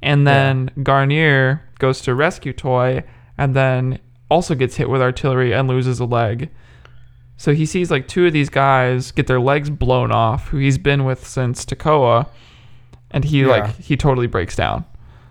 and 0.02 0.26
then 0.26 0.70
Guarnere 0.80 1.60
goes 1.78 2.02
to 2.02 2.14
rescue 2.14 2.52
Toye, 2.52 3.02
and 3.38 3.56
then 3.56 3.98
also 4.30 4.54
gets 4.54 4.76
hit 4.76 4.90
with 4.90 5.00
artillery 5.00 5.54
and 5.54 5.66
loses 5.66 5.98
a 5.98 6.04
leg. 6.04 6.50
So 7.38 7.54
he 7.54 7.64
sees 7.64 7.90
like 7.90 8.06
two 8.08 8.26
of 8.26 8.34
these 8.34 8.50
guys 8.50 9.10
get 9.10 9.26
their 9.26 9.40
legs 9.40 9.70
blown 9.70 10.12
off, 10.12 10.48
who 10.48 10.58
he's 10.58 10.76
been 10.76 11.04
with 11.06 11.26
since 11.26 11.64
Toccoa, 11.64 12.28
and 13.10 13.24
he 13.24 13.40
Yeah. 13.40 13.46
like 13.46 13.76
he 13.76 13.96
totally 13.96 14.26
breaks 14.26 14.54
down. 14.54 14.84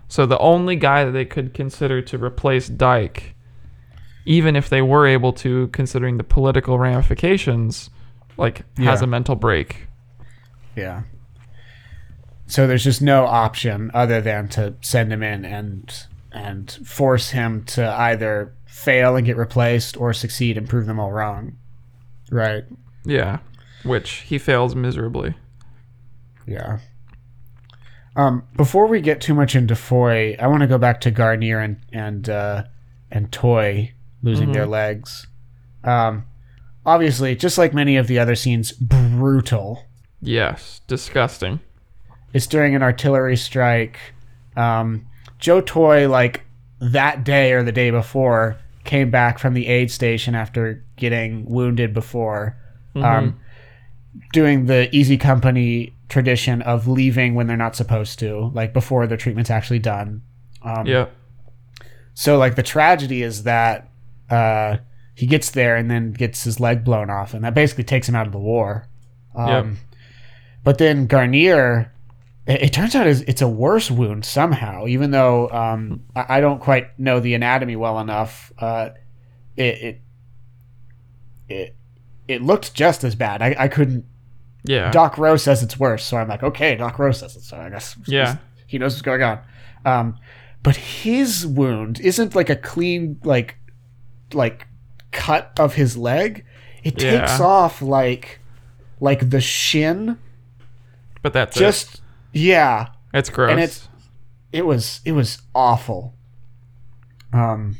So 0.08 0.24
the 0.26 0.38
only 0.38 0.74
guy 0.76 1.04
that 1.04 1.10
they 1.12 1.24
could 1.26 1.52
consider 1.54 2.00
to 2.02 2.18
replace 2.18 2.68
Dike, 2.68 3.34
even 4.24 4.56
if 4.56 4.68
they 4.70 4.80
were 4.82 5.06
able 5.06 5.32
to, 5.34 5.68
considering 5.68 6.16
the 6.16 6.24
political 6.24 6.78
ramifications, 6.78 7.90
like 8.36 8.58
has 8.78 9.00
Yeah. 9.00 9.04
a 9.04 9.06
mental 9.06 9.36
break. 9.36 9.86
Yeah. 10.76 11.02
So 12.46 12.66
there's 12.66 12.84
just 12.84 13.02
no 13.02 13.26
option 13.26 13.90
other 13.92 14.20
than 14.22 14.48
to 14.50 14.74
send 14.80 15.12
him 15.12 15.22
in 15.22 15.44
and 15.44 15.92
and 16.32 16.70
force 16.84 17.30
him 17.30 17.64
to 17.64 17.86
either 17.90 18.52
fail 18.66 19.16
and 19.16 19.26
get 19.26 19.36
replaced 19.36 19.96
or 19.96 20.12
succeed 20.12 20.56
and 20.56 20.68
prove 20.68 20.86
them 20.86 21.00
all 21.00 21.10
wrong. 21.12 21.56
Right. 22.30 22.64
Yeah, 23.04 23.38
which 23.82 24.10
he 24.26 24.38
fails 24.38 24.74
miserably. 24.74 25.34
Yeah. 26.46 26.78
Um, 28.18 28.42
before 28.56 28.88
we 28.88 29.00
get 29.00 29.20
too 29.20 29.32
much 29.32 29.54
into 29.54 29.76
Foy, 29.76 30.36
I 30.40 30.48
want 30.48 30.62
to 30.62 30.66
go 30.66 30.76
back 30.76 31.00
to 31.02 31.12
Guarnere 31.12 31.64
and 31.64 31.76
and 31.92 32.28
uh, 32.28 32.64
and 33.12 33.30
Toye 33.30 33.92
losing 34.24 34.50
their 34.50 34.66
legs. 34.66 35.28
Um, 35.84 36.26
obviously, 36.84 37.36
just 37.36 37.58
like 37.58 37.72
many 37.72 37.96
of 37.96 38.08
the 38.08 38.18
other 38.18 38.34
scenes, 38.34 38.72
brutal. 38.72 39.84
Yes, 40.20 40.80
disgusting. 40.88 41.60
It's 42.34 42.48
during 42.48 42.74
an 42.74 42.82
artillery 42.82 43.36
strike. 43.36 44.00
Um, 44.56 45.06
Joe 45.38 45.60
Toye, 45.60 46.08
like 46.08 46.44
that 46.80 47.22
day 47.22 47.52
or 47.52 47.62
the 47.62 47.70
day 47.70 47.92
before, 47.92 48.56
came 48.82 49.12
back 49.12 49.38
from 49.38 49.54
the 49.54 49.68
aid 49.68 49.92
station 49.92 50.34
after 50.34 50.84
getting 50.96 51.44
wounded 51.44 51.94
before, 51.94 52.56
um, 52.96 53.38
doing 54.32 54.66
the 54.66 54.94
Easy 54.94 55.16
Company 55.16 55.94
tradition 56.08 56.62
of 56.62 56.88
leaving 56.88 57.34
when 57.34 57.46
they're 57.46 57.56
not 57.56 57.76
supposed 57.76 58.18
to, 58.20 58.50
like 58.54 58.72
before 58.72 59.06
the 59.06 59.16
treatment's 59.16 59.50
actually 59.50 59.78
done. 59.78 60.22
Um, 60.62 60.86
Yeah, 60.86 61.06
so 62.14 62.36
like 62.36 62.56
the 62.56 62.62
tragedy 62.62 63.22
is 63.22 63.44
that 63.44 63.88
uh, 64.28 64.78
he 65.14 65.26
gets 65.26 65.50
there 65.50 65.76
and 65.76 65.90
then 65.90 66.12
gets 66.12 66.44
his 66.44 66.58
leg 66.58 66.84
blown 66.84 67.10
off, 67.10 67.32
and 67.34 67.44
that 67.44 67.54
basically 67.54 67.84
takes 67.84 68.08
him 68.08 68.14
out 68.14 68.26
of 68.26 68.32
the 68.32 68.38
war. 68.38 68.88
Um, 69.36 69.48
Yep. 69.48 69.66
But 70.64 70.78
then 70.78 71.08
Guarnere, 71.08 71.90
it, 72.46 72.62
it 72.62 72.72
turns 72.72 72.94
out 72.94 73.06
is 73.06 73.22
it's 73.22 73.40
a 73.40 73.48
worse 73.48 73.90
wound 73.90 74.24
somehow, 74.24 74.86
even 74.86 75.12
though 75.12 75.48
um, 75.50 76.02
I, 76.16 76.38
I 76.38 76.40
don't 76.40 76.60
quite 76.60 76.98
know 76.98 77.20
the 77.20 77.34
anatomy 77.34 77.76
well 77.76 78.00
enough. 78.00 78.52
Uh, 78.58 78.90
it, 79.56 79.62
it 79.82 80.00
it 81.48 81.76
it 82.28 82.42
looked 82.42 82.74
just 82.74 83.02
as 83.04 83.14
bad. 83.14 83.42
I, 83.42 83.56
I 83.58 83.68
couldn't. 83.68 84.04
yeah, 84.64 84.90
Doc 84.90 85.18
Roe 85.18 85.36
says 85.36 85.62
it's 85.62 85.78
worse, 85.80 86.04
so 86.04 86.16
I'm 86.18 86.28
like, 86.28 86.42
okay, 86.42 86.76
Doc 86.76 86.98
Roe 86.98 87.10
says 87.12 87.34
it, 87.36 87.42
so 87.42 87.56
I 87.56 87.70
guess 87.70 87.96
Yeah. 88.06 88.36
he 88.66 88.78
knows 88.78 88.92
what's 88.94 89.02
going 89.02 89.22
on. 89.22 89.40
Um, 89.84 90.16
but 90.62 90.76
his 90.76 91.46
wound 91.46 91.98
isn't 92.00 92.34
like 92.34 92.50
a 92.50 92.56
clean 92.56 93.18
like 93.24 93.56
like 94.32 94.66
cut 95.10 95.52
of 95.58 95.74
his 95.74 95.96
leg. 95.96 96.44
It 96.84 97.00
Yeah. 97.02 97.20
takes 97.20 97.40
off 97.40 97.80
like 97.80 98.40
like 99.00 99.30
the 99.30 99.40
shin. 99.40 100.18
but 101.22 101.32
that's 101.32 101.56
it. 101.56 101.60
Just 101.60 102.02
yeah, 102.32 102.88
It's 103.14 103.30
gross. 103.30 103.50
and 103.50 103.60
it's- 103.60 103.88
it 104.52 104.66
was 104.66 105.00
it 105.04 105.12
was 105.12 105.40
awful. 105.54 106.14
Um, 107.32 107.76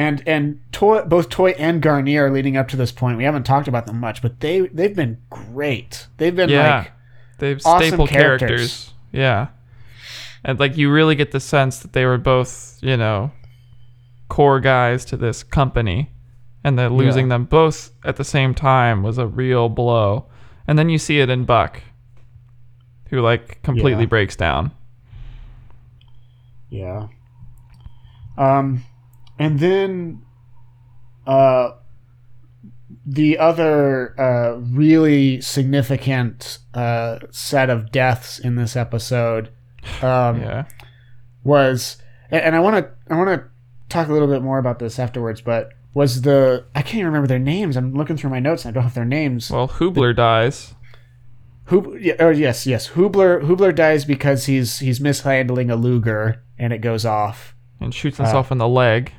and 0.00 0.22
and 0.26 0.60
Toye, 0.72 1.04
both 1.04 1.28
Toye 1.28 1.54
and 1.58 1.82
Guarnere 1.82 2.32
leading 2.32 2.56
up 2.56 2.68
to 2.68 2.76
this 2.76 2.90
point, 2.92 3.18
we 3.18 3.24
haven't 3.24 3.44
talked 3.44 3.68
about 3.68 3.86
them 3.86 4.00
much, 4.00 4.22
but 4.22 4.40
they 4.40 4.60
they've 4.60 4.96
been 4.96 5.18
great. 5.28 6.06
They've 6.16 6.34
been 6.34 6.48
Yeah. 6.48 6.78
like 6.78 6.92
They've 7.38 7.60
awesome 7.66 7.86
staple 7.88 8.06
characters. 8.06 8.48
characters. 8.48 8.94
Yeah. 9.12 9.48
And 10.44 10.58
like 10.58 10.76
you 10.78 10.90
really 10.90 11.14
get 11.16 11.32
the 11.32 11.40
sense 11.40 11.80
that 11.80 11.92
they 11.92 12.06
were 12.06 12.18
both, 12.18 12.78
you 12.80 12.96
know, 12.96 13.30
core 14.28 14.60
guys 14.60 15.04
to 15.06 15.16
this 15.16 15.42
company. 15.42 16.10
And 16.64 16.78
that 16.78 16.92
losing 16.92 17.26
Yeah. 17.26 17.34
them 17.36 17.44
both 17.44 17.90
at 18.04 18.16
the 18.16 18.24
same 18.24 18.54
time 18.54 19.02
was 19.02 19.18
a 19.18 19.26
real 19.26 19.68
blow. 19.68 20.26
And 20.66 20.78
then 20.78 20.88
you 20.88 20.98
see 20.98 21.20
it 21.20 21.28
in 21.30 21.44
Buck, 21.44 21.82
who 23.10 23.20
like 23.20 23.62
completely 23.62 24.04
Yeah. 24.04 24.08
breaks 24.14 24.36
down. 24.36 24.70
Yeah. 26.70 27.08
Um, 28.38 28.84
and 29.40 29.58
then, 29.58 30.22
uh, 31.26 31.70
the 33.06 33.38
other 33.38 34.14
uh, 34.20 34.58
really 34.60 35.40
significant 35.40 36.58
uh, 36.74 37.18
set 37.30 37.70
of 37.70 37.90
deaths 37.90 38.38
in 38.38 38.54
this 38.56 38.76
episode 38.76 39.48
um, 40.02 40.40
Yeah. 40.40 40.64
was, 41.42 41.96
and, 42.30 42.54
I 42.54 42.60
want 42.60 42.76
to 42.76 42.90
I 43.12 43.16
want 43.16 43.28
to 43.30 43.48
talk 43.88 44.08
a 44.08 44.12
little 44.12 44.28
bit 44.28 44.42
more 44.42 44.58
about 44.58 44.78
this 44.78 44.98
afterwards, 44.98 45.40
but 45.40 45.70
was 45.94 46.22
the 46.22 46.66
I 46.74 46.82
can't 46.82 46.96
even 46.96 47.06
remember 47.06 47.26
their 47.26 47.38
names. 47.38 47.76
I'm 47.76 47.94
looking 47.94 48.16
through 48.16 48.30
my 48.30 48.38
notes 48.40 48.64
and 48.64 48.70
I 48.70 48.74
don't 48.74 48.84
have 48.84 48.94
their 48.94 49.04
names. 49.04 49.50
Well, 49.50 49.66
Hoobler 49.68 50.14
dies. 50.14 50.74
Hub, 51.66 51.96
yeah, 51.98 52.14
oh 52.20 52.30
yes, 52.30 52.66
yes. 52.66 52.90
Hoobler 52.90 53.42
Hoobler 53.42 53.74
dies 53.74 54.04
because 54.04 54.46
he's 54.46 54.78
he's 54.80 55.00
mishandling 55.00 55.70
a 55.70 55.76
Luger 55.76 56.42
and 56.58 56.72
it 56.72 56.78
goes 56.78 57.04
off. 57.04 57.54
and 57.80 57.94
shoots 57.94 58.18
himself 58.18 58.52
in 58.52 58.58
the 58.58 58.68
leg, 58.68 59.12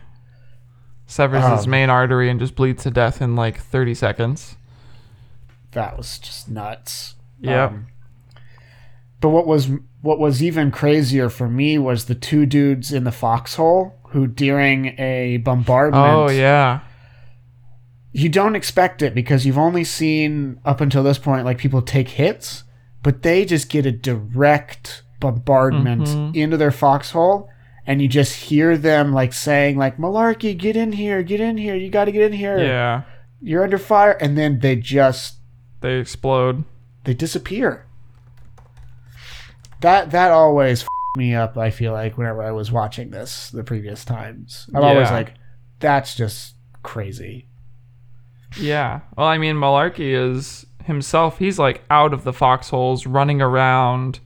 severs 1.12 1.44
his 1.46 1.66
Um, 1.66 1.70
main 1.72 1.90
artery, 1.90 2.30
and 2.30 2.40
just 2.40 2.56
bleeds 2.56 2.84
to 2.84 2.92
death 2.92 3.22
in 3.22 3.36
like 3.36 3.60
30 3.60 3.94
seconds. 3.94 4.56
that 5.74 5.96
was 5.98 6.20
just 6.20 6.50
nuts. 6.50 7.16
Yep. 7.40 7.70
Um, 7.72 7.88
but 9.22 9.30
what 9.30 9.46
was 9.48 9.70
what 10.02 10.20
was 10.20 10.42
even 10.44 10.72
crazier 10.72 11.30
for 11.30 11.48
me 11.48 11.78
was 11.78 12.06
the 12.06 12.16
two 12.16 12.46
dudes 12.46 12.92
in 12.92 13.04
the 13.04 13.12
foxhole 13.12 13.94
who, 14.10 14.26
during 14.28 15.00
a 15.00 15.38
bombardment, 15.38 16.04
Oh 16.04 16.30
yeah, 16.30 16.80
you 18.12 18.28
don't 18.30 18.56
expect 18.56 19.02
it 19.02 19.14
because 19.14 19.46
you've 19.46 19.58
only 19.60 19.84
seen 19.84 20.60
up 20.66 20.82
until 20.82 21.04
this 21.04 21.18
point 21.20 21.46
like 21.46 21.58
people 21.60 21.82
take 21.82 22.10
hits, 22.10 22.64
but 23.04 23.22
they 23.22 23.46
just 23.46 23.70
get 23.70 23.86
a 23.86 23.92
direct 23.92 25.04
bombardment 25.20 26.04
Mhm. 26.08 26.36
into 26.36 26.58
their 26.58 26.72
foxhole. 26.72 27.48
And 27.86 28.02
you 28.02 28.08
just 28.08 28.36
hear 28.36 28.78
them 28.78 29.12
like 29.12 29.34
saying 29.34 29.78
like 29.78 29.98
Malarkey, 29.98 30.56
get 30.58 30.76
in 30.76 30.91
here, 30.94 31.24
get 31.24 31.40
in 31.41 31.58
here, 31.58 31.76
you 31.76 31.90
got 31.90 32.06
to 32.06 32.12
get 32.12 32.22
in 32.24 32.34
here. 32.34 32.58
yeah. 32.60 33.02
You're 33.44 33.64
under 33.64 33.80
fire, 33.80 34.12
and 34.12 34.38
then 34.38 34.60
they 34.60 34.76
just 34.76 35.38
They 35.82 35.98
explode. 35.98 36.64
they 37.06 37.16
disappear. 37.16 37.88
That 39.82 40.12
that 40.12 40.32
always 40.32 40.84
f- 40.84 40.88
me 41.18 41.34
up. 41.34 41.58
I 41.58 41.72
feel 41.72 41.91
like 41.91 42.18
whenever 42.18 42.44
I 42.44 42.52
was 42.52 42.72
watching 42.72 43.10
this 43.10 43.49
the 43.49 43.64
previous 43.64 44.06
times, 44.06 44.70
I'm 44.76 44.84
always 44.84 45.10
like, 45.10 45.34
that's 45.80 46.16
just 46.16 46.53
crazy. 46.84 47.48
Yeah. 48.60 48.99
Well, 49.18 49.28
I 49.28 49.38
mean, 49.40 49.56
Malarkey 49.56 50.14
is 50.14 50.66
himself. 50.86 51.40
He's 51.40 51.58
like 51.58 51.82
out 51.90 52.14
of 52.14 52.24
the 52.24 52.34
foxholes, 52.34 53.08
running 53.08 53.41
around. 53.41 54.20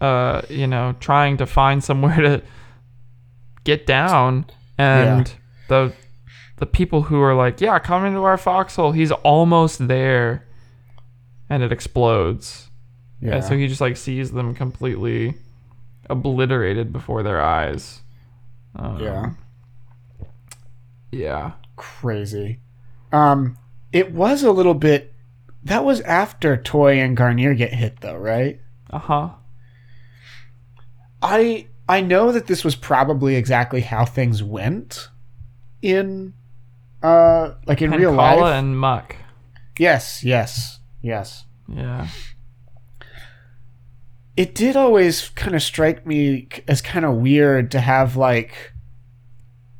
Uh, 0.00 0.42
you 0.50 0.66
know, 0.66 0.94
trying 1.00 1.38
to 1.38 1.46
find 1.46 1.82
somewhere 1.82 2.16
to 2.20 2.42
get 3.64 3.86
down, 3.86 4.46
and 4.76 5.32
the 5.68 5.92
the 6.56 6.66
people 6.66 7.02
who 7.02 7.20
are 7.20 7.34
like, 7.34 7.60
"Yeah, 7.60 7.78
come 7.78 8.04
into 8.04 8.22
our 8.22 8.36
foxhole." 8.36 8.92
He's 8.92 9.10
almost 9.12 9.88
there, 9.88 10.46
and 11.48 11.62
it 11.62 11.72
explodes. 11.72 12.70
Yeah. 13.20 13.36
And 13.36 13.44
so 13.44 13.56
he 13.56 13.66
just 13.66 13.80
like 13.80 13.96
sees 13.96 14.32
them 14.32 14.54
completely 14.54 15.34
obliterated 16.08 16.92
before 16.92 17.22
their 17.22 17.40
eyes. 17.40 18.02
Um, 18.74 19.00
yeah. 19.00 19.30
Yeah. 21.10 21.52
Crazy. 21.76 22.60
Um, 23.12 23.56
it 23.92 24.12
was 24.12 24.42
a 24.42 24.52
little 24.52 24.74
bit. 24.74 25.14
That 25.62 25.84
was 25.84 26.00
after 26.02 26.56
Toye 26.56 26.98
and 26.98 27.16
Guarnere 27.16 27.56
get 27.56 27.72
hit, 27.72 28.00
though, 28.00 28.16
right? 28.16 28.60
Uh 28.90 28.98
huh. 28.98 29.28
I 31.26 31.66
I 31.88 32.00
know 32.00 32.32
that 32.32 32.46
this 32.46 32.64
was 32.64 32.74
probably 32.76 33.36
exactly 33.36 33.80
how 33.80 34.04
things 34.04 34.42
went 34.42 35.08
in, 35.82 36.34
uh, 37.02 37.54
like 37.66 37.82
in 37.82 37.90
real 37.92 38.12
life. 38.12 38.40
and 38.42 38.78
Muck. 38.78 39.16
yes, 39.78 40.24
yes, 40.24 40.80
yes. 41.02 41.44
Yeah. 41.68 42.08
it 44.36 44.54
did 44.54 44.76
always 44.76 45.30
kind 45.30 45.54
of 45.56 45.62
strike 45.62 46.06
me 46.06 46.48
as 46.68 46.80
kind 46.82 47.04
of 47.04 47.16
weird 47.16 47.70
to 47.72 47.80
have 47.80 48.16
like 48.16 48.72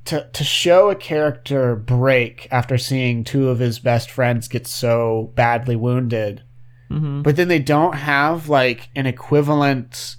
to 0.06 0.28
to 0.32 0.44
show 0.44 0.90
a 0.90 0.94
character 0.96 1.76
break 1.76 2.48
after 2.50 2.78
seeing 2.78 3.22
two 3.24 3.48
of 3.48 3.58
his 3.58 3.78
best 3.78 4.10
friends 4.10 4.48
get 4.48 4.66
so 4.66 5.32
badly 5.34 5.76
wounded 5.76 6.42
Mm-hmm. 6.88 7.22
but 7.22 7.34
then 7.34 7.48
they 7.48 7.58
don't 7.58 7.94
have 7.96 8.48
like 8.48 8.90
an 8.94 9.06
equivalent 9.06 10.14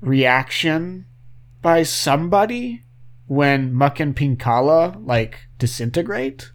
reaction 0.00 1.06
by 1.62 1.82
somebody 1.82 2.82
when 3.26 3.72
Muck 3.74 3.98
and 4.00 4.14
Penkala 4.14 5.04
like 5.04 5.40
disintegrate 5.58 6.52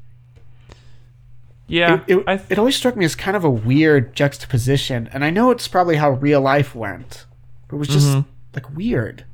Yeah. 1.68 2.02
it, 2.08 2.18
it, 2.20 2.26
th- 2.26 2.42
it 2.50 2.60
always 2.60 2.76
struck 2.76 2.96
me 2.96 3.06
as 3.06 3.16
kind 3.16 3.36
of 3.36 3.44
a 3.44 3.50
weird 3.50 4.16
juxtaposition 4.16 5.10
and 5.14 5.24
i 5.26 5.30
know 5.30 5.52
it's 5.52 5.68
probably 5.68 5.96
how 5.96 6.12
real 6.12 6.42
life 6.42 6.76
went 6.76 7.26
but 7.68 7.76
it 7.78 7.80
was 7.80 7.88
just 7.88 8.08
Mhm. 8.08 8.26
like 8.56 8.70
weird 8.76 9.26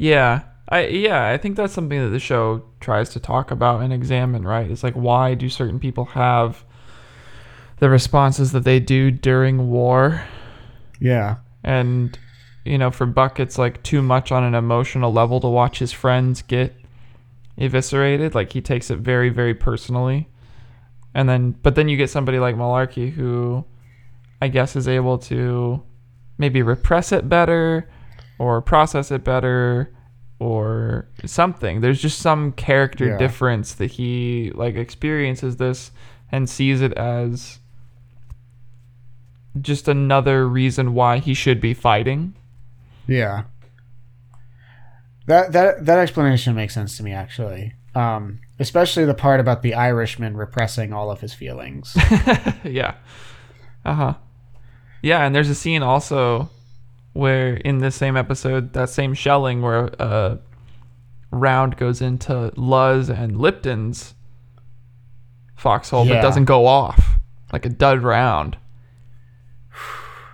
yeah. 0.00 0.42
I 0.68 0.86
yeah, 0.86 1.26
I 1.26 1.38
think 1.38 1.56
that's 1.56 1.72
something 1.72 1.98
that 1.98 2.10
the 2.10 2.18
show 2.20 2.62
tries 2.78 3.08
to 3.10 3.18
talk 3.18 3.50
about 3.50 3.80
and 3.82 3.90
examine, 3.90 4.46
right? 4.46 4.70
It's 4.70 4.82
like 4.84 4.92
why 4.94 5.32
do 5.34 5.48
certain 5.48 5.80
people 5.80 6.04
have 6.04 6.62
the 7.78 7.88
responses 7.88 8.52
that 8.52 8.64
they 8.64 8.78
do 8.78 9.10
during 9.10 9.70
war? 9.70 10.22
yeah 11.00 11.36
And 11.64 12.16
you 12.68 12.76
know, 12.78 12.90
for 12.90 13.06
Buck 13.06 13.40
it's 13.40 13.56
like 13.58 13.82
too 13.82 14.02
much 14.02 14.30
on 14.30 14.44
an 14.44 14.54
emotional 14.54 15.12
level 15.12 15.40
to 15.40 15.48
watch 15.48 15.78
his 15.78 15.92
friends 15.92 16.42
get 16.42 16.74
eviscerated. 17.56 18.34
Like 18.34 18.52
he 18.52 18.60
takes 18.60 18.90
it 18.90 18.98
very, 18.98 19.30
very 19.30 19.54
personally. 19.54 20.28
And 21.14 21.28
then 21.28 21.52
but 21.62 21.74
then 21.74 21.88
you 21.88 21.96
get 21.96 22.10
somebody 22.10 22.38
like 22.38 22.56
Malarkey 22.56 23.10
who 23.12 23.64
I 24.42 24.48
guess 24.48 24.76
is 24.76 24.86
able 24.86 25.18
to 25.18 25.82
maybe 26.36 26.62
repress 26.62 27.10
it 27.10 27.28
better 27.28 27.88
or 28.38 28.60
process 28.60 29.10
it 29.10 29.24
better 29.24 29.92
or 30.38 31.08
something. 31.24 31.80
There's 31.80 32.00
just 32.00 32.18
some 32.20 32.52
character 32.52 33.06
Yeah. 33.08 33.18
difference 33.18 33.74
that 33.74 33.92
he 33.92 34.52
like 34.54 34.76
experiences 34.76 35.56
this 35.56 35.90
and 36.30 36.48
sees 36.48 36.82
it 36.82 36.92
as 36.92 37.58
just 39.60 39.88
another 39.88 40.46
reason 40.46 40.94
why 40.94 41.18
he 41.18 41.34
should 41.34 41.60
be 41.60 41.74
fighting. 41.74 42.34
Yeah 43.08 43.44
that 45.26 45.52
that 45.52 45.84
that 45.86 45.98
explanation 45.98 46.54
makes 46.54 46.74
sense 46.74 46.96
to 46.96 47.02
me 47.02 47.12
actually 47.12 47.74
um 47.94 48.38
especially 48.60 49.04
the 49.04 49.14
part 49.14 49.40
about 49.40 49.62
the 49.62 49.74
irishman 49.74 50.36
repressing 50.36 50.92
all 50.92 51.10
of 51.10 51.20
his 51.20 51.34
feelings 51.34 51.96
yeah. 52.64 52.94
Uh 53.84 53.94
huh. 53.94 54.14
Yeah, 55.00 55.24
and 55.24 55.34
there's 55.34 55.48
a 55.48 55.54
scene 55.54 55.82
also 55.82 56.50
where 57.14 57.54
in 57.54 57.78
this 57.78 57.94
same 57.94 58.16
episode, 58.16 58.72
that 58.74 58.90
same 58.90 59.14
shelling 59.14 59.62
where 59.62 59.86
a 59.98 60.38
round 61.30 61.76
goes 61.76 62.02
into 62.02 62.52
Luz 62.56 63.08
and 63.08 63.38
Lipton's 63.38 64.14
foxhole 65.56 66.04
Yeah. 66.04 66.14
but 66.16 66.22
doesn't 66.22 66.44
go 66.44 66.66
off. 66.66 67.18
Like 67.52 67.64
a 67.64 67.70
dud 67.70 68.02
round. 68.02 68.58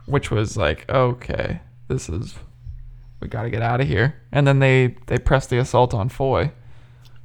Which 0.07 0.31
was 0.31 0.57
like, 0.57 0.89
okay, 0.91 1.61
this 1.89 2.09
is 2.09 2.35
we 3.25 3.29
gotta 3.29 3.51
get 3.51 3.63
out 3.63 3.81
of 3.81 3.89
here. 3.89 4.15
And 4.31 4.47
then 4.47 4.61
they 4.61 4.95
they 5.07 5.19
press 5.19 5.47
the 5.49 5.59
assault 5.59 5.93
on 5.95 6.09
Foy. 6.09 6.53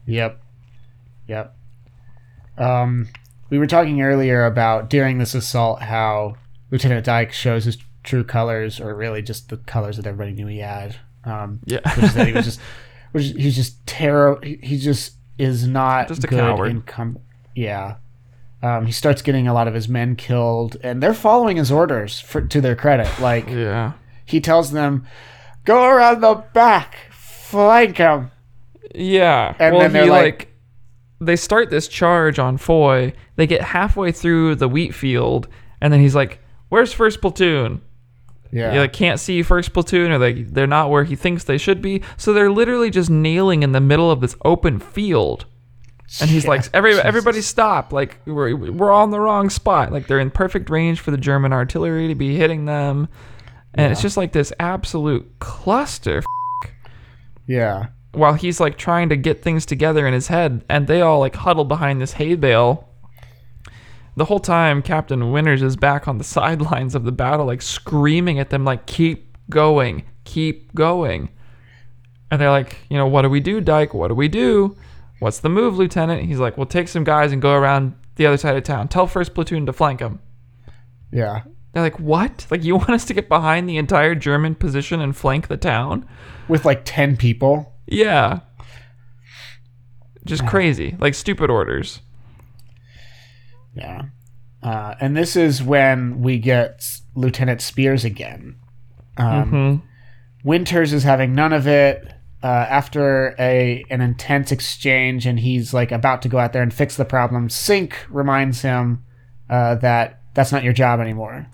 Yep. 0.08 0.42
Yep. 1.28 1.56
Um, 2.58 3.08
we 3.50 3.58
were 3.60 3.68
talking 3.68 4.02
earlier 4.02 4.46
about 4.46 4.90
during 4.90 5.18
this 5.20 5.36
assault 5.36 5.82
how 5.84 6.36
Lieutenant 6.72 7.06
Dike 7.06 7.32
shows 7.32 7.66
his 7.66 7.78
true 8.04 8.24
colors, 8.24 8.80
or 8.80 8.96
really 8.96 9.22
just 9.22 9.50
the 9.50 9.58
colors 9.58 9.98
that 9.98 10.08
everybody 10.08 10.34
knew 10.34 10.48
he 10.48 10.60
had. 10.60 10.96
Um, 11.26 11.60
Yeah. 11.66 11.80
which 11.96 12.06
is 12.06 12.14
that 12.16 12.28
he 12.28 12.34
was 12.34 12.46
just, 12.46 12.60
which 13.12 13.26
is- 13.26 13.36
he's 13.36 13.56
just 13.56 13.86
terrible. 13.86 14.42
He, 14.42 14.58
he 14.64 14.78
just 14.80 15.14
is 15.38 15.68
not 15.68 16.08
Just 16.08 16.24
a 16.24 16.28
good 16.28 16.40
coward. 16.40 16.72
in 16.72 16.82
com- 16.82 17.20
yeah. 17.56 17.96
Um, 18.62 18.86
he 18.86 18.92
starts 18.92 19.22
getting 19.22 19.48
a 19.48 19.54
lot 19.54 19.68
of 19.70 19.74
his 19.74 19.88
men 19.88 20.16
killed, 20.16 20.76
and 20.84 21.02
they're 21.04 21.14
following 21.14 21.58
his 21.58 21.72
orders 21.72 22.20
for, 22.20 22.42
to 22.42 22.60
their 22.62 22.76
credit. 22.76 23.08
Like 23.20 23.48
yeah. 23.50 23.94
he 24.26 24.42
tells 24.42 24.72
them, 24.72 25.06
"Go 25.70 25.84
around 25.86 26.22
the 26.22 26.44
back, 26.54 26.96
flank 27.12 27.98
him." 27.98 28.32
Yeah. 28.96 29.54
And 29.60 29.74
well, 29.76 29.82
then 29.84 29.94
they're 29.94 30.04
he 30.06 30.10
like- 30.10 30.24
like, 30.24 30.46
they 31.22 31.36
start 31.36 31.70
this 31.70 31.88
charge 31.88 32.40
on 32.40 32.58
Foy. 32.58 33.14
They 33.36 33.46
get 33.46 33.62
halfway 33.62 34.12
through 34.12 34.56
the 34.56 34.68
wheat 34.68 34.96
field, 34.96 35.48
and 35.82 35.92
then 35.94 36.00
he's 36.00 36.16
like, 36.16 36.40
"Where's 36.70 36.94
first 36.94 37.22
platoon?" 37.22 37.82
Yeah. 38.52 38.74
You 38.74 38.80
like 38.80 38.94
can't 38.94 39.20
see 39.20 39.44
first 39.44 39.74
platoon, 39.74 40.12
or 40.12 40.18
they 40.18 40.42
they're 40.42 40.66
not 40.66 40.90
where 40.90 41.04
he 41.04 41.16
thinks 41.16 41.44
they 41.44 41.58
should 41.60 41.82
be. 41.84 42.02
So 42.18 42.34
they're 42.34 42.50
literally 42.52 42.90
just 42.90 43.10
nailing 43.12 43.62
in 43.64 43.74
the 43.74 43.82
middle 43.82 44.10
of 44.10 44.22
this 44.22 44.36
open 44.44 44.80
field. 44.80 45.46
And 46.20 46.28
he's 46.32 46.46
Yeah, 46.46 46.50
like, 46.50 46.64
Every, 46.74 46.92
Jesus. 46.94 47.06
everybody 47.06 47.42
stop! 47.42 47.94
Like 47.94 48.18
we're 48.26 48.56
we're 48.56 48.92
on 48.92 49.12
the 49.12 49.20
wrong 49.20 49.52
spot. 49.52 49.92
Like 49.92 50.08
they're 50.08 50.20
in 50.20 50.32
perfect 50.32 50.72
range 50.72 51.00
for 51.02 51.12
the 51.12 51.18
German 51.18 51.54
artillery 51.54 52.08
to 52.08 52.16
be 52.16 52.36
hitting 52.38 52.66
them, 52.66 53.08
and 53.80 53.92
it's 53.92 54.02
just 54.02 54.18
like 54.18 54.32
this 54.32 54.52
absolute 54.60 55.40
cluster. 55.40 56.22
yeah. 57.46 57.88
While 58.12 58.34
he's 58.34 58.60
like 58.60 58.78
trying 58.78 59.10
to 59.10 59.16
get 59.16 59.44
things 59.44 59.66
together 59.68 60.08
in 60.08 60.14
his 60.14 60.28
head, 60.28 60.64
and 60.68 60.88
they 60.88 61.02
all 61.02 61.20
like 61.20 61.36
huddle 61.36 61.66
behind 61.66 62.02
this 62.02 62.14
hay 62.14 62.36
bale. 62.36 62.90
The 64.16 64.26
whole 64.26 64.40
time, 64.40 64.82
Captain 64.82 65.32
Winters 65.32 65.62
is 65.62 65.76
back 65.76 66.08
on 66.08 66.18
the 66.18 66.24
sidelines 66.38 66.96
of 66.96 67.04
the 67.04 67.12
battle, 67.12 67.46
like 67.46 67.62
screaming 67.62 68.40
at 68.40 68.50
them, 68.50 68.66
like 68.66 68.86
"Keep 68.88 69.38
going, 69.50 70.04
keep 70.24 70.74
going." 70.74 71.30
And 72.32 72.40
they're 72.40 72.52
like, 72.52 72.78
you 72.90 72.98
know, 72.98 73.08
what 73.08 73.24
do 73.24 73.30
we 73.30 73.40
do, 73.40 73.60
Dike? 73.62 73.94
What 73.94 74.10
do 74.10 74.16
we 74.16 74.28
do? 74.28 74.76
What's 75.20 75.40
the 75.40 75.50
move, 75.50 75.78
Lieutenant? 75.78 76.24
He's 76.24 76.40
like, 76.40 76.58
we'll 76.58 76.68
take 76.68 76.88
some 76.88 77.04
guys 77.04 77.32
and 77.32 77.42
go 77.42 77.54
around 77.54 77.96
the 78.16 78.26
other 78.26 78.38
side 78.38 78.56
of 78.56 78.64
town. 78.64 78.88
Tell 78.88 79.08
first 79.08 79.34
platoon 79.34 79.66
to 79.66 79.74
flank 79.74 80.00
them. 80.00 80.20
Yeah. 81.12 81.42
They're 81.80 81.92
like, 81.92 82.00
what? 82.00 82.46
Like, 82.50 82.64
you 82.64 82.76
want 82.78 82.90
us 82.90 83.06
to 83.06 83.14
get 83.14 83.30
behind 83.30 83.70
the 83.70 83.78
entire 83.78 84.16
German 84.16 84.56
position 84.56 85.00
and 85.02 85.16
flank 85.16 85.48
the 85.48 85.58
town? 85.58 86.08
With 86.48 86.66
like 86.66 86.82
10 86.86 87.18
people. 87.18 87.74
Yeah. 87.88 88.42
Just 90.26 90.46
crazy. 90.46 90.96
Like, 91.00 91.16
stupid 91.16 91.50
orders. 91.50 92.02
Yeah. 93.74 94.04
Uh, 94.62 94.96
and 95.00 95.16
this 95.16 95.36
is 95.36 95.64
when 95.64 96.22
we 96.22 96.38
get 96.38 96.86
Lieutenant 97.16 97.62
Speirs 97.62 98.04
again. 98.04 98.58
Um, 99.18 99.50
hmm 99.50 99.76
Winters 100.44 100.94
is 100.94 101.04
having 101.04 101.36
none 101.36 101.52
of 101.52 101.68
it. 101.68 102.14
Uh, 102.42 102.48
after 102.48 103.36
a 103.38 103.84
an 103.90 104.00
intense 104.00 104.50
exchange, 104.54 105.26
and 105.26 105.38
he's 105.42 105.74
like 105.74 105.92
about 105.92 106.22
to 106.22 106.30
go 106.30 106.38
out 106.38 106.54
there 106.54 106.64
and 106.64 106.74
fix 106.74 106.96
the 106.96 107.04
problem. 107.04 107.50
Sink 107.50 107.98
reminds 108.10 108.62
him 108.62 109.04
uh, 109.50 109.76
that 109.76 110.22
that's 110.34 110.54
not 110.54 110.64
your 110.64 110.72
job 110.72 111.02
anymore. 111.02 111.48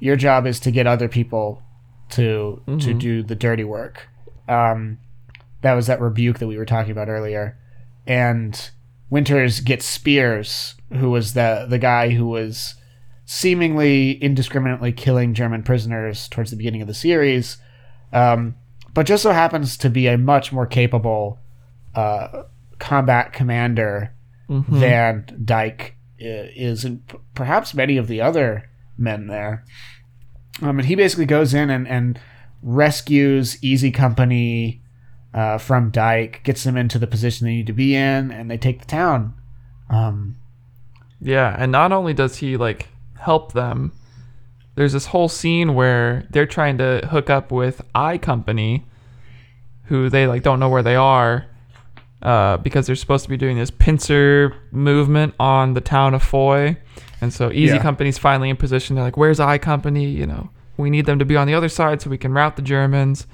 Your 0.00 0.16
job 0.16 0.46
is 0.46 0.58
to 0.60 0.70
get 0.70 0.86
other 0.86 1.08
people 1.08 1.62
to 2.10 2.62
to 2.80 2.92
do 2.94 3.22
the 3.22 3.36
dirty 3.36 3.64
work. 3.64 4.08
Um, 4.48 4.98
that 5.62 5.74
was 5.74 5.86
that 5.86 6.00
rebuke 6.00 6.38
that 6.40 6.48
we 6.48 6.56
were 6.56 6.64
talking 6.66 6.90
about 6.92 7.08
earlier. 7.08 7.56
And 8.06 8.70
Winters 9.10 9.60
gets 9.60 9.98
Speirs, 9.98 10.74
who 10.92 11.10
was 11.10 11.34
the 11.34 11.66
the 11.68 11.78
guy 11.78 12.10
who 12.10 12.26
was 12.26 12.74
seemingly 13.26 14.12
indiscriminately 14.12 14.92
killing 14.92 15.34
German 15.34 15.62
prisoners 15.62 16.28
towards 16.28 16.50
the 16.50 16.56
beginning 16.56 16.80
of 16.82 16.88
the 16.88 16.94
series, 16.94 17.58
um, 18.12 18.56
but 18.92 19.06
just 19.06 19.22
so 19.22 19.30
happens 19.30 19.76
to 19.76 19.88
be 19.90 20.08
a 20.08 20.18
much 20.18 20.50
more 20.52 20.66
capable 20.66 21.38
uh, 21.94 22.42
combat 22.78 23.32
commander 23.32 24.12
than 24.80 25.26
Dike 25.44 25.94
is, 26.18 26.84
and 26.84 27.06
p- 27.06 27.18
perhaps 27.34 27.72
many 27.72 27.96
of 27.96 28.08
the 28.08 28.20
other 28.20 28.68
men 29.00 29.26
there. 29.26 29.64
Um, 30.62 30.78
and 30.78 30.86
he 30.86 30.94
basically 30.94 31.26
goes 31.26 31.54
in 31.54 31.70
and, 31.70 31.88
and 31.88 32.20
rescues 32.62 33.62
Easy 33.62 33.90
Company 33.90 34.82
uh, 35.32 35.58
from 35.58 35.90
Dike, 35.90 36.42
gets 36.44 36.64
them 36.64 36.76
into 36.76 36.98
the 36.98 37.06
position 37.06 37.46
they 37.46 37.54
need 37.54 37.66
to 37.66 37.72
be 37.72 37.94
in, 37.94 38.30
and 38.30 38.50
they 38.50 38.58
take 38.58 38.80
the 38.80 38.86
town. 38.86 39.34
Um, 39.88 40.36
Yeah, 41.20 41.54
and 41.58 41.70
not 41.72 41.92
only 41.92 42.14
does 42.14 42.36
he 42.36 42.56
like 42.56 42.88
help 43.18 43.52
them, 43.52 43.92
there's 44.74 44.92
this 44.92 45.06
whole 45.06 45.28
scene 45.28 45.74
where 45.74 46.26
they're 46.30 46.46
trying 46.46 46.78
to 46.78 47.06
hook 47.10 47.28
up 47.28 47.52
with 47.52 47.82
I 47.94 48.18
Company, 48.18 48.86
who 49.84 50.08
they 50.08 50.26
like 50.26 50.42
don't 50.42 50.60
know 50.60 50.68
where 50.68 50.82
they 50.82 50.96
are, 50.96 51.46
uh, 52.22 52.56
because 52.58 52.86
they're 52.86 52.96
supposed 52.96 53.24
to 53.24 53.30
be 53.30 53.36
doing 53.36 53.58
this 53.58 53.70
pincer 53.70 54.54
movement 54.70 55.34
on 55.38 55.74
the 55.74 55.80
town 55.80 56.14
of 56.14 56.22
Foy, 56.22 56.76
and 57.20 57.32
so 57.32 57.50
Easy 57.50 57.74
Yeah. 57.74 57.82
Company's 57.82 58.18
finally 58.18 58.50
in 58.50 58.56
position. 58.56 58.96
They're 58.96 59.04
like, 59.04 59.16
"Where's 59.16 59.40
I 59.40 59.58
Company?" 59.58 60.06
You 60.06 60.26
know, 60.26 60.50
we 60.76 60.90
need 60.90 61.06
them 61.06 61.18
to 61.18 61.24
be 61.24 61.36
on 61.36 61.46
the 61.46 61.54
other 61.54 61.68
side 61.68 62.00
so 62.00 62.10
we 62.10 62.18
can 62.18 62.32
rout 62.32 62.56
the 62.56 62.62
Germans, 62.62 63.26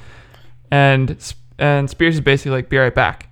and 0.70 1.10
and 1.58 1.88
Speirs 1.88 2.10
is 2.14 2.20
basically 2.20 2.52
like, 2.52 2.68
"Be 2.68 2.78
right 2.78 2.94
back." 2.94 3.28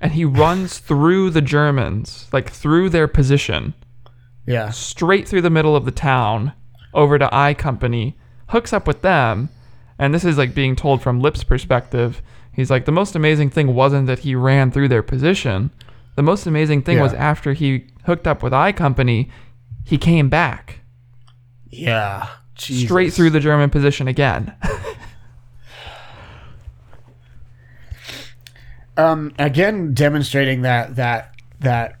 And 0.00 0.12
he 0.12 0.24
runs 0.24 0.78
through 0.88 1.30
the 1.30 1.40
Germans, 1.40 2.28
like 2.32 2.50
through 2.50 2.90
their 2.90 3.08
position, 3.08 3.74
yeah. 4.46 4.70
straight 4.70 5.26
through 5.28 5.42
the 5.42 5.50
middle 5.50 5.74
of 5.76 5.84
the 5.84 5.90
town 5.90 6.52
over 6.92 7.18
to 7.18 7.34
I 7.34 7.54
Company, 7.54 8.16
hooks 8.48 8.72
up 8.72 8.86
with 8.86 9.02
them, 9.02 9.48
and 9.98 10.12
this 10.14 10.24
is 10.24 10.36
like 10.38 10.54
being 10.54 10.76
told 10.76 11.02
from 11.02 11.20
Lip's 11.20 11.44
perspective. 11.44 12.20
He's 12.52 12.70
like, 12.70 12.86
the 12.86 12.92
most 12.92 13.14
amazing 13.14 13.50
thing 13.50 13.74
wasn't 13.74 14.06
that 14.06 14.20
he 14.20 14.34
ran 14.34 14.70
through 14.70 14.88
their 14.88 15.02
position. 15.02 15.70
The 16.14 16.22
most 16.22 16.46
amazing 16.46 16.82
thing 16.82 16.98
was 17.00 17.12
after 17.12 17.52
he 17.52 17.84
hooked 18.06 18.26
up 18.26 18.42
with 18.42 18.54
I 18.54 18.72
Company, 18.72 19.28
he 19.86 19.96
came 19.98 20.28
back 20.28 20.80
Yeah. 21.70 22.26
straight 22.58 23.12
through 23.12 23.30
the 23.30 23.40
German 23.40 23.70
position 23.70 24.08
again. 24.08 24.54
um, 28.96 29.32
again 29.38 29.94
demonstrating 29.94 30.62
that 30.62 30.96
that 30.96 31.32
that 31.60 31.98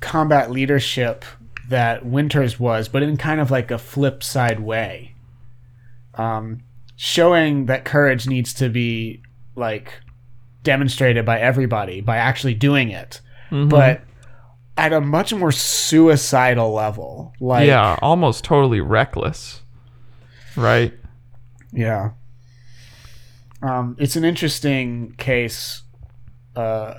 combat 0.00 0.50
leadership 0.50 1.24
that 1.68 2.06
Winters 2.06 2.60
was, 2.60 2.88
but 2.88 3.02
in 3.02 3.16
kind 3.16 3.40
of 3.40 3.50
like 3.50 3.70
a 3.70 3.78
flip 3.78 4.22
side 4.22 4.60
way. 4.60 5.14
Um, 6.14 6.62
showing 6.96 7.66
that 7.66 7.84
courage 7.84 8.26
needs 8.26 8.54
to 8.54 8.68
be 8.70 9.20
like 9.54 9.92
demonstrated 10.62 11.26
by 11.26 11.38
everybody 11.40 12.00
by 12.00 12.16
actually 12.16 12.54
doing 12.54 12.90
it, 12.90 13.20
Mm-hmm. 13.50 13.68
but 13.68 14.00
at 14.76 14.92
a 14.92 15.00
much 15.00 15.32
more 15.32 15.52
suicidal 15.52 16.72
level. 16.72 17.32
Like 17.40 17.66
yeah, 17.66 17.98
almost 18.02 18.44
totally 18.44 18.80
reckless. 18.80 19.62
Right? 20.56 20.92
Yeah. 21.72 22.10
Um, 23.62 23.96
it's 23.98 24.16
an 24.16 24.24
interesting 24.24 25.14
case 25.18 25.82
uh, 26.54 26.94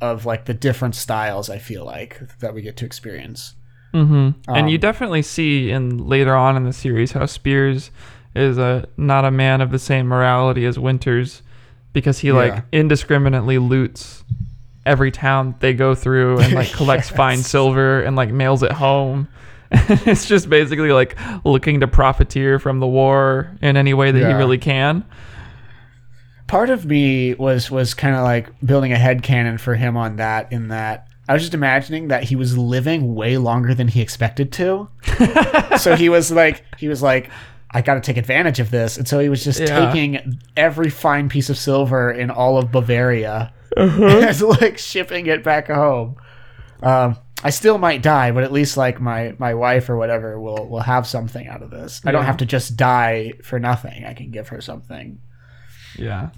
of 0.00 0.24
like 0.24 0.44
the 0.46 0.54
different 0.54 0.94
styles. 0.94 1.50
I 1.50 1.58
feel 1.58 1.84
like 1.84 2.20
that 2.38 2.54
we 2.54 2.62
get 2.62 2.76
to 2.78 2.84
experience. 2.86 3.54
Mm-hmm. 3.94 4.52
and 4.54 4.68
you 4.68 4.76
Um, 4.76 4.80
definitely 4.80 5.22
see 5.22 5.70
in 5.70 5.96
later 6.06 6.34
on 6.34 6.54
in 6.56 6.64
the 6.64 6.72
series 6.72 7.12
how 7.12 7.22
Speirs 7.22 7.88
is 8.34 8.58
a 8.58 8.86
not 8.98 9.24
a 9.24 9.30
man 9.30 9.62
of 9.62 9.70
the 9.70 9.78
same 9.78 10.06
morality 10.06 10.66
as 10.66 10.78
Winters 10.78 11.40
because 11.94 12.18
he 12.18 12.28
Yeah. 12.28 12.34
like 12.34 12.64
indiscriminately 12.72 13.56
loots 13.56 14.22
every 14.86 15.10
town 15.10 15.54
they 15.60 15.74
go 15.74 15.94
through 15.94 16.38
and 16.38 16.54
like 16.54 16.72
collects 16.72 17.10
fine 17.22 17.42
silver 17.42 18.00
and 18.02 18.16
like 18.16 18.30
mails 18.30 18.62
it 18.62 18.72
home. 18.72 19.28
it's 19.72 20.26
just 20.26 20.48
basically 20.48 20.92
like 20.92 21.18
looking 21.44 21.80
to 21.80 21.88
profiteer 21.88 22.58
from 22.58 22.78
the 22.78 22.86
war 22.86 23.50
in 23.60 23.76
any 23.76 23.92
way 23.92 24.12
that 24.12 24.18
he 24.26 24.32
really 24.32 24.58
can. 24.58 25.04
Part 26.46 26.70
of 26.70 26.86
me 26.86 27.34
was 27.34 27.70
was 27.70 27.92
kind 27.92 28.14
of 28.14 28.22
like 28.22 28.48
building 28.64 28.92
a 28.92 28.96
head 28.96 29.24
canon 29.24 29.58
for 29.58 29.74
him 29.74 29.96
on 29.96 30.16
that. 30.16 30.52
In 30.52 30.68
that 30.68 31.08
I 31.28 31.32
was 31.32 31.42
just 31.42 31.54
imagining 31.54 32.08
that 32.08 32.22
he 32.22 32.36
was 32.36 32.56
living 32.56 33.16
way 33.16 33.36
longer 33.36 33.74
than 33.74 33.88
he 33.88 34.00
expected 34.00 34.52
to. 34.52 34.88
so 35.78 35.96
he 35.96 36.08
was 36.08 36.30
like 36.30 36.64
he 36.78 36.88
was 36.88 37.02
like. 37.02 37.30
I 37.68 37.82
got 37.82 37.94
to 37.94 38.00
take 38.00 38.16
advantage 38.16 38.58
of 38.60 38.70
this, 38.70 38.96
and 38.96 39.06
so 39.06 39.18
he 39.18 39.28
was 39.28 39.44
just 39.44 39.60
Yeah. 39.60 39.86
taking 39.86 40.38
every 40.56 40.88
fine 40.88 41.28
piece 41.28 41.50
of 41.50 41.58
silver 41.58 42.10
in 42.12 42.30
all 42.30 42.56
of 42.56 42.70
Bavaria 42.72 43.52
and 43.82 44.40
like 44.40 44.78
shipping 44.78 45.26
it 45.26 45.44
back 45.44 45.68
home. 45.68 46.16
Um, 46.82 47.16
I 47.44 47.50
still 47.50 47.78
might 47.78 48.02
die, 48.02 48.32
but 48.32 48.44
at 48.44 48.52
least 48.52 48.76
like 48.76 49.00
my 49.00 49.34
my 49.38 49.54
wife 49.54 49.90
or 49.90 49.96
whatever 49.96 50.40
will 50.40 50.68
will 50.68 50.80
have 50.80 51.06
something 51.06 51.46
out 51.46 51.62
of 51.62 51.70
this. 51.70 52.00
I 52.04 52.12
don't 52.12 52.24
have 52.24 52.38
to 52.38 52.46
just 52.46 52.76
die 52.76 53.34
for 53.42 53.58
nothing. 53.58 54.04
I 54.04 54.14
can 54.14 54.30
give 54.30 54.48
her 54.48 54.60
something. 54.60 55.20
Yeah. 55.98 56.30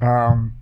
Um, 0.00 0.54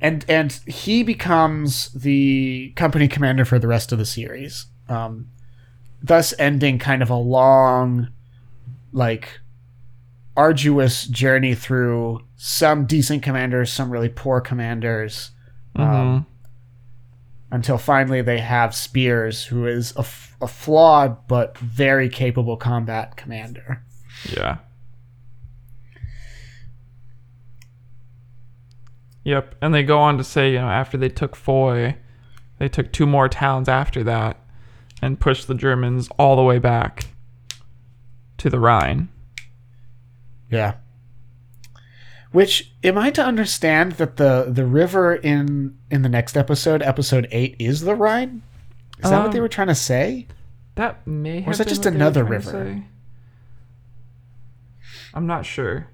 and 0.00 0.24
and 0.28 0.52
he 0.66 1.02
becomes 1.02 1.92
the 1.92 2.72
company 2.76 3.08
commander 3.08 3.44
for 3.44 3.58
the 3.58 3.68
rest 3.68 3.92
of 3.92 3.98
the 3.98 4.06
series. 4.06 4.66
Um, 4.88 5.30
thus 6.02 6.34
ending 6.38 6.78
kind 6.78 7.02
of 7.02 7.10
a 7.10 7.16
long, 7.16 8.08
like, 8.92 9.40
arduous 10.36 11.06
journey 11.06 11.54
through 11.54 12.20
some 12.36 12.86
decent 12.86 13.22
commanders, 13.22 13.72
some 13.72 13.90
really 13.90 14.08
poor 14.08 14.40
commanders. 14.40 15.30
Um, 15.74 16.26
until 17.50 17.78
finally 17.78 18.22
they 18.22 18.38
have 18.38 18.70
Speirs, 18.70 19.46
who 19.46 19.66
is 19.66 19.94
a, 19.96 20.00
f- 20.00 20.36
a 20.40 20.48
flawed 20.48 21.26
but 21.28 21.56
very 21.58 22.08
capable 22.08 22.56
combat 22.56 23.16
commander. 23.16 23.82
Yeah. 24.30 24.58
Yep. 29.24 29.56
And 29.60 29.74
they 29.74 29.82
go 29.82 29.98
on 29.98 30.18
to 30.18 30.24
say, 30.24 30.52
you 30.52 30.58
know, 30.58 30.68
after 30.68 30.96
they 30.96 31.08
took 31.08 31.34
Foy, 31.36 31.96
they 32.58 32.68
took 32.68 32.92
two 32.92 33.06
more 33.06 33.28
towns 33.28 33.68
after 33.68 34.02
that 34.04 34.40
and 35.02 35.20
pushed 35.20 35.46
the 35.46 35.54
Germans 35.54 36.08
all 36.18 36.36
the 36.36 36.42
way 36.42 36.58
back 36.58 37.08
to 38.38 38.48
the 38.48 38.60
Rhine. 38.60 39.08
Yeah. 40.50 40.74
Which 42.32 42.72
am 42.84 42.98
I 42.98 43.10
to 43.10 43.22
understand 43.24 43.92
that 43.92 44.16
the 44.16 44.46
the 44.48 44.66
river 44.66 45.14
in 45.14 45.76
in 45.90 46.02
the 46.02 46.08
next 46.08 46.36
episode, 46.36 46.82
episode 46.82 47.28
eight, 47.30 47.56
is 47.58 47.80
the 47.82 47.94
Rhine? 47.94 48.42
Is 49.02 49.10
that 49.10 49.22
what 49.22 49.32
they 49.32 49.38
Um, 49.38 49.42
were 49.42 49.48
trying 49.48 49.68
to 49.68 49.74
say? 49.74 50.26
That 50.74 51.06
may 51.06 51.40
have 51.40 51.52
is 51.52 51.58
that 51.58 51.64
been 51.64 51.68
just 51.70 51.78
what 51.80 51.84
they 51.84 51.90
were 51.90 51.96
another 51.96 52.24
river? 52.24 52.82
I'm 55.14 55.26
not 55.26 55.46
sure. 55.46 55.86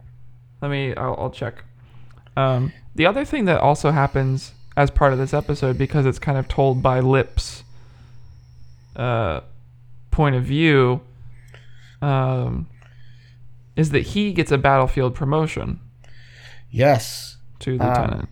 Let 0.60 0.70
me. 0.70 0.94
I'll, 0.96 1.14
I'll 1.18 1.30
check. 1.30 1.64
Um, 2.36 2.72
the 2.94 3.06
other 3.06 3.24
thing 3.24 3.44
that 3.44 3.60
also 3.60 3.90
happens 3.90 4.52
as 4.76 4.90
part 4.90 5.12
of 5.12 5.18
this 5.18 5.34
episode, 5.34 5.78
because 5.78 6.06
it's 6.06 6.18
kind 6.18 6.38
of 6.38 6.48
told 6.48 6.82
by 6.82 6.98
Lip's 7.00 7.62
uh, 8.96 9.40
point 10.10 10.34
of 10.34 10.44
view, 10.44 11.02
um, 12.00 12.66
is 13.76 13.90
that 13.90 14.00
he 14.08 14.32
gets 14.32 14.52
a 14.52 14.58
battlefield 14.58 15.14
promotion 15.14 15.80
Yes. 16.70 17.36
to 17.60 17.72
Um, 17.78 17.88
lieutenant. 17.88 18.28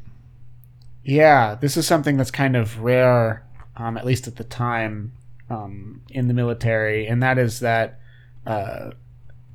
Yeah, 1.03 1.55
this 1.55 1.77
is 1.77 1.87
something 1.87 2.17
that's 2.17 2.31
kind 2.31 2.57
of 2.57 2.81
rare, 2.81 3.43
um, 3.77 3.97
at 3.97 4.05
least 4.05 4.27
at 4.27 4.37
the 4.37 4.45
time, 4.45 5.12
um, 5.49 6.03
in 6.11 6.29
the 6.29 6.35
military, 6.35 7.07
and 7.07 7.23
that 7.23 7.39
is 7.39 7.61
that 7.61 7.99
uh, 8.47 8.91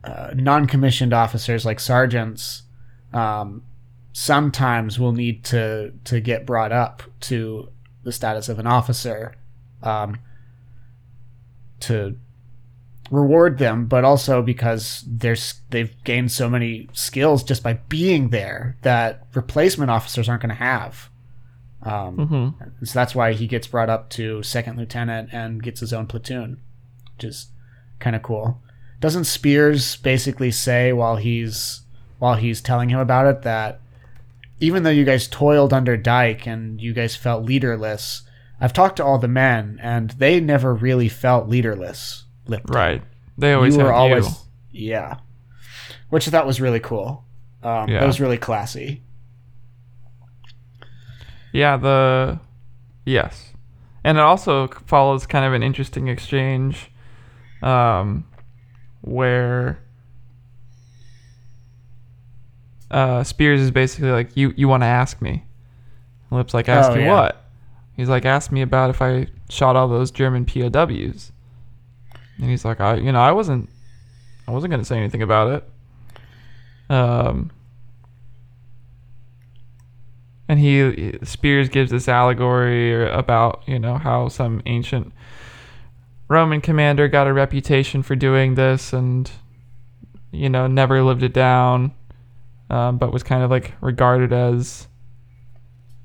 uh, 0.04 0.32
non-commissioned 0.36 1.14
officers 1.14 1.66
like 1.66 1.80
sergeants 1.80 2.64
um, 3.14 3.64
sometimes 4.14 5.00
will 5.00 5.12
need 5.14 5.44
to 5.46 5.92
to 6.04 6.20
get 6.20 6.46
brought 6.46 6.72
up 6.72 7.02
to 7.22 7.70
the 8.04 8.12
status 8.12 8.48
of 8.50 8.60
an 8.60 8.68
officer 8.68 9.34
um, 9.82 10.18
to 11.80 12.16
reward 13.12 13.58
them, 13.58 13.86
but 13.86 14.04
also 14.04 14.42
because 14.42 15.04
there's 15.08 15.62
they've 15.70 15.94
gained 16.04 16.32
so 16.32 16.50
many 16.50 16.90
skills 16.94 17.44
just 17.44 17.64
by 17.64 17.74
being 17.74 18.30
there 18.30 18.78
that 18.82 19.28
replacement 19.34 19.92
officers 19.92 20.28
aren't 20.28 20.42
going 20.42 20.50
to 20.50 20.56
have. 20.56 21.10
Um, 21.84 22.18
mm-hmm. 22.18 22.84
so 22.86 23.00
that's 23.00 23.14
why 23.14 23.34
he 23.34 23.46
gets 23.46 23.68
brought 23.68 23.92
up 23.92 24.10
to 24.12 24.42
second 24.42 24.78
lieutenant 24.78 25.30
and 25.32 25.62
gets 25.62 25.82
his 25.82 25.94
own 25.94 26.08
platoon, 26.08 26.60
which 27.14 27.26
is 27.26 27.50
kind 28.00 28.16
of 28.16 28.24
cool. 28.24 28.62
Doesn't 29.00 29.24
Speirs 29.24 30.02
basically 30.02 30.50
say 30.52 30.92
while 30.94 31.18
he's 31.18 31.82
while 32.18 32.36
he's 32.36 32.62
telling 32.62 32.90
him 32.90 33.00
about 33.00 33.28
it 33.28 33.44
that 33.44 33.82
even 34.60 34.84
though 34.84 34.90
you 34.90 35.06
guys 35.06 35.28
toiled 35.28 35.74
under 35.74 35.98
Dike 35.98 36.48
and 36.48 36.82
you 36.82 36.94
guys 36.94 37.16
felt 37.16 37.44
leaderless, 37.44 38.24
I've 38.60 38.74
talked 38.74 38.98
to 38.98 39.06
all 39.06 39.20
the 39.20 39.28
men 39.28 39.80
and 39.84 40.12
they 40.12 40.40
never 40.40 40.74
really 40.74 41.10
felt 41.10 41.50
leaderless. 41.50 42.25
Lipton. 42.48 42.74
Right. 42.74 43.02
They 43.38 43.54
always 43.54 43.76
you 43.76 43.84
were 43.84 43.92
always 43.94 44.26
you. 44.72 44.92
yeah, 44.92 45.18
which 46.10 46.28
I 46.28 46.32
thought 46.32 46.46
was 46.48 46.62
really 46.62 46.80
cool. 46.80 47.24
Um, 47.64 47.90
Yeah. 47.90 48.00
That 48.02 48.06
was 48.08 48.20
really 48.22 48.38
classy. 48.38 49.02
Yeah, 51.52 51.78
the 51.78 52.40
yes, 53.06 53.54
and 54.04 54.18
it 54.18 54.22
also 54.22 54.68
follows 54.68 55.26
kind 55.26 55.46
of 55.46 55.54
an 55.54 55.64
interesting 55.64 56.08
exchange, 56.10 56.92
um, 57.62 58.26
where 59.02 59.80
uh, 62.92 63.22
Speirs 63.22 63.60
is 63.60 63.72
basically 63.72 64.12
like, 64.12 64.36
"You 64.36 64.54
you 64.58 64.68
want 64.68 64.84
to 64.84 64.88
ask 64.88 65.22
me?" 65.22 65.44
Lip's 66.32 66.54
like, 66.54 66.68
"Ask 66.70 66.92
Oh, 66.92 66.96
me 66.96 67.04
yeah. 67.04 67.14
what?" 67.14 67.46
He's 67.96 68.10
like, 68.10 68.26
"Ask 68.26 68.52
me 68.52 68.62
about 68.62 68.90
if 68.90 69.02
I 69.02 69.28
shot 69.50 69.76
all 69.76 69.88
those 69.88 70.12
German 70.12 70.46
POWs." 70.46 71.32
And 72.38 72.50
he's 72.50 72.66
like, 72.66 72.82
"I 72.82 72.96
you 72.96 73.12
know 73.12 73.22
I 73.22 73.32
wasn't 73.32 73.70
I 74.48 74.52
wasn't 74.52 74.72
gonna 74.72 74.86
say 74.86 74.98
anything 74.98 75.22
about 75.22 75.52
it." 75.52 76.94
Um, 76.94 77.52
and 80.48 80.60
he 80.60 80.78
Speirs 81.24 81.72
gives 81.72 81.92
this 81.92 82.08
allegory 82.08 83.10
about 83.10 83.64
you 83.68 83.80
know 83.80 83.98
how 83.98 84.28
some 84.28 84.62
ancient 84.66 85.14
Roman 86.28 86.62
commander 86.62 87.08
got 87.08 87.28
a 87.28 87.34
reputation 87.34 88.04
for 88.04 88.16
doing 88.16 88.56
this 88.56 88.94
and 88.94 89.30
you 90.32 90.50
know 90.50 90.68
never 90.68 91.04
lived 91.04 91.24
it 91.24 91.34
down, 91.34 91.94
um, 92.70 92.98
but 92.98 93.14
was 93.14 93.24
kind 93.24 93.44
of 93.44 93.50
like 93.50 93.74
regarded 93.82 94.34
as 94.34 94.88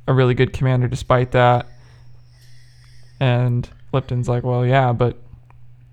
a 0.06 0.12
really 0.12 0.34
good 0.34 0.52
commander 0.52 0.88
despite 0.88 1.32
that. 1.32 1.66
And 3.20 3.68
Lipton's 3.92 4.28
like, 4.28 4.44
well, 4.44 4.64
yeah, 4.64 4.92
but 4.92 5.18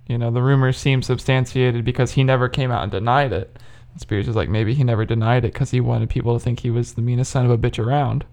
you 0.07 0.17
know 0.17 0.31
the 0.31 0.41
rumors 0.41 0.77
seem 0.77 1.01
substantiated 1.01 1.83
because 1.85 2.13
he 2.13 2.23
never 2.23 2.49
came 2.49 2.71
out 2.71 2.83
and 2.83 2.91
denied 2.91 3.31
it. 3.33 3.57
And 3.91 4.01
Speirs 4.01 4.27
is 4.27 4.35
like, 4.35 4.49
maybe 4.49 4.73
he 4.73 4.83
never 4.83 5.05
denied 5.05 5.45
it 5.45 5.53
because 5.53 5.71
he 5.71 5.81
wanted 5.81 6.09
people 6.09 6.37
to 6.37 6.43
think 6.43 6.59
he 6.61 6.69
was 6.69 6.93
the 6.93 7.01
meanest 7.01 7.31
son 7.31 7.45
of 7.45 7.51
a 7.51 7.57
bitch 7.57 7.83
around. 7.83 8.25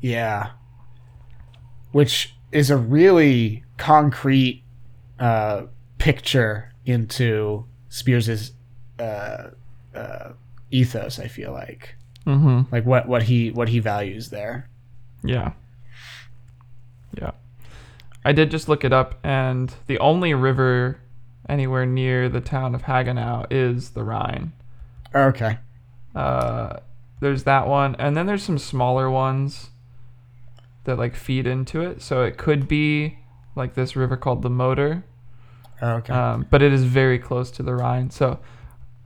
Yeah. 0.00 0.50
Which 1.92 2.34
is 2.52 2.70
a 2.70 2.76
really 2.76 3.64
concrete 3.76 4.62
uh, 5.18 5.62
picture 5.98 6.72
into 6.86 7.66
Speirs's 7.90 8.52
uh, 8.98 9.50
uh, 9.94 10.32
ethos. 10.70 11.18
I 11.18 11.26
feel 11.28 11.52
like, 11.52 11.96
Mm-hmm. 12.26 12.72
like 12.72 12.84
what 12.84 13.08
what 13.08 13.22
he 13.24 13.50
what 13.50 13.70
he 13.70 13.78
values 13.78 14.28
there. 14.28 14.68
Yeah. 15.24 15.52
Yeah. 17.18 17.30
I 18.24 18.32
did 18.32 18.50
just 18.50 18.68
look 18.68 18.84
it 18.84 18.92
up, 18.92 19.18
and 19.24 19.74
the 19.86 19.98
only 19.98 20.34
river 20.34 21.00
anywhere 21.48 21.86
near 21.86 22.28
the 22.28 22.40
town 22.40 22.74
of 22.74 22.82
Hagenau 22.82 23.46
is 23.50 23.90
the 23.90 24.04
Rhine. 24.04 24.52
Okay. 25.14 25.58
Uh, 26.14 26.76
there's 27.20 27.44
that 27.44 27.66
one, 27.66 27.96
and 27.98 28.16
then 28.16 28.26
there's 28.26 28.42
some 28.42 28.58
smaller 28.58 29.10
ones 29.10 29.70
that 30.84 30.96
like 30.96 31.14
feed 31.14 31.46
into 31.46 31.80
it. 31.80 32.02
So 32.02 32.22
it 32.22 32.36
could 32.36 32.68
be 32.68 33.18
like 33.56 33.74
this 33.74 33.96
river 33.96 34.16
called 34.16 34.42
the 34.42 34.50
Moder, 34.50 35.04
Okay. 35.82 36.12
um, 36.12 36.46
but 36.50 36.62
it 36.62 36.72
is 36.72 36.84
very 36.84 37.18
close 37.18 37.50
to 37.52 37.62
the 37.62 37.74
Rhine. 37.74 38.10
So 38.10 38.38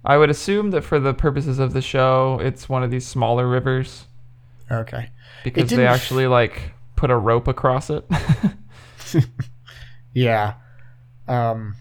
I 0.04 0.16
would 0.16 0.30
assume 0.30 0.70
that 0.72 0.82
for 0.82 0.98
the 1.00 1.14
purposes 1.14 1.58
of 1.58 1.72
the 1.72 1.80
show, 1.80 2.38
it's 2.42 2.68
one 2.68 2.82
of 2.82 2.90
these 2.90 3.06
smaller 3.06 3.48
rivers 3.48 4.06
okay. 4.70 5.10
because 5.44 5.70
they 5.70 5.86
actually 5.86 6.26
like 6.26 6.72
put 6.96 7.10
a 7.10 7.16
rope 7.16 7.48
across 7.48 7.90
it. 7.90 8.04
Yeah. 10.14 10.54
Um, 11.26 11.74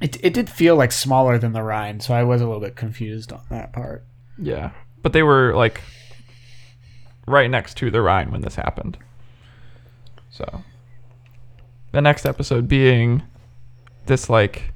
it 0.00 0.16
it 0.24 0.34
did 0.34 0.50
feel 0.50 0.74
like 0.74 0.90
smaller 0.90 1.38
than 1.38 1.52
the 1.52 1.62
Rhine, 1.62 2.00
so 2.00 2.14
I 2.14 2.24
was 2.24 2.40
a 2.40 2.46
little 2.46 2.60
bit 2.60 2.74
confused 2.74 3.32
on 3.32 3.42
that 3.50 3.72
part. 3.72 4.04
Yeah. 4.38 4.70
But 5.02 5.12
they 5.12 5.22
were 5.22 5.54
like 5.54 5.82
right 7.26 7.50
next 7.50 7.76
to 7.78 7.90
the 7.90 8.02
Rhine 8.02 8.32
when 8.32 8.40
this 8.40 8.56
happened. 8.56 8.98
So 10.30 10.64
the 11.92 12.00
next 12.00 12.24
episode 12.24 12.66
being 12.66 13.22
this 14.06 14.30
like 14.30 14.72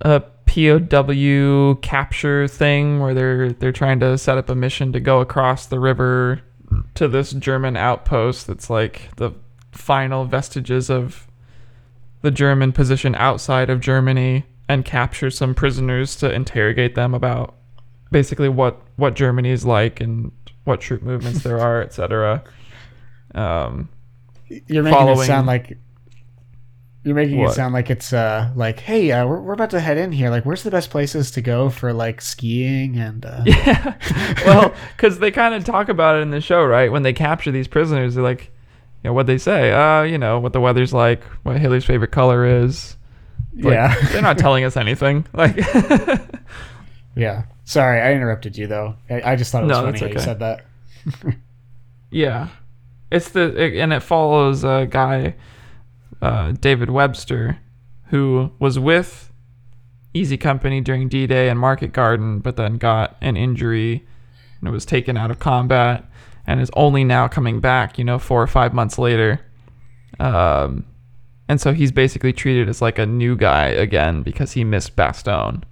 a 0.00 0.22
POW 0.46 1.74
capture 1.82 2.48
thing 2.48 3.00
where 3.00 3.12
they're 3.12 3.52
they're 3.52 3.72
trying 3.72 4.00
to 4.00 4.16
set 4.16 4.38
up 4.38 4.48
a 4.48 4.54
mission 4.54 4.92
to 4.92 5.00
go 5.00 5.20
across 5.20 5.66
the 5.66 5.78
river 5.78 6.40
to 6.94 7.08
this 7.08 7.32
German 7.32 7.76
outpost 7.76 8.46
that's 8.46 8.70
like 8.70 9.10
the 9.16 9.32
final 9.76 10.24
vestiges 10.24 10.90
of 10.90 11.26
the 12.22 12.30
German 12.30 12.72
position 12.72 13.14
outside 13.14 13.70
of 13.70 13.80
Germany 13.80 14.44
and 14.68 14.84
capture 14.84 15.30
some 15.30 15.54
prisoners 15.54 16.16
to 16.16 16.32
interrogate 16.32 16.94
them 16.94 17.14
about 17.14 17.54
basically 18.10 18.48
what 18.48 18.80
what 18.96 19.14
Germany 19.14 19.50
is 19.50 19.64
like 19.64 20.00
and 20.00 20.32
what 20.64 20.80
troop 20.80 21.02
movements 21.02 21.42
there 21.44 21.60
are, 21.60 21.82
etc. 21.82 22.42
Um, 23.34 23.88
You're 24.48 24.82
making 24.82 24.96
it 24.98 25.00
Following- 25.00 25.26
sound 25.26 25.46
like 25.46 25.78
you're 27.04 27.14
making 27.14 27.38
it 27.38 27.52
sound 27.52 27.72
like 27.72 27.88
it's 27.88 28.12
uh 28.12 28.50
like 28.56 28.80
hey 28.80 29.12
uh, 29.12 29.24
we're 29.24 29.40
we're 29.40 29.52
about 29.52 29.70
to 29.70 29.78
head 29.78 29.96
in 29.96 30.10
here 30.10 30.28
like 30.28 30.44
where's 30.44 30.64
the 30.64 30.72
best 30.72 30.90
places 30.90 31.30
to 31.30 31.40
go 31.40 31.70
for 31.70 31.92
like 31.92 32.20
skiing 32.20 32.96
and 32.98 33.24
uh 33.24 33.42
yeah, 33.46 33.94
well, 34.44 34.74
because 34.96 35.20
they 35.20 35.30
kind 35.30 35.54
of 35.54 35.62
talk 35.62 35.88
about 35.88 36.16
it 36.16 36.22
in 36.22 36.30
the 36.30 36.40
show, 36.40 36.64
right? 36.64 36.90
When 36.90 37.04
they 37.04 37.12
capture 37.12 37.52
these 37.52 37.68
prisoners, 37.68 38.16
they're 38.16 38.24
like, 38.24 38.50
you 39.06 39.10
know, 39.10 39.14
what 39.14 39.28
they 39.28 39.38
say, 39.38 39.70
uh, 39.70 40.02
you 40.02 40.18
know, 40.18 40.40
what 40.40 40.52
the 40.52 40.60
weather's 40.60 40.92
like, 40.92 41.22
what 41.44 41.56
Haley's 41.60 41.84
favorite 41.84 42.10
color 42.10 42.44
is. 42.44 42.96
Like, 43.54 43.72
yeah. 43.72 43.94
they're 44.10 44.20
not 44.20 44.36
telling 44.36 44.64
us 44.64 44.76
anything. 44.76 45.24
Like, 45.32 45.56
yeah. 47.14 47.44
Sorry 47.62 48.00
I 48.00 48.14
interrupted 48.14 48.56
you 48.56 48.66
though. 48.66 48.96
I, 49.08 49.22
I 49.32 49.36
just 49.36 49.52
thought 49.52 49.62
it 49.62 49.66
was 49.68 49.78
No, 49.78 49.84
funny 49.84 50.00
how 50.00 50.06
you 50.06 50.18
said 50.18 50.40
that. 50.40 50.64
Yeah, 52.10 52.48
it's 53.10 53.30
the 53.30 53.54
it, 53.56 53.76
and 53.78 53.92
it 53.92 54.00
follows 54.00 54.64
a 54.64 54.86
guy, 54.90 55.34
uh, 56.22 56.52
David 56.52 56.88
Webster, 56.88 57.58
who 58.06 58.52
was 58.58 58.78
with 58.78 59.32
Easy 60.14 60.36
Company 60.36 60.80
during 60.80 61.08
D-Day 61.08 61.48
and 61.48 61.58
Market 61.58 61.92
Garden, 61.92 62.38
but 62.38 62.56
then 62.56 62.78
got 62.78 63.16
an 63.20 63.36
injury 63.36 64.06
and 64.60 64.70
was 64.70 64.86
taken 64.86 65.16
out 65.16 65.30
of 65.32 65.40
combat, 65.40 66.04
and 66.46 66.60
is 66.60 66.70
only 66.74 67.04
now 67.04 67.28
coming 67.28 67.60
back, 67.60 67.98
you 67.98 68.04
know, 68.04 68.18
four 68.18 68.42
or 68.42 68.46
five 68.46 68.72
months 68.72 68.98
later. 68.98 69.40
Um, 70.20 70.84
and 71.48 71.60
so 71.60 71.72
he's 71.72 71.92
basically 71.92 72.32
treated 72.32 72.68
as 72.68 72.80
like 72.82 72.98
a 72.98 73.06
new 73.06 73.36
guy 73.36 73.66
again 73.66 74.22
because 74.22 74.52
he 74.52 74.64
missed 74.64 74.96
Bastogne. 74.96 75.62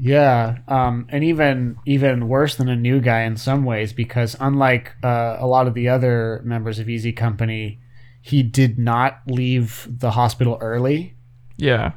Yeah, 0.00 0.58
um, 0.68 1.06
and 1.08 1.24
even 1.24 1.76
even 1.84 2.28
worse 2.28 2.54
than 2.54 2.68
a 2.68 2.76
new 2.76 3.00
guy 3.00 3.22
in 3.22 3.36
some 3.36 3.64
ways 3.64 3.92
because 3.92 4.36
unlike 4.38 4.94
uh, 5.02 5.36
a 5.40 5.46
lot 5.46 5.66
of 5.66 5.74
the 5.74 5.88
other 5.88 6.40
members 6.44 6.78
of 6.78 6.88
Easy 6.88 7.12
Company, 7.12 7.80
he 8.22 8.44
did 8.44 8.78
not 8.78 9.20
leave 9.26 9.88
the 9.90 10.12
hospital 10.12 10.56
early, 10.60 11.16
Yeah. 11.56 11.92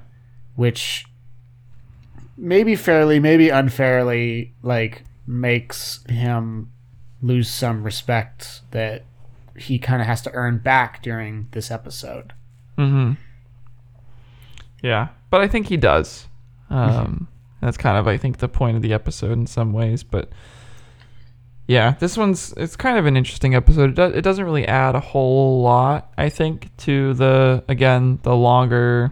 which 0.55 1.05
maybe 2.37 2.75
fairly, 2.75 3.19
maybe 3.19 3.49
unfairly, 3.49 4.55
like 4.63 5.03
makes 5.27 6.03
him 6.09 6.71
lose 7.21 7.49
some 7.49 7.83
respect 7.83 8.61
that 8.71 9.03
he 9.57 9.77
kind 9.79 10.01
of 10.01 10.07
has 10.07 10.21
to 10.23 10.31
earn 10.33 10.57
back 10.57 11.03
during 11.03 11.47
this 11.51 11.69
episode. 11.71 12.33
Mm-hmm. 12.77 13.13
Yeah, 14.81 15.09
but 15.29 15.41
I 15.41 15.47
think 15.47 15.67
he 15.67 15.77
does. 15.77 16.27
Um, 16.69 17.27
that's 17.61 17.77
kind 17.77 17.97
of, 17.97 18.07
I 18.07 18.17
think, 18.17 18.37
the 18.37 18.47
point 18.47 18.75
of 18.77 18.81
the 18.81 18.93
episode 18.93 19.33
in 19.33 19.45
some 19.45 19.73
ways. 19.73 20.03
But 20.03 20.29
yeah, 21.67 21.95
this 21.99 22.17
one's 22.17 22.53
it's 22.57 22.75
kind 22.75 22.97
of 22.97 23.05
an 23.05 23.15
interesting 23.17 23.53
episode. 23.55 23.91
It, 23.91 23.95
do, 23.95 24.03
it 24.03 24.21
doesn't 24.21 24.43
really 24.43 24.67
add 24.67 24.95
a 24.95 24.99
whole 24.99 25.61
lot, 25.61 26.11
I 26.17 26.29
think, 26.29 26.75
to 26.77 27.13
the 27.13 27.63
again 27.67 28.19
the 28.23 28.35
longer, 28.35 29.11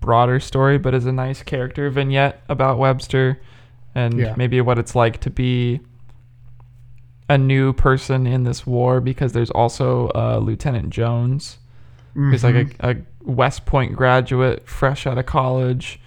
broader 0.00 0.40
story, 0.40 0.78
but 0.78 0.94
is 0.94 1.04
a 1.06 1.12
nice 1.12 1.42
character 1.42 1.90
vignette 1.90 2.42
about 2.48 2.78
Webster 2.78 3.40
and 3.94 4.18
Yeah. 4.18 4.34
maybe 4.38 4.60
what 4.62 4.78
it's 4.78 4.94
like 4.94 5.20
to 5.20 5.30
be 5.30 5.80
a 7.28 7.38
new 7.38 7.72
person 7.72 8.26
in 8.26 8.44
this 8.44 8.66
war 8.66 9.00
because 9.00 9.32
there's 9.32 9.50
also 9.50 10.10
uh, 10.14 10.38
Lieutenant 10.38 10.90
Jones 10.90 11.58
who's 12.14 12.44
like 12.44 12.76
a, 12.80 12.90
a 12.90 12.96
West 13.22 13.64
Point 13.66 13.96
graduate, 13.96 14.68
fresh 14.68 15.06
out 15.06 15.18
of 15.18 15.26
college, 15.26 16.00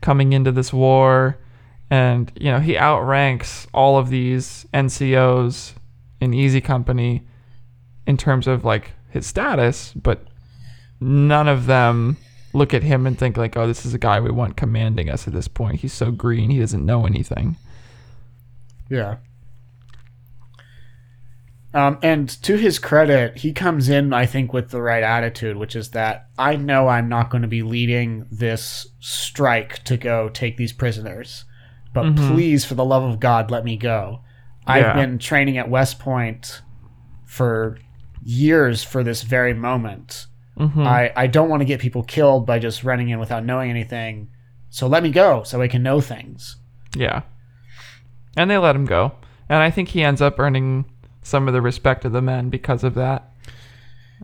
coming 0.00 0.32
into 0.32 0.52
this 0.52 0.72
war, 0.72 1.38
and 1.90 2.32
you 2.36 2.50
know 2.50 2.60
he 2.60 2.76
outranks 2.76 3.66
all 3.72 3.98
of 3.98 4.08
these 4.08 4.66
NCOs 4.74 5.74
in 6.20 6.34
Easy 6.34 6.60
Company 6.60 7.26
in 8.06 8.16
terms 8.16 8.46
of 8.46 8.64
like 8.64 8.92
his 9.10 9.26
status, 9.26 9.92
but 9.94 10.26
none 11.00 11.48
of 11.48 11.66
them 11.66 12.16
look 12.52 12.74
at 12.74 12.82
him 12.82 13.06
and 13.06 13.18
think 13.18 13.36
like, 13.36 13.56
"Oh, 13.56 13.66
this 13.66 13.86
is 13.86 13.94
a 13.94 13.98
guy 13.98 14.20
we 14.20 14.30
want 14.30 14.56
commanding 14.56 15.08
us 15.08 15.26
at 15.26 15.34
this 15.34 15.48
point. 15.48 15.80
He's 15.80 15.92
so 15.92 16.10
green, 16.10 16.50
he 16.50 16.60
doesn't 16.60 16.84
know 16.84 17.06
anything." 17.06 17.56
Yeah. 18.90 19.16
Um, 21.74 21.98
and 22.02 22.28
to 22.44 22.56
his 22.56 22.78
credit, 22.78 23.38
he 23.38 23.52
comes 23.52 23.88
in, 23.88 24.12
I 24.12 24.26
think, 24.26 24.52
with 24.52 24.70
the 24.70 24.80
right 24.80 25.02
attitude, 25.02 25.56
which 25.56 25.74
is 25.74 25.90
that 25.90 26.28
I 26.38 26.54
know 26.54 26.86
I'm 26.86 27.08
not 27.08 27.30
going 27.30 27.42
to 27.42 27.48
be 27.48 27.62
leading 27.62 28.26
this 28.30 28.86
strike 29.00 29.82
to 29.84 29.96
go 29.96 30.28
take 30.28 30.56
these 30.56 30.72
prisoners, 30.72 31.44
but 31.92 32.04
Mhm. 32.04 32.28
please, 32.32 32.64
for 32.64 32.74
the 32.76 32.84
love 32.84 33.02
of 33.02 33.18
God, 33.18 33.50
let 33.50 33.64
me 33.64 33.76
go. 33.76 34.20
I've 34.66 34.94
been 34.94 35.18
training 35.18 35.58
at 35.58 35.68
West 35.68 35.98
Point 35.98 36.62
for 37.26 37.76
years 38.22 38.84
for 38.84 39.02
this 39.02 39.22
very 39.22 39.52
moment. 39.52 40.26
Mm-hmm. 40.58 40.80
I, 40.86 41.12
I 41.16 41.26
don't 41.26 41.48
want 41.50 41.60
to 41.60 41.66
get 41.66 41.80
people 41.80 42.04
killed 42.04 42.46
by 42.46 42.60
just 42.60 42.84
running 42.84 43.08
in 43.08 43.18
without 43.18 43.44
knowing 43.44 43.68
anything. 43.68 44.28
So 44.70 44.86
let 44.86 45.02
me 45.02 45.10
go 45.10 45.42
so 45.42 45.60
I 45.60 45.66
can 45.68 45.82
know 45.82 46.00
things. 46.00 46.56
Yeah. 46.96 47.22
And 48.36 48.48
they 48.50 48.58
let 48.58 48.76
him 48.76 48.84
go. 48.84 49.12
And 49.48 49.58
I 49.58 49.70
think 49.70 49.88
he 49.90 50.02
ends 50.04 50.22
up 50.22 50.38
earning 50.38 50.84
some 51.24 51.48
of 51.48 51.54
the 51.54 51.60
respect 51.62 52.04
of 52.04 52.12
the 52.12 52.22
men 52.22 52.50
because 52.50 52.84
of 52.84 52.94
that. 52.94 53.30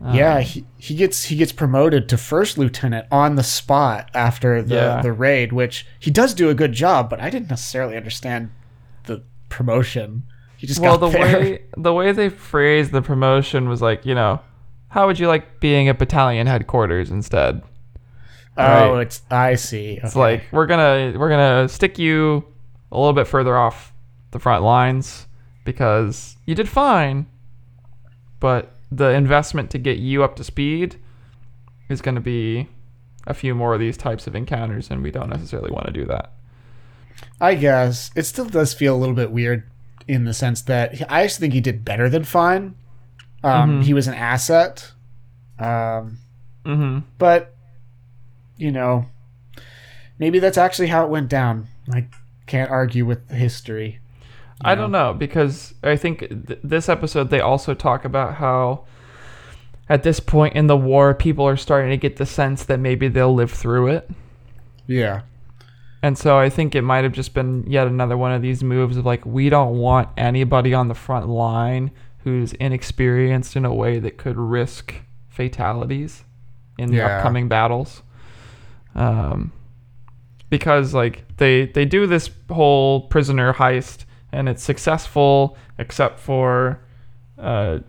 Um, 0.01 0.15
yeah, 0.15 0.39
he, 0.39 0.65
he 0.77 0.95
gets 0.95 1.25
he 1.25 1.35
gets 1.35 1.51
promoted 1.51 2.07
to 2.09 2.17
first 2.17 2.57
lieutenant 2.57 3.07
on 3.11 3.35
the 3.35 3.43
spot 3.43 4.09
after 4.13 4.61
the, 4.61 4.75
Yeah. 4.75 5.01
the 5.01 5.11
raid, 5.11 5.51
which 5.51 5.85
he 5.99 6.09
does 6.09 6.33
do 6.33 6.49
a 6.49 6.53
good 6.55 6.71
job, 6.71 7.09
but 7.09 7.19
I 7.19 7.29
didn't 7.29 7.49
necessarily 7.49 7.97
understand 7.97 8.51
the 9.03 9.23
promotion. 9.49 10.23
He 10.57 10.65
just 10.67 10.79
well, 10.79 10.97
got 10.97 11.11
the 11.11 11.17
there. 11.17 11.39
way 11.39 11.63
the 11.77 11.93
way 11.93 12.11
they 12.13 12.29
phrased 12.29 12.91
the 12.91 13.01
promotion 13.01 13.67
was 13.67 13.81
like, 13.81 14.05
you 14.05 14.15
know, 14.15 14.39
how 14.89 15.07
would 15.07 15.19
you 15.19 15.27
like 15.27 15.59
being 15.59 15.89
at 15.89 15.99
battalion 15.99 16.47
headquarters 16.47 17.11
instead? 17.11 17.61
oh, 18.57 18.93
right. 18.93 19.01
it's 19.01 19.21
I 19.29 19.55
see. 19.55 19.99
It's 20.01 20.15
like 20.15 20.43
we're 20.51 20.67
gonna 20.67 21.17
we're 21.17 21.29
gonna 21.29 21.67
stick 21.67 21.99
you 21.99 22.45
a 22.91 22.97
little 22.97 23.13
bit 23.13 23.27
further 23.27 23.57
off 23.57 23.93
the 24.31 24.39
front 24.39 24.63
lines 24.63 25.27
because 25.63 26.35
you 26.45 26.55
did 26.55 26.67
fine, 26.69 27.25
but 28.39 28.75
the 28.91 29.09
investment 29.09 29.69
to 29.71 29.77
get 29.77 29.97
you 29.97 30.23
up 30.23 30.35
to 30.37 30.43
speed 30.43 30.97
is 31.89 32.01
going 32.01 32.15
to 32.15 32.21
be 32.21 32.67
a 33.27 33.33
few 33.33 33.53
more 33.53 33.73
of 33.73 33.79
these 33.79 33.97
types 33.97 34.27
of 34.27 34.35
encounters, 34.35 34.89
and 34.89 35.03
we 35.03 35.11
don't 35.11 35.29
necessarily 35.29 35.71
want 35.71 35.85
to 35.85 35.93
do 35.93 36.05
that. 36.05 36.31
I 37.39 37.55
guess 37.55 38.09
it 38.15 38.23
still 38.23 38.45
does 38.45 38.73
feel 38.73 38.95
a 38.95 38.97
little 38.97 39.15
bit 39.15 39.31
weird 39.31 39.63
in 40.07 40.25
the 40.25 40.33
sense 40.33 40.61
that 40.63 40.93
I 41.11 41.23
actually 41.23 41.41
think 41.41 41.53
he 41.53 41.61
did 41.61 41.85
better 41.85 42.09
than 42.09 42.23
fine. 42.23 42.75
Um, 43.43 43.81
Mhm. 43.81 43.83
He 43.83 43.93
was 43.93 44.07
an 44.07 44.13
asset, 44.15 44.91
um, 45.59 46.17
Mm-hmm. 46.65 46.99
but 47.17 47.55
you 48.57 48.71
know, 48.71 49.05
maybe 50.19 50.37
that's 50.39 50.57
actually 50.57 50.87
how 50.87 51.03
it 51.03 51.09
went 51.09 51.29
down. 51.29 51.67
I 51.91 52.05
can't 52.45 52.69
argue 52.69 53.05
with 53.05 53.29
history. 53.31 53.99
I 54.63 54.75
don't 54.75 54.91
know 54.91 55.13
because 55.13 55.73
I 55.83 55.95
think 55.95 56.19
th- 56.19 56.59
this 56.63 56.89
episode 56.89 57.29
they 57.29 57.39
also 57.41 57.73
talk 57.73 58.05
about 58.05 58.35
how 58.35 58.85
at 59.89 60.03
this 60.03 60.19
point 60.19 60.55
in 60.55 60.67
the 60.67 60.77
war 60.77 61.13
people 61.13 61.45
are 61.47 61.57
starting 61.57 61.89
to 61.89 61.97
get 61.97 62.17
the 62.17 62.25
sense 62.25 62.63
that 62.65 62.79
maybe 62.79 63.07
they'll 63.07 63.33
live 63.33 63.51
through 63.51 63.87
it. 63.87 64.09
Yeah. 64.87 65.21
And 66.03 66.17
so 66.17 66.37
I 66.37 66.49
think 66.49 66.73
it 66.75 66.81
might 66.81 67.03
have 67.03 67.13
just 67.13 67.33
been 67.33 67.63
yet 67.67 67.87
another 67.87 68.17
one 68.17 68.31
of 68.31 68.41
these 68.41 68.63
moves 68.63 68.97
of 68.97 69.05
like 69.05 69.25
we 69.25 69.49
don't 69.49 69.77
want 69.77 70.09
anybody 70.17 70.73
on 70.73 70.87
the 70.87 70.95
front 70.95 71.27
line 71.29 71.91
who's 72.23 72.53
inexperienced 72.53 73.55
in 73.55 73.65
a 73.65 73.73
way 73.73 73.99
that 73.99 74.17
could 74.17 74.37
risk 74.37 74.93
fatalities 75.29 76.23
in 76.77 76.89
the 76.91 76.97
Yeah. 76.97 77.17
upcoming 77.17 77.47
battles. 77.47 78.01
Um, 78.95 79.51
because 80.49 80.93
like 80.93 81.23
they 81.37 81.65
they 81.67 81.85
do 81.85 82.05
this 82.07 82.29
whole 82.49 83.01
prisoner 83.07 83.53
heist 83.53 84.05
and 84.31 84.49
it's 84.49 84.63
successful 84.63 85.57
except 85.77 86.19
for 86.19 86.79
uh, 87.37 87.79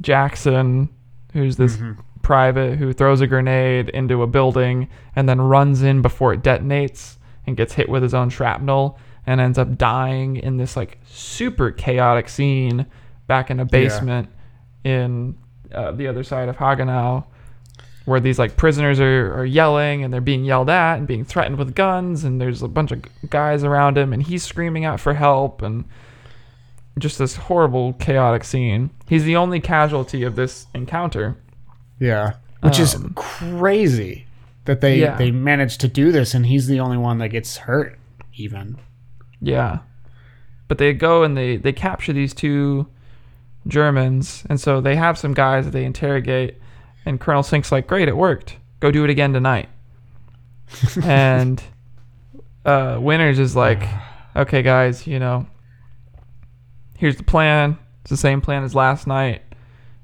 Jackson, 0.00 0.88
who's 1.32 1.56
this 1.56 1.76
private 2.22 2.76
who 2.76 2.92
throws 2.92 3.20
a 3.20 3.26
grenade 3.26 3.88
into 3.90 4.20
a 4.22 4.26
building 4.26 4.88
and 5.14 5.28
then 5.28 5.40
runs 5.40 5.82
in 5.82 6.02
before 6.02 6.32
it 6.32 6.42
detonates 6.42 7.18
and 7.46 7.56
gets 7.56 7.74
hit 7.74 7.88
with 7.88 8.02
his 8.02 8.14
own 8.14 8.28
shrapnel 8.28 8.98
and 9.26 9.40
ends 9.40 9.58
up 9.58 9.78
dying 9.78 10.36
in 10.36 10.56
this 10.56 10.76
like 10.76 10.98
super 11.04 11.70
chaotic 11.70 12.28
scene 12.28 12.84
back 13.28 13.48
in 13.48 13.60
a 13.60 13.64
basement 13.64 14.28
in 14.82 15.36
uh, 15.72 15.92
the 15.92 16.06
other 16.08 16.24
side 16.24 16.48
of 16.48 16.56
Hagenau 16.56 17.24
where 18.06 18.20
these 18.20 18.38
like 18.38 18.56
prisoners 18.56 18.98
are, 19.00 19.34
are 19.38 19.44
yelling 19.44 20.02
and 20.02 20.12
they're 20.14 20.20
being 20.20 20.44
yelled 20.44 20.70
at 20.70 20.96
and 20.96 21.06
being 21.06 21.24
threatened 21.24 21.58
with 21.58 21.74
guns 21.74 22.24
and 22.24 22.40
there's 22.40 22.62
a 22.62 22.68
bunch 22.68 22.90
of 22.92 23.02
guys 23.28 23.62
around 23.64 23.98
him 23.98 24.12
and 24.12 24.22
he's 24.22 24.42
screaming 24.42 24.84
out 24.84 24.98
for 25.00 25.12
help 25.14 25.60
and 25.60 25.84
just 26.98 27.18
this 27.18 27.36
horrible 27.36 27.92
chaotic 27.94 28.42
scene. 28.44 28.88
He's 29.08 29.24
the 29.24 29.36
only 29.36 29.60
casualty 29.60 30.22
of 30.22 30.34
this 30.36 30.66
encounter. 30.74 31.36
Yeah. 31.98 32.34
Which 32.62 32.78
is 32.78 32.94
Um, 32.94 33.12
crazy 33.14 34.26
that 34.64 34.80
they 34.80 35.00
Yeah. 35.00 35.16
they 35.16 35.30
managed 35.30 35.80
to 35.82 35.88
do 35.88 36.10
this 36.12 36.32
and 36.32 36.46
he's 36.46 36.66
the 36.68 36.80
only 36.80 36.96
one 36.96 37.18
that 37.18 37.28
gets 37.28 37.58
hurt 37.58 37.98
even. 38.34 38.78
Yeah. 39.40 39.80
But 40.68 40.78
they 40.78 40.92
go 40.94 41.22
and 41.22 41.36
they, 41.36 41.56
they 41.58 41.72
capture 41.72 42.12
these 42.12 42.32
two 42.34 42.86
Germans, 43.68 44.44
and 44.48 44.60
so 44.60 44.80
they 44.80 44.94
have 44.96 45.18
some 45.18 45.34
guys 45.34 45.64
that 45.64 45.72
they 45.72 45.84
interrogate, 45.84 46.56
and 47.06 47.20
Colonel 47.20 47.42
Sink's 47.42 47.72
like, 47.72 47.86
Great, 47.86 48.08
it 48.08 48.16
worked. 48.16 48.56
Go 48.80 48.90
do 48.90 49.04
it 49.04 49.10
again 49.10 49.32
tonight. 49.32 49.68
and 51.02 51.62
uh, 52.64 52.98
Winters 53.00 53.38
is 53.38 53.56
like, 53.56 53.82
Okay, 54.34 54.62
guys, 54.62 55.06
you 55.06 55.18
know, 55.18 55.46
here's 56.98 57.16
the 57.16 57.22
plan. 57.22 57.78
It's 58.02 58.10
the 58.10 58.16
same 58.16 58.40
plan 58.40 58.64
as 58.64 58.74
last 58.74 59.06
night, 59.06 59.42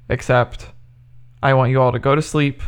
except 0.09 0.71
I 1.43 1.53
want 1.53 1.71
you 1.71 1.81
all 1.81 1.91
to 1.91 1.99
go 1.99 2.15
to 2.15 2.21
sleep, 2.21 2.63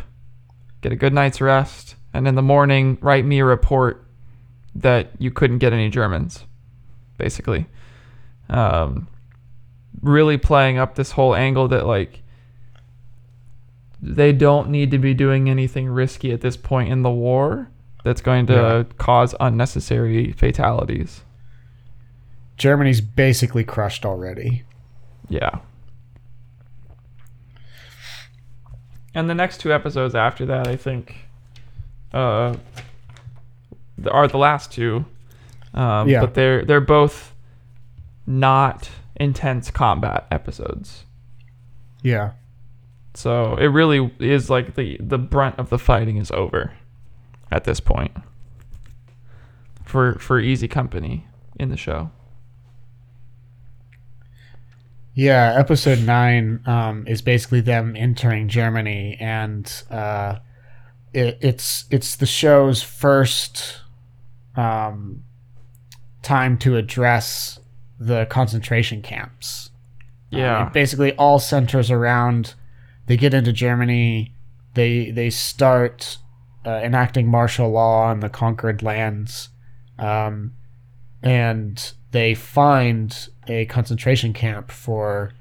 get 0.82 0.92
a 0.92 0.96
good 0.96 1.12
night's 1.12 1.40
rest, 1.40 1.96
and 2.14 2.28
in 2.28 2.34
the 2.34 2.42
morning, 2.42 2.98
write 3.00 3.24
me 3.24 3.40
a 3.40 3.44
report 3.44 4.06
that 4.74 5.10
you 5.18 5.30
couldn't 5.30 5.58
get 5.58 5.72
any 5.72 5.90
Germans, 5.90 6.44
basically. 7.18 7.66
Um, 8.48 9.08
really 10.02 10.38
playing 10.38 10.78
up 10.78 10.94
this 10.94 11.10
whole 11.10 11.34
angle 11.34 11.68
that 11.68 11.86
like 11.86 12.22
they 14.00 14.32
don't 14.32 14.68
need 14.68 14.90
to 14.90 14.98
be 14.98 15.14
doing 15.14 15.48
anything 15.48 15.88
risky 15.88 16.32
at 16.32 16.40
this 16.40 16.56
point 16.56 16.90
in 16.90 17.02
the 17.02 17.10
war 17.10 17.70
that's 18.04 18.20
going 18.20 18.46
to 18.46 18.52
yeah. 18.52 18.82
cause 18.98 19.34
unnecessary 19.40 20.32
fatalities. 20.32 21.22
Germany's 22.56 23.00
basically 23.00 23.64
crushed 23.64 24.06
already. 24.06 24.64
Yeah. 25.28 25.58
And 29.14 29.30
the 29.30 29.34
next 29.34 29.60
two 29.60 29.72
episodes 29.72 30.14
after 30.14 30.46
that, 30.46 30.68
I 30.68 30.76
think, 30.76 31.16
uh, 32.12 32.54
are 34.10 34.28
the 34.28 34.38
last 34.38 34.70
two. 34.72 35.04
Um, 35.74 36.08
yeah. 36.08 36.20
But 36.20 36.34
they're 36.34 36.64
they're 36.64 36.80
both 36.80 37.34
not 38.26 38.90
intense 39.16 39.70
combat 39.70 40.26
episodes. 40.30 41.04
Yeah. 42.02 42.32
So 43.16 43.56
it 43.56 43.68
really 43.68 44.12
is 44.18 44.50
like 44.50 44.74
the 44.74 44.98
the 45.00 45.16
brunt 45.18 45.58
of 45.58 45.70
the 45.70 45.78
fighting 45.78 46.18
is 46.18 46.30
over 46.32 46.74
at 47.50 47.64
this 47.64 47.80
point 47.80 48.12
for 49.84 50.18
for 50.18 50.38
Easy 50.38 50.68
Company 50.68 51.26
in 51.58 51.70
the 51.70 51.78
show. 51.78 52.10
Yeah, 55.14 55.54
episode 55.56 56.00
nine 56.00 56.60
um, 56.66 57.06
is 57.06 57.22
basically 57.22 57.62
them 57.62 57.96
entering 57.96 58.48
Germany, 58.48 59.16
and 59.18 59.82
uh, 59.90 60.40
it, 61.14 61.38
it's 61.40 61.86
it's 61.90 62.16
the 62.16 62.26
show's 62.26 62.82
first 62.82 63.80
um, 64.56 65.22
time 66.22 66.58
to 66.58 66.76
address 66.76 67.58
the 67.98 68.26
concentration 68.26 69.00
camps. 69.00 69.70
Um, 70.32 70.38
Yeah. 70.38 70.66
it 70.66 70.74
basically 70.74 71.12
all 71.14 71.38
centers 71.38 71.90
around 71.90 72.54
they 73.06 73.16
get 73.16 73.34
into 73.34 73.52
Germany, 73.52 74.34
they 74.74 75.10
they 75.10 75.30
start 75.30 76.18
uh, 76.64 76.80
enacting 76.82 77.28
martial 77.28 77.70
law 77.70 78.04
on 78.06 78.20
the 78.20 78.28
conquered 78.28 78.82
lands, 78.82 79.50
um, 79.98 80.52
and 81.22 81.92
they 82.10 82.34
find 82.34 83.28
a 83.46 83.64
concentration 83.66 84.32
camp 84.32 84.70
for 84.70 85.32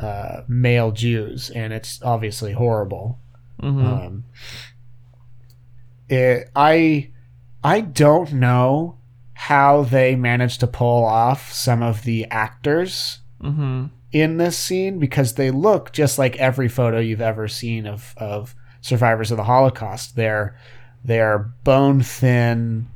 uh, 0.00 0.42
male 0.48 0.90
Jews, 0.90 1.50
and 1.50 1.72
it's 1.72 2.02
obviously 2.02 2.52
horrible. 2.52 3.18
hmm 3.60 3.86
Um, 3.86 4.24
it, 6.08 6.50
I 6.54 7.10
I 7.62 7.80
don't 7.80 8.32
know 8.32 8.98
how 9.34 9.82
they 9.82 10.14
managed 10.14 10.60
to 10.60 10.66
pull 10.66 11.04
off 11.04 11.52
some 11.52 11.82
of 11.82 12.02
the 12.02 12.26
actors 12.30 13.20
hmm 13.40 13.86
in 14.12 14.36
this 14.36 14.56
scene 14.58 14.98
because 14.98 15.34
they 15.34 15.50
look 15.50 15.92
just 15.92 16.18
like 16.18 16.36
every 16.36 16.68
photo 16.68 16.98
you've 16.98 17.20
ever 17.20 17.48
seen 17.48 17.86
of, 17.86 18.14
of 18.16 18.54
survivors 18.80 19.30
of 19.30 19.36
the 19.38 19.44
Holocaust. 19.44 20.16
They're 20.16 20.56
they're 21.04 21.38
bone 21.64 22.00
thin, 22.02 22.86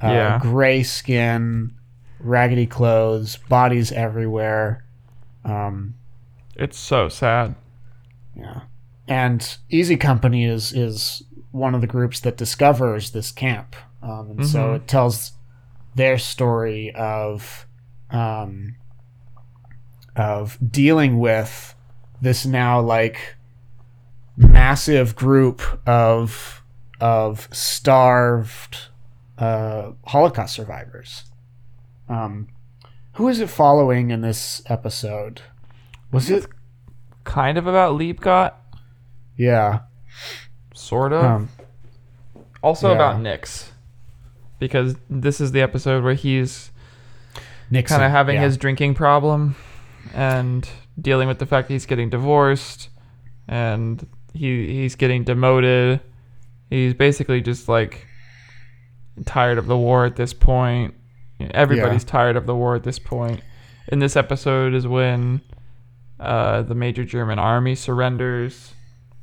uh, 0.00 0.08
Yeah. 0.08 0.38
gray 0.40 0.82
skin, 0.82 1.74
raggedy 2.18 2.66
clothes, 2.66 3.36
bodies 3.48 3.92
everywhere. 3.92 4.84
Um, 5.44 5.94
It's 6.56 6.78
so 6.78 7.08
sad. 7.08 7.54
yeah, 8.34 8.60
and 9.08 9.56
Easy 9.68 9.96
Company 9.96 10.44
is 10.44 10.72
is 10.72 11.22
one 11.50 11.74
of 11.74 11.80
the 11.82 11.86
groups 11.86 12.20
that 12.20 12.38
discovers 12.38 13.10
this 13.10 13.30
camp, 13.32 13.76
um, 14.02 14.30
and 14.30 14.46
so 14.46 14.70
Mhm. 14.72 14.76
it 14.76 14.88
tells 14.88 15.32
their 15.94 16.16
story 16.16 16.90
of 16.94 17.66
um, 18.10 18.76
of 20.16 20.58
dealing 20.70 21.18
with 21.18 21.74
this 22.20 22.46
now 22.46 22.80
like 22.80 23.36
massive 24.36 25.16
group 25.16 25.62
of 25.86 26.62
of 27.00 27.48
starved 27.52 28.88
uh, 29.38 29.92
Holocaust 30.06 30.54
survivors. 30.54 31.24
Um, 32.08 32.48
who 33.14 33.28
is 33.28 33.40
it 33.40 33.50
following 33.50 34.10
in 34.10 34.20
this 34.20 34.62
episode? 34.66 35.42
Was 36.12 36.30
it? 36.30 36.46
Kind 37.24 37.56
of 37.56 37.66
about 37.66 37.98
Liebgott, 37.98 38.52
Yeah. 39.36 39.80
sort 40.74 41.12
of. 41.12 41.24
Um, 41.24 41.48
also 42.62 42.88
yeah. 42.88 42.94
about 42.94 43.20
Nix, 43.20 43.70
because 44.58 44.96
this 45.08 45.40
is 45.40 45.52
the 45.52 45.60
episode 45.60 46.02
where 46.04 46.14
he's 46.14 46.70
kind 47.70 48.02
of 48.02 48.10
having 48.10 48.36
yeah. 48.36 48.42
his 48.42 48.56
drinking 48.56 48.94
problem 48.94 49.56
and 50.14 50.68
dealing 51.00 51.28
with 51.28 51.38
the 51.38 51.46
fact 51.46 51.68
that 51.68 51.74
he's 51.74 51.86
getting 51.86 52.10
divorced 52.10 52.88
and 53.48 54.06
he 54.34 54.66
he's 54.82 54.94
getting 54.94 55.24
demoted. 55.24 56.00
He's 56.70 56.94
basically 56.94 57.40
just 57.40 57.68
like 57.68 58.06
tired 59.26 59.58
of 59.58 59.66
the 59.66 59.76
war 59.76 60.04
at 60.06 60.16
this 60.16 60.32
point. 60.32 60.94
Everybody's 61.52 62.04
tired 62.04 62.36
of 62.36 62.46
the 62.46 62.54
war 62.54 62.76
at 62.76 62.82
this 62.84 62.98
point. 62.98 63.40
In 63.88 63.98
this 63.98 64.16
episode 64.16 64.74
is 64.74 64.86
when 64.86 65.40
uh, 66.20 66.62
the 66.62 66.74
major 66.74 67.04
German 67.04 67.38
army 67.38 67.74
surrenders. 67.74 68.72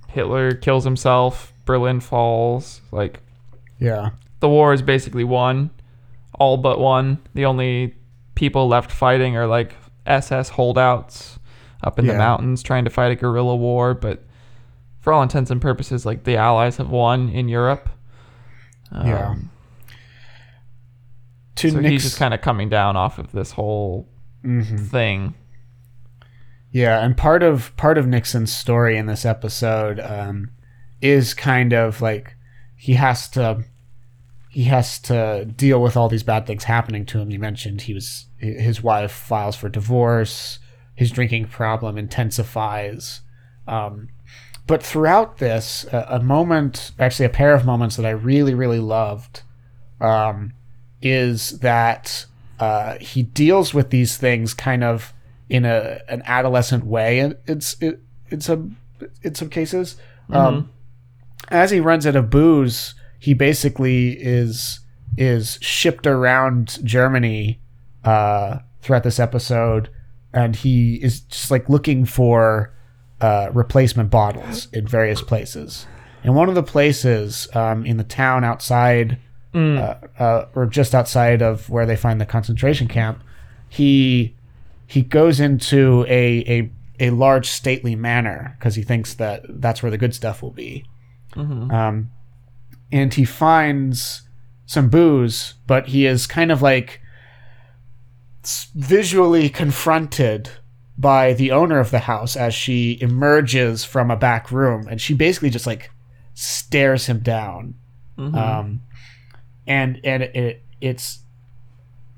Hitler 0.09 0.51
kills 0.53 0.83
himself. 0.83 1.53
Berlin 1.65 1.99
falls. 2.01 2.81
Like 2.91 3.21
Yeah. 3.79 4.09
the 4.41 4.49
war 4.49 4.73
is 4.73 4.81
basically 4.81 5.23
won, 5.23 5.69
all 6.37 6.57
but 6.57 6.79
one. 6.79 7.19
The 7.35 7.45
only 7.45 7.95
people 8.35 8.67
left 8.67 8.91
fighting 8.91 9.37
are 9.37 9.47
like 9.47 9.75
SS 10.09 10.49
holdouts 10.49 11.39
up 11.83 11.97
in 11.99 12.07
the 12.07 12.13
mountains 12.15 12.61
trying 12.63 12.83
to 12.83 12.89
fight 12.89 13.11
a 13.11 13.15
guerrilla 13.15 13.55
war. 13.55 13.93
But 13.93 14.23
for 14.99 15.13
all 15.13 15.21
intents 15.23 15.49
and 15.51 15.61
purposes, 15.61 16.05
like 16.05 16.23
the 16.25 16.35
Allies 16.35 16.77
have 16.77 16.89
won 16.89 17.29
in 17.29 17.47
Europe. 17.47 17.89
Yeah. 18.91 19.29
Um, 19.29 19.49
To 21.55 21.69
so 21.71 21.79
Nix- 21.79 21.89
he's 21.91 22.03
just 22.03 22.17
kind 22.19 22.33
of 22.33 22.41
coming 22.41 22.69
down 22.69 22.95
off 22.95 23.19
of 23.19 23.31
this 23.31 23.51
whole 23.51 24.07
Mhm. 24.45 24.87
thing. 24.87 25.33
Yeah, 26.71 27.03
and 27.03 27.17
part 27.17 27.43
of 27.43 27.75
part 27.77 27.97
of 27.97 28.07
Nixon's 28.07 28.53
story 28.53 28.97
in 28.97 29.07
this 29.07 29.25
episode 29.25 29.99
um, 29.99 30.51
is 31.01 31.33
kind 31.33 31.73
of 31.73 32.01
like 32.01 32.35
he 32.75 32.93
has 32.93 33.27
to 33.29 33.63
he 34.49 34.63
has 34.63 34.99
to 34.99 35.45
deal 35.45 35.81
with 35.81 35.95
all 35.97 36.09
these 36.09 36.23
bad 36.23 36.47
things 36.47 36.63
happening 36.63 37.05
to 37.07 37.19
him. 37.19 37.29
You 37.29 37.37
mentioned 37.39 37.81
he 37.81 37.93
was 37.93 38.25
his 38.39 38.81
wife 38.81 39.11
files 39.11 39.55
for 39.55 39.69
divorce, 39.69 40.59
his 40.95 41.11
drinking 41.11 41.47
problem 41.47 41.97
intensifies. 41.97 43.21
Um, 43.67 44.09
but 44.67 44.83
throughout 44.83 45.37
this, 45.37 45.85
a, 45.91 46.05
a 46.09 46.23
moment, 46.23 46.91
actually 46.99 47.25
a 47.25 47.29
pair 47.29 47.53
of 47.53 47.65
moments 47.65 47.95
that 47.95 48.05
I 48.05 48.11
really 48.11 48.53
really 48.53 48.79
loved, 48.79 49.41
um, 49.99 50.53
is 51.01 51.59
that 51.59 52.25
uh, 52.59 52.97
he 52.99 53.23
deals 53.23 53.73
with 53.73 53.89
these 53.89 54.17
things 54.17 54.53
kind 54.53 54.83
of 54.83 55.13
in 55.49 55.65
a 55.65 56.01
an 56.07 56.21
adolescent 56.25 56.85
way. 56.85 57.19
and 57.19 57.35
It's 57.45 57.75
it, 57.81 58.01
in 58.29 58.41
some 58.41 58.77
in 59.23 59.35
some 59.35 59.49
cases. 59.49 59.97
Um, 60.31 60.69
as 61.49 61.71
he 61.71 61.79
runs 61.79 62.05
out 62.05 62.15
of 62.15 62.29
booze, 62.29 62.93
he 63.19 63.33
basically 63.33 64.11
is 64.11 64.79
is 65.17 65.57
shipped 65.61 66.05
around 66.05 66.79
Germany 66.83 67.59
uh, 68.09 68.59
throughout 68.81 69.03
this 69.03 69.19
episode, 69.19 69.89
and 70.33 70.55
he 70.55 70.95
is 70.95 71.21
just 71.21 71.51
like 71.51 71.69
looking 71.69 72.05
for 72.05 72.73
uh, 73.21 73.49
replacement 73.53 74.09
bottles 74.09 74.67
in 74.73 74.87
various 74.87 75.21
places. 75.21 75.85
And 76.23 76.35
one 76.35 76.49
of 76.49 76.55
the 76.55 76.63
places 76.63 77.47
um, 77.53 77.85
in 77.85 77.97
the 77.97 78.03
town 78.03 78.43
outside, 78.43 79.17
uh, 79.77 79.95
uh, 80.19 80.45
or 80.55 80.65
just 80.65 80.93
outside 80.95 81.41
of 81.41 81.69
where 81.69 81.85
they 81.85 81.95
find 81.95 82.19
the 82.19 82.25
concentration 82.25 82.87
camp, 82.87 83.23
he 83.69 84.35
he 84.87 85.01
goes 85.03 85.39
into 85.39 86.03
a 86.07 86.43
a, 86.55 86.71
a 86.99 87.09
large 87.11 87.47
stately 87.47 87.95
manor 87.95 88.55
because 88.57 88.75
he 88.75 88.83
thinks 88.83 89.13
that 89.15 89.43
that's 89.47 89.81
where 89.83 89.91
the 89.91 89.97
good 89.97 90.15
stuff 90.15 90.41
will 90.41 90.51
be. 90.51 90.83
Um, 91.71 92.11
and 92.91 93.13
he 93.13 93.23
finds 93.25 94.23
some 94.65 94.89
booze, 94.89 95.55
but 95.67 95.87
he 95.89 96.05
is 96.07 96.25
kind 96.27 96.51
of 96.51 96.61
like 96.61 97.01
visually 98.75 99.49
confronted 99.49 100.49
by 100.97 101.33
the 101.33 101.51
owner 101.51 101.79
of 101.79 101.91
the 101.91 101.99
house 101.99 102.35
as 102.35 102.53
she 102.53 102.97
emerges 103.01 103.85
from 103.85 104.11
a 104.11 104.17
back 104.17 104.51
room, 104.51 104.87
and 104.89 104.99
she 104.99 105.13
basically 105.13 105.49
just 105.49 105.67
like 105.67 105.91
stares 106.33 107.05
him 107.05 107.19
down. 107.19 107.75
Um, 108.35 108.81
and 109.65 109.99
and 110.03 110.23
it, 110.23 110.63
it's 110.81 111.19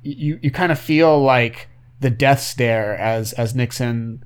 you 0.02 0.40
you 0.42 0.52
kind 0.52 0.72
of 0.72 0.80
feel 0.80 1.22
like 1.22 1.68
the 2.00 2.10
death 2.10 2.42
stare 2.42 2.96
as 2.98 3.34
as 3.34 3.54
Nixon 3.54 4.24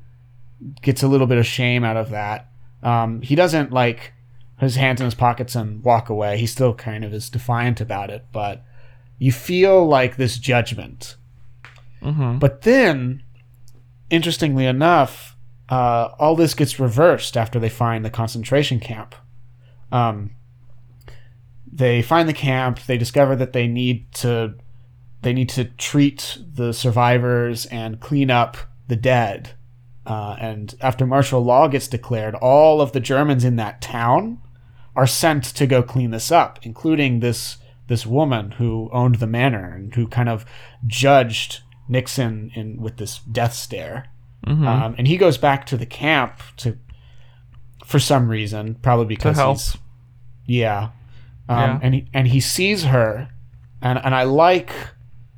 gets 0.81 1.03
a 1.03 1.07
little 1.07 1.27
bit 1.27 1.37
of 1.37 1.45
shame 1.45 1.83
out 1.83 1.97
of 1.97 2.09
that. 2.11 2.49
Um, 2.81 3.21
he 3.21 3.35
doesn't 3.35 3.71
like 3.71 4.13
his 4.59 4.75
hands 4.75 5.01
in 5.01 5.05
his 5.05 5.15
pockets 5.15 5.55
and 5.55 5.83
walk 5.83 6.09
away. 6.09 6.37
He 6.37 6.47
still 6.47 6.73
kind 6.73 7.03
of 7.03 7.13
is 7.13 7.29
defiant 7.29 7.81
about 7.81 8.09
it, 8.09 8.25
but 8.31 8.63
you 9.17 9.31
feel 9.31 9.85
like 9.85 10.15
this 10.15 10.37
judgment. 10.37 11.17
Hmm 12.05 12.37
But 12.37 12.61
then, 12.61 13.23
interestingly 14.09 14.65
enough, 14.65 15.35
uh, 15.69 16.09
all 16.19 16.35
this 16.35 16.53
gets 16.53 16.79
reversed 16.79 17.35
after 17.35 17.59
they 17.59 17.69
find 17.69 18.05
the 18.05 18.09
concentration 18.09 18.79
camp. 18.79 19.15
Um, 19.91 20.31
they 21.71 22.01
find 22.01 22.29
the 22.29 22.33
camp. 22.33 22.79
They 22.85 22.97
discover 22.97 23.35
that 23.35 23.53
they 23.53 23.67
need 23.67 24.11
to 24.15 24.55
they 25.21 25.33
need 25.33 25.49
to 25.49 25.65
treat 25.65 26.37
the 26.53 26.71
survivors 26.71 27.65
and 27.67 27.99
clean 27.99 28.29
up 28.29 28.57
the 28.87 28.95
dead. 28.95 29.53
Uh, 30.05 30.35
and 30.39 30.75
after 30.81 31.07
martial 31.07 31.41
law 31.43 31.67
gets 31.67 31.87
declared, 31.87 32.35
all 32.35 32.79
of 32.79 32.91
the 32.91 32.99
Germans 32.99 33.43
in 33.43 33.55
that 33.55 33.81
town 33.81 34.39
are 34.95 35.07
sent 35.07 35.43
to 35.43 35.65
go 35.65 35.81
clean 35.81 36.11
this 36.11 36.31
up, 36.31 36.59
including 36.61 37.19
this 37.19 37.57
this 37.87 38.05
woman 38.05 38.51
who 38.51 38.89
owned 38.93 39.15
the 39.15 39.27
manor 39.27 39.73
and 39.73 39.93
who 39.93 40.07
kind 40.07 40.29
of 40.29 40.45
judged 40.87 41.61
Nixon 41.87 42.51
in 42.55 42.81
with 42.81 42.97
this 42.97 43.19
death 43.19 43.53
stare. 43.53 44.07
Um, 44.67 44.95
and 44.97 45.07
he 45.07 45.17
goes 45.17 45.37
back 45.39 45.65
to 45.67 45.77
the 45.77 45.85
camp 45.87 46.39
to, 46.57 46.77
for 47.83 47.99
some 47.99 48.27
reason, 48.29 48.75
probably 48.75 49.05
because 49.07 49.37
he's, 49.63 49.77
yeah, 50.45 50.89
um, 51.49 51.57
Yeah. 51.57 51.79
and 51.81 51.93
he 51.95 52.07
and 52.13 52.27
he 52.27 52.39
sees 52.39 52.83
her, 52.85 53.29
and 53.81 53.97
and 54.03 54.13
I 54.13 54.23
like 54.23 54.71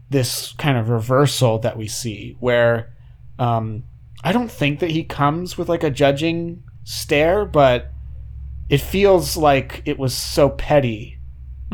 this 0.09 0.53
kind 0.57 0.77
of 0.77 0.89
reversal 0.89 1.59
that 1.59 1.77
we 1.77 1.87
see 1.87 2.35
where, 2.39 2.93
um, 3.39 3.83
I 4.23 4.31
don't 4.31 4.51
think 4.51 4.79
that 4.79 4.91
he 4.91 5.03
comes 5.03 5.57
with 5.57 5.69
like 5.69 5.83
a 5.83 5.89
judging 5.89 6.63
stare, 6.83 7.45
but 7.45 7.91
it 8.69 8.81
feels 8.81 9.37
like 9.37 9.81
it 9.85 9.97
was 9.97 10.13
so 10.13 10.49
petty 10.49 11.13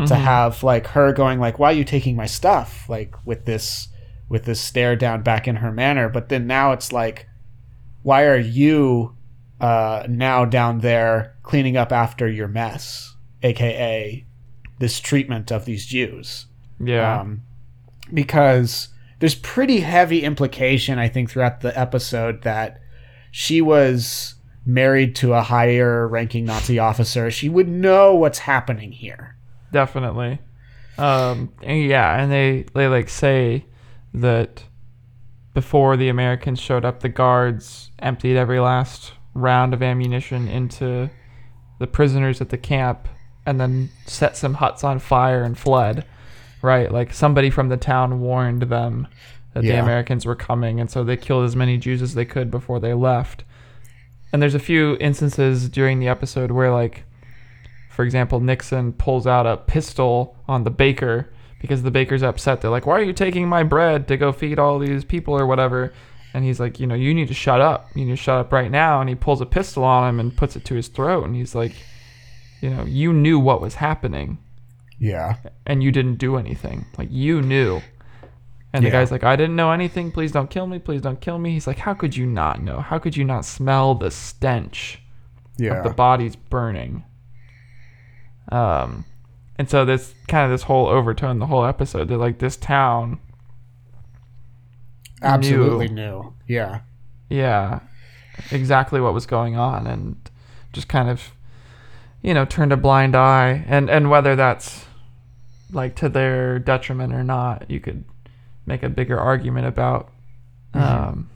to 0.07 0.15
have 0.15 0.63
like 0.63 0.87
her 0.87 1.13
going 1.13 1.39
like 1.39 1.59
why 1.59 1.69
are 1.69 1.75
you 1.75 1.83
taking 1.83 2.15
my 2.15 2.25
stuff? 2.27 2.87
Like 2.89 3.15
with 3.25 3.45
this 3.45 3.87
with 4.33 4.43
this 4.45 4.59
stare 4.59 4.95
down 4.97 5.21
back 5.21 5.47
in 5.47 5.55
her 5.57 5.71
manner 5.71 6.09
but 6.09 6.27
then 6.29 6.45
now 6.45 6.71
it's 6.73 6.91
like 6.91 7.27
why 8.01 8.23
are 8.25 8.37
you 8.37 9.15
uh 9.61 10.03
now 10.09 10.43
down 10.43 10.79
there 10.79 11.35
cleaning 11.43 11.77
up 11.77 11.91
after 11.93 12.27
your 12.27 12.47
mess 12.49 13.15
aka 13.43 14.25
this 14.79 14.99
treatment 14.99 15.51
of 15.51 15.63
these 15.65 15.85
jews 15.85 16.47
Yeah. 16.79 17.21
um, 17.21 17.43
because 18.13 18.89
there's 19.19 19.35
pretty 19.35 19.79
heavy 19.79 20.23
implication, 20.23 20.99
I 20.99 21.07
think, 21.07 21.29
throughout 21.29 21.61
the 21.61 21.77
episode 21.79 22.41
that 22.41 22.81
she 23.31 23.61
was 23.61 24.35
married 24.65 25.15
to 25.17 25.31
a 25.33 25.41
higher 25.41 26.05
ranking 26.07 26.43
Nazi 26.45 26.77
officer. 26.79 27.31
She 27.31 27.47
would 27.47 27.69
know 27.69 28.15
what's 28.15 28.39
happening 28.39 28.91
here. 28.91 29.37
definitely 29.71 30.39
um 30.97 31.51
and 31.63 31.83
yeah 31.87 32.21
and 32.21 32.31
they 32.31 32.65
they 32.75 32.87
like 32.87 33.09
say 33.09 33.65
that 34.13 34.63
before 35.53 35.97
the 35.97 36.09
americans 36.09 36.59
showed 36.59 36.85
up 36.85 36.99
the 36.99 37.09
guards 37.09 37.91
emptied 37.99 38.37
every 38.37 38.59
last 38.59 39.13
round 39.33 39.73
of 39.73 39.81
ammunition 39.81 40.47
into 40.47 41.09
the 41.79 41.87
prisoners 41.87 42.41
at 42.41 42.49
the 42.49 42.57
camp 42.57 43.07
and 43.45 43.59
then 43.59 43.89
set 44.05 44.37
some 44.37 44.55
huts 44.55 44.83
on 44.83 44.99
fire 44.99 45.43
and 45.43 45.57
fled 45.57 46.05
right? 46.63 46.91
Like 46.91 47.13
somebody 47.13 47.49
from 47.51 47.69
the 47.69 47.77
town 47.77 48.21
warned 48.21 48.63
them 48.63 49.07
that 49.53 49.61
the 49.61 49.79
americans 49.79 50.25
were 50.25 50.35
coming 50.35 50.79
and 50.79 50.89
so 50.89 51.03
they 51.03 51.17
killed 51.17 51.45
as 51.45 51.55
many 51.55 51.77
jews 51.77 52.01
as 52.01 52.15
they 52.15 52.25
could 52.25 52.49
before 52.49 52.79
they 52.79 52.95
left. 52.95 53.43
And 54.31 54.41
there's 54.41 54.55
a 54.55 54.59
few 54.59 54.97
instances 54.99 55.69
during 55.69 55.99
the 55.99 56.07
episode 56.07 56.49
where 56.49 56.71
like 56.71 57.03
for 57.89 58.03
example, 58.03 58.39
Nixon 58.39 58.93
pulls 58.93 59.27
out 59.27 59.45
a 59.45 59.55
pistol 59.55 60.35
on 60.47 60.63
the 60.63 60.71
baker 60.71 61.31
because 61.63 61.81
the 61.81 61.89
baker's 61.91 62.21
upset. 62.21 62.59
They're 62.61 62.69
like, 62.69 62.85
"Why 62.85 62.99
are 62.99 63.03
you 63.03 63.13
taking 63.13 63.47
my 63.47 63.63
bread 63.63 64.07
to 64.09 64.17
go 64.17 64.33
feed 64.33 64.59
all 64.59 64.77
these 64.79 65.05
people 65.05 65.33
or 65.33 65.47
whatever?" 65.47 65.93
And 66.33 66.43
he's 66.43 66.59
like, 66.59 66.79
"You 66.79 66.87
know, 66.87 66.93
you 66.95 67.13
need 67.13 67.29
to 67.29 67.33
shut 67.33 67.61
up. 67.61 67.87
You 67.95 68.03
need 68.03 68.11
to 68.11 68.17
shut 68.17 68.37
up 68.37 68.51
right 68.51 68.69
now." 68.69 68.99
And 68.99 69.07
he 69.09 69.15
pulls 69.15 69.39
a 69.39 69.45
pistol 69.45 69.83
on 69.85 70.07
him 70.09 70.19
and 70.19 70.35
puts 70.35 70.55
it 70.57 70.65
to 70.65 70.75
his 70.75 70.89
throat. 70.89 71.23
And 71.23 71.35
he's 71.35 71.55
like, 71.55 71.73
"You 72.61 72.69
know, 72.69 72.83
you 72.83 73.13
knew 73.13 73.39
what 73.39 73.61
was 73.61 73.75
happening 73.75 74.39
Yeah. 74.99 75.37
and 75.65 75.81
you 75.81 75.91
didn't 75.91 76.15
do 76.15 76.35
anything. 76.35 76.85
Like 76.97 77.07
you 77.09 77.41
knew." 77.41 77.81
And 78.73 78.83
the 78.83 78.89
Yeah. 78.89 78.93
guy's 78.99 79.11
like, 79.11 79.23
"I 79.23 79.35
didn't 79.37 79.55
know 79.55 79.71
anything. 79.71 80.11
Please 80.11 80.31
don't 80.33 80.49
kill 80.49 80.67
me. 80.67 80.79
Please 80.79 81.01
don't 81.01 81.21
kill 81.21 81.39
me." 81.39 81.51
He's 81.53 81.67
like, 81.67 81.77
"How 81.79 81.93
could 81.93 82.17
you 82.17 82.25
not 82.25 82.61
know? 82.61 82.79
How 82.81 82.99
could 82.99 83.15
you 83.15 83.23
not 83.23 83.45
smell 83.45 83.95
the 83.95 84.11
stench?" 84.11 84.99
Yeah. 85.57 85.81
the 85.81 85.91
body's 85.91 86.35
burning. 86.35 87.03
Um, 88.51 89.05
and 89.57 89.69
so 89.69 89.85
this 89.85 90.13
kind 90.27 90.45
of 90.45 90.51
this 90.51 90.63
whole 90.63 90.87
overtone, 90.87 91.39
the 91.39 91.45
whole 91.47 91.65
episode, 91.65 92.07
that 92.09 92.17
like 92.17 92.39
this 92.39 92.57
town, 92.57 93.19
Absolutely 95.21 95.87
new. 95.87 96.33
Yeah. 96.47 96.81
yeah, 97.29 97.79
exactly 98.51 98.99
what 98.99 99.13
was 99.13 99.25
going 99.25 99.55
on, 99.55 99.87
and 99.87 100.15
just 100.73 100.87
kind 100.89 101.09
of, 101.09 101.31
you 102.21 102.33
know, 102.33 102.45
turned 102.45 102.73
a 102.73 102.77
blind 102.77 103.15
eye, 103.15 103.63
and 103.67 103.89
and 103.89 104.09
whether 104.09 104.35
that's 104.35 104.85
like 105.71 105.95
to 105.95 106.09
their 106.09 106.59
detriment 106.59 107.13
or 107.13 107.23
not, 107.23 107.69
you 107.69 107.79
could 107.79 108.03
make 108.65 108.83
a 108.83 108.89
bigger 108.89 109.19
argument 109.19 109.65
about. 109.67 110.09
Um, 110.73 111.29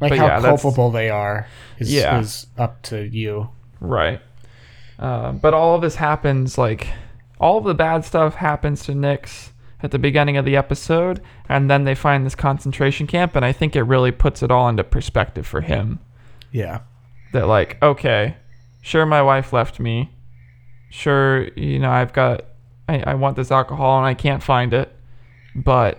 Like 0.00 0.14
how 0.14 0.26
yeah, 0.26 0.40
culpable 0.40 0.90
they 0.90 1.10
are 1.10 1.46
is, 1.78 1.92
Yeah. 1.92 2.20
is 2.20 2.46
up 2.56 2.80
to 2.82 3.02
you. 3.06 3.50
Right. 3.80 4.20
Uh, 5.00 5.32
but 5.32 5.54
all 5.54 5.74
of 5.74 5.80
this 5.82 5.96
happens 5.96 6.56
like 6.58 6.88
all 7.40 7.56
of 7.58 7.64
the 7.64 7.74
bad 7.74 8.04
stuff 8.04 8.34
happens 8.34 8.84
to 8.84 8.94
Nix 8.94 9.50
at 9.82 9.90
the 9.92 9.98
beginning 9.98 10.36
of 10.36 10.44
the 10.44 10.56
episode, 10.56 11.22
and 11.48 11.70
then 11.70 11.84
they 11.84 11.94
find 11.94 12.26
this 12.26 12.34
concentration 12.34 13.06
camp, 13.06 13.34
and 13.34 13.44
I 13.44 13.52
think 13.52 13.74
it 13.74 13.82
really 13.84 14.12
puts 14.12 14.42
it 14.42 14.50
all 14.50 14.68
into 14.68 14.84
perspective 14.84 15.46
for 15.46 15.62
him. 15.62 15.98
Yeah. 16.52 16.80
That 17.32 17.46
like, 17.46 17.82
okay, 17.82 18.36
sure, 18.82 19.06
my 19.06 19.22
wife 19.22 19.54
left 19.54 19.80
me. 19.80 20.10
Sure, 20.90 21.48
you 21.56 21.78
know, 21.78 21.90
I've 21.90 22.12
got, 22.12 22.44
I, 22.88 23.02
I 23.06 23.14
want 23.14 23.36
this 23.36 23.50
alcohol 23.50 23.96
and 23.98 24.06
I 24.06 24.12
can't 24.14 24.42
find 24.42 24.74
it, 24.74 24.94
but 25.54 25.98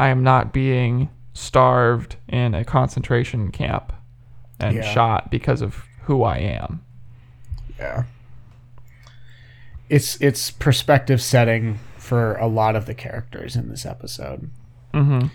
I 0.00 0.08
am 0.08 0.24
not 0.24 0.52
being 0.52 1.08
starved 1.34 2.16
in 2.26 2.54
a 2.54 2.64
concentration 2.64 3.52
camp 3.52 3.92
and 4.58 4.76
Yeah. 4.76 4.82
shot 4.92 5.30
because 5.30 5.62
of 5.62 5.84
who 6.04 6.24
I 6.24 6.38
am. 6.38 6.82
Yeah. 7.78 8.04
It's 9.90 10.20
it's 10.20 10.50
perspective 10.50 11.20
setting 11.20 11.78
for 11.98 12.36
a 12.36 12.46
lot 12.46 12.76
of 12.76 12.86
the 12.86 12.94
characters 12.94 13.56
in 13.56 13.68
this 13.68 13.84
episode. 13.84 14.50
Mm-hmm. 14.94 15.26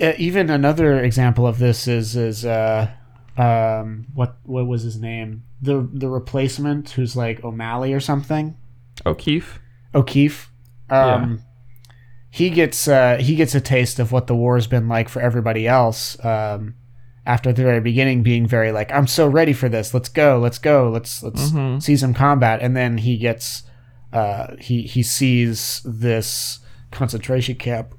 Uh, 0.00 0.12
even 0.18 0.50
another 0.50 1.00
example 1.02 1.46
of 1.46 1.58
this 1.58 1.88
is 1.88 2.16
is 2.16 2.44
uh 2.44 2.90
um 3.38 4.06
what 4.14 4.36
what 4.44 4.66
was 4.66 4.82
his 4.82 4.98
name 5.00 5.42
the 5.62 5.88
the 5.92 6.08
replacement 6.08 6.90
who's 6.90 7.16
like 7.16 7.42
O'Malley 7.44 7.92
or 7.94 8.00
something 8.00 8.56
O'Keefe. 9.06 9.58
O'Keefe 9.94 10.50
um 10.90 11.42
he 12.30 12.50
gets 12.50 12.86
uh 12.88 13.16
he 13.18 13.34
gets 13.36 13.54
a 13.54 13.60
taste 13.60 13.98
of 13.98 14.12
what 14.12 14.26
the 14.26 14.34
war's 14.36 14.66
been 14.66 14.88
like 14.88 15.08
for 15.08 15.20
everybody 15.20 15.66
else 15.66 16.22
um 16.24 16.74
after 17.26 17.52
the 17.52 17.62
very 17.62 17.80
beginning 17.80 18.22
being 18.22 18.46
very 18.46 18.70
like 18.72 18.90
I'm 18.92 19.06
so 19.06 19.26
ready 19.28 19.52
for 19.52 19.68
this 19.68 19.92
let's 19.94 20.08
go 20.08 20.38
let's 20.38 20.58
go 20.58 20.90
let's 20.90 21.22
let's 21.22 21.50
Mhm. 21.50 21.82
see 21.82 21.96
some 21.96 22.14
combat 22.14 22.60
and 22.62 22.76
then 22.76 22.98
he 22.98 23.16
gets 23.18 23.62
uh 24.12 24.56
he 24.60 24.82
he 24.82 25.02
sees 25.02 25.82
this 25.84 26.60
concentration 26.90 27.54
camp 27.56 27.94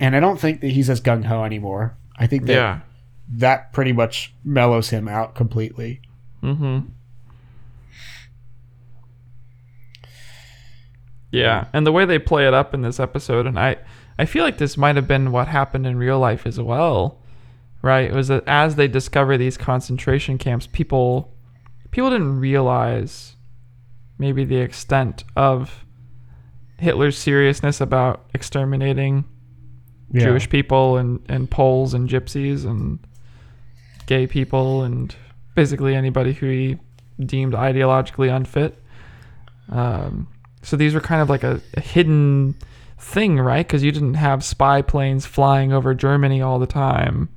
and 0.00 0.14
I 0.16 0.20
don't 0.20 0.38
think 0.40 0.60
that 0.60 0.68
he's 0.68 0.88
as 0.90 1.00
gung 1.00 1.24
ho 1.24 1.42
anymore. 1.44 1.96
I 2.18 2.26
think 2.26 2.44
that 2.46 2.52
Yeah. 2.54 2.80
that 3.28 3.72
pretty 3.72 3.92
much 3.92 4.32
mellows 4.44 4.90
him 4.90 5.08
out 5.08 5.34
completely. 5.34 6.00
Mm-hmm. 6.42 6.88
Yeah, 11.30 11.66
and 11.72 11.86
the 11.86 11.92
way 11.92 12.04
they 12.04 12.18
play 12.18 12.46
it 12.46 12.54
up 12.54 12.72
in 12.72 12.82
this 12.82 13.00
episode, 13.00 13.46
and 13.46 13.58
I, 13.58 13.76
I 14.18 14.24
feel 14.24 14.44
like 14.44 14.58
this 14.58 14.76
might 14.76 14.96
have 14.96 15.08
been 15.08 15.32
what 15.32 15.48
happened 15.48 15.86
in 15.86 15.96
real 15.98 16.18
life 16.18 16.46
as 16.46 16.58
well, 16.60 17.18
right? 17.82 18.08
It 18.10 18.14
was 18.14 18.28
that 18.28 18.44
as 18.46 18.76
they 18.76 18.88
discover 18.88 19.36
these 19.36 19.58
concentration 19.58 20.38
camps, 20.38 20.66
people, 20.66 21.34
people 21.90 22.10
didn't 22.10 22.38
realize 22.40 23.35
maybe 24.18 24.44
the 24.44 24.56
extent 24.56 25.24
of 25.36 25.84
Hitler's 26.78 27.16
seriousness 27.16 27.80
about 27.80 28.26
exterminating 28.34 29.24
Jewish 30.12 30.48
people 30.48 30.96
and, 30.96 31.20
and 31.28 31.50
Poles 31.50 31.94
and 31.94 32.08
Gypsies 32.08 32.64
and 32.64 32.98
gay 34.06 34.26
people 34.26 34.82
and 34.82 35.14
basically 35.54 35.94
anybody 35.94 36.32
who 36.32 36.46
he 36.46 36.78
deemed 37.24 37.54
ideologically 37.54 38.34
unfit. 38.34 38.80
Um, 39.68 40.28
so 40.62 40.76
these 40.76 40.94
were 40.94 41.00
kind 41.00 41.22
of 41.22 41.30
like 41.30 41.44
a, 41.44 41.60
a 41.74 41.80
hidden 41.80 42.54
thing, 42.98 43.38
right? 43.38 43.66
Because 43.66 43.82
you 43.82 43.92
didn't 43.92 44.14
have 44.14 44.44
spy 44.44 44.82
planes 44.82 45.26
flying 45.26 45.72
over 45.72 45.94
Germany 45.94 46.42
all 46.42 46.58
the 46.58 46.66
time, 46.66 47.28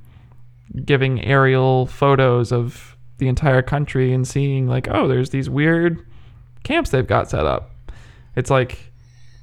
giving 0.84 1.24
aerial 1.24 1.86
photos 1.86 2.52
of 2.52 2.96
the 3.18 3.28
entire 3.28 3.62
country 3.62 4.12
and 4.12 4.26
seeing, 4.26 4.66
like, 4.66 4.88
oh, 4.90 5.06
there's 5.08 5.30
these 5.30 5.50
weird 5.50 6.04
camps 6.62 6.90
they've 6.90 7.06
got 7.06 7.28
set 7.30 7.46
up. 7.46 7.70
It's 8.36 8.50
like 8.50 8.78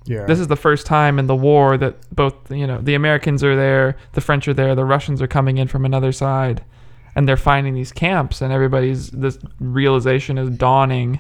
Yeah. 0.05 0.25
this 0.25 0.39
is 0.39 0.47
the 0.47 0.55
first 0.55 0.85
time 0.85 1.19
in 1.19 1.27
the 1.27 1.35
war 1.35 1.77
that 1.77 1.95
both 2.15 2.51
you 2.51 2.65
know 2.67 2.79
the 2.81 2.95
Americans 2.95 3.43
are 3.43 3.55
there, 3.55 3.95
the 4.13 4.21
French 4.21 4.47
are 4.47 4.53
there, 4.53 4.75
the 4.75 4.85
Russians 4.85 5.21
are 5.21 5.27
coming 5.27 5.57
in 5.57 5.67
from 5.67 5.85
another 5.85 6.11
side, 6.11 6.63
and 7.15 7.27
they're 7.27 7.37
finding 7.37 7.73
these 7.73 7.91
camps, 7.91 8.41
and 8.41 8.53
everybody's 8.53 9.09
this 9.11 9.37
realization 9.59 10.37
is 10.37 10.49
dawning 10.51 11.19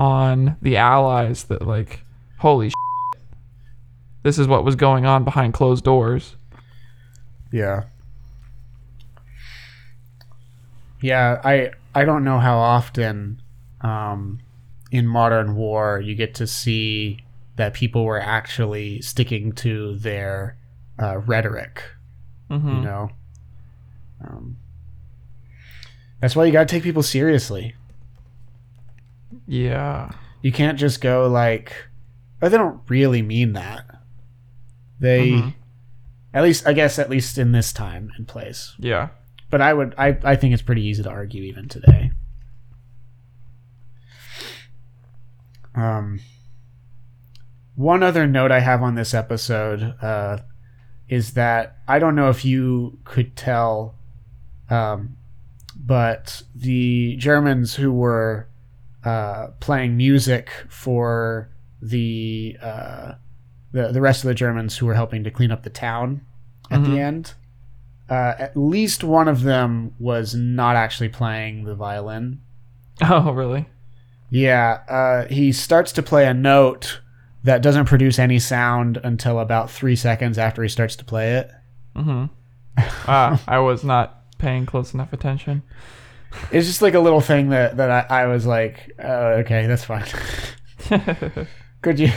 on 0.00 0.56
the 0.62 0.76
Allies 0.76 1.44
that 1.44 1.66
like, 1.66 2.04
holy, 2.38 2.68
shit, 2.68 3.22
this 4.22 4.38
is 4.38 4.46
what 4.46 4.64
was 4.64 4.76
going 4.76 5.04
on 5.06 5.24
behind 5.24 5.52
closed 5.54 5.84
doors. 5.84 6.36
Yeah. 7.52 7.84
Yeah, 11.00 11.40
I 11.44 11.70
I 11.94 12.04
don't 12.04 12.24
know 12.24 12.38
how 12.38 12.58
often 12.58 13.40
um, 13.80 14.40
in 14.90 15.06
modern 15.06 15.54
war 15.54 16.00
you 16.00 16.14
get 16.14 16.34
to 16.36 16.46
see 16.46 17.24
that 17.56 17.74
people 17.74 18.04
were 18.04 18.20
actually 18.20 19.00
sticking 19.02 19.52
to 19.52 19.96
their 19.96 20.56
uh, 20.98 21.18
rhetoric. 21.18 21.82
hmm 22.48 22.68
You 22.76 22.80
know, 22.82 23.10
um, 24.24 24.56
that's 26.20 26.34
why 26.36 26.44
you 26.44 26.52
got 26.52 26.66
to 26.68 26.72
take 26.74 26.82
people 26.82 27.02
seriously. 27.02 27.74
Yeah. 29.46 30.10
You 30.42 30.52
can't 30.52 30.78
just 30.78 31.00
go 31.00 31.28
like, 31.28 31.74
oh, 32.40 32.48
they 32.48 32.56
don't 32.56 32.80
really 32.88 33.22
mean 33.22 33.52
that. 33.54 33.84
They, 35.00 35.30
Mhm. 35.32 35.54
at 36.34 36.42
least, 36.42 36.66
I 36.66 36.72
guess, 36.72 36.98
at 36.98 37.10
least 37.10 37.38
in 37.38 37.52
this 37.52 37.72
time 37.72 38.10
and 38.16 38.26
place. 38.26 38.74
Yeah. 38.78 39.08
But 39.50 39.60
I 39.60 39.72
would, 39.74 39.94
I, 39.98 40.18
I 40.24 40.36
think 40.36 40.52
it's 40.54 40.62
pretty 40.62 40.82
easy 40.84 41.02
to 41.02 41.10
argue 41.10 41.42
even 41.44 41.68
today. 41.68 42.10
Um, 45.78 46.20
one 47.76 48.02
other 48.02 48.26
note 48.26 48.50
I 48.50 48.60
have 48.60 48.82
on 48.82 48.94
this 48.96 49.14
episode 49.14 49.94
uh, 50.02 50.38
is 51.08 51.34
that 51.34 51.78
I 51.86 51.98
don't 51.98 52.16
know 52.16 52.28
if 52.28 52.44
you 52.44 52.98
could 53.04 53.36
tell, 53.36 53.94
um, 54.68 55.16
but 55.76 56.42
the 56.54 57.16
Germans 57.16 57.76
who 57.76 57.92
were 57.92 58.48
uh, 59.04 59.48
playing 59.60 59.96
music 59.96 60.50
for 60.68 61.48
the, 61.80 62.56
uh, 62.60 63.12
the 63.70 63.92
the 63.92 64.00
rest 64.00 64.24
of 64.24 64.28
the 64.28 64.34
Germans 64.34 64.76
who 64.78 64.86
were 64.86 64.94
helping 64.94 65.22
to 65.22 65.30
clean 65.30 65.52
up 65.52 65.62
the 65.62 65.70
town 65.70 66.22
at 66.70 66.82
the 66.82 66.90
Mhm. 66.90 66.98
end, 66.98 67.34
uh, 68.10 68.34
at 68.38 68.56
least 68.56 69.04
one 69.04 69.28
of 69.28 69.42
them 69.44 69.94
was 70.00 70.34
not 70.34 70.74
actually 70.74 71.08
playing 71.10 71.64
the 71.64 71.76
violin. 71.76 72.40
Oh, 73.00 73.30
really? 73.32 73.68
Yeah, 74.30 74.80
uh, 74.88 75.26
he 75.32 75.52
starts 75.52 75.92
to 75.92 76.02
play 76.02 76.26
a 76.26 76.34
note 76.34 77.00
that 77.44 77.62
doesn't 77.62 77.86
produce 77.86 78.18
any 78.18 78.38
sound 78.38 78.98
until 79.02 79.38
about 79.38 79.70
three 79.70 79.96
seconds 79.96 80.38
after 80.38 80.62
he 80.62 80.68
starts 80.68 80.96
to 80.96 81.04
play 81.04 81.34
it. 81.34 81.50
hmm 81.96 82.26
ah, 82.78 83.42
I 83.48 83.58
was 83.58 83.82
not 83.84 84.38
paying 84.38 84.66
close 84.66 84.94
enough 84.94 85.12
attention. 85.12 85.62
It's 86.52 86.66
just 86.66 86.82
like 86.82 86.94
a 86.94 87.00
little 87.00 87.20
thing 87.20 87.48
that 87.50 87.76
that 87.78 87.90
I, 88.10 88.22
I 88.22 88.26
was 88.26 88.46
like, 88.46 88.92
oh, 89.02 89.28
okay, 89.40 89.66
that's 89.66 89.84
fine. 89.84 90.04
Could 91.82 91.98
you? 91.98 92.12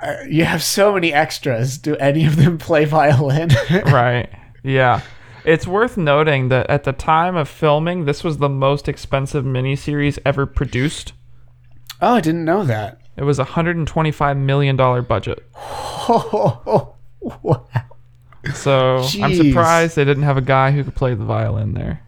Uh, 0.00 0.16
you 0.28 0.44
have 0.44 0.62
so 0.62 0.92
many 0.92 1.12
extras. 1.12 1.78
Do 1.78 1.96
any 1.96 2.24
of 2.24 2.36
them 2.36 2.58
play 2.58 2.84
violin? 2.84 3.50
right. 3.86 4.28
Yeah. 4.62 5.02
It's 5.44 5.66
worth 5.66 5.96
noting 5.96 6.48
that 6.48 6.68
at 6.68 6.84
the 6.84 6.92
time 6.92 7.36
of 7.36 7.48
filming, 7.48 8.04
this 8.04 8.22
was 8.22 8.38
the 8.38 8.48
most 8.48 8.88
expensive 8.88 9.44
miniseries 9.44 10.18
ever 10.24 10.46
produced. 10.46 11.12
Oh, 12.00 12.14
I 12.14 12.20
didn't 12.20 12.44
know 12.44 12.64
that. 12.64 13.00
It 13.16 13.24
was 13.24 13.38
a 13.38 13.44
$125 13.44 14.36
million 14.38 14.76
budget. 14.76 15.44
wow. 16.08 16.94
So 18.54 19.04
I'm 19.22 19.34
surprised 19.34 19.96
they 19.96 20.04
didn't 20.04 20.22
have 20.22 20.36
a 20.36 20.42
guy 20.42 20.70
who 20.70 20.84
could 20.84 20.94
play 20.94 21.14
the 21.14 21.24
violin 21.24 21.74
there. 21.74 22.02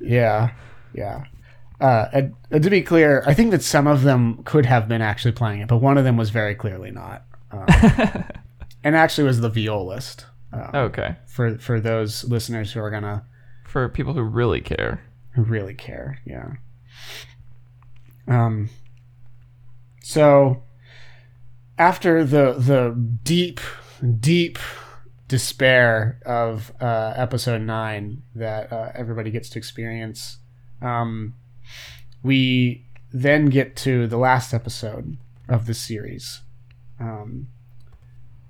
Yeah, 0.00 0.52
yeah. 0.94 1.24
Uh, 1.80 2.08
and, 2.12 2.34
and 2.50 2.64
to 2.64 2.70
be 2.70 2.82
clear, 2.82 3.22
I 3.26 3.34
think 3.34 3.50
that 3.50 3.62
some 3.62 3.86
of 3.86 4.02
them 4.02 4.42
could 4.44 4.64
have 4.66 4.88
been 4.88 5.02
actually 5.02 5.32
playing 5.32 5.60
it, 5.60 5.68
but 5.68 5.78
one 5.78 5.98
of 5.98 6.04
them 6.04 6.16
was 6.16 6.30
very 6.30 6.54
clearly 6.54 6.90
not, 6.90 7.24
um, 7.50 7.66
and 8.84 8.96
actually 8.96 9.24
was 9.24 9.40
the 9.40 9.50
violist. 9.50 10.26
Um, 10.52 10.70
Okay. 10.74 11.16
For 11.26 11.58
for 11.58 11.80
those 11.80 12.24
listeners 12.24 12.72
who 12.72 12.80
are 12.80 12.90
gonna 12.90 13.24
For 13.66 13.88
people 13.88 14.14
who 14.14 14.22
really 14.22 14.60
care. 14.60 15.02
who 15.34 15.42
really 15.42 15.74
care, 15.74 16.20
yeah. 16.24 16.52
Um. 18.28 18.70
So, 20.04 20.62
after 21.78 22.24
the 22.24 22.52
the 22.58 22.94
deep 23.22 23.58
deep 24.20 24.58
despair 25.28 26.20
of 26.26 26.72
uh, 26.78 27.14
episode 27.16 27.62
nine 27.62 28.22
that 28.34 28.70
uh, 28.70 28.92
everybody 28.94 29.30
gets 29.30 29.48
to 29.48 29.58
experience, 29.58 30.40
um, 30.82 31.32
we 32.22 32.84
then 33.14 33.46
get 33.46 33.76
to 33.76 34.06
the 34.06 34.18
last 34.18 34.52
episode 34.52 35.16
of 35.48 35.64
the 35.64 35.72
series, 35.72 36.42
um, 37.00 37.48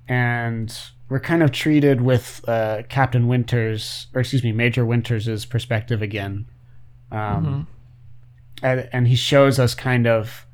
and 0.09 0.77
we're 1.07 1.21
kind 1.21 1.41
of 1.41 1.53
treated 1.53 2.01
with 2.01 2.43
uh, 2.49 2.81
Captain 2.89 3.29
Winters, 3.29 4.07
or 4.13 4.19
excuse 4.19 4.43
me, 4.43 4.51
Major 4.51 4.85
Winters' 4.85 5.45
perspective 5.45 6.01
again, 6.01 6.47
um, 7.13 7.65
and, 8.61 8.89
and 8.91 9.07
he 9.07 9.15
shows 9.15 9.57
us 9.57 9.73
kind 9.73 10.05
of 10.05 10.44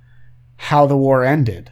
how 0.61 0.85
the 0.85 0.95
war 0.95 1.23
ended. 1.23 1.71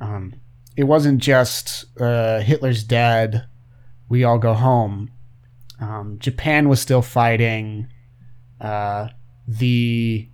Um, 0.00 0.34
it 0.76 0.84
wasn't 0.84 1.20
just 1.20 1.86
uh, 1.98 2.40
Hitler's 2.40 2.84
dead, 2.84 3.46
we 4.08 4.22
all 4.22 4.38
go 4.38 4.52
home. 4.52 5.10
Um, 5.80 6.18
Japan 6.18 6.68
was 6.68 6.80
still 6.80 7.00
fighting. 7.02 7.88
Uh, 8.60 9.08
the 9.48 10.28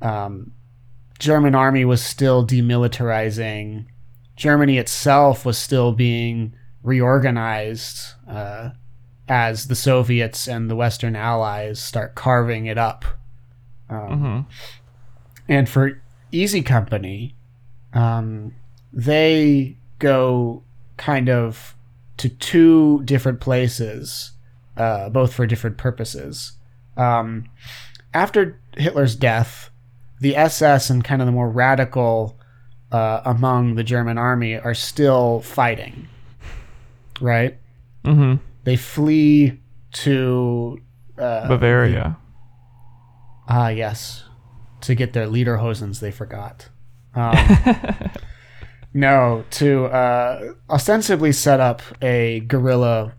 um, 0.00 0.52
German 1.18 1.54
army 1.54 1.84
was 1.84 2.02
still 2.02 2.46
demilitarizing. 2.46 3.86
Germany 4.36 4.78
itself 4.78 5.44
was 5.44 5.58
still 5.58 5.92
being 5.92 6.54
reorganized 6.82 8.14
uh, 8.28 8.70
as 9.28 9.66
the 9.66 9.74
Soviets 9.74 10.46
and 10.46 10.70
the 10.70 10.76
Western 10.76 11.16
Allies 11.16 11.80
start 11.82 12.14
carving 12.14 12.66
it 12.66 12.78
up. 12.78 13.04
Um, 13.90 14.20
hmm 14.20 14.40
and 15.48 15.68
for 15.68 16.00
Easy 16.32 16.62
Company, 16.62 17.34
um, 17.92 18.54
they 18.92 19.76
go 19.98 20.62
kind 20.96 21.28
of 21.28 21.74
to 22.18 22.28
two 22.28 23.02
different 23.04 23.40
places, 23.40 24.32
uh, 24.76 25.08
both 25.08 25.32
for 25.32 25.46
different 25.46 25.76
purposes. 25.78 26.52
Um, 26.96 27.44
after 28.12 28.60
Hitler's 28.76 29.14
death, 29.16 29.70
the 30.20 30.36
SS 30.36 30.90
and 30.90 31.04
kind 31.04 31.22
of 31.22 31.26
the 31.26 31.32
more 31.32 31.48
radical 31.50 32.38
uh, 32.90 33.20
among 33.24 33.74
the 33.76 33.84
German 33.84 34.18
army 34.18 34.56
are 34.58 34.74
still 34.74 35.40
fighting, 35.40 36.08
right? 37.20 37.58
hmm 38.04 38.36
They 38.64 38.76
flee 38.76 39.60
to 39.92 40.80
uh, 41.18 41.48
Bavaria. 41.48 42.16
Ah, 43.48 43.68
yes. 43.68 44.24
To 44.88 44.94
get 44.94 45.12
their 45.12 45.26
lederhosens, 45.26 46.00
they 46.00 46.10
forgot. 46.10 46.70
Um, 47.14 47.36
no, 48.94 49.44
to 49.50 49.84
uh, 49.84 50.54
ostensibly 50.70 51.30
set 51.30 51.60
up 51.60 51.82
a 52.00 52.40
guerrilla 52.40 53.12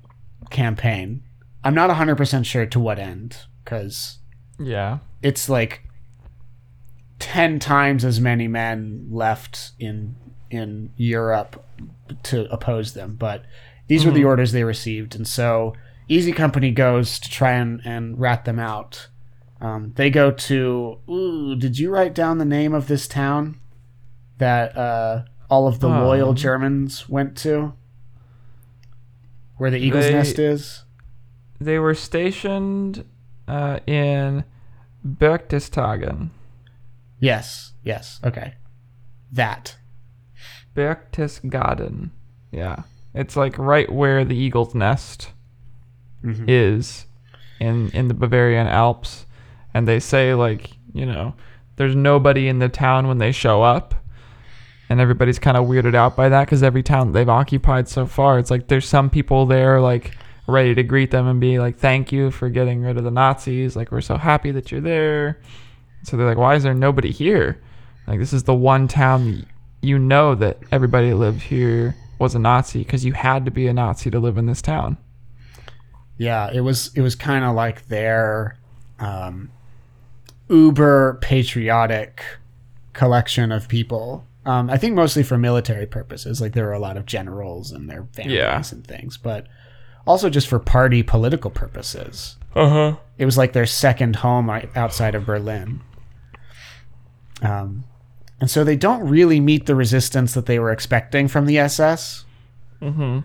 campaign. 0.50 1.22
I'm 1.64 1.76
not 1.76 1.92
100% 1.92 2.44
sure 2.44 2.66
to 2.66 2.80
what 2.80 2.98
end, 2.98 3.38
because 3.64 4.18
yeah. 4.58 4.98
it's 5.22 5.48
like 5.48 5.84
10 7.20 7.60
times 7.60 8.04
as 8.04 8.20
many 8.20 8.48
men 8.48 9.08
left 9.12 9.74
in 9.78 10.16
in 10.50 10.92
Europe 10.98 11.64
to 12.24 12.52
oppose 12.52 12.96
them. 12.96 13.16
But 13.16 13.46
these 13.86 14.08
were 14.08 14.12
the 14.12 14.26
orders 14.26 14.54
they 14.54 14.64
received. 14.64 15.14
And 15.14 15.28
so 15.28 15.76
Easy 16.08 16.32
Company 16.32 16.72
goes 16.72 17.20
to 17.20 17.30
try 17.30 17.52
and, 17.52 17.80
and 17.86 18.20
rat 18.20 18.46
them 18.46 18.58
out. 18.58 19.09
Um, 19.62 19.92
they 19.96 20.10
go 20.10 20.32
to. 20.32 21.00
Ooh, 21.10 21.56
did 21.56 21.78
you 21.78 21.90
write 21.90 22.14
down 22.16 22.38
the 22.38 22.46
name 22.46 22.74
of 22.74 22.88
this 22.88 23.08
town 23.08 23.60
that 24.38 24.76
uh, 24.78 25.24
all 25.50 25.68
of 25.68 25.80
the 25.82 25.90
loyal 25.90 26.30
Um. 26.30 26.36
Germans 26.36 27.10
went 27.10 27.36
to? 27.40 27.74
Where 29.58 29.70
the 29.72 29.78
Eagle's 29.78 30.06
They- 30.06 30.14
Nest 30.14 30.40
is? 30.40 30.84
They 31.60 31.78
were 31.78 31.94
stationed 31.94 33.04
uh, 33.48 33.80
in 33.86 34.46
Berchtesgaden. 35.06 36.30
Yes, 37.20 37.74
yes, 37.84 38.22
okay. 38.24 38.54
That. 39.30 39.76
Berchtesgaden. 40.74 42.12
Yeah. 42.52 42.84
It's 43.14 43.36
like 43.36 43.58
right 43.58 43.92
where 43.92 44.24
the 44.24 44.36
eagle's 44.38 44.74
nest 44.74 45.32
Mhm. 46.24 46.46
is 46.48 47.06
in 47.60 47.90
in 47.92 48.08
the 48.08 48.14
Bavarian 48.14 48.68
Alps 48.68 49.26
and 49.74 49.88
they 49.88 50.00
say 50.00 50.34
like, 50.34 50.72
you 50.94 51.06
know, 51.06 51.34
there's 51.76 51.96
nobody 51.96 52.48
in 52.48 52.60
the 52.60 52.70
town 52.70 53.08
when 53.08 53.18
they 53.18 53.32
show 53.32 53.62
up. 53.62 53.96
And 54.90 55.00
everybody's 55.00 55.38
kind 55.38 55.56
of 55.56 55.68
weirded 55.68 55.94
out 55.94 56.16
by 56.16 56.30
that 56.30 56.48
cuz 56.48 56.64
every 56.64 56.82
town 56.82 57.12
they've 57.12 57.30
occupied 57.30 57.88
so 57.88 58.08
far, 58.08 58.40
it's 58.40 58.50
like 58.50 58.68
there's 58.68 58.88
some 58.88 59.10
people 59.10 59.46
there 59.46 59.80
like 59.80 60.18
ready 60.48 60.74
to 60.74 60.82
greet 60.82 61.12
them 61.12 61.28
and 61.28 61.40
be 61.40 61.60
like, 61.60 61.78
"Thank 61.78 62.12
you 62.12 62.32
for 62.32 62.50
getting 62.50 62.82
rid 62.82 62.98
of 62.98 63.04
the 63.04 63.12
Nazis. 63.12 63.76
Like 63.76 63.92
we're 63.92 64.02
so 64.02 64.18
happy 64.18 64.50
that 64.52 64.72
you're 64.72 64.82
there." 64.82 65.40
So 66.04 66.18
they're 66.18 66.26
like, 66.26 66.40
"Why 66.40 66.56
is 66.56 66.64
there 66.64 66.74
nobody 66.74 67.12
here?" 67.12 67.62
Like 68.08 68.18
this 68.18 68.34
is 68.34 68.44
the 68.44 68.56
one 68.56 68.88
town 68.88 69.46
you 69.82 69.98
know 69.98 70.36
that 70.36 70.58
everybody 70.72 71.10
that 71.10 71.16
lived 71.16 71.42
here 71.42 71.96
was 72.18 72.36
a 72.36 72.40
Nazi 72.40 72.80
because 72.80 73.06
you 73.06 73.14
had 73.14 73.46
to 73.46 73.52
be 73.52 73.68
a 73.68 73.74
Nazi 73.74 74.10
to 74.10 74.20
live 74.20 74.38
in 74.38 74.46
this 74.46 74.62
town. 74.62 74.98
Yeah, 76.18 76.52
it 76.52 76.62
was 76.62 76.92
it 76.96 77.02
was 77.02 77.16
kind 77.16 77.46
of 77.46 77.56
like 77.56 77.88
their 77.88 78.58
um, 79.00 79.52
uber 80.50 81.18
patriotic 81.22 82.24
collection 82.94 83.52
of 83.52 83.68
people. 83.68 84.26
Um, 84.46 84.70
I 84.70 84.78
think 84.78 84.96
mostly 84.96 85.24
for 85.24 85.38
military 85.38 85.86
purposes. 85.86 86.42
Like 86.42 86.54
there 86.54 86.66
were 86.66 86.74
a 86.74 86.80
lot 86.80 86.98
of 86.98 87.06
generals 87.06 87.72
and 87.72 87.90
their 87.90 88.06
families 88.14 88.38
Yeah. 88.38 88.64
and 88.72 88.86
things, 88.86 89.18
but 89.18 89.48
also 90.08 90.30
just 90.30 90.48
for 90.48 90.60
party 90.60 91.04
political 91.04 91.52
purposes. 91.52 92.36
Uh 92.56 92.70
huh. 92.70 92.96
It 93.18 93.26
was 93.26 93.38
like 93.38 93.54
their 93.54 93.66
second 93.68 94.18
home 94.18 94.50
outside 94.76 95.14
of 95.16 95.26
Berlin. 95.26 95.82
Um, 97.42 97.84
and 98.42 98.50
so 98.50 98.64
they 98.64 98.76
don't 98.76 99.08
really 99.08 99.40
meet 99.40 99.66
the 99.66 99.76
resistance 99.76 100.34
that 100.34 100.46
they 100.46 100.60
were 100.60 100.72
expecting 100.72 101.28
from 101.28 101.46
the 101.46 101.60
SS. 101.60 102.26
Mm-hmm. 102.82 103.20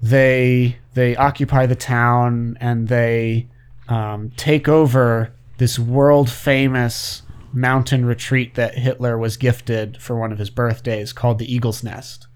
They 0.00 0.76
they 0.94 1.16
occupy 1.16 1.66
the 1.66 1.74
town 1.74 2.56
and 2.60 2.88
they 2.88 3.48
um, 3.88 4.30
take 4.36 4.68
over 4.68 5.32
this 5.58 5.78
world 5.78 6.30
famous 6.30 7.22
mountain 7.52 8.04
retreat 8.04 8.54
that 8.54 8.74
Hitler 8.76 9.16
was 9.18 9.36
gifted 9.36 10.00
for 10.00 10.18
one 10.18 10.32
of 10.32 10.38
his 10.38 10.50
birthdays 10.50 11.12
called 11.12 11.38
the 11.38 11.52
Eagle's 11.52 11.82
Nest. 11.84 12.26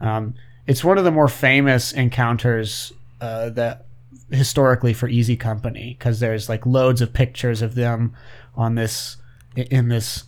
Um, 0.00 0.34
it's 0.66 0.82
one 0.84 0.98
of 0.98 1.04
the 1.04 1.10
more 1.10 1.28
famous 1.28 1.92
encounters 1.92 2.92
uh, 3.20 3.50
that 3.50 3.86
historically 4.30 4.92
for 4.92 5.08
Easy 5.08 5.36
Company 5.36 5.94
because 5.98 6.20
there's 6.20 6.48
like 6.48 6.66
loads 6.66 7.00
of 7.00 7.12
pictures 7.12 7.62
of 7.62 7.74
them 7.76 8.14
on 8.56 8.74
this 8.74 9.16
in 9.56 9.88
this 9.88 10.24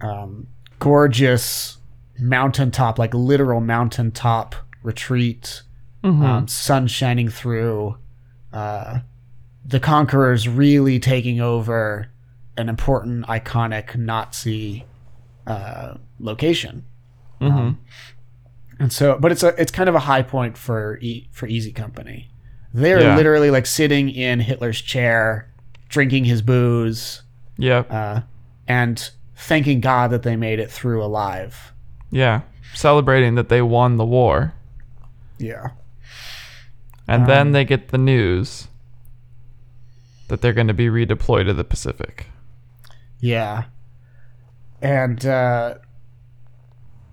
um, 0.00 0.46
gorgeous 0.78 1.78
mountaintop, 2.18 2.98
like 2.98 3.14
literal 3.14 3.60
mountaintop 3.60 4.54
retreat, 4.82 5.62
Mm-hmm. 6.04 6.22
um, 6.24 6.46
sun 6.48 6.86
shining 6.86 7.28
through. 7.28 7.96
Uh, 8.52 9.00
the 9.66 9.80
conquerors 9.80 10.48
really 10.48 10.98
taking 11.00 11.40
over 11.40 12.08
an 12.56 12.68
important, 12.68 13.26
iconic 13.26 13.96
Nazi 13.96 14.84
uh, 15.46 15.94
location. 16.20 16.84
mm-hmm. 17.40 17.56
Um, 17.56 17.78
and 18.78 18.92
so, 18.92 19.18
but 19.18 19.32
it's 19.32 19.42
a 19.42 19.48
it's 19.60 19.72
kind 19.72 19.88
of 19.88 19.94
a 19.94 20.00
high 20.00 20.22
point 20.22 20.58
for 20.58 20.98
e- 21.00 21.28
for 21.32 21.46
Easy 21.46 21.72
Company. 21.72 22.28
They're 22.74 23.00
Yeah. 23.00 23.16
literally 23.16 23.50
like 23.50 23.64
sitting 23.64 24.10
in 24.10 24.40
Hitler's 24.40 24.80
chair, 24.82 25.48
drinking 25.88 26.24
his 26.26 26.42
booze, 26.42 27.22
Yep. 27.56 27.90
uh, 27.90 28.20
and 28.68 29.10
thanking 29.34 29.80
God 29.80 30.10
that 30.10 30.22
they 30.24 30.36
made 30.36 30.58
it 30.60 30.70
through 30.70 31.02
alive. 31.02 31.72
Yeah. 32.10 32.42
Celebrating 32.74 33.34
that 33.36 33.48
they 33.48 33.62
won 33.62 33.96
the 33.96 34.04
war. 34.04 34.52
Yeah, 35.38 35.68
And 37.08 37.26
then 37.26 37.48
Um, 37.48 37.52
they 37.52 37.64
get 37.64 37.88
the 37.88 37.98
news 37.98 38.68
that 40.28 40.40
they're 40.40 40.52
going 40.52 40.68
to 40.68 40.74
be 40.74 40.86
redeployed 40.86 41.46
to 41.46 41.54
the 41.54 41.64
Pacific. 41.64 42.26
yeah, 43.20 43.64
and 44.82 45.24
uh, 45.24 45.74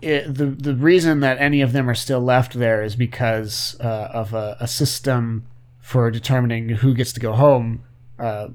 it, 0.01 0.33
the 0.33 0.45
the 0.45 0.75
reason 0.75 1.21
that 1.21 1.37
any 1.39 1.61
of 1.61 1.73
them 1.73 1.89
are 1.89 1.95
still 1.95 2.21
left 2.21 2.53
there 2.53 2.83
is 2.83 2.95
because 2.95 3.77
uh, 3.79 4.09
of 4.11 4.33
a, 4.33 4.57
a 4.59 4.67
system 4.67 5.47
for 5.79 6.09
determining 6.11 6.69
who 6.69 6.93
gets 6.93 7.11
to 7.13 7.19
go 7.19 7.33
home, 7.33 7.83
uh, 8.19 8.47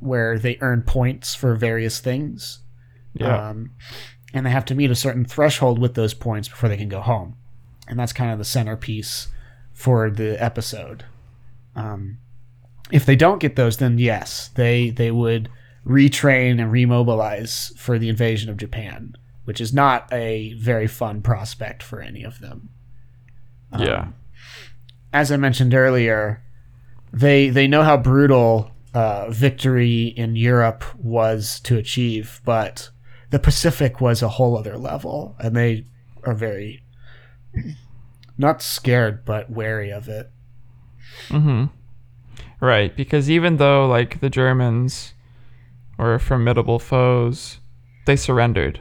where 0.00 0.38
they 0.38 0.58
earn 0.60 0.82
points 0.82 1.34
for 1.34 1.54
various 1.54 1.98
things. 1.98 2.60
Yeah. 3.14 3.48
Um, 3.50 3.70
and 4.34 4.44
they 4.44 4.50
have 4.50 4.64
to 4.66 4.74
meet 4.74 4.90
a 4.90 4.96
certain 4.96 5.24
threshold 5.24 5.78
with 5.78 5.94
those 5.94 6.12
points 6.12 6.48
before 6.48 6.68
they 6.68 6.76
can 6.76 6.88
go 6.88 7.00
home. 7.00 7.36
And 7.86 7.98
that's 7.98 8.12
kind 8.12 8.32
of 8.32 8.38
the 8.38 8.44
centerpiece 8.44 9.28
for 9.72 10.10
the 10.10 10.42
episode. 10.42 11.04
Um, 11.76 12.18
if 12.90 13.06
they 13.06 13.16
don't 13.16 13.40
get 13.40 13.56
those, 13.56 13.78
then 13.78 13.98
yes, 13.98 14.50
they 14.54 14.90
they 14.90 15.10
would 15.10 15.48
retrain 15.86 16.60
and 16.60 16.72
remobilize 16.72 17.76
for 17.78 17.98
the 17.98 18.08
invasion 18.08 18.50
of 18.50 18.56
Japan, 18.56 19.14
which 19.44 19.60
is 19.60 19.72
not 19.72 20.10
a 20.12 20.54
very 20.54 20.86
fun 20.86 21.22
prospect 21.22 21.82
for 21.82 22.00
any 22.00 22.22
of 22.22 22.40
them. 22.40 22.70
Um, 23.72 23.82
yeah. 23.82 24.08
as 25.12 25.32
I 25.32 25.36
mentioned 25.36 25.74
earlier, 25.74 26.42
they 27.12 27.48
they 27.48 27.66
know 27.66 27.82
how 27.82 27.96
brutal 27.96 28.70
uh, 28.92 29.30
victory 29.30 30.06
in 30.06 30.36
Europe 30.36 30.84
was 30.96 31.60
to 31.60 31.76
achieve, 31.76 32.40
but 32.44 32.90
the 33.30 33.38
Pacific 33.38 34.00
was 34.00 34.22
a 34.22 34.28
whole 34.28 34.56
other 34.56 34.78
level, 34.78 35.36
and 35.40 35.56
they 35.56 35.86
are 36.22 36.34
very 36.34 36.82
not 38.36 38.62
scared 38.62 39.24
but 39.24 39.50
wary 39.50 39.90
of 39.90 40.08
it. 40.08 40.30
Mm-hmm. 41.28 41.64
Right, 42.64 42.96
because 42.96 43.30
even 43.30 43.58
though 43.58 43.86
like 43.86 44.20
the 44.20 44.30
Germans 44.30 45.12
were 45.98 46.18
formidable 46.18 46.78
foes, 46.78 47.58
they 48.06 48.16
surrendered. 48.16 48.80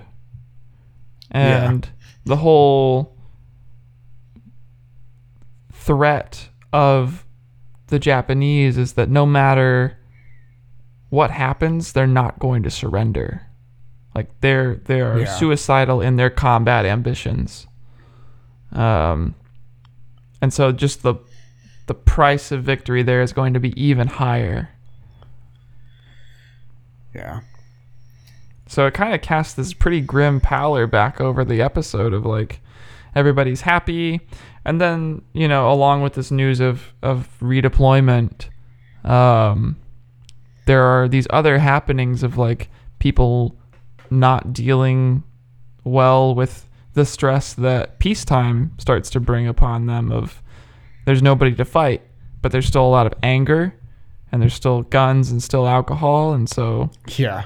And 1.31 1.89
the 2.23 2.37
whole 2.37 3.17
threat 5.73 6.49
of 6.71 7.25
the 7.87 7.99
Japanese 7.99 8.77
is 8.77 8.93
that 8.93 9.09
no 9.09 9.25
matter 9.25 9.97
what 11.09 11.31
happens, 11.31 11.91
they're 11.91 12.07
not 12.07 12.39
going 12.39 12.63
to 12.63 12.71
surrender. 12.71 13.41
Like 14.15 14.29
they're 14.39 14.75
they 14.75 15.01
are 15.01 15.19
Yeah. 15.19 15.25
suicidal 15.25 15.99
in 15.99 16.15
their 16.15 16.29
combat 16.29 16.85
ambitions. 16.85 17.67
Um 18.71 19.35
and 20.41 20.53
so 20.53 20.71
just 20.71 21.03
the 21.03 21.15
the 21.87 21.93
price 21.93 22.51
of 22.51 22.63
victory 22.63 23.03
there 23.03 23.21
is 23.21 23.33
going 23.33 23.53
to 23.53 23.59
be 23.59 23.79
even 23.81 24.07
higher. 24.07 24.69
Yeah, 27.13 27.41
So 28.67 28.87
it 28.87 28.95
kind 28.95 29.13
of 29.13 29.21
casts 29.21 29.53
this 29.53 29.73
pretty 29.73 30.01
grim 30.01 30.39
pallor 30.41 30.87
back 30.87 31.21
over 31.21 31.45
the 31.45 31.61
episode 31.61 32.11
of 32.11 32.25
like 32.25 32.59
everybody's 33.15 33.61
happy, 33.61 34.21
and 34.65 34.81
then 34.81 35.21
you 35.33 35.47
know 35.47 35.71
along 35.71 36.01
with 36.01 36.13
this 36.13 36.31
news 36.31 36.59
of 36.59 36.93
of 37.03 37.29
redeployment, 37.39 38.49
um, 39.03 39.77
there 40.65 40.83
are 40.83 41.07
these 41.07 41.27
other 41.29 41.59
happenings 41.59 42.23
of 42.23 42.37
like 42.37 42.69
people 42.97 43.55
not 44.09 44.53
dealing 44.53 45.23
well 45.83 46.33
with 46.33 46.67
the 46.93 47.05
stress 47.05 47.53
that 47.53 47.99
peacetime 47.99 48.71
starts 48.77 49.09
to 49.11 49.19
bring 49.19 49.47
upon 49.47 49.85
them. 49.85 50.11
Of 50.11 50.41
there's 51.05 51.21
nobody 51.21 51.53
to 51.55 51.65
fight, 51.65 52.01
but 52.41 52.51
there's 52.51 52.65
still 52.65 52.85
a 52.85 52.89
lot 52.89 53.05
of 53.05 53.13
anger, 53.23 53.73
and 54.31 54.41
there's 54.41 54.53
still 54.53 54.83
guns 54.83 55.31
and 55.31 55.41
still 55.43 55.67
alcohol, 55.67 56.33
and 56.33 56.49
so 56.49 56.89
yeah, 57.17 57.43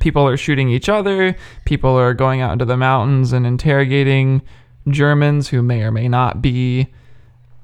people 0.00 0.26
are 0.26 0.36
shooting 0.36 0.68
each 0.68 0.88
other. 0.88 1.34
People 1.64 1.90
are 1.98 2.14
going 2.14 2.40
out 2.40 2.52
into 2.52 2.64
the 2.64 2.76
mountains 2.76 3.32
and 3.32 3.46
interrogating 3.46 4.42
Germans 4.88 5.48
who 5.48 5.62
may 5.62 5.82
or 5.82 5.90
may 5.90 6.08
not 6.08 6.40
be, 6.40 6.86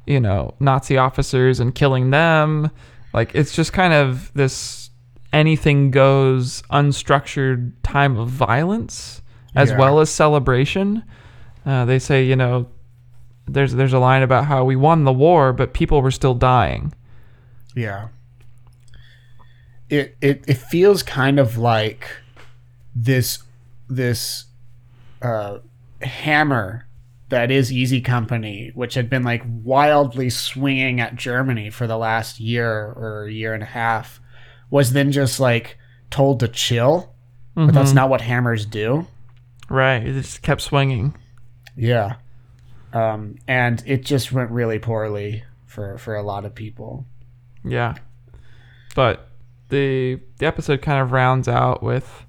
you 0.06 0.20
know, 0.20 0.54
Nazi 0.60 0.96
officers 0.98 1.60
and 1.60 1.74
killing 1.74 2.10
them. 2.10 2.70
Like 3.12 3.34
it's 3.34 3.54
just 3.54 3.72
kind 3.72 3.94
of 3.94 4.32
this 4.34 4.90
anything 5.32 5.90
goes 5.90 6.62
unstructured 6.70 7.72
time 7.82 8.16
of 8.18 8.28
violence 8.28 9.22
as 9.54 9.70
Yeah. 9.70 9.78
well 9.78 10.00
as 10.00 10.10
celebration. 10.10 11.02
Uh, 11.64 11.84
they 11.84 11.98
say, 11.98 12.24
you 12.24 12.36
know, 12.36 12.66
there's 13.46 13.74
there's 13.74 13.92
a 13.92 13.98
line 13.98 14.22
about 14.22 14.46
how 14.46 14.64
we 14.64 14.76
won 14.76 15.04
the 15.04 15.12
war, 15.12 15.52
but 15.52 15.72
people 15.74 16.00
were 16.02 16.10
still 16.10 16.34
dying. 16.34 16.92
yeah. 17.74 18.08
It 19.90 20.16
it 20.20 20.44
it 20.48 20.54
feels 20.56 21.02
kind 21.02 21.38
of 21.38 21.58
like 21.58 22.08
this 22.96 23.42
this 23.88 24.46
uh, 25.20 25.58
hammer 26.00 26.86
that 27.28 27.50
is 27.50 27.70
Easy 27.70 28.00
Company, 28.00 28.70
which 28.74 28.94
had 28.94 29.10
been 29.10 29.22
like 29.24 29.42
wildly 29.46 30.30
swinging 30.30 31.00
at 31.00 31.16
Germany 31.16 31.68
for 31.70 31.86
the 31.86 31.98
last 31.98 32.40
year 32.40 32.92
or 32.96 33.28
year 33.28 33.52
and 33.54 33.62
a 33.62 33.66
half, 33.66 34.20
was 34.70 34.92
then 34.94 35.12
just 35.12 35.38
like 35.38 35.76
told 36.10 36.40
to 36.40 36.48
chill. 36.48 37.12
But 37.54 37.72
that's 37.72 37.92
Mhm. 37.92 37.94
not 37.96 38.08
what 38.10 38.20
hammers 38.20 38.66
do. 38.66 39.06
right. 39.68 40.02
It 40.04 40.12
just 40.14 40.42
kept 40.42 40.60
swinging. 40.60 41.14
Yeah. 41.76 42.16
Um, 42.94 43.36
and 43.46 43.82
it 43.86 44.04
just 44.04 44.32
went 44.32 44.50
really 44.50 44.78
poorly 44.78 45.44
for, 45.66 45.98
for 45.98 46.14
a 46.14 46.22
lot 46.22 46.44
of 46.44 46.54
people. 46.54 47.04
Yeah. 47.64 47.96
But 48.94 49.28
the 49.68 50.20
the 50.38 50.46
episode 50.46 50.80
kind 50.80 51.02
of 51.02 51.10
rounds 51.12 51.48
out 51.48 51.82
with 51.82 52.24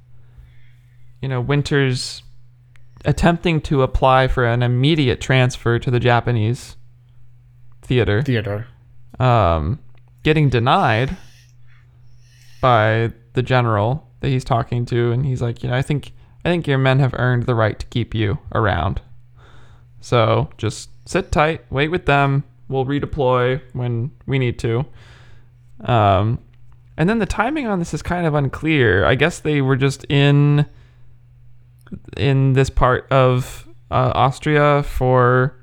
you 1.22 1.30
know, 1.30 1.42
Winters 1.42 2.22
attempting 3.04 3.60
to 3.62 3.82
apply 3.82 4.28
for 4.28 4.46
an 4.46 4.62
immediate 4.62 5.20
transfer 5.20 5.80
to 5.80 5.90
the 5.90 6.00
Japanese 6.00 6.76
theater, 7.82 8.22
Theater. 8.22 8.68
um, 9.20 9.80
getting 10.22 10.50
denied 10.50 11.18
by 12.62 13.12
the 13.34 13.42
general 13.42 14.08
that 14.20 14.30
he's 14.30 14.44
talking 14.44 14.86
to, 14.86 15.12
and 15.12 15.26
he's 15.26 15.42
like, 15.42 15.64
you 15.64 15.70
know, 15.70 15.76
I 15.76 15.82
think 15.82 16.14
I 16.44 16.50
think 16.50 16.68
your 16.68 16.78
men 16.78 17.00
have 17.00 17.16
earned 17.18 17.48
the 17.48 17.56
right 17.56 17.80
to 17.80 17.86
keep 17.88 18.14
you 18.14 18.38
around. 18.54 19.02
So 20.06 20.50
just 20.58 20.92
sit 21.08 21.32
tight, 21.32 21.66
wait 21.72 21.88
with 21.90 22.06
them. 22.06 22.44
We'll 22.70 22.86
redeploy 22.86 23.60
when 23.74 24.12
we 24.28 24.38
need 24.38 24.60
to. 24.60 24.86
Um, 25.84 26.38
And 26.96 27.10
then 27.10 27.18
the 27.18 27.26
timing 27.26 27.66
on 27.66 27.80
this 27.80 27.92
is 27.92 28.04
kind 28.04 28.28
of 28.28 28.36
unclear. 28.36 29.04
I 29.04 29.16
guess 29.16 29.40
they 29.40 29.62
were 29.64 29.76
just 29.76 30.06
in 30.08 30.68
in 32.18 32.54
this 32.54 32.70
part 32.70 33.12
of 33.12 33.68
uh, 33.90 34.12
Austria 34.14 34.84
for 34.84 35.56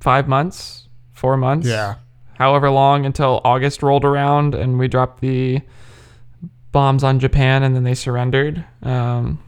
five 0.00 0.28
months, 0.28 0.88
four 1.12 1.38
months, 1.38 1.66
Yeah. 1.66 1.94
however 2.38 2.68
long 2.70 3.06
until 3.06 3.40
August 3.44 3.82
rolled 3.82 4.04
around 4.04 4.54
and 4.54 4.78
we 4.78 4.88
dropped 4.88 5.20
the 5.22 5.62
bombs 6.70 7.02
on 7.02 7.18
Japan 7.18 7.62
and 7.62 7.74
then 7.74 7.82
they 7.84 7.94
surrendered. 7.94 8.62
Um, 8.82 9.38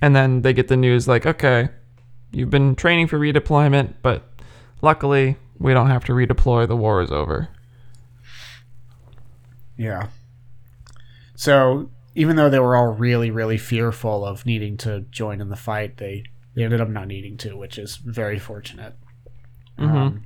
and 0.00 0.16
then 0.16 0.40
they 0.42 0.52
get 0.54 0.68
the 0.68 0.76
news 0.76 1.06
like, 1.06 1.26
okay, 1.26 1.68
you've 2.36 2.50
been 2.50 2.74
training 2.74 3.06
for 3.06 3.18
redeployment, 3.18 3.94
but 4.02 4.22
luckily 4.82 5.36
we 5.58 5.72
don't 5.72 5.88
have 5.88 6.04
to 6.04 6.12
redeploy. 6.12 6.68
The 6.68 6.76
war 6.76 7.00
is 7.00 7.10
over. 7.10 7.48
Yeah. 9.78 10.08
So 11.34 11.90
even 12.14 12.36
though 12.36 12.50
they 12.50 12.58
were 12.58 12.76
all 12.76 12.88
really, 12.88 13.30
really 13.30 13.56
fearful 13.56 14.24
of 14.24 14.44
needing 14.44 14.76
to 14.78 15.00
join 15.10 15.40
in 15.40 15.48
the 15.48 15.56
fight, 15.56 15.96
they, 15.96 16.24
they 16.54 16.62
ended 16.62 16.80
up 16.82 16.90
not 16.90 17.08
needing 17.08 17.38
to, 17.38 17.56
which 17.56 17.78
is 17.78 17.96
very 17.96 18.38
fortunate. 18.38 18.94
Um, 19.78 20.22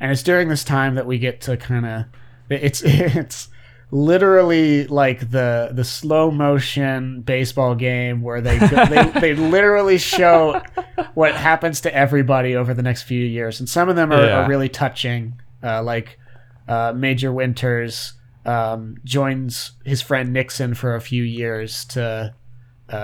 and 0.00 0.12
it's 0.12 0.22
during 0.22 0.48
this 0.48 0.64
time 0.64 0.94
that 0.94 1.06
we 1.06 1.18
get 1.18 1.40
to 1.42 1.56
kind 1.56 1.86
of 1.86 2.04
it's 2.50 2.82
it's 2.84 3.48
literally 3.94 4.88
like 4.88 5.30
the 5.30 5.70
the 5.72 5.84
slow 5.84 6.28
motion 6.28 7.20
baseball 7.20 7.76
game 7.76 8.22
where 8.22 8.40
they 8.40 8.58
go, 8.58 8.84
they 8.86 9.04
they 9.20 9.34
literally 9.34 9.98
show 9.98 10.60
what 11.14 11.34
happens 11.36 11.80
to 11.82 11.94
everybody 11.94 12.56
over 12.56 12.74
the 12.74 12.82
next 12.82 13.02
few 13.04 13.24
years, 13.24 13.60
and 13.60 13.68
some 13.68 13.88
of 13.88 13.94
them 13.94 14.12
are, 14.12 14.26
Yeah. 14.26 14.44
are 14.44 14.48
really 14.48 14.68
touching, 14.68 15.40
uh, 15.62 15.80
like 15.82 16.18
uh, 16.66 16.92
Major 16.94 17.32
Winters 17.32 18.14
um, 18.44 18.96
joins 19.04 19.72
his 19.84 20.02
friend 20.02 20.32
Nixon 20.32 20.74
for 20.74 20.96
a 20.96 21.00
few 21.00 21.22
years 21.22 21.84
to 21.86 22.34
uh, 22.90 22.96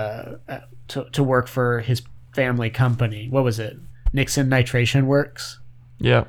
uh, 0.49 0.59
to 0.89 1.05
to 1.13 1.23
work 1.23 1.47
for 1.47 1.81
his 1.81 2.03
family 2.35 2.69
company. 2.69 3.29
What 3.31 3.45
was 3.45 3.61
it? 3.61 3.77
Nixon 4.13 4.51
Nitration 4.51 5.05
Works. 5.05 5.61
Yeah. 6.01 6.25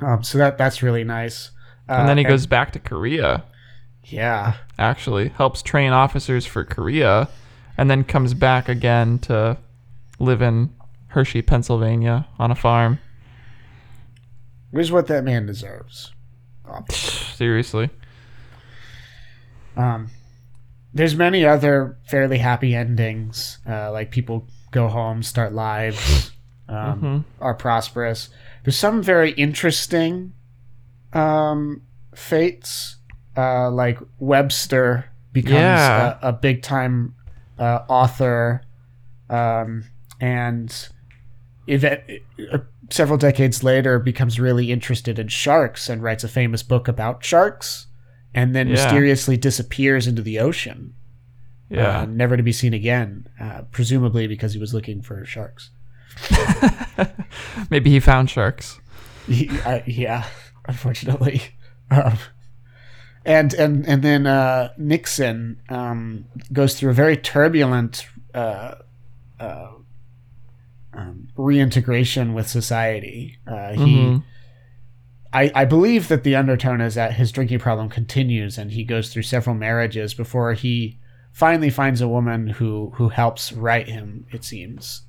Um, 0.00 0.24
so 0.24 0.36
that 0.38 0.58
that's 0.58 0.82
really 0.82 1.04
nice. 1.04 1.52
Uh, 1.90 1.94
And 1.94 2.08
then 2.08 2.18
he 2.18 2.24
goes 2.24 2.46
back 2.46 2.72
to 2.72 2.78
Korea, 2.78 3.42
yeah, 4.04 4.54
actually, 4.78 5.28
helps 5.30 5.60
train 5.62 5.92
officers 5.92 6.46
for 6.46 6.64
Korea, 6.64 7.28
and 7.76 7.90
then 7.90 8.04
comes 8.04 8.32
back 8.34 8.68
again 8.68 9.18
to 9.20 9.58
live 10.20 10.40
in 10.40 10.72
Hershey, 11.08 11.42
Pennsylvania 11.42 12.26
on 12.38 12.50
a 12.50 12.54
farm. 12.54 12.98
which 14.70 14.84
is 14.84 14.92
what 14.92 15.08
that 15.08 15.24
man 15.24 15.46
deserves. 15.46 16.12
Seriously. 16.90 17.90
Um, 19.76 20.10
there's 20.94 21.16
many 21.16 21.44
other 21.44 21.98
fairly 22.08 22.38
happy 22.38 22.74
endings. 22.74 23.58
Uh, 23.68 23.90
like 23.90 24.10
people 24.12 24.46
go 24.70 24.86
home, 24.88 25.22
start 25.24 25.52
lives, 25.52 26.30
um, 26.68 27.00
Mhm. 27.02 27.24
are 27.40 27.54
prosperous. 27.54 28.28
There's 28.64 28.76
some 28.78 29.02
very 29.02 29.32
interesting 29.32 30.32
um, 31.12 31.82
fates. 32.14 32.96
Uh, 33.36 33.70
like 33.70 33.98
Webster 34.18 35.06
becomes 35.32 35.54
Yeah. 35.54 36.18
a, 36.22 36.28
a 36.28 36.32
big 36.32 36.62
time 36.62 37.14
uh, 37.58 37.80
author, 37.88 38.62
um, 39.28 39.84
and 40.20 40.88
event, 41.68 42.00
uh, 42.52 42.58
several 42.90 43.16
decades 43.16 43.62
later 43.62 43.98
becomes 44.00 44.40
really 44.40 44.72
interested 44.72 45.18
in 45.18 45.28
sharks 45.28 45.88
and 45.88 46.02
writes 46.02 46.24
a 46.24 46.28
famous 46.28 46.62
book 46.64 46.88
about 46.88 47.24
sharks, 47.24 47.86
and 48.34 48.54
then 48.54 48.66
Yeah. 48.66 48.74
mysteriously 48.74 49.36
disappears 49.36 50.06
into 50.08 50.22
the 50.22 50.40
ocean, 50.40 50.94
Yeah. 51.70 52.00
uh, 52.00 52.06
never 52.06 52.36
to 52.36 52.42
be 52.42 52.52
seen 52.52 52.74
again. 52.74 53.28
Uh, 53.40 53.62
presumably 53.70 54.26
because 54.26 54.52
he 54.54 54.58
was 54.58 54.74
looking 54.74 55.00
for 55.02 55.24
sharks. 55.24 55.70
Maybe 57.70 57.90
he 57.90 58.00
found 58.00 58.28
sharks. 58.30 58.80
He, 59.26 59.48
I, 59.64 59.82
yeah, 59.86 60.26
unfortunately. 60.66 61.42
Um, 61.92 62.18
and 63.24 63.52
and 63.54 63.84
and 63.88 64.00
then 64.02 64.24
uh, 64.28 64.68
Nixon 64.78 65.60
um, 65.68 66.26
goes 66.52 66.78
through 66.78 66.90
a 66.90 66.94
very 66.94 67.16
turbulent 67.16 68.06
uh, 68.32 68.76
uh, 69.40 69.72
um, 70.94 71.26
reintegration 71.36 72.32
with 72.32 72.48
society. 72.48 73.38
Uh, 73.44 73.72
he, 73.72 73.80
Mhm. 73.96 74.22
I, 75.32 75.50
I 75.54 75.64
believe 75.64 76.06
that 76.08 76.22
the 76.22 76.36
undertone 76.36 76.80
is 76.80 76.94
that 76.94 77.14
his 77.14 77.32
drinking 77.32 77.58
problem 77.58 77.88
continues, 77.88 78.56
and 78.56 78.70
he 78.70 78.84
goes 78.84 79.12
through 79.12 79.22
several 79.22 79.56
marriages 79.56 80.14
before 80.14 80.52
he 80.54 80.98
finally 81.32 81.70
finds 81.70 82.00
a 82.00 82.06
woman 82.08 82.46
who 82.46 82.92
who 82.96 83.08
helps 83.08 83.52
right 83.52 83.88
him. 83.88 84.26
It 84.30 84.44
seems. 84.44 85.02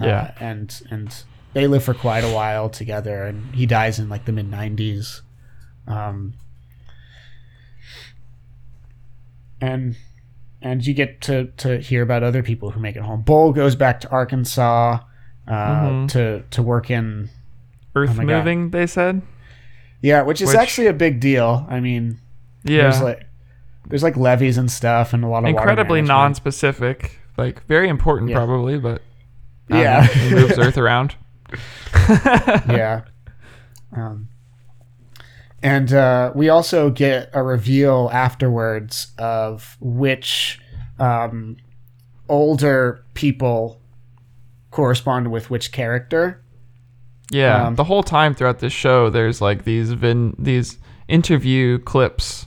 Yeah. 0.00 0.32
Uh, 0.40 0.44
and 0.44 0.82
and 0.90 1.24
they 1.54 1.66
live 1.66 1.84
for 1.84 1.94
quite 1.94 2.24
a 2.24 2.32
while 2.32 2.68
together, 2.68 3.24
and 3.24 3.54
he 3.54 3.66
dies 3.66 3.98
in 3.98 4.08
like 4.08 4.24
the 4.24 4.32
mid 4.32 4.50
'90s. 4.50 5.20
Um, 5.86 6.34
and 9.60 9.96
and 10.60 10.86
you 10.86 10.94
get 10.94 11.20
to 11.22 11.46
to 11.58 11.78
hear 11.78 12.02
about 12.02 12.22
other 12.22 12.42
people 12.42 12.70
who 12.70 12.80
make 12.80 12.96
it 12.96 13.02
home. 13.02 13.22
Bull 13.22 13.52
goes 13.52 13.74
back 13.76 14.00
to 14.00 14.10
Arkansas 14.10 14.98
uh, 15.48 15.52
Mhm. 15.52 16.08
to 16.10 16.42
to 16.50 16.62
work 16.62 16.90
in 16.90 17.28
Earth 17.94 18.10
Oh 18.10 18.14
my 18.14 18.24
God. 18.24 18.38
moving, 18.38 18.70
they 18.70 18.86
said. 18.86 19.22
yeah, 20.00 20.22
which 20.22 20.40
is 20.40 20.48
Which- 20.48 20.56
actually 20.58 20.86
a 20.86 20.92
big 20.92 21.20
deal. 21.20 21.66
I 21.68 21.80
mean, 21.80 22.18
Yeah. 22.64 22.82
there's 22.82 23.00
like 23.02 23.26
there's 23.88 24.02
like 24.02 24.16
levees 24.16 24.56
and 24.58 24.70
stuff, 24.70 25.12
and 25.12 25.24
a 25.24 25.26
lot 25.28 25.42
of 25.42 25.50
Incredibly 25.50 26.00
non-specific, 26.02 27.18
like 27.36 27.66
very 27.66 27.88
important 27.88 28.30
Yeah. 28.30 28.36
probably, 28.36 28.78
but 28.78 29.02
Yeah. 29.68 30.06
know, 30.30 30.30
moves 30.30 30.58
Earth 30.58 30.78
around. 30.78 31.16
yeah. 32.68 33.02
Um, 33.94 34.28
and 35.62 35.92
uh, 35.92 36.32
we 36.34 36.48
also 36.48 36.90
get 36.90 37.30
a 37.32 37.42
reveal 37.42 38.10
afterwards 38.12 39.12
of 39.18 39.76
which 39.80 40.60
um, 40.98 41.56
older 42.28 43.04
people 43.14 43.80
correspond 44.70 45.30
with 45.30 45.50
which 45.50 45.70
character. 45.70 46.42
Yeah, 47.30 47.66
Um, 47.66 47.76
the 47.76 47.84
whole 47.84 48.02
time 48.02 48.34
throughout 48.34 48.58
this 48.58 48.72
show, 48.72 49.08
there's 49.08 49.40
like 49.40 49.64
these 49.64 49.92
vin- 49.92 50.34
these 50.38 50.78
interview 51.08 51.78
clips 51.78 52.46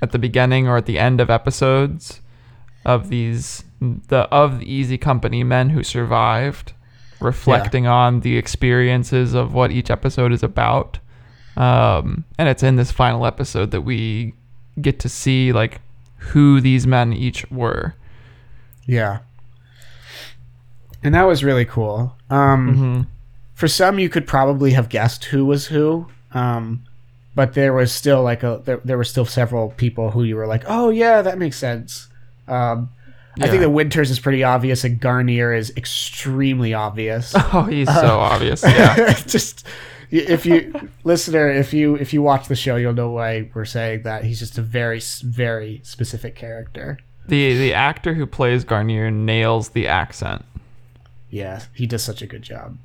at 0.00 0.12
the 0.12 0.18
beginning 0.18 0.68
or 0.68 0.76
at 0.76 0.86
the 0.86 0.98
end 0.98 1.20
of 1.20 1.30
episodes 1.30 2.20
of 2.84 3.08
these 3.08 3.64
the 3.80 4.20
of 4.30 4.60
the 4.60 4.72
Easy 4.72 4.98
Company 4.98 5.44
men 5.44 5.70
who 5.70 5.82
survived, 5.82 6.72
reflecting 7.20 7.86
on 7.86 8.20
the 8.20 8.36
experiences 8.36 9.34
of 9.34 9.54
what 9.54 9.70
each 9.70 9.90
episode 9.90 10.32
is 10.32 10.42
about. 10.42 10.98
Um, 11.56 12.24
and 12.38 12.48
it's 12.48 12.62
in 12.62 12.76
this 12.76 12.92
final 12.92 13.26
episode 13.26 13.70
that 13.72 13.82
we 13.82 14.34
get 14.80 15.00
to 15.00 15.08
see 15.08 15.52
like 15.52 15.80
who 16.16 16.60
these 16.60 16.86
men 16.86 17.12
each 17.12 17.50
were. 17.50 17.94
Yeah. 18.86 19.20
And 21.02 21.14
that 21.14 21.26
was 21.26 21.44
really 21.44 21.64
cool. 21.64 22.16
Um, 22.30 22.76
hmm 22.76 23.02
for 23.58 23.66
some 23.66 23.98
you 23.98 24.08
could 24.08 24.24
probably 24.24 24.70
have 24.70 24.88
guessed 24.88 25.24
who 25.24 25.44
was 25.44 25.66
who 25.66 26.06
um 26.30 26.84
but 27.34 27.54
there 27.54 27.72
was 27.72 27.90
still 27.90 28.22
like 28.22 28.44
a 28.44 28.62
there, 28.64 28.80
there 28.84 28.96
were 28.96 29.02
still 29.02 29.24
several 29.24 29.70
people 29.70 30.12
who 30.12 30.22
you 30.22 30.36
were 30.36 30.46
like 30.46 30.62
oh 30.68 30.90
yeah 30.90 31.20
that 31.22 31.38
makes 31.38 31.58
sense 31.58 32.06
um 32.46 32.88
i 33.40 33.44
think 33.46 33.54
Yeah. 33.54 33.60
that 33.60 33.70
winters 33.70 34.10
is 34.10 34.18
pretty 34.20 34.42
obvious 34.44 34.84
and 34.84 35.00
Guarnere 35.00 35.56
is 35.56 35.72
extremely 35.76 36.74
obvious 36.74 37.32
Oh, 37.52 37.62
he's 37.64 37.88
so 37.88 38.18
obvious. 38.18 38.62
Yeah. 38.66 39.12
just 39.26 39.66
if 40.10 40.46
you 40.46 40.88
listener 41.04 41.50
if 41.50 41.72
you 41.74 41.94
if 41.96 42.12
you 42.14 42.22
watch 42.22 42.48
the 42.48 42.56
show 42.56 42.76
you'll 42.76 42.94
know 42.94 43.10
why 43.10 43.50
we're 43.54 43.64
saying 43.64 44.02
that 44.02 44.24
he's 44.24 44.38
just 44.38 44.56
a 44.58 44.62
very 44.62 45.00
very 45.22 45.80
specific 45.84 46.34
character 46.34 46.98
The 47.26 47.58
the 47.58 47.74
actor 47.74 48.14
who 48.14 48.26
plays 48.26 48.64
Guarnere 48.64 49.12
nails 49.12 49.70
the 49.70 49.86
accent. 49.86 50.44
Yeah, 51.30 51.60
he 51.74 51.86
does 51.86 52.02
such 52.02 52.22
a 52.22 52.26
good 52.26 52.40
job. 52.40 52.78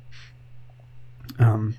Um, 1.38 1.76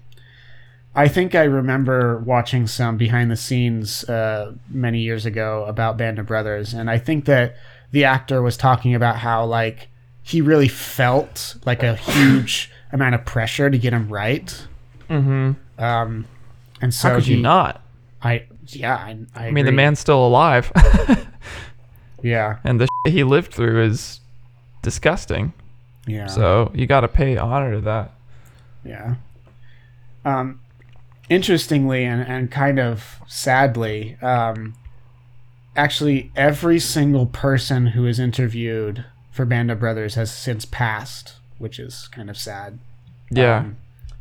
I 0.95 1.07
think 1.07 1.35
I 1.35 1.43
remember 1.43 2.17
watching 2.17 2.65
some 2.67 2.97
behind 2.97 3.29
the 3.29 3.35
scenes 3.35 4.03
uh, 4.09 4.53
many 4.69 4.99
years 5.01 5.25
ago 5.27 5.65
about 5.65 5.97
Band 5.97 6.17
of 6.19 6.25
Brothers, 6.25 6.73
and 6.73 6.89
I 6.89 6.97
think 6.97 7.25
that 7.25 7.55
the 7.95 8.03
actor 8.03 8.41
was 8.41 8.57
talking 8.57 8.93
about 8.93 9.15
how 9.15 9.45
like 9.45 9.87
he 10.21 10.41
really 10.41 10.67
felt 10.67 11.55
like 11.65 11.81
a 11.81 11.95
huge 11.95 12.69
amount 12.91 13.15
of 13.15 13.23
pressure 13.23 13.69
to 13.69 13.77
get 13.77 13.93
him 13.93 14.09
right. 14.09 14.67
Mm-hmm. 15.09 15.53
Um, 15.81 16.25
and 16.81 16.93
so 16.93 17.07
How 17.07 17.15
could 17.15 17.23
he, 17.23 17.35
you 17.35 17.41
not? 17.41 17.81
I 18.21 18.47
yeah, 18.67 18.97
I, 18.97 19.17
I, 19.33 19.47
I 19.47 19.51
mean, 19.51 19.65
the 19.65 19.71
man's 19.71 19.99
still 19.99 20.27
alive, 20.27 20.73
Yeah, 22.21 22.57
and 22.65 22.81
the 22.81 22.87
shit 23.05 23.13
he 23.13 23.23
lived 23.23 23.53
through 23.53 23.85
is 23.85 24.19
disgusting. 24.81 25.53
yeah. 26.05 26.27
So 26.27 26.73
you 26.75 26.87
got 26.87 27.01
to 27.01 27.07
pay 27.07 27.37
honor 27.37 27.75
to 27.75 27.81
that. 27.81 28.11
Yeah. 28.83 29.15
Um, 30.25 30.59
interestingly 31.29 32.03
and, 32.03 32.21
and 32.27 32.51
kind 32.51 32.77
of 32.77 33.21
sadly, 33.25 34.17
um, 34.21 34.73
actually 35.75 36.31
every 36.35 36.79
single 36.79 37.25
person 37.25 37.87
who 37.87 38.05
is 38.05 38.19
interviewed 38.19 39.05
for 39.31 39.45
Band 39.45 39.71
of 39.71 39.79
Brothers 39.79 40.15
has 40.15 40.31
since 40.31 40.65
passed, 40.65 41.35
which 41.57 41.79
is 41.79 42.07
kind 42.09 42.29
of 42.29 42.37
sad. 42.37 42.79
Yeah. 43.29 43.57
Um, 43.59 43.77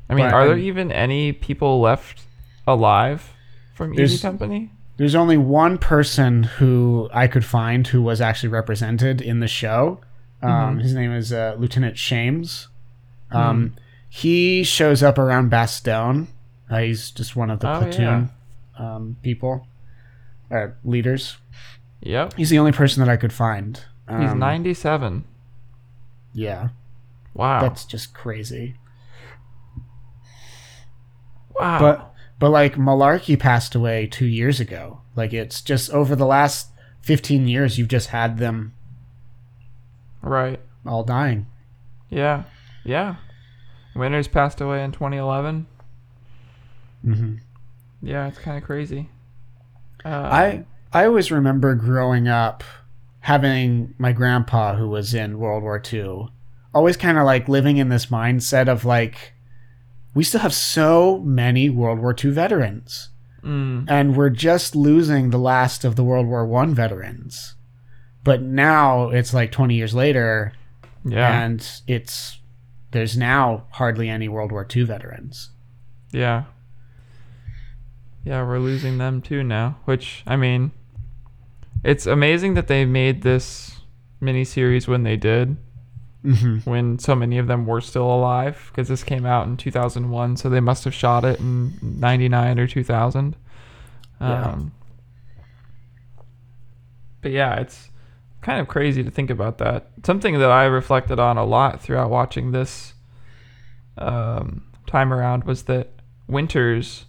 I 0.08 0.14
mean, 0.14 0.26
but, 0.26 0.34
are 0.34 0.44
there 0.46 0.54
um, 0.54 0.60
even 0.60 0.92
any 0.92 1.32
people 1.32 1.80
left 1.80 2.22
alive 2.66 3.32
from 3.74 3.98
Easy 3.98 4.18
Company? 4.18 4.70
There's 4.96 5.14
only 5.14 5.36
one 5.36 5.78
person 5.78 6.44
who 6.44 7.08
I 7.12 7.26
could 7.26 7.44
find 7.44 7.86
who 7.86 8.02
was 8.02 8.20
actually 8.20 8.50
represented 8.50 9.20
in 9.20 9.40
the 9.40 9.48
show. 9.48 10.00
Um, 10.42 10.78
His 10.78 10.94
name 10.94 11.10
is 11.12 11.32
uh, 11.32 11.56
Lieutenant 11.58 11.98
Shames. 11.98 12.68
Um, 13.30 13.74
He 14.08 14.62
shows 14.62 15.02
up 15.02 15.18
around 15.18 15.50
Bastogne. 15.50 16.28
Uh, 16.70 16.78
he's 16.78 17.10
just 17.10 17.34
one 17.34 17.50
of 17.50 17.60
the 17.60 17.68
Oh, 17.68 17.78
platoon 17.80 18.30
um, 18.78 19.16
people, 19.22 19.66
uh, 20.50 20.68
leaders. 20.84 21.36
Yep. 22.04 22.34
He's 22.34 22.50
the 22.50 22.58
only 22.58 22.72
person 22.72 23.02
that 23.04 23.10
I 23.10 23.16
could 23.16 23.32
find. 23.32 23.76
He's 24.08 24.30
Um, 24.30 24.38
97. 24.38 25.24
Yeah, 26.34 26.68
Wow. 27.34 27.60
that's 27.60 27.84
just 27.84 28.12
crazy. 28.14 28.76
wow. 31.58 31.78
But 31.78 32.14
but 32.38 32.50
like 32.50 32.74
Malarkey 32.74 33.38
passed 33.38 33.74
away 33.74 34.06
two 34.06 34.26
years 34.26 34.60
ago. 34.60 35.00
Like 35.16 35.32
it's 35.32 35.62
just 35.62 35.90
over 35.90 36.14
the 36.16 36.26
last 36.26 36.68
fifteen 37.00 37.46
years, 37.48 37.78
you've 37.78 37.88
just 37.88 38.08
had 38.08 38.38
them 38.38 38.74
right. 40.22 40.60
all 40.86 41.04
dying. 41.04 41.46
Yeah. 42.10 42.44
Yeah. 42.84 43.16
Winters 43.94 44.28
passed 44.28 44.60
away 44.60 44.82
in 44.82 44.90
2011. 44.92 45.66
hmm 47.02 47.36
Yeah, 48.02 48.26
it's 48.26 48.38
kind 48.38 48.58
of 48.58 48.64
crazy. 48.64 49.08
Uh, 50.04 50.08
I 50.08 50.64
I 50.94 51.06
always 51.06 51.32
remember 51.32 51.74
growing 51.74 52.28
up 52.28 52.62
having 53.18 53.94
my 53.98 54.12
grandpa 54.12 54.76
who 54.76 54.88
was 54.88 55.12
in 55.12 55.40
World 55.40 55.64
War 55.64 55.82
II 55.92 56.28
always 56.72 56.96
kind 56.96 57.18
of 57.18 57.24
like 57.24 57.48
living 57.48 57.78
in 57.78 57.88
this 57.88 58.06
mindset 58.06 58.68
of 58.68 58.84
like 58.84 59.32
we 60.14 60.22
still 60.22 60.40
have 60.40 60.54
so 60.54 61.18
many 61.20 61.68
World 61.68 61.98
War 61.98 62.14
II 62.22 62.30
veterans 62.30 63.10
mm, 63.42 63.84
and 63.88 64.16
we're 64.16 64.30
just 64.30 64.76
losing 64.76 65.30
the 65.30 65.38
last 65.38 65.84
of 65.84 65.96
the 65.96 66.04
World 66.04 66.26
War 66.26 66.46
One 66.46 66.74
veterans. 66.74 67.56
But 68.22 68.42
now 68.42 69.10
it's 69.10 69.34
like 69.34 69.50
20 69.50 69.74
years 69.74 69.94
later 69.94 70.52
yeah. 71.04 71.42
and 71.42 71.66
it's 71.86 72.38
there's 72.92 73.16
now 73.16 73.66
hardly 73.70 74.08
any 74.08 74.28
World 74.28 74.52
War 74.52 74.66
II 74.74 74.84
veterans. 74.84 75.50
Yeah. 76.12 76.44
Yeah, 78.24 78.46
we're 78.46 78.60
losing 78.60 78.98
them 78.98 79.20
too 79.20 79.42
now, 79.42 79.78
which 79.84 80.22
I 80.26 80.36
mean 80.36 80.70
it's 81.84 82.06
amazing 82.06 82.54
that 82.54 82.66
they 82.66 82.84
made 82.84 83.22
this 83.22 83.80
miniseries 84.22 84.88
when 84.88 85.02
they 85.02 85.16
did, 85.16 85.56
Mm-hmm. 86.24 86.70
when 86.70 86.98
so 86.98 87.14
many 87.14 87.36
of 87.36 87.48
them 87.48 87.66
were 87.66 87.82
still 87.82 88.10
alive 88.10 88.70
because 88.72 88.88
this 88.88 89.04
came 89.04 89.26
out 89.26 89.46
in 89.46 89.58
2001, 89.58 90.38
so 90.38 90.48
they 90.48 90.58
must 90.60 90.84
have 90.84 90.94
shot 90.94 91.22
it 91.22 91.38
in 91.38 91.74
99 91.82 92.58
or 92.58 92.66
2000. 92.66 93.36
Yeah. 94.20 94.42
Um 94.52 94.72
But 97.20 97.32
yeah, 97.32 97.56
it's 97.56 97.90
kind 98.40 98.60
of 98.60 98.68
crazy 98.68 99.02
to 99.04 99.10
think 99.10 99.28
about 99.30 99.58
that. 99.58 99.90
Something 100.04 100.38
that 100.38 100.50
I 100.50 100.64
reflected 100.64 101.18
on 101.18 101.36
a 101.36 101.44
lot 101.44 101.80
throughout 101.82 102.10
watching 102.10 102.52
this 102.52 102.94
um, 103.98 104.64
time 104.86 105.12
around 105.12 105.44
was 105.44 105.64
that 105.64 105.90
Winters 106.26 107.04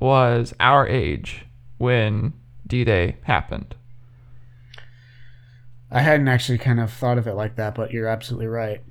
was 0.00 0.54
our 0.60 0.86
age 0.86 1.44
when 1.78 2.32
D 2.66 2.84
Day 2.84 3.16
happened. 3.22 3.74
I 5.94 6.00
hadn't 6.00 6.26
actually 6.26 6.58
kind 6.58 6.80
of 6.80 6.92
thought 6.92 7.18
of 7.18 7.28
it 7.28 7.34
like 7.34 7.54
that, 7.56 7.76
but 7.76 7.92
you're 7.92 8.08
absolutely 8.08 8.48
right. 8.48 8.82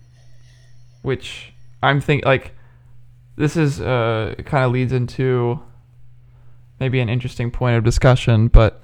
which 1.02 1.54
I'm 1.84 2.00
think 2.00 2.26
like 2.26 2.54
this 3.36 3.58
is 3.58 3.82
uh 3.82 4.36
kind 4.46 4.64
of 4.64 4.72
leads 4.72 4.94
into 4.94 5.60
maybe 6.80 7.00
an 7.02 7.10
interesting 7.10 7.52
point 7.52 7.78
of 7.78 7.84
discussion, 7.84 8.48
but 8.48 8.84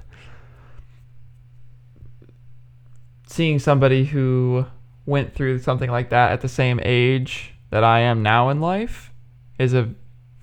seeing 3.26 3.58
somebody 3.58 4.04
who 4.04 4.66
went 5.06 5.34
through 5.34 5.58
something 5.58 5.90
like 5.90 6.10
that 6.10 6.32
at 6.32 6.40
the 6.42 6.48
same 6.48 6.80
age 6.84 7.54
that 7.70 7.84
I 7.84 8.00
am 8.00 8.22
now 8.22 8.50
in 8.50 8.60
life 8.60 9.12
is 9.58 9.72
a 9.72 9.94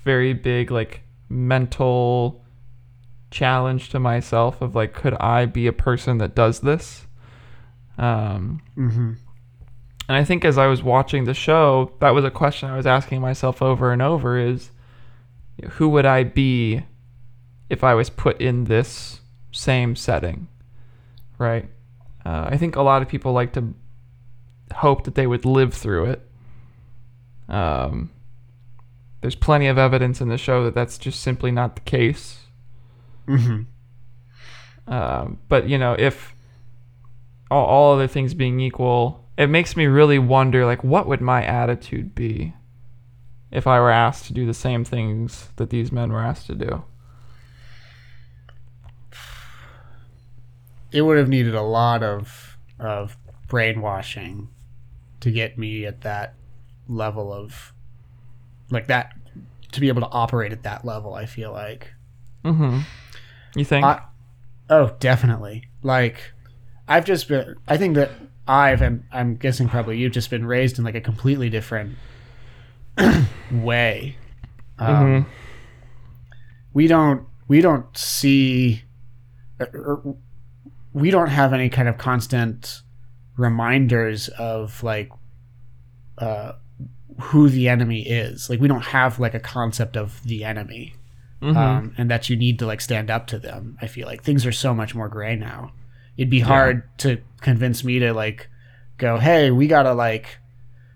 very 0.04 0.34
big 0.34 0.72
like 0.72 1.02
mental 1.30 2.44
challenge 3.30 3.90
to 3.90 4.00
myself 4.00 4.62
of 4.62 4.74
like 4.74 4.94
could 4.94 5.14
I 5.16 5.46
be 5.46 5.68
a 5.68 5.74
person 5.74 6.18
that 6.20 6.34
does 6.34 6.62
this? 6.62 7.07
Um 7.98 8.62
Mm-hmm. 8.78 9.14
and 10.10 10.18
I 10.18 10.24
think 10.24 10.46
as 10.46 10.58
I 10.58 10.68
was 10.68 10.84
watching 10.84 11.24
the 11.26 11.34
show, 11.34 11.92
that 12.00 12.12
was 12.12 12.24
a 12.26 12.32
question 12.32 12.70
I 12.70 12.78
was 12.78 12.86
asking 12.88 13.22
myself 13.22 13.62
over 13.62 13.92
and 13.92 14.02
over 14.02 14.38
is 14.38 14.72
who 15.72 15.90
would 15.90 16.06
I 16.06 16.24
be 16.24 16.84
if 17.70 17.84
I 17.84 17.94
was 17.96 18.10
put 18.10 18.40
in 18.40 18.66
this 18.66 19.22
same 19.52 19.96
setting? 19.96 20.48
Right? 21.38 21.70
Uh, 22.26 22.48
I 22.52 22.58
think 22.58 22.76
a 22.76 22.82
lot 22.82 23.02
of 23.02 23.08
people 23.08 23.34
like 23.34 23.54
to 23.54 23.74
hope 24.76 25.04
that 25.06 25.16
they 25.16 25.28
would 25.28 25.46
live 25.46 25.74
through 25.74 26.06
it. 26.06 26.22
Um, 27.50 28.12
there's 29.22 29.36
plenty 29.36 29.68
of 29.68 29.78
evidence 29.78 30.22
in 30.22 30.30
the 30.30 30.38
show 30.38 30.64
that 30.66 30.76
that's 30.76 30.98
just 30.98 31.22
simply 31.22 31.52
not 31.52 31.76
the 31.76 31.82
case. 31.82 32.42
Mm-hmm. 33.28 33.64
Um, 34.94 35.40
but 35.50 35.68
you 35.68 35.78
know, 35.78 35.96
if 35.98 36.34
all, 37.50 37.66
all 37.66 37.94
other 37.96 38.08
things 38.08 38.34
being 38.34 38.60
equal, 38.60 39.26
it 39.38 39.48
makes 39.48 39.76
me 39.76 39.86
really 39.86 40.20
wonder, 40.20 40.66
like, 40.66 40.84
what 40.84 41.08
would 41.08 41.22
my 41.22 41.44
attitude 41.44 42.16
be 42.16 42.54
if 43.52 43.68
I 43.68 43.80
were 43.80 43.92
asked 43.92 44.26
to 44.26 44.34
do 44.34 44.46
the 44.46 44.54
same 44.54 44.84
things 44.84 45.50
that 45.56 45.70
these 45.70 45.92
men 45.92 46.12
were 46.12 46.22
asked 46.22 46.48
to 46.48 46.56
do? 46.56 46.84
It 50.92 51.02
would 51.02 51.18
have 51.18 51.30
needed 51.30 51.54
a 51.54 51.62
lot 51.62 52.02
of 52.02 52.58
of 52.80 53.18
brainwashing 53.48 54.50
to 55.20 55.32
get 55.32 55.58
me 55.58 55.86
at 55.86 56.02
that 56.02 56.36
level 56.88 57.34
of 57.34 57.74
like 58.70 58.88
that 58.88 59.14
to 59.72 59.82
be 59.82 59.88
able 59.88 60.02
to 60.02 60.08
operate 60.08 60.52
at 60.52 60.64
that 60.64 60.86
level. 60.86 61.14
I 61.14 61.26
feel 61.26 61.52
like. 61.52 61.94
Mm-hmm. 62.44 62.80
You 63.56 63.66
think? 63.66 63.86
I, 63.86 64.02
oh, 64.70 64.96
definitely. 65.00 65.70
Like, 65.84 66.34
I've 66.88 67.06
just 67.06 67.28
been. 67.28 67.56
I 67.68 67.78
think 67.78 67.96
that 67.96 68.12
I've, 68.48 68.82
and 68.82 69.04
I'm 69.12 69.36
guessing 69.36 69.68
probably 69.68 69.98
you've 69.98 70.14
just 70.14 70.30
been 70.30 70.46
raised 70.46 70.78
in 70.80 70.86
like 70.86 70.96
a 70.96 71.02
completely 71.02 71.50
different 71.50 71.98
way. 73.52 74.16
Um, 74.80 74.96
Mhm. 75.06 75.26
We 76.74 76.88
don't. 76.88 77.26
We 77.48 77.62
don't 77.62 77.96
see. 77.98 78.84
or- 79.60 79.68
or 79.74 80.16
we 80.94 81.10
don't 81.12 81.30
have 81.30 81.54
any 81.54 81.70
kind 81.70 81.88
of 81.88 81.98
constant 81.98 82.82
reminders 83.38 84.30
of 84.30 84.82
like 84.84 85.10
uh, 86.20 86.54
who 87.20 87.50
the 87.50 87.68
enemy 87.70 88.02
is. 88.02 88.50
Like 88.50 88.60
we 88.60 88.68
don't 88.68 88.84
have 88.86 89.20
like 89.20 89.34
a 89.34 89.40
concept 89.40 89.96
of 89.98 90.24
the 90.24 90.44
enemy 90.44 90.96
Mhm. 91.42 91.56
um, 91.56 91.94
and 91.98 92.10
that 92.12 92.30
you 92.30 92.36
need 92.36 92.58
to 92.60 92.66
like 92.66 92.82
stand 92.82 93.10
up 93.12 93.28
to 93.28 93.38
them. 93.40 93.78
I 93.82 93.88
feel 93.88 94.08
like 94.08 94.24
things 94.24 94.46
are 94.46 94.52
so 94.52 94.74
much 94.74 94.94
more 94.96 95.08
gray 95.10 95.36
now. 95.36 95.72
It'd 96.18 96.30
be 96.30 96.40
hard 96.40 96.84
to 97.00 97.22
convince 97.42 97.84
me 97.84 98.00
to 98.00 98.14
like 98.14 98.50
go, 98.98 99.18
hey, 99.20 99.52
we 99.52 99.68
gotta 99.68 99.94
like 99.94 100.40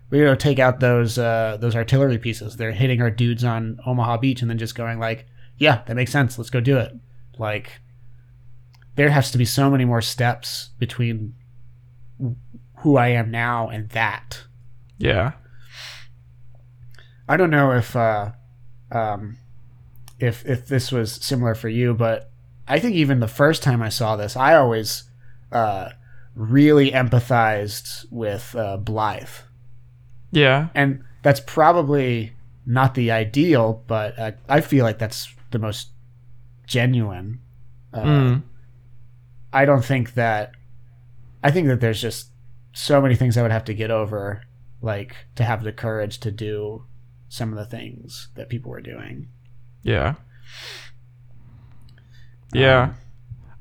we 0.09 0.19
gotta 0.19 0.35
take 0.35 0.59
out 0.59 0.79
those 0.79 1.17
uh, 1.17 1.57
those 1.59 1.75
artillery 1.75 2.17
pieces. 2.17 2.57
They're 2.57 2.71
hitting 2.71 3.01
our 3.01 3.11
dudes 3.11 3.43
on 3.43 3.79
Omaha 3.85 4.17
Beach, 4.17 4.41
and 4.41 4.49
then 4.49 4.57
just 4.57 4.75
going 4.75 4.99
like, 4.99 5.27
yeah, 5.57 5.83
that 5.85 5.95
makes 5.95 6.11
sense. 6.11 6.37
Let's 6.37 6.49
go 6.49 6.59
do 6.59 6.77
it. 6.77 6.93
Like 7.37 7.81
there 8.95 9.09
has 9.09 9.31
to 9.31 9.37
be 9.37 9.45
so 9.45 9.69
many 9.69 9.85
more 9.85 10.01
steps 10.01 10.69
between 10.79 11.35
who 12.79 12.97
I 12.97 13.09
am 13.09 13.31
now 13.31 13.69
and 13.69 13.89
that. 13.89 14.43
yeah. 14.97 15.33
I 17.29 17.37
don't 17.37 17.49
know 17.49 17.71
if 17.71 17.95
uh, 17.95 18.31
um, 18.91 19.37
if 20.19 20.45
if 20.45 20.67
this 20.67 20.91
was 20.91 21.13
similar 21.13 21.55
for 21.55 21.69
you, 21.69 21.93
but 21.93 22.29
I 22.67 22.79
think 22.79 22.95
even 22.95 23.21
the 23.21 23.27
first 23.27 23.63
time 23.63 23.81
I 23.81 23.87
saw 23.87 24.17
this, 24.17 24.35
I 24.35 24.55
always 24.55 25.03
uh, 25.51 25.89
really 26.35 26.91
empathized 26.91 28.05
with 28.11 28.55
uh, 28.55 28.77
Blythe, 28.77 29.29
Yeah. 30.31 30.69
and 30.73 31.03
that's 31.23 31.39
probably 31.39 32.33
not 32.65 32.95
the 32.95 33.11
ideal, 33.11 33.83
but 33.87 34.17
uh, 34.19 34.31
I 34.47 34.61
feel 34.61 34.85
like 34.85 34.97
that's 34.99 35.33
the 35.51 35.59
most 35.59 35.89
genuine. 36.67 37.39
Uh, 37.93 38.03
Mm. 38.03 38.41
I 39.53 39.65
don't 39.65 39.83
think 39.83 40.13
that. 40.13 40.53
I 41.43 41.51
think 41.51 41.67
that 41.67 41.81
there's 41.81 42.01
just 42.01 42.29
so 42.71 43.01
many 43.01 43.15
things 43.15 43.35
I 43.37 43.41
would 43.41 43.51
have 43.51 43.65
to 43.65 43.73
get 43.73 43.91
over, 43.91 44.43
like 44.81 45.15
to 45.35 45.43
have 45.43 45.63
the 45.63 45.73
courage 45.73 46.19
to 46.21 46.31
do 46.31 46.85
some 47.27 47.51
of 47.51 47.57
the 47.57 47.65
things 47.65 48.29
that 48.35 48.47
people 48.47 48.71
were 48.71 48.79
doing. 48.81 49.27
Yeah. 49.83 50.15
Yeah. 52.53 52.83
Um, 52.83 52.95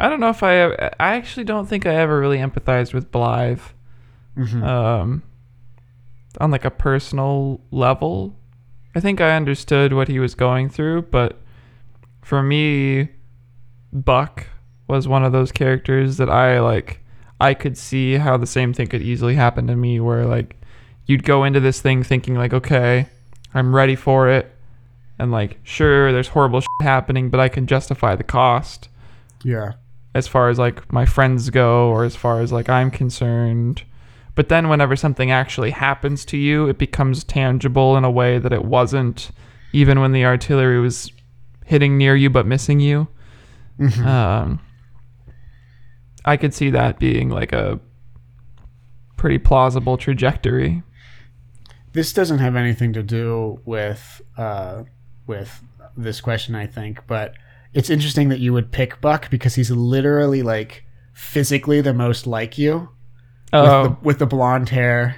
I 0.00 0.08
don't 0.08 0.20
know 0.20 0.30
if 0.30 0.42
I 0.42 0.72
I 0.98 1.14
actually 1.16 1.44
don't 1.44 1.66
think 1.66 1.86
I 1.86 1.94
ever 1.94 2.18
really 2.18 2.38
empathized 2.38 2.94
with 2.94 3.12
Blythe. 3.12 3.60
mhm. 4.36 4.62
Um 4.64 5.22
on 6.40 6.50
like 6.50 6.64
a 6.64 6.70
personal 6.70 7.60
level. 7.70 8.34
I 8.94 9.00
think 9.00 9.20
I 9.20 9.36
understood 9.36 9.92
what 9.92 10.08
he 10.08 10.18
was 10.18 10.34
going 10.34 10.68
through, 10.68 11.02
but 11.02 11.40
for 12.22 12.42
me 12.42 13.08
Buck 13.92 14.46
was 14.88 15.06
one 15.06 15.24
of 15.24 15.32
those 15.32 15.52
characters 15.52 16.16
that 16.16 16.30
I 16.30 16.60
like 16.60 17.00
I 17.40 17.54
could 17.54 17.76
see 17.76 18.14
how 18.14 18.36
the 18.36 18.46
same 18.46 18.72
thing 18.72 18.86
could 18.88 19.02
easily 19.02 19.34
happen 19.34 19.66
to 19.66 19.76
me 19.76 20.00
where 20.00 20.24
like 20.24 20.56
you'd 21.06 21.24
go 21.24 21.44
into 21.44 21.60
this 21.60 21.80
thing 21.80 22.02
thinking 22.02 22.36
like 22.36 22.54
okay, 22.54 23.06
I'm 23.52 23.74
ready 23.74 23.96
for 23.96 24.30
it 24.30 24.50
and 25.18 25.30
like 25.30 25.58
sure 25.62 26.10
there's 26.12 26.28
horrible 26.28 26.60
shit 26.60 26.68
happening, 26.82 27.28
but 27.28 27.40
I 27.40 27.48
can 27.48 27.66
justify 27.66 28.16
the 28.16 28.24
cost 28.24 28.88
yeah. 29.44 29.72
As 30.14 30.26
far 30.26 30.48
as 30.48 30.58
like 30.58 30.92
my 30.92 31.06
friends 31.06 31.50
go 31.50 31.88
or 31.88 32.04
as 32.04 32.16
far 32.16 32.40
as 32.40 32.52
like 32.52 32.68
I'm 32.68 32.90
concerned. 32.90 33.82
But 34.34 34.48
then 34.48 34.68
whenever 34.68 34.96
something 34.96 35.30
actually 35.30 35.70
happens 35.70 36.24
to 36.26 36.36
you, 36.36 36.68
it 36.68 36.78
becomes 36.78 37.24
tangible 37.24 37.96
in 37.96 38.04
a 38.04 38.10
way 38.10 38.38
that 38.38 38.52
it 38.52 38.64
wasn't 38.64 39.30
even 39.72 40.00
when 40.00 40.12
the 40.12 40.24
artillery 40.24 40.80
was 40.80 41.12
hitting 41.64 41.96
near 41.98 42.16
you 42.16 42.30
but 42.30 42.46
missing 42.46 42.80
you. 42.80 43.08
Mhm. 43.78 44.04
Um, 44.04 44.60
I 46.24 46.36
could 46.36 46.52
see 46.54 46.70
that 46.70 46.98
being 46.98 47.28
like 47.28 47.52
a 47.52 47.80
pretty 49.16 49.38
plausible 49.38 49.96
trajectory. 49.96 50.82
this 51.92 52.12
doesn't 52.12 52.38
have 52.38 52.54
anything 52.54 52.92
to 52.92 53.02
do 53.02 53.60
with 53.64 54.22
uh, 54.38 54.84
with 55.26 55.62
this 55.96 56.20
question, 56.20 56.54
I 56.54 56.66
think, 56.66 57.04
but 57.08 57.34
it's 57.72 57.90
interesting 57.90 58.28
that 58.30 58.40
you 58.40 58.52
would 58.52 58.72
pick 58.72 59.00
Buck 59.00 59.30
because 59.30 59.54
he's 59.54 59.70
literally 59.70 60.42
like 60.42 60.84
physically 61.12 61.80
the 61.80 61.94
most 61.94 62.26
like 62.26 62.58
you 62.58 62.74
with, 62.78 62.88
Oh, 63.52 63.82
the, 63.84 63.96
with 64.02 64.18
the 64.18 64.26
blonde 64.26 64.68
hair 64.70 65.16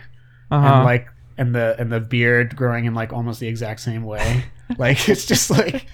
uh-huh. 0.51 0.67
and 0.67 0.85
like 0.85 1.07
and 1.39 1.55
the 1.55 1.77
and 1.79 1.91
the 1.91 2.01
beard 2.01 2.55
growing 2.57 2.85
in 2.85 2.95
like 2.95 3.13
almost 3.13 3.41
the 3.41 3.49
exact 3.49 3.81
same 3.81 4.05
way. 4.05 4.45
like 4.79 5.09
it's 5.09 5.25
just 5.27 5.51
like 5.51 5.87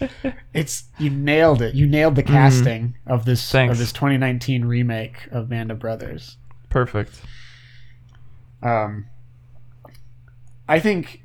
it's 0.53 0.85
you 0.99 1.11
nailed 1.11 1.63
it. 1.63 1.75
You 1.75 1.87
nailed 1.87 2.17
the 2.17 2.23
casting 2.23 2.97
of 3.07 3.25
this. 3.25 3.51
Thanks. 3.51 3.73
of 3.73 3.79
this 3.79 3.93
2019 3.93 4.65
remake 4.65 5.29
of 5.31 5.49
Band 5.49 5.71
of 5.71 5.79
Brothers. 5.79 6.37
perfect. 6.71 7.21
Um, 8.63 9.07
I 10.69 10.81
think, 10.81 11.23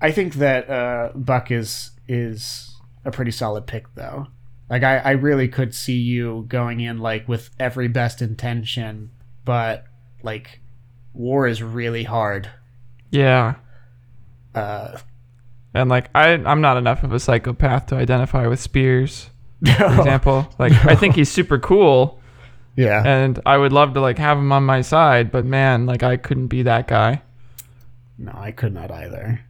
I 0.00 0.12
think 0.12 0.34
that 0.34 0.70
uh, 0.70 1.10
Buck 1.14 1.50
is 1.50 1.90
is 2.08 2.76
a 3.04 3.10
pretty 3.10 3.32
solid 3.32 3.66
pick, 3.66 3.92
though. 3.96 4.28
Like 4.68 4.82
I, 4.82 4.98
I 4.98 5.10
really 5.12 5.48
could 5.48 5.74
see 5.74 5.98
you 5.98 6.44
going 6.48 6.80
in 6.80 6.98
like 6.98 7.28
with 7.28 7.50
every 7.58 7.88
best 7.88 8.20
intention, 8.20 9.10
but 9.44 9.84
like 10.22 10.60
war 11.12 11.46
is 11.46 11.62
really 11.62 12.04
hard. 12.04 12.50
Yeah. 13.10 13.54
Uh, 14.54 14.98
And 15.74 15.88
like 15.88 16.10
I 16.14 16.30
I'm 16.30 16.60
not 16.60 16.76
enough 16.76 17.02
of 17.02 17.12
a 17.12 17.20
psychopath 17.20 17.86
to 17.86 17.96
identify 17.96 18.46
with 18.46 18.60
Speirs, 18.60 19.28
for 19.64 19.86
example. 19.98 20.48
Like 20.58 20.72
I 20.84 20.94
think 20.96 21.14
he's 21.14 21.30
super 21.30 21.58
cool 21.58 22.20
yeah, 22.76 23.02
and 23.06 23.40
I 23.46 23.56
would 23.56 23.72
love 23.72 23.94
to 23.94 24.00
like 24.00 24.18
have 24.18 24.36
him 24.36 24.52
on 24.52 24.64
my 24.64 24.82
side, 24.82 25.30
but 25.32 25.46
man, 25.46 25.86
like 25.86 26.02
I 26.02 26.18
couldn't 26.18 26.48
be 26.48 26.62
that 26.64 26.86
guy. 26.86 27.22
no, 28.18 28.32
I 28.34 28.52
could 28.52 28.74
not 28.74 28.90
either. 28.90 29.40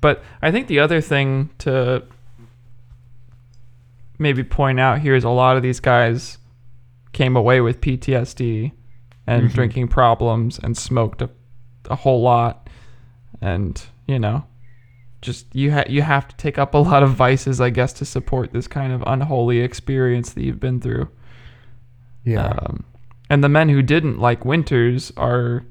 But 0.00 0.22
I 0.40 0.50
think 0.50 0.68
the 0.68 0.78
other 0.78 1.00
thing 1.00 1.50
to 1.58 2.04
maybe 4.18 4.42
point 4.44 4.80
out 4.80 5.00
here 5.00 5.14
is 5.14 5.24
a 5.24 5.28
lot 5.30 5.56
of 5.56 5.62
these 5.62 5.80
guys 5.80 6.38
came 7.12 7.36
away 7.36 7.60
with 7.60 7.80
PTSD 7.80 8.72
and 9.26 9.48
Mhm. 9.50 9.52
drinking 9.54 9.88
problems 9.88 10.58
and 10.62 10.76
smoked 10.76 11.22
a, 11.22 11.30
a 11.90 11.96
whole 11.96 12.22
lot 12.22 12.68
and 13.40 13.86
you 14.06 14.18
know 14.18 14.44
just 15.22 15.52
you 15.54 15.72
ha- 15.72 15.84
you 15.88 16.02
have 16.02 16.28
to 16.28 16.36
take 16.36 16.58
up 16.58 16.74
a 16.74 16.78
lot 16.78 17.02
of 17.02 17.10
vices 17.10 17.60
I 17.60 17.70
guess 17.70 17.92
to 17.94 18.04
support 18.04 18.52
this 18.52 18.68
kind 18.68 18.92
of 18.92 19.02
unholy 19.06 19.60
experience 19.60 20.32
that 20.32 20.42
you've 20.42 20.60
been 20.60 20.80
through. 20.80 21.08
Yeah, 22.24 22.46
Um, 22.48 22.84
and 23.30 23.42
the 23.42 23.48
men 23.48 23.68
who 23.68 23.82
didn't 23.82 24.18
like 24.20 24.44
Winters 24.44 25.12
are 25.16 25.64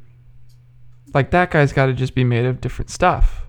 like 1.14 1.32
that 1.32 1.52
guy's 1.52 1.72
got 1.74 1.86
to 1.88 1.94
just 1.94 2.16
be 2.16 2.24
made 2.24 2.46
of 2.46 2.60
different 2.60 2.90
stuff. 2.90 3.45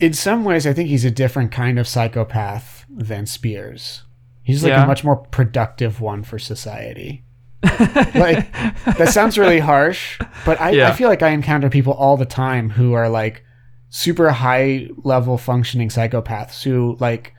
In 0.00 0.12
some 0.12 0.44
ways, 0.44 0.66
I 0.66 0.72
think 0.72 0.88
he's 0.88 1.04
a 1.04 1.10
different 1.10 1.52
kind 1.52 1.78
of 1.78 1.86
psychopath 1.88 2.84
than 2.88 3.24
Speirs. 3.24 4.02
He's 4.42 4.62
like 4.62 4.70
Yeah. 4.70 4.84
a 4.84 4.86
much 4.86 5.04
more 5.04 5.16
productive 5.16 6.00
one 6.00 6.22
for 6.22 6.38
society. 6.38 7.24
like 7.62 8.52
that 8.52 9.08
sounds 9.10 9.38
really 9.38 9.58
harsh, 9.58 10.18
but 10.44 10.60
I, 10.60 10.88
I 10.88 10.92
feel 10.92 11.08
like 11.08 11.22
I 11.22 11.30
encounter 11.30 11.70
people 11.70 11.94
all 11.94 12.18
the 12.18 12.26
time 12.26 12.68
who 12.70 12.92
are 12.92 13.08
like 13.08 13.42
super 13.88 14.30
high 14.32 14.88
level 14.98 15.38
functioning 15.38 15.88
psychopaths 15.88 16.62
who 16.62 16.96
like 17.00 17.32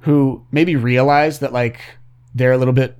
who 0.00 0.46
maybe 0.50 0.76
realize 0.76 1.40
that 1.40 1.52
like 1.52 1.80
they're 2.34 2.52
a 2.52 2.58
little 2.58 2.72
bit 2.72 2.96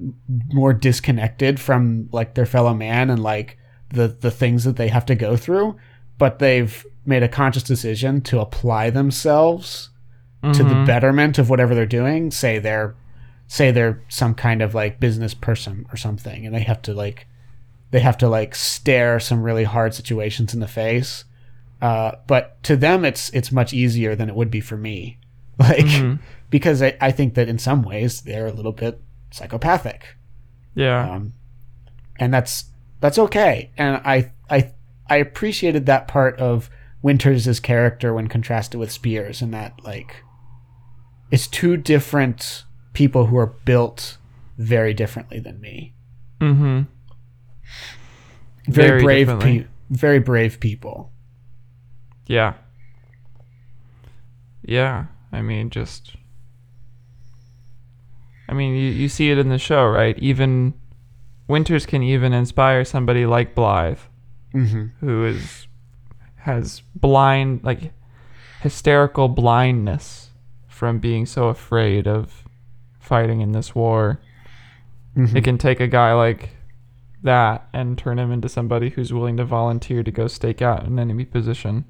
more 0.53 0.75
disconnected 0.75 1.59
from 1.59 2.09
like 2.13 2.35
their 2.35 2.47
fellow 2.47 2.75
man 2.75 3.09
and 3.09 3.23
like 3.23 3.57
the 3.91 4.09
the 4.09 4.31
things 4.31 4.65
that 4.65 4.77
they 4.77 4.89
have 4.89 5.07
to 5.07 5.15
go 5.15 5.35
through, 5.35 5.77
but 6.19 6.41
they've 6.41 6.85
made 7.07 7.23
a 7.23 7.29
conscious 7.29 7.63
decision 7.63 8.21
to 8.23 8.41
apply 8.41 8.91
themselves 8.91 9.91
to 10.53 10.63
the 10.63 10.75
Mhm. 10.75 10.87
betterment 10.87 11.39
of 11.39 11.51
whatever 11.51 11.75
they're 11.75 11.87
doing. 11.87 12.31
Say 12.31 12.59
they're 12.59 12.95
say 13.49 13.71
they're 13.71 14.01
some 14.09 14.35
kind 14.35 14.61
of 14.63 14.75
like 14.75 14.99
business 15.01 15.33
person 15.35 15.87
or 15.93 15.97
something 15.97 16.45
and 16.47 16.55
they 16.55 16.61
have 16.61 16.83
to 16.83 16.93
like 16.93 17.27
they 17.93 18.01
have 18.01 18.19
to 18.19 18.29
like 18.29 18.55
stare 18.57 19.19
some 19.21 19.43
really 19.43 19.63
hard 19.65 19.95
situations 19.95 20.53
in 20.53 20.61
the 20.61 20.67
face. 20.69 21.25
Uh, 21.81 22.13
but 22.27 22.61
to 22.65 22.77
them 22.77 23.05
it's 23.05 23.29
it's 23.31 23.51
much 23.53 23.73
easier 23.73 24.15
than 24.17 24.29
it 24.29 24.35
would 24.35 24.51
be 24.51 24.61
for 24.61 24.77
me. 24.77 25.19
Like 25.59 25.87
Mhm. 25.87 26.19
because 26.51 26.83
I, 26.83 26.97
I 27.01 27.11
think 27.13 27.35
that 27.35 27.49
in 27.49 27.59
some 27.59 27.83
ways 27.83 28.21
they're 28.21 28.47
a 28.47 28.53
little 28.53 28.73
bit 28.73 29.01
psychopathic. 29.31 30.17
Yeah. 30.75 31.11
Um, 31.11 31.33
and 32.19 32.33
that's 32.35 32.67
that's 33.01 33.19
okay. 33.19 33.71
And 33.79 34.01
I 34.05 34.33
I 34.51 34.71
I 35.09 35.17
appreciated 35.17 35.87
that 35.87 36.09
part 36.09 36.39
of 36.39 36.69
Winters' 37.07 37.61
character 37.61 38.13
when 38.13 38.27
contrasted 38.27 38.81
with 38.81 38.91
Speirs, 38.91 39.41
and 39.41 39.55
that 39.55 39.75
like 39.85 40.25
it's 41.31 41.47
two 41.47 41.77
different 41.77 42.65
people 42.95 43.27
who 43.27 43.37
are 43.39 43.47
built 43.65 44.19
very 44.59 44.93
differently 44.93 45.39
than 45.39 45.61
me. 45.61 45.95
Mm-hmm. 46.41 46.83
Very, 48.69 48.89
Very 48.89 49.03
brave, 49.03 49.27
differently. 49.29 49.61
pe- 49.61 49.67
very 49.91 50.19
brave 50.19 50.59
people. 50.59 51.13
Yeah. 52.27 52.55
Yeah. 54.65 55.05
I 55.31 55.43
mean, 55.43 55.71
just. 55.71 56.17
I 58.49 58.53
mean, 58.55 58.75
you, 58.75 58.91
you 58.91 59.09
see 59.09 59.31
it 59.31 59.39
in 59.39 59.49
the 59.49 59.59
show, 59.59 59.87
right? 59.87 60.19
Even 60.19 60.75
Winters 61.47 61.87
can 61.87 62.03
even 62.03 62.33
inspire 62.33 62.85
somebody 62.85 63.27
like 63.27 63.55
Blythe, 63.55 64.01
hmm 64.53 64.87
who 65.01 65.25
is 65.27 65.66
has 66.47 66.81
blind, 66.95 67.61
like 67.65 67.93
hysterical 68.61 69.29
blindness 69.29 70.31
from 70.69 71.01
being 71.01 71.27
so 71.27 71.49
afraid 71.49 72.07
of 72.07 72.45
fighting 73.01 73.41
in 73.41 73.51
this 73.53 73.75
war. 73.75 74.21
hmm 75.15 75.37
It 75.37 75.43
can 75.43 75.59
take 75.59 75.81
a 75.81 75.89
guy 75.89 76.13
like 76.15 76.51
that 77.25 77.67
and 77.73 77.99
turn 77.99 78.19
him 78.19 78.31
into 78.31 78.49
somebody 78.49 78.91
who's 78.91 79.13
willing 79.13 79.37
to 79.39 79.45
volunteer 79.45 80.05
to 80.05 80.11
go 80.13 80.29
stake 80.29 80.63
out 80.63 80.87
an 80.87 80.99
enemy 81.01 81.25
position. 81.25 81.85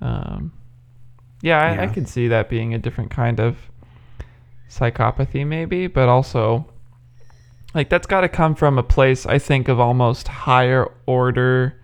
Um, 0.00 0.52
yeah, 1.42 1.60
I, 1.60 1.82
I 1.84 1.86
could 1.88 2.08
see 2.08 2.28
that 2.28 2.48
being 2.48 2.72
a 2.72 2.78
different 2.78 3.10
kind 3.10 3.40
of 3.40 3.56
psychopathy, 4.68 5.44
maybe, 5.46 5.88
but 5.88 6.08
also, 6.08 6.66
like, 7.74 7.88
that's 7.88 8.06
got 8.06 8.20
to 8.20 8.28
come 8.28 8.54
from 8.54 8.78
a 8.78 8.82
place, 8.82 9.26
I 9.26 9.38
think, 9.38 9.68
of 9.68 9.80
almost 9.80 10.28
higher 10.28 10.90
order 11.06 11.80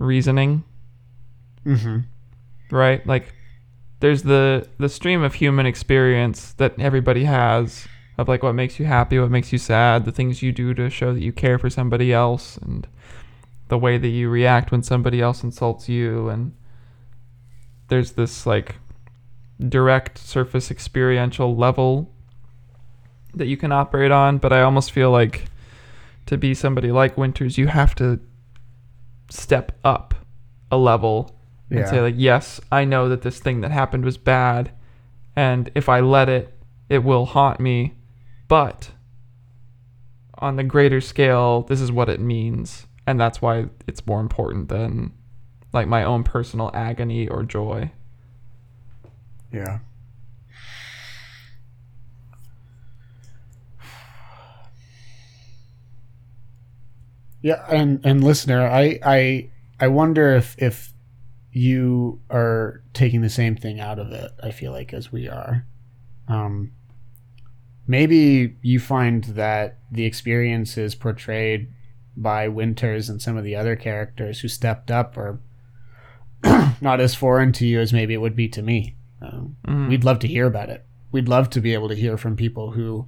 reasoning. 0.00 0.64
Hmm 1.62 2.00
right? 2.70 3.04
Like 3.06 3.34
there's 4.00 4.22
the 4.22 4.68
the 4.78 4.88
stream 4.88 5.22
of 5.22 5.34
human 5.34 5.66
experience 5.66 6.52
that 6.54 6.78
everybody 6.78 7.24
has 7.24 7.86
of 8.18 8.28
like 8.28 8.42
what 8.42 8.54
makes 8.54 8.78
you 8.78 8.86
happy 8.86 9.18
what 9.18 9.30
makes 9.30 9.52
you 9.52 9.58
sad 9.58 10.04
the 10.04 10.12
things 10.12 10.42
you 10.42 10.52
do 10.52 10.74
to 10.74 10.90
show 10.90 11.14
that 11.14 11.22
you 11.22 11.32
care 11.32 11.58
for 11.58 11.70
somebody 11.70 12.12
else 12.12 12.58
and 12.58 12.86
the 13.68 13.78
way 13.78 13.96
that 13.96 14.08
you 14.08 14.28
react 14.28 14.70
when 14.70 14.82
somebody 14.82 15.22
else 15.22 15.42
insults 15.42 15.88
you 15.88 16.28
and 16.28 16.52
there's 17.88 18.12
this 18.12 18.44
like 18.44 18.76
direct 19.68 20.18
surface 20.18 20.70
experiential 20.70 21.56
level 21.56 22.10
that 23.34 23.46
you 23.46 23.56
can 23.56 23.72
operate 23.72 24.10
on 24.10 24.36
but 24.36 24.52
i 24.52 24.60
almost 24.60 24.92
feel 24.92 25.10
like 25.10 25.46
to 26.26 26.36
be 26.36 26.52
somebody 26.52 26.92
like 26.92 27.16
winters 27.16 27.56
you 27.56 27.68
have 27.68 27.94
to 27.94 28.20
step 29.30 29.72
up 29.84 30.14
a 30.70 30.76
level 30.76 31.34
and 31.70 31.80
Yeah. 31.80 31.86
say 31.90 32.00
like, 32.00 32.14
yes, 32.18 32.60
I 32.70 32.84
know 32.84 33.08
that 33.08 33.22
this 33.22 33.38
thing 33.40 33.60
that 33.62 33.70
happened 33.70 34.04
was 34.04 34.16
bad, 34.18 34.72
and 35.36 35.70
if 35.74 35.88
I 35.88 36.00
let 36.00 36.28
it, 36.28 36.56
it 36.88 37.04
will 37.04 37.26
haunt 37.26 37.60
me, 37.60 37.94
but 38.48 38.90
on 40.38 40.56
the 40.56 40.64
greater 40.64 41.00
scale, 41.00 41.62
this 41.62 41.80
is 41.80 41.92
what 41.92 42.08
it 42.08 42.18
means, 42.20 42.86
and 43.06 43.20
that's 43.20 43.40
why 43.40 43.66
it's 43.86 44.06
more 44.06 44.20
important 44.20 44.68
than 44.68 45.12
like 45.72 45.86
my 45.86 46.02
own 46.02 46.24
personal 46.24 46.70
agony 46.74 47.28
or 47.28 47.42
joy. 47.44 47.92
Yeah. 49.52 49.78
Yeah, 57.42 57.64
and 57.70 58.00
and 58.04 58.22
listener, 58.22 58.66
I 58.66 58.98
I 59.04 59.50
I 59.80 59.88
wonder 59.88 60.34
if 60.34 60.54
if 60.58 60.92
you 61.52 62.20
are 62.30 62.82
taking 62.92 63.22
the 63.22 63.30
same 63.30 63.56
thing 63.56 63.80
out 63.80 63.98
of 63.98 64.12
it. 64.12 64.30
I 64.42 64.50
feel 64.50 64.72
like 64.72 64.92
as 64.92 65.10
we 65.10 65.28
are. 65.28 65.66
Um, 66.28 66.72
maybe 67.86 68.56
you 68.62 68.78
find 68.78 69.24
that 69.24 69.78
the 69.90 70.04
experiences 70.04 70.94
portrayed 70.94 71.72
by 72.16 72.46
Winters 72.48 73.08
and 73.08 73.20
some 73.20 73.36
of 73.36 73.42
the 73.44 73.56
other 73.56 73.74
characters 73.74 74.40
who 74.40 74.48
stepped 74.48 74.90
up 74.90 75.16
are 75.16 75.40
not 76.80 77.00
as 77.00 77.14
foreign 77.14 77.52
to 77.54 77.66
you 77.66 77.80
as 77.80 77.92
maybe 77.92 78.14
it 78.14 78.20
would 78.20 78.36
be 78.36 78.48
to 78.48 78.62
me. 78.62 78.94
Um, 79.22 79.56
Mhm. 79.66 79.88
We'd 79.88 80.04
love 80.04 80.18
to 80.20 80.28
hear 80.28 80.46
about 80.46 80.70
it. 80.70 80.84
We'd 81.12 81.28
love 81.28 81.50
to 81.50 81.60
be 81.60 81.74
able 81.74 81.88
to 81.88 81.94
hear 81.96 82.16
from 82.16 82.36
people 82.36 82.70
who 82.72 83.06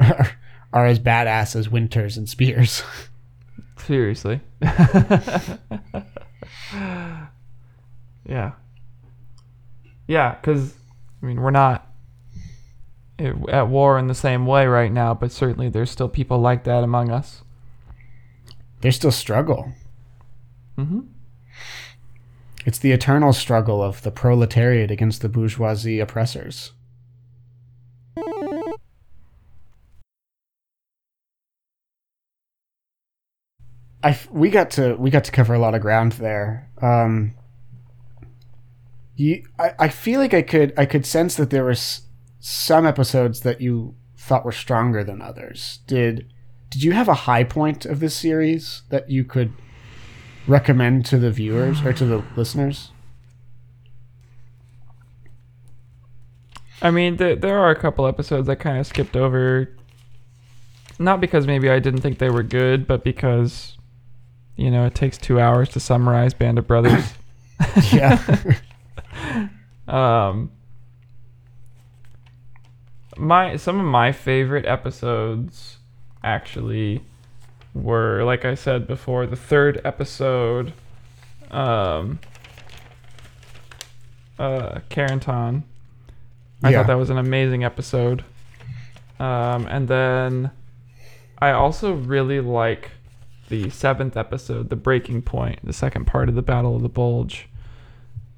are, 0.00 0.30
are 0.72 0.86
as 0.86 0.98
badass 0.98 1.54
as 1.54 1.68
Winters 1.68 2.16
and 2.16 2.26
Speirs. 2.26 2.82
Seriously. 3.78 4.40
yeah. 8.24 8.52
Yeah, 10.08 10.34
because, 10.34 10.74
I 11.22 11.26
mean, 11.26 11.40
we're 11.40 11.50
not 11.50 11.90
at 13.18 13.68
war 13.68 13.98
in 13.98 14.08
the 14.08 14.14
same 14.14 14.46
way 14.46 14.66
right 14.66 14.92
now, 14.92 15.14
but 15.14 15.32
certainly 15.32 15.68
there's 15.68 15.90
still 15.90 16.08
people 16.08 16.38
like 16.38 16.64
that 16.64 16.84
among 16.84 17.10
us. 17.10 17.42
There's 18.80 18.96
still 18.96 19.10
struggle. 19.12 19.72
hmm 20.76 21.00
It's 22.64 22.78
the 22.78 22.92
eternal 22.92 23.32
struggle 23.32 23.82
of 23.82 24.02
the 24.02 24.10
proletariat 24.10 24.90
against 24.90 25.22
the 25.22 25.28
bourgeoisie 25.28 25.98
oppressors. 26.00 26.72
I 34.02 34.18
we 34.30 34.50
got 34.50 34.70
to 34.72 34.94
we 34.96 35.10
got 35.10 35.24
to 35.24 35.32
cover 35.32 35.54
a 35.54 35.58
lot 35.58 35.74
of 35.74 35.80
ground 35.80 36.12
there. 36.12 36.70
Um, 36.80 37.34
you, 39.16 39.44
I, 39.58 39.72
I 39.78 39.88
feel 39.88 40.20
like 40.20 40.34
I 40.34 40.42
could 40.42 40.72
I 40.76 40.86
could 40.86 41.06
sense 41.06 41.34
that 41.36 41.50
there 41.50 41.64
was 41.64 42.02
some 42.38 42.86
episodes 42.86 43.40
that 43.40 43.60
you 43.60 43.94
thought 44.16 44.44
were 44.44 44.52
stronger 44.52 45.02
than 45.02 45.22
others. 45.22 45.80
Did 45.86 46.32
did 46.70 46.82
you 46.82 46.92
have 46.92 47.08
a 47.08 47.14
high 47.14 47.44
point 47.44 47.86
of 47.86 48.00
this 48.00 48.14
series 48.14 48.82
that 48.90 49.10
you 49.10 49.24
could 49.24 49.52
recommend 50.46 51.06
to 51.06 51.18
the 51.18 51.30
viewers 51.30 51.80
or 51.82 51.92
to 51.92 52.04
the 52.04 52.22
listeners? 52.36 52.90
I 56.82 56.90
mean, 56.90 57.16
th- 57.16 57.40
there 57.40 57.58
are 57.58 57.70
a 57.70 57.78
couple 57.78 58.06
episodes 58.06 58.48
I 58.48 58.54
kind 58.54 58.78
of 58.78 58.86
skipped 58.86 59.16
over. 59.16 59.74
Not 60.98 61.20
because 61.20 61.46
maybe 61.46 61.70
I 61.70 61.78
didn't 61.78 62.00
think 62.00 62.18
they 62.18 62.30
were 62.30 62.42
good, 62.42 62.86
but 62.86 63.04
because, 63.04 63.75
you 64.56 64.70
know, 64.70 64.84
it 64.86 64.94
takes 64.94 65.18
two 65.18 65.38
hours 65.40 65.68
to 65.70 65.80
summarize 65.80 66.34
Band 66.34 66.58
of 66.58 66.66
Brothers. 66.66 67.14
Yeah. 67.92 68.20
Um, 69.88 70.50
my 73.16 73.56
some 73.56 73.78
of 73.78 73.86
my 73.86 74.10
favorite 74.12 74.66
episodes 74.66 75.76
actually 76.24 77.02
were, 77.72 78.24
like 78.24 78.44
I 78.44 78.56
said 78.56 78.86
before, 78.88 79.26
the 79.26 79.36
third 79.36 79.80
episode. 79.84 80.72
Um, 81.52 82.18
uh, 84.38 84.80
Carentan. 84.90 85.62
I 86.62 86.70
Yeah. 86.70 86.78
thought 86.78 86.88
that 86.88 86.98
was 86.98 87.10
an 87.10 87.18
amazing 87.18 87.62
episode. 87.64 88.24
Um, 89.20 89.66
and 89.70 89.86
then 89.88 90.50
I 91.38 91.52
also 91.52 91.92
really 91.94 92.40
like 92.40 92.90
the 93.48 93.70
seventh 93.70 94.16
episode, 94.16 94.70
the 94.70 94.76
breaking 94.76 95.22
point, 95.22 95.60
the 95.64 95.72
second 95.72 96.06
part 96.06 96.28
of 96.28 96.34
the 96.34 96.42
Battle 96.42 96.76
of 96.76 96.82
the 96.82 96.88
Bulge. 96.88 97.48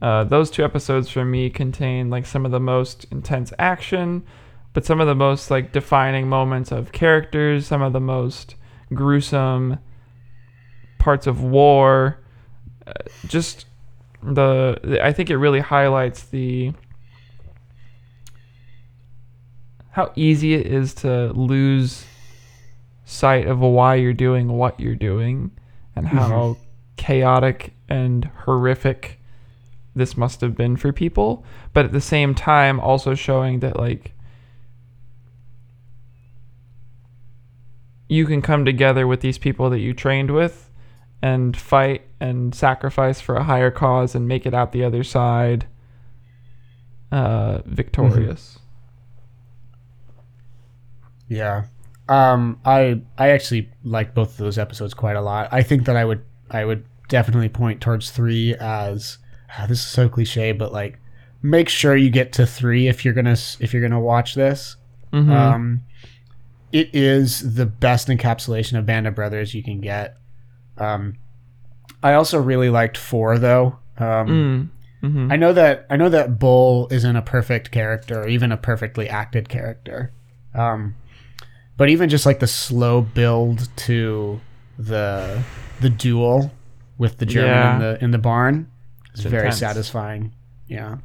Uh, 0.01 0.25
those 0.25 0.51
two 0.51 0.65
episodes 0.65 1.09
for 1.09 1.25
me 1.25 1.51
contain 1.51 2.09
like 2.11 2.25
some 2.25 2.45
of 2.45 2.53
the 2.53 2.61
most 2.61 3.07
intense 3.11 3.53
action, 3.59 4.25
but 4.73 4.85
some 4.85 5.01
of 5.01 5.07
the 5.07 5.15
most 5.15 5.51
like 5.51 5.73
defining 5.73 6.29
moments 6.29 6.71
of 6.71 6.93
characters, 6.93 7.67
some 7.67 7.83
of 7.83 7.93
the 7.93 8.01
most 8.01 8.55
gruesome 8.95 9.79
parts 10.99 11.27
of 11.27 11.43
war. 11.43 12.21
Uh, 12.87 12.93
just 13.27 13.67
the, 14.23 14.79
the 14.83 15.05
I 15.05 15.13
think 15.13 15.31
it 15.31 15.37
really 15.37 15.61
highlights 15.61 16.25
the 16.25 16.73
how 19.91 20.13
easy 20.15 20.55
it 20.55 20.67
is 20.67 20.95
to 20.95 21.33
lose 21.33 22.05
sight 23.09 23.47
of 23.47 23.59
why 23.61 23.95
you're 23.95 24.13
doing 24.13 24.49
what 24.49 24.79
you're 24.79 24.95
doing 24.95 25.51
and 25.97 26.07
how 26.07 26.57
chaotic 26.97 27.73
and 27.89 28.27
horrific 28.45 29.21
this 29.95 30.17
must 30.17 30.41
have 30.41 30.55
been 30.55 30.77
for 30.77 30.93
people 30.93 31.45
but 31.73 31.85
at 31.85 31.93
the 31.93 32.01
same 32.01 32.35
time 32.35 32.79
also 32.79 33.15
showing 33.15 33.61
that 33.61 33.77
like 33.77 34.13
you 38.09 38.27
can 38.27 38.43
come 38.43 38.65
together 38.65 39.07
with 39.07 39.21
these 39.21 39.39
people 39.39 39.71
that 39.71 39.81
you 39.81 39.95
trained 39.95 40.31
with 40.31 40.71
and 41.23 41.57
fight 41.57 42.03
and 42.21 42.55
sacrifice 42.55 43.21
for 43.21 43.37
a 43.37 43.45
higher 43.45 43.71
cause 43.71 44.15
and 44.15 44.29
make 44.29 44.47
it 44.47 44.55
out 44.55 44.73
the 44.73 44.85
other 44.85 45.03
side 45.03 45.67
uh, 47.11 47.61
victorious. 47.65 48.59
Yeah. 51.29 51.65
Um, 52.09 52.59
I 52.65 53.03
I 53.19 53.29
actually 53.31 53.71
like 53.85 54.15
both 54.15 54.31
of 54.31 54.37
those 54.39 54.59
episodes 54.59 54.95
quite 54.95 55.17
a 55.17 55.21
lot. 55.21 55.49
I 55.53 55.63
think 55.63 55.85
that 55.87 55.97
I 55.97 56.05
would 56.05 56.23
I 56.51 56.65
would 56.65 56.85
definitely 57.09 57.49
point 57.49 57.81
towards 57.81 58.11
three 58.11 58.55
as 58.55 59.19
ah, 59.59 59.67
this 59.69 59.79
is 59.79 59.87
so 59.87 60.09
cliche, 60.09 60.53
but 60.53 60.73
like 60.73 60.99
make 61.43 61.69
sure 61.69 61.97
you 61.97 62.11
get 62.11 62.33
to 62.35 62.47
three 62.47 62.89
if 62.89 63.05
you're 63.05 63.15
gonna 63.15 63.37
if 63.61 63.73
you're 63.73 63.83
gonna 63.83 64.01
watch 64.01 64.35
this. 64.35 64.77
Mhm. 65.13 65.31
Um, 65.31 65.81
it 66.73 66.91
is 66.95 67.55
the 67.55 67.67
best 67.67 68.09
encapsulation 68.09 68.79
of 68.79 68.85
Band 68.87 69.07
of 69.07 69.15
Brothers 69.15 69.55
you 69.55 69.63
can 69.63 69.81
get. 69.81 70.17
Um, 70.77 71.15
I 72.03 72.15
also 72.15 72.41
really 72.41 72.71
liked 72.71 72.97
four 72.97 73.39
though. 73.39 73.79
Um, 73.99 74.71
Mm. 75.03 75.11
Mhm. 75.11 75.33
I 75.33 75.37
know 75.37 75.53
that 75.53 75.87
I 75.91 75.97
know 75.97 76.09
that 76.09 76.39
Bull 76.39 76.89
isn't 76.91 77.17
a 77.17 77.23
perfect 77.23 77.71
character 77.71 78.23
or 78.23 78.29
even 78.29 78.51
a 78.53 78.57
perfectly 78.57 79.09
acted 79.09 79.49
character. 79.49 80.13
Um, 80.55 80.95
but 81.79 81.89
even 81.89 82.11
just 82.11 82.27
like 82.27 82.41
the 82.41 82.47
slow 82.47 83.01
build 83.01 83.69
to 83.77 84.39
the 84.79 85.43
the 85.81 85.89
duel 85.89 86.53
with 86.99 87.17
the 87.19 87.25
German 87.27 87.51
Yeah. 87.51 87.75
in 87.75 87.81
the 87.81 88.05
in 88.05 88.11
the 88.11 88.19
barn 88.19 88.71
is 89.15 89.21
very 89.23 89.45
intense. 89.47 89.59
satisfying. 89.59 90.35
Yeah. 90.67 90.99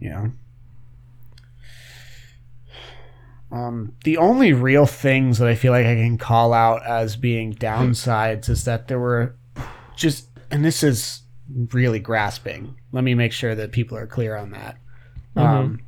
Yeah. 0.00 0.28
Um, 3.52 3.94
the 4.04 4.16
only 4.16 4.52
real 4.52 4.86
things 4.86 5.38
that 5.38 5.48
I 5.48 5.54
feel 5.56 5.72
like 5.72 5.84
I 5.86 5.96
can 5.96 6.18
call 6.18 6.52
out 6.52 6.86
as 6.86 7.16
being 7.16 7.52
downsides 7.52 8.48
is 8.48 8.64
that 8.64 8.86
there 8.86 9.00
were 9.00 9.34
just, 9.96 10.28
and 10.52 10.64
this 10.64 10.82
is 10.84 11.22
really 11.72 11.98
grasping. 11.98 12.76
Let 12.92 13.02
me 13.02 13.14
make 13.14 13.32
sure 13.32 13.54
that 13.56 13.72
people 13.72 13.98
are 13.98 14.06
clear 14.06 14.36
on 14.36 14.52
that. 14.52 14.76
Um, 15.34 15.80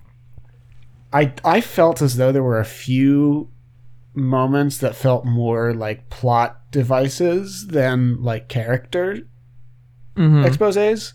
I 1.13 1.33
I 1.45 1.61
felt 1.61 2.01
as 2.03 2.17
though 2.17 2.33
there 2.33 2.43
were 2.43 2.61
a 2.61 2.65
few 2.65 3.49
moments 4.15 4.79
that 4.79 4.95
felt 4.95 5.25
more 5.25 5.73
like 5.75 6.11
plot 6.11 6.71
devices 6.71 7.67
than 7.69 8.23
like 8.23 8.49
character 8.49 9.19
Mhm. 10.17 10.45
exposés. 10.45 11.13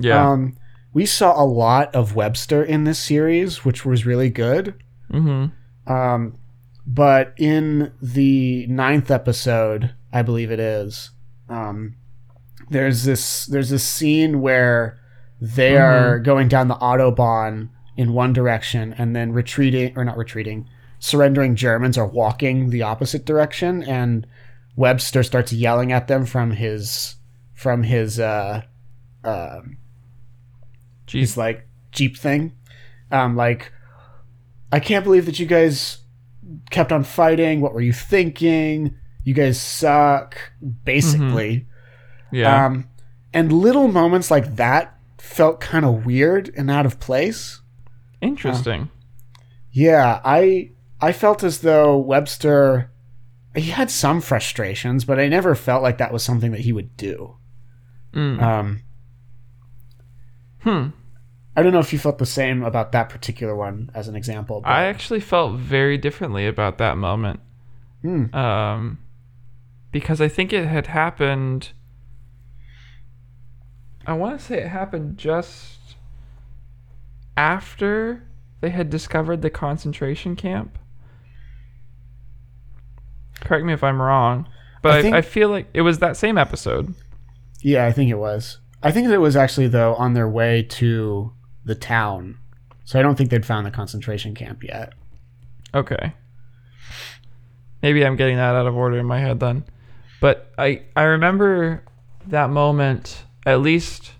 yeah. 0.00 0.28
Um, 0.30 0.56
we 0.92 1.06
saw 1.06 1.40
a 1.40 1.44
lot 1.46 1.94
of 1.94 2.16
Webster 2.16 2.64
in 2.64 2.82
this 2.84 2.98
series, 2.98 3.64
which 3.64 3.84
was 3.86 4.04
really 4.06 4.30
good. 4.30 4.74
hmm 5.10 5.46
Um, 5.86 6.34
but 6.86 7.32
in 7.36 7.92
the 8.02 8.66
ninth 8.66 9.10
episode, 9.10 9.90
I 10.12 10.22
believe 10.22 10.50
it 10.50 10.58
is, 10.58 11.10
um, 11.48 11.94
there's 12.70 13.04
this 13.04 13.46
there's 13.46 13.70
this 13.70 13.84
scene 13.84 14.40
where 14.40 14.98
they 15.40 15.76
are 15.76 16.18
going 16.18 16.48
down 16.48 16.66
the 16.68 16.74
autobahn 16.76 17.68
in 17.96 18.12
one 18.12 18.32
direction 18.32 18.94
and 18.96 19.14
then 19.14 19.32
retreating 19.32 19.92
or 19.96 20.04
not 20.04 20.16
retreating, 20.16 20.68
surrendering 20.98 21.56
Germans 21.56 21.98
are 21.98 22.06
walking 22.06 22.70
the 22.70 22.82
opposite 22.82 23.24
direction, 23.24 23.82
and 23.82 24.26
Webster 24.76 25.22
starts 25.22 25.52
yelling 25.52 25.92
at 25.92 26.08
them 26.08 26.24
from 26.26 26.52
his 26.52 27.16
from 27.54 27.82
his 27.82 28.18
uh, 28.18 28.62
uh, 29.24 29.60
Jeez. 31.06 31.20
his 31.20 31.36
like 31.36 31.66
jeep 31.92 32.16
thing. 32.16 32.52
Um, 33.10 33.36
like, 33.36 33.72
I 34.72 34.80
can't 34.80 35.04
believe 35.04 35.26
that 35.26 35.38
you 35.38 35.46
guys 35.46 35.98
kept 36.70 36.92
on 36.92 37.04
fighting. 37.04 37.60
What 37.60 37.74
were 37.74 37.80
you 37.80 37.92
thinking? 37.92 38.94
You 39.24 39.34
guys 39.34 39.60
suck, 39.60 40.52
basically. 40.84 41.66
yeah. 42.32 42.66
Um, 42.66 42.88
and 43.32 43.52
little 43.52 43.88
moments 43.88 44.30
like 44.30 44.56
that 44.56 44.98
felt 45.18 45.60
kind 45.60 45.84
of 45.84 46.06
weird 46.06 46.52
and 46.56 46.70
out 46.70 46.86
of 46.86 46.98
place. 46.98 47.59
Interesting. 48.20 48.90
Yeah, 49.72 50.20
I 50.24 50.72
I 51.00 51.12
felt 51.12 51.42
as 51.42 51.60
though 51.60 51.96
Webster 51.96 52.90
he 53.54 53.70
had 53.70 53.90
some 53.90 54.20
frustrations, 54.20 55.04
but 55.04 55.18
I 55.18 55.28
never 55.28 55.54
felt 55.54 55.82
like 55.82 55.98
that 55.98 56.12
was 56.12 56.22
something 56.22 56.52
that 56.52 56.60
he 56.60 56.72
would 56.72 56.96
do. 56.96 57.36
Mm. 58.14 58.40
Um, 58.40 58.82
hmm. 60.60 60.86
I 61.56 61.62
don't 61.62 61.72
know 61.72 61.80
if 61.80 61.92
you 61.92 61.98
felt 61.98 62.18
the 62.18 62.26
same 62.26 62.62
about 62.62 62.92
that 62.92 63.08
particular 63.08 63.56
one 63.56 63.90
as 63.92 64.06
an 64.06 64.14
example. 64.14 64.60
But, 64.60 64.70
I 64.70 64.84
actually 64.84 65.20
felt 65.20 65.58
very 65.58 65.98
differently 65.98 66.46
about 66.46 66.78
that 66.78 66.96
moment. 66.96 67.40
Hmm. 68.02 68.34
Um, 68.34 68.98
because 69.90 70.20
I 70.20 70.28
think 70.28 70.52
it 70.52 70.66
had 70.66 70.86
happened. 70.86 71.72
I 74.06 74.12
want 74.12 74.38
to 74.38 74.44
say 74.44 74.58
it 74.58 74.68
happened 74.68 75.18
just 75.18 75.79
after 77.36 78.26
they 78.60 78.70
had 78.70 78.90
discovered 78.90 79.42
the 79.42 79.50
concentration 79.50 80.36
camp. 80.36 80.78
Correct 83.40 83.64
me 83.64 83.72
if 83.72 83.82
I'm 83.82 84.00
wrong, 84.00 84.46
but 84.82 84.92
I 84.92 85.02
think- 85.02 85.14
I 85.16 85.22
feel 85.22 85.48
like 85.48 85.68
it 85.72 85.80
was 85.82 85.98
that 85.98 86.16
same 86.16 86.36
episode. 86.38 86.94
yeah, 87.62 87.86
I 87.86 87.92
think 87.92 88.10
it 88.10 88.18
was. 88.18 88.58
I 88.82 88.90
think 88.90 89.08
that 89.08 89.14
it 89.14 89.18
was 89.18 89.36
actually 89.36 89.68
though 89.68 89.94
on 89.96 90.14
their 90.14 90.28
way 90.28 90.62
to 90.62 91.32
the 91.64 91.74
town, 91.74 92.38
so 92.84 92.98
I 92.98 93.02
don't 93.02 93.16
think 93.16 93.30
they'd 93.30 93.44
found 93.44 93.66
the 93.66 93.70
concentration 93.70 94.34
camp 94.34 94.62
yet. 94.64 94.92
Okay. 95.74 96.14
Maybe 97.82 98.04
I'm 98.04 98.16
getting 98.16 98.36
that 98.36 98.54
out 98.54 98.66
of 98.66 98.74
order 98.76 98.98
in 98.98 99.06
my 99.06 99.18
head 99.20 99.40
then. 99.40 99.64
But 100.20 100.52
I 100.58 100.82
I 100.96 101.02
remember 101.02 101.82
that 102.26 102.50
moment 102.50 103.24
at 103.46 103.60
least 103.60 104.12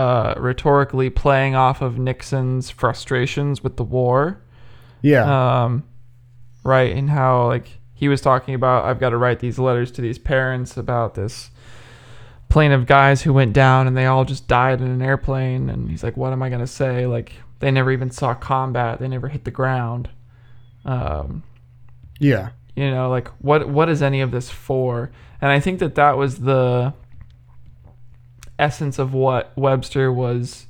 uh, 0.00 0.34
rhetorically 0.38 1.10
playing 1.10 1.54
off 1.54 1.82
of 1.82 1.98
Nixon's 1.98 2.70
frustrations 2.70 3.62
with 3.62 3.76
the 3.76 3.84
war. 3.84 4.40
Yeah, 5.02 5.64
Um, 5.64 5.84
right, 6.64 6.96
and 6.96 7.10
how 7.10 7.48
like 7.48 7.78
he 7.92 8.08
was 8.08 8.22
talking 8.22 8.54
about 8.54 8.86
I've 8.86 8.98
got 8.98 9.10
to 9.10 9.18
write 9.18 9.40
these 9.40 9.58
letters 9.58 9.90
to 9.92 10.00
these 10.00 10.18
parents 10.18 10.78
about 10.78 11.16
this 11.16 11.50
plane 12.48 12.72
of 12.72 12.86
guys 12.86 13.22
who 13.22 13.34
went 13.34 13.52
down 13.52 13.86
and 13.86 13.94
they 13.94 14.06
all 14.06 14.24
just 14.24 14.48
died 14.48 14.80
in 14.80 14.86
an 14.86 15.02
airplane. 15.02 15.68
And 15.68 15.90
he's 15.90 16.02
like 16.02 16.16
what 16.16 16.32
am 16.32 16.42
I 16.42 16.48
going 16.48 16.62
to 16.62 16.66
say? 16.66 17.06
Like 17.06 17.34
they 17.58 17.70
never 17.70 17.92
even 17.92 18.10
saw 18.10 18.32
combat. 18.32 19.00
They 19.00 19.08
never 19.08 19.28
hit 19.28 19.44
the 19.44 19.50
ground. 19.50 20.08
Um, 20.86 21.42
yeah, 22.18 22.50
you 22.74 22.90
know 22.90 23.10
like 23.10 23.28
what 23.38 23.68
what 23.68 23.90
is 23.90 24.00
any 24.00 24.22
of 24.22 24.30
this 24.30 24.48
for? 24.48 25.10
And 25.42 25.50
i 25.50 25.60
think 25.60 25.78
that 25.78 25.94
that 25.94 26.16
was 26.18 26.40
the 26.40 26.92
essence 28.60 28.98
of 28.98 29.12
what 29.14 29.56
webster 29.56 30.12
was 30.12 30.66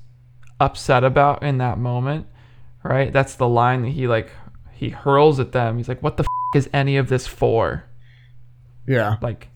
upset 0.59 1.05
about 1.05 1.43
in 1.43 1.59
that 1.59 1.79
moment 1.79 2.27
right? 2.83 3.13
That's 3.13 3.35
the 3.35 3.49
line 3.49 3.83
that 3.83 3.91
he 3.91 4.07
like 4.07 4.31
he 4.73 4.89
hurls 4.91 5.39
at 5.39 5.53
them. 5.53 5.77
He's 5.77 5.89
like 5.89 6.03
what 6.03 6.17
the 6.17 6.23
f- 6.23 6.57
is 6.57 6.71
any 6.73 6.97
of 6.97 7.09
this 7.09 7.27
for? 7.27 7.85
Yeah, 8.87 9.17
like 9.21 9.49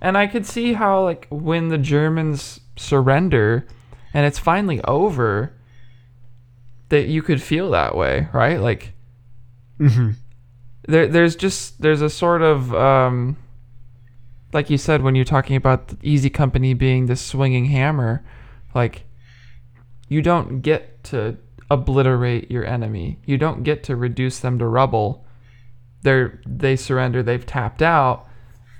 and 0.00 0.18
i 0.18 0.26
could 0.26 0.44
see 0.44 0.74
how 0.74 1.02
like 1.04 1.26
when 1.30 1.68
the 1.68 1.78
germans 1.78 2.60
surrender 2.76 3.66
and 4.12 4.26
it's 4.26 4.38
finally 4.38 4.82
over 4.82 5.54
that 6.90 7.06
you 7.06 7.22
could 7.22 7.40
feel 7.40 7.70
that 7.70 7.96
way 7.96 8.28
right? 8.32 8.60
Like 8.60 8.92
hmm 9.78 10.10
there 10.86 11.06
there's 11.06 11.36
just 11.36 11.80
there's 11.80 12.02
a 12.02 12.10
sort 12.10 12.42
of 12.42 12.74
um 12.74 13.36
like 14.54 14.70
you 14.70 14.78
said 14.78 15.02
when 15.02 15.14
you're 15.14 15.24
talking 15.24 15.56
about 15.56 15.88
the 15.88 15.98
easy 16.02 16.30
company 16.30 16.72
being 16.72 17.04
this 17.04 17.20
swinging 17.20 17.66
hammer 17.66 18.24
like 18.74 19.04
you 20.08 20.22
don't 20.22 20.60
get 20.60 21.04
to 21.04 21.36
obliterate 21.70 22.50
your 22.50 22.64
enemy. 22.64 23.18
You 23.24 23.38
don't 23.38 23.62
get 23.62 23.82
to 23.84 23.96
reduce 23.96 24.38
them 24.38 24.58
to 24.58 24.66
rubble. 24.66 25.24
They're 26.02 26.40
they 26.46 26.76
surrender 26.76 27.22
they've 27.22 27.46
tapped 27.46 27.80
out 27.82 28.26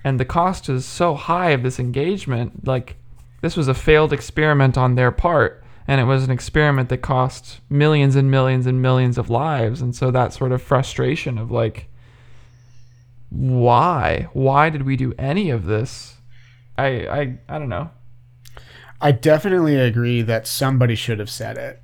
and 0.04 0.20
the 0.20 0.26
cost 0.26 0.68
is 0.68 0.84
so 0.84 1.14
high 1.14 1.50
of 1.50 1.62
this 1.62 1.80
engagement 1.80 2.66
like 2.66 2.96
this 3.40 3.56
was 3.56 3.66
a 3.66 3.74
failed 3.74 4.12
experiment 4.12 4.76
on 4.76 4.94
their 4.94 5.10
part 5.10 5.64
and 5.88 6.02
it 6.02 6.04
was 6.04 6.24
an 6.24 6.30
experiment 6.30 6.90
that 6.90 6.98
cost 6.98 7.60
millions 7.70 8.14
and 8.14 8.30
millions 8.30 8.66
and 8.66 8.82
millions 8.82 9.16
of 9.16 9.30
lives 9.30 9.80
and 9.80 9.96
so 9.96 10.10
that 10.10 10.34
sort 10.34 10.52
of 10.52 10.60
frustration 10.60 11.38
of 11.38 11.50
like 11.50 11.88
why 13.34 14.28
why 14.32 14.70
did 14.70 14.82
we 14.82 14.96
do 14.96 15.12
any 15.18 15.50
of 15.50 15.64
this 15.66 16.18
i 16.78 16.86
i 17.06 17.38
i 17.48 17.58
don't 17.58 17.68
know 17.68 17.90
I 19.00 19.12
definitely 19.12 19.76
agree 19.76 20.22
that 20.22 20.46
somebody 20.46 20.94
should 20.94 21.18
have 21.18 21.28
said 21.28 21.58
it. 21.58 21.82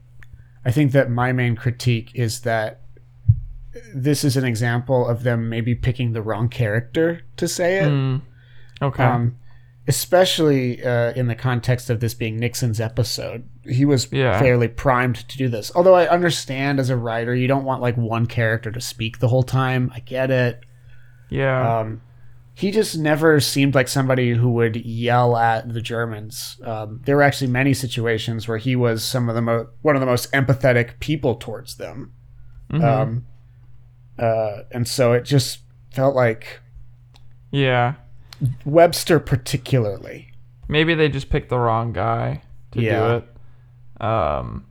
I 0.65 0.70
think 0.70 0.93
that 0.93 1.11
my 1.11 1.33
main 1.33 1.55
critique 1.55 2.12
is 2.15 2.41
that 2.43 2.81
this 3.95 4.25
is 4.25 4.39
an 4.39 4.45
example 4.45 5.07
of 5.07 5.23
them 5.23 5.51
maybe 5.51 5.75
picking 5.75 6.12
the 6.12 6.23
wrong 6.23 6.49
character 6.49 7.20
to 7.37 7.47
say 7.47 7.79
it. 7.81 7.89
Mm, 7.91 8.23
okay 8.81 9.03
Um, 9.05 9.37
especially 9.87 10.83
uh, 10.83 11.12
in 11.12 11.27
the 11.27 11.35
context 11.35 11.91
of 11.91 12.01
this 12.01 12.15
being 12.15 12.39
Nixon's 12.39 12.81
episode. 12.81 13.47
He 13.69 13.85
was 13.85 14.11
Yeah. 14.11 14.39
fairly 14.39 14.69
primed 14.69 15.17
to 15.29 15.37
do 15.37 15.49
this. 15.49 15.70
Although 15.75 15.97
I 15.97 16.09
understand 16.09 16.79
as 16.81 16.89
a 16.89 16.97
writer, 16.97 17.35
you 17.35 17.49
don't 17.49 17.65
want 17.65 17.83
like 17.83 17.97
one 17.99 18.25
character 18.27 18.70
to 18.70 18.81
speak 18.81 19.19
the 19.19 19.29
whole 19.29 19.43
time. 19.43 19.91
I 19.95 19.99
get 20.01 20.31
it. 20.31 20.65
Yeah 21.31 21.78
Um, 21.81 22.00
he 22.55 22.70
just 22.70 22.99
never 22.99 23.41
seemed 23.41 23.75
like 23.75 23.89
somebody 23.89 24.33
who 24.34 24.50
would 24.52 24.76
yell 24.76 25.34
at 25.36 25.73
the 25.73 25.81
Germans. 25.81 26.60
Um, 26.62 27.00
there 27.07 27.17
were 27.17 27.23
actually 27.23 27.50
many 27.50 27.73
situations 27.73 28.47
where 28.47 28.59
he 28.59 28.76
was 28.76 29.02
some 29.02 29.28
of 29.31 29.34
the 29.34 29.41
mo- 29.41 29.68
one 29.81 29.97
of 29.97 30.00
the 30.00 30.07
most 30.07 30.31
empathetic 30.33 30.99
people 31.00 31.36
towards 31.36 31.76
them. 31.76 32.12
Mhm. 32.70 32.84
Um, 32.84 33.26
uh, 34.18 34.65
and 34.73 34.86
so 34.86 35.12
it 35.15 35.25
just 35.25 35.60
felt 35.94 36.15
like 36.15 36.60
yeah 37.50 37.94
Webster, 38.65 39.18
particularly. 39.20 40.33
maybe 40.68 40.94
they 40.94 41.09
just 41.09 41.31
picked 41.31 41.49
the 41.49 41.59
wrong 41.59 41.92
guy 41.92 42.42
to 42.73 42.81
Yeah. 42.83 42.99
do 43.09 43.17
it 43.17 44.05
um 44.07 44.67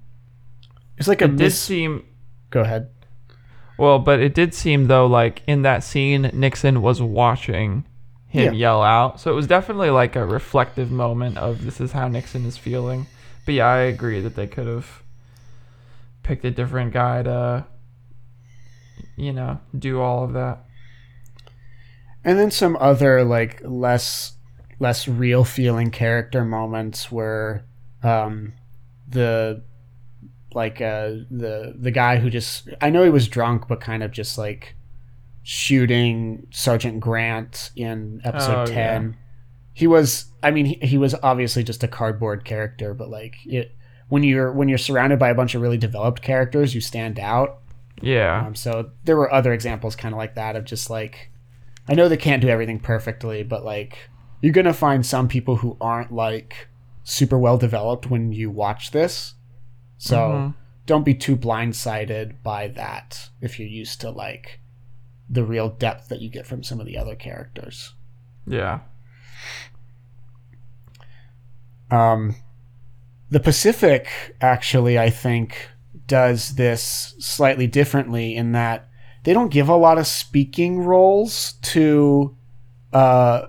It's 0.98 1.08
like 1.08 1.22
a 1.22 1.26
it 1.26 1.30
did 1.30 1.40
mis- 1.40 1.60
seem 1.60 2.04
Go 2.52 2.62
ahead. 2.62 2.90
Well 3.80 3.98
but 4.00 4.20
it 4.20 4.34
did 4.34 4.54
seem 4.54 4.88
though 4.88 5.08
like 5.08 5.42
in 5.48 5.62
that 5.64 5.84
scene 5.84 6.30
nixon 6.34 6.82
was 6.82 7.02
watching 7.02 7.86
him 8.28 8.54
Yeah. 8.54 8.60
yell 8.60 8.84
out. 8.84 9.20
So 9.20 9.32
it 9.32 9.34
was 9.34 9.48
definitely 9.48 9.90
like 9.90 10.16
a 10.16 10.24
reflective 10.26 10.92
moment 10.92 11.38
of 11.40 11.66
this 11.66 11.82
is 11.82 11.94
how 11.94 12.08
nixon 12.08 12.46
is 12.46 12.58
feeling. 12.58 13.08
But 13.46 13.56
yeah 13.56 13.68
i 13.68 13.78
agree 13.80 14.22
that 14.22 14.36
they 14.36 14.46
could 14.46 14.68
have 14.68 15.02
picked 16.22 16.46
a 16.46 16.52
different 16.52 16.94
guy 16.94 17.24
to 17.24 17.66
you 19.16 19.34
know 19.34 19.60
do 19.78 20.00
all 20.00 20.24
of 20.24 20.34
that. 20.34 20.64
And 22.24 22.38
then 22.38 22.52
some 22.52 22.78
other 22.80 23.24
like 23.24 23.62
less 23.64 24.34
less 24.80 25.08
real 25.08 25.44
feeling 25.44 25.90
character 25.92 26.46
moments 26.46 27.12
where 27.12 27.66
um 28.04 28.54
the 29.08 29.64
like 30.54 30.82
uh 30.82 31.10
the 31.30 31.76
the 31.78 31.92
guy 31.92 32.18
who 32.18 32.30
just 32.30 32.70
I 32.82 32.90
know 32.90 33.04
he 33.04 33.10
was 33.10 33.28
drunk 33.28 33.68
but 33.68 33.80
kind 33.82 34.02
of 34.04 34.12
just 34.12 34.38
like 34.38 34.76
shooting 35.44 36.48
Sergeant 36.52 37.00
Grant 37.00 37.72
in 37.76 38.22
episode 38.24 38.70
Oh, 38.70 38.72
10. 38.72 39.18
He 39.74 39.88
was 39.88 40.26
I 40.44 40.52
mean 40.52 40.66
he, 40.66 40.76
he 40.82 40.98
was 40.98 41.16
obviously 41.24 41.64
just 41.64 41.84
a 41.84 41.88
cardboard 41.88 42.44
character 42.46 42.94
but 42.94 43.10
like 43.10 43.36
it 43.46 43.76
when 44.10 44.24
you're 44.24 44.52
when 44.52 44.68
you're 44.70 44.78
surrounded 44.78 45.20
by 45.20 45.30
a 45.30 45.36
bunch 45.36 45.56
of 45.56 45.62
really 45.62 45.78
developed 45.78 46.22
characters 46.22 46.76
you 46.76 46.82
stand 46.82 47.20
out 47.20 47.60
yeah 48.02 48.46
um, 48.46 48.56
so 48.56 48.92
there 49.06 49.16
were 49.16 49.32
other 49.34 49.54
examples 49.54 49.96
kind 49.96 50.14
of 50.14 50.18
like 50.18 50.36
that 50.36 50.56
of 50.56 50.66
just 50.66 50.90
like, 50.90 51.32
I 51.88 51.94
know 51.96 52.08
they 52.08 52.18
can't 52.18 52.42
do 52.42 52.48
everything 52.48 52.80
perfectly, 52.80 53.44
but 53.44 53.64
like 53.66 54.10
you're 54.42 54.54
gonna 54.54 54.74
find 54.74 55.06
some 55.06 55.28
people 55.28 55.58
who 55.58 55.76
aren't 55.82 56.12
like 56.14 56.68
super 57.04 57.38
well 57.38 57.58
developed 57.58 58.10
when 58.10 58.32
you 58.32 58.50
watch 58.50 58.92
this. 58.92 59.34
So 60.00 60.18
Mhm. 60.18 60.54
don't 60.88 61.06
be 61.06 61.14
too 61.14 61.38
blindsided 61.38 62.42
by 62.42 62.68
that 62.70 63.30
if 63.42 63.60
you're 63.60 63.68
used 63.68 64.02
to 64.02 64.10
like 64.10 64.60
the 65.30 65.44
real 65.44 65.70
depth 65.70 66.08
that 66.10 66.22
you 66.22 66.30
get 66.30 66.48
from 66.48 66.64
some 66.64 66.80
of 66.80 66.88
the 66.88 66.98
other 66.98 67.16
characters. 67.16 67.94
yeah 68.48 68.80
Um, 71.92 72.36
the 73.30 73.40
Pacific 73.40 74.08
actually, 74.42 74.98
I 74.98 75.10
think, 75.10 75.70
does 76.08 76.56
this 76.56 77.16
slightly 77.20 77.68
differently 77.68 78.36
in 78.36 78.52
that 78.54 78.88
they 79.24 79.34
don't 79.34 79.52
give 79.52 79.70
a 79.70 79.76
lot 79.76 79.98
of 79.98 80.08
speaking 80.08 80.80
roles 80.80 81.54
to 81.62 82.36
uh, 82.94 83.48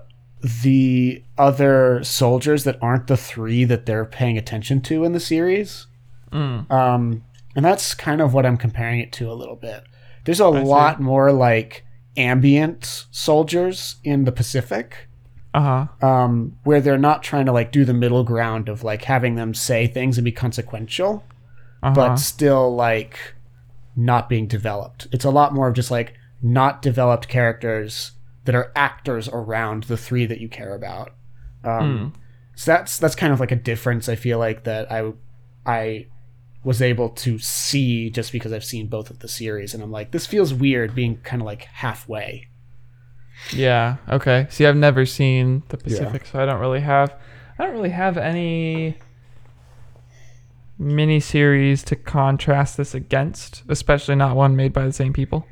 the 0.63 1.23
other 1.37 2.03
soldiers 2.03 2.63
that 2.63 2.77
aren't 2.81 3.07
the 3.07 3.17
three 3.17 3.63
that 3.63 3.85
they're 3.85 4.05
paying 4.05 4.37
attention 4.37 4.81
to 4.81 5.03
in 5.03 5.13
the 5.13 5.19
series. 5.19 5.87
Mm. 6.31 6.69
Um, 6.71 7.23
and 7.55 7.65
that's 7.65 7.93
kind 7.93 8.21
of 8.21 8.33
what 8.33 8.45
I'm 8.45 8.57
comparing 8.57 8.99
it 8.99 9.11
to 9.13 9.31
a 9.31 9.33
little 9.33 9.55
bit. 9.55 9.83
There's 10.25 10.39
a 10.39 10.51
see. 10.51 10.59
lot 10.63 11.01
more 11.01 11.31
like 11.31 11.85
ambient 12.17 13.05
soldiers 13.11 13.95
in 14.03 14.25
the 14.25 14.31
Pacific, 14.31 15.07
Uh 15.53 15.85
huh. 16.01 16.07
um, 16.07 16.57
where 16.63 16.79
they're 16.81 16.97
not 16.97 17.23
trying 17.23 17.45
to 17.47 17.51
like 17.51 17.71
do 17.71 17.83
the 17.85 17.93
middle 17.93 18.23
ground 18.23 18.69
of 18.69 18.83
like 18.83 19.03
having 19.03 19.35
them 19.35 19.53
say 19.53 19.87
things 19.87 20.17
and 20.17 20.25
be 20.25 20.31
consequential, 20.31 21.23
Uh-huh. 21.83 21.93
but 21.95 22.15
still 22.17 22.73
like 22.75 23.33
not 23.95 24.29
being 24.29 24.47
developed. 24.47 25.07
It's 25.11 25.25
a 25.25 25.29
lot 25.29 25.53
more 25.53 25.67
of 25.67 25.73
just 25.73 25.91
like 25.91 26.13
not 26.41 26.81
developed 26.81 27.27
characters 27.27 28.11
that 28.45 28.55
are 28.55 28.71
actors 28.75 29.27
around 29.27 29.83
the 29.83 29.97
three 29.97 30.25
that 30.25 30.39
you 30.39 30.47
care 30.49 30.73
about. 30.75 31.13
Um, 31.63 32.13
So 32.55 32.71
that's 32.71 32.97
that's 32.97 33.15
kind 33.15 33.33
of 33.33 33.39
like 33.39 33.51
a 33.51 33.55
difference 33.55 34.07
I 34.09 34.15
feel 34.15 34.37
like 34.39 34.63
that 34.63 34.91
I 34.91 35.11
I 35.65 36.07
was 36.63 36.81
able 36.81 37.09
to 37.09 37.39
see 37.39 38.09
just 38.09 38.31
because 38.31 38.53
I've 38.53 38.63
seen 38.63 38.87
both 38.87 39.09
of 39.09 39.19
the 39.19 39.27
series 39.27 39.73
and 39.73 39.81
I'm 39.81 39.91
like 39.91 40.11
this 40.11 40.27
feels 40.27 40.53
weird 40.53 40.93
being 40.93 41.17
kind 41.17 41.41
of 41.41 41.45
like 41.45 41.63
halfway. 41.63 42.47
Yeah. 43.51 43.95
Okay. 44.07 44.45
See, 44.51 44.65
I've 44.67 44.75
never 44.75 45.05
seen 45.05 45.63
the 45.69 45.77
Pacific, 45.77 46.25
so 46.27 46.39
I 46.41 46.45
don't 46.45 46.59
really 46.59 46.81
have. 46.81 47.15
I 47.57 47.65
don't 47.65 47.73
really 47.73 47.89
have 47.89 48.15
any 48.17 48.97
miniseries 50.79 51.83
to 51.85 51.95
contrast 51.95 52.77
this 52.77 52.93
against, 52.93 53.63
especially 53.69 54.15
not 54.15 54.35
one 54.35 54.55
made 54.55 54.73
by 54.73 54.85
the 54.85 54.91
same 54.93 55.13
people. 55.13 55.45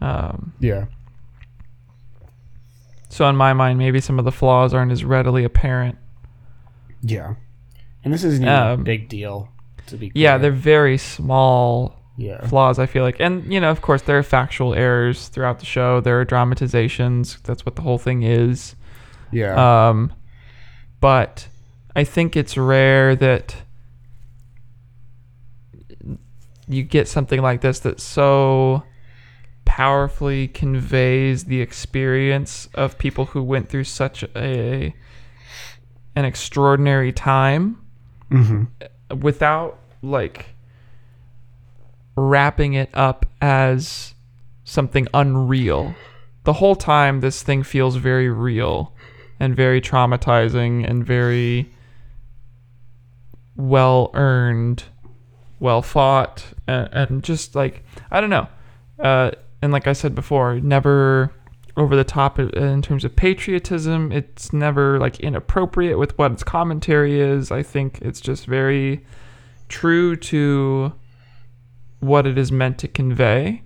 Um, 0.00 0.52
Yeah. 0.60 0.86
so 3.08 3.28
in 3.28 3.36
my 3.36 3.52
mind, 3.52 3.78
maybe 3.78 4.00
some 4.00 4.18
of 4.18 4.24
the 4.24 4.32
flaws 4.32 4.72
aren't 4.72 4.92
as 4.92 5.04
readily 5.04 5.44
apparent. 5.44 5.98
Yeah. 7.02 7.34
And 8.04 8.12
this 8.14 8.24
isn't 8.24 8.42
even 8.42 8.54
a 8.54 8.74
Um, 8.74 8.84
big 8.84 9.08
deal 9.08 9.48
to 9.90 9.96
be 9.96 10.10
Yeah, 10.14 10.38
they're 10.38 10.50
very 10.50 10.98
small 10.98 11.96
yeah. 12.16 12.46
flaws. 12.46 12.78
I 12.78 12.86
feel 12.86 13.02
like, 13.02 13.20
and 13.20 13.52
you 13.52 13.60
know, 13.60 13.70
of 13.70 13.82
course, 13.82 14.02
there 14.02 14.18
are 14.18 14.22
factual 14.22 14.74
errors 14.74 15.28
throughout 15.28 15.58
the 15.58 15.66
show. 15.66 16.00
There 16.00 16.20
are 16.20 16.24
dramatizations. 16.24 17.38
That's 17.44 17.64
what 17.64 17.76
the 17.76 17.82
whole 17.82 17.98
thing 17.98 18.22
is. 18.22 18.74
Yeah. 19.32 19.88
Um, 19.88 20.12
but 21.00 21.48
I 21.96 22.04
think 22.04 22.36
it's 22.36 22.56
rare 22.56 23.16
that 23.16 23.56
you 26.68 26.82
get 26.82 27.08
something 27.08 27.42
like 27.42 27.62
this 27.62 27.80
that 27.80 28.00
so 28.00 28.84
powerfully 29.64 30.48
conveys 30.48 31.44
the 31.44 31.60
experience 31.60 32.68
of 32.74 32.98
people 32.98 33.26
who 33.26 33.42
went 33.42 33.68
through 33.68 33.84
such 33.84 34.24
a 34.36 34.94
an 36.16 36.24
extraordinary 36.24 37.12
time 37.12 37.78
hmm 38.30 38.64
without 39.20 39.79
like 40.02 40.54
wrapping 42.16 42.74
it 42.74 42.90
up 42.94 43.26
as 43.40 44.14
something 44.64 45.08
unreal. 45.14 45.94
The 46.44 46.54
whole 46.54 46.76
time 46.76 47.20
this 47.20 47.42
thing 47.42 47.62
feels 47.62 47.96
very 47.96 48.28
real 48.28 48.94
and 49.38 49.56
very 49.56 49.80
traumatizing 49.80 50.88
and 50.88 51.04
very 51.04 51.72
well 53.56 54.10
earned, 54.14 54.84
well 55.58 55.82
fought 55.82 56.44
and, 56.66 56.88
and 56.92 57.24
just 57.24 57.54
like 57.54 57.84
I 58.10 58.20
don't 58.20 58.30
know. 58.30 58.48
Uh 58.98 59.32
and 59.62 59.72
like 59.72 59.86
I 59.86 59.92
said 59.92 60.14
before, 60.14 60.60
never 60.60 61.32
over 61.76 61.96
the 61.96 62.04
top 62.04 62.38
in 62.38 62.82
terms 62.82 63.04
of 63.04 63.16
patriotism. 63.16 64.12
It's 64.12 64.52
never 64.52 64.98
like 64.98 65.20
inappropriate 65.20 65.98
with 65.98 66.16
what 66.18 66.32
its 66.32 66.42
commentary 66.42 67.20
is. 67.20 67.50
I 67.50 67.62
think 67.62 67.98
it's 68.02 68.20
just 68.20 68.46
very 68.46 69.04
true 69.70 70.14
to 70.16 70.92
what 72.00 72.26
it 72.26 72.36
is 72.36 72.52
meant 72.52 72.76
to 72.78 72.88
convey, 72.88 73.62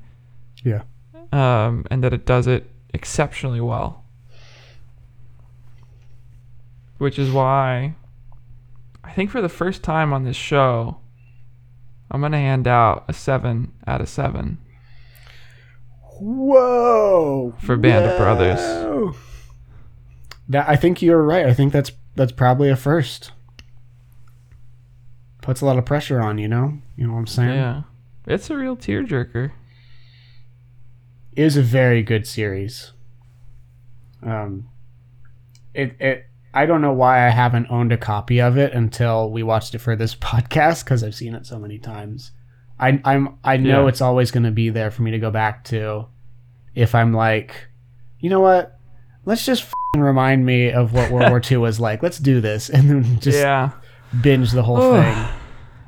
Yeah. 0.62 0.82
um, 1.32 1.84
and 1.90 2.04
that 2.04 2.12
it 2.12 2.24
does 2.26 2.46
it 2.46 2.70
exceptionally 2.92 3.60
well. 3.60 4.04
Which 6.98 7.18
is 7.18 7.30
why 7.32 7.96
I 9.02 9.12
think 9.12 9.30
for 9.30 9.40
the 9.42 9.48
first 9.48 9.82
time 9.82 10.12
on 10.12 10.24
this 10.24 10.36
show, 10.36 10.98
I'm 12.10 12.20
gonna 12.20 12.38
hand 12.38 12.66
out 12.68 13.04
a 13.08 13.12
seven 13.12 13.72
out 13.86 14.00
of 14.00 14.08
seven. 14.08 14.58
Whoa. 16.20 17.54
For 17.58 17.76
Band 17.76 18.04
of 18.06 18.16
Brothers. 18.16 18.60
That 20.48 20.68
I 20.68 20.76
think 20.76 21.02
you're 21.02 21.22
right. 21.22 21.46
I 21.46 21.54
think 21.54 21.72
that's 21.72 21.90
that's 22.14 22.32
probably 22.32 22.70
a 22.70 22.76
first. 22.76 23.32
Puts 25.44 25.60
a 25.60 25.66
lot 25.66 25.76
of 25.76 25.84
pressure 25.84 26.20
on, 26.22 26.38
you 26.38 26.48
know? 26.48 26.78
You 26.96 27.06
know 27.06 27.12
what 27.12 27.18
I'm 27.18 27.26
saying? 27.26 27.50
Yeah, 27.50 27.82
it's 28.26 28.48
a 28.48 28.56
real 28.56 28.76
tearjerker. 28.78 29.52
It 31.36 31.42
is 31.42 31.58
a 31.58 31.62
very 31.62 32.02
good 32.02 32.26
series. 32.26 32.92
Um 34.22 34.68
it 35.74 35.96
it 36.00 36.24
I 36.54 36.64
don't 36.66 36.80
know 36.80 36.92
why 36.94 37.26
I 37.26 37.30
haven't 37.30 37.66
owned 37.68 37.92
a 37.92 37.98
copy 37.98 38.40
of 38.40 38.56
it 38.56 38.72
until 38.72 39.30
we 39.30 39.42
watched 39.42 39.74
it 39.74 39.80
for 39.80 39.96
this 39.96 40.14
podcast 40.30 40.84
because 40.84 41.04
I've 41.04 41.14
seen 41.14 41.34
it 41.34 41.44
so 41.44 41.58
many 41.58 41.78
times. 41.78 42.30
I 42.80 43.00
I'm 43.04 43.36
I 43.44 43.58
know 43.58 43.82
Yeah. 43.82 43.88
it's 43.88 44.00
always 44.00 44.30
going 44.30 44.44
to 44.44 44.50
be 44.50 44.70
there 44.70 44.90
for 44.90 45.02
me 45.02 45.10
to 45.10 45.18
go 45.18 45.30
back 45.30 45.64
to 45.64 46.06
if 46.74 46.94
I'm 46.94 47.12
like, 47.12 47.68
you 48.18 48.30
know 48.30 48.40
what? 48.40 48.78
Let's 49.26 49.44
just 49.44 49.66
remind 49.96 50.44
me 50.46 50.70
of 50.72 50.92
what 50.94 51.10
World 51.10 51.28
War 51.30 51.40
II 51.50 51.58
was 51.58 51.78
like. 51.78 52.02
Let's 52.02 52.18
do 52.18 52.40
this 52.40 52.70
and 52.70 52.88
then 52.88 53.20
just 53.20 53.38
yeah, 53.38 53.72
binge 54.22 54.52
the 54.52 54.62
whole 54.62 54.76
Ugh. 54.80 55.02
thing. 55.02 55.34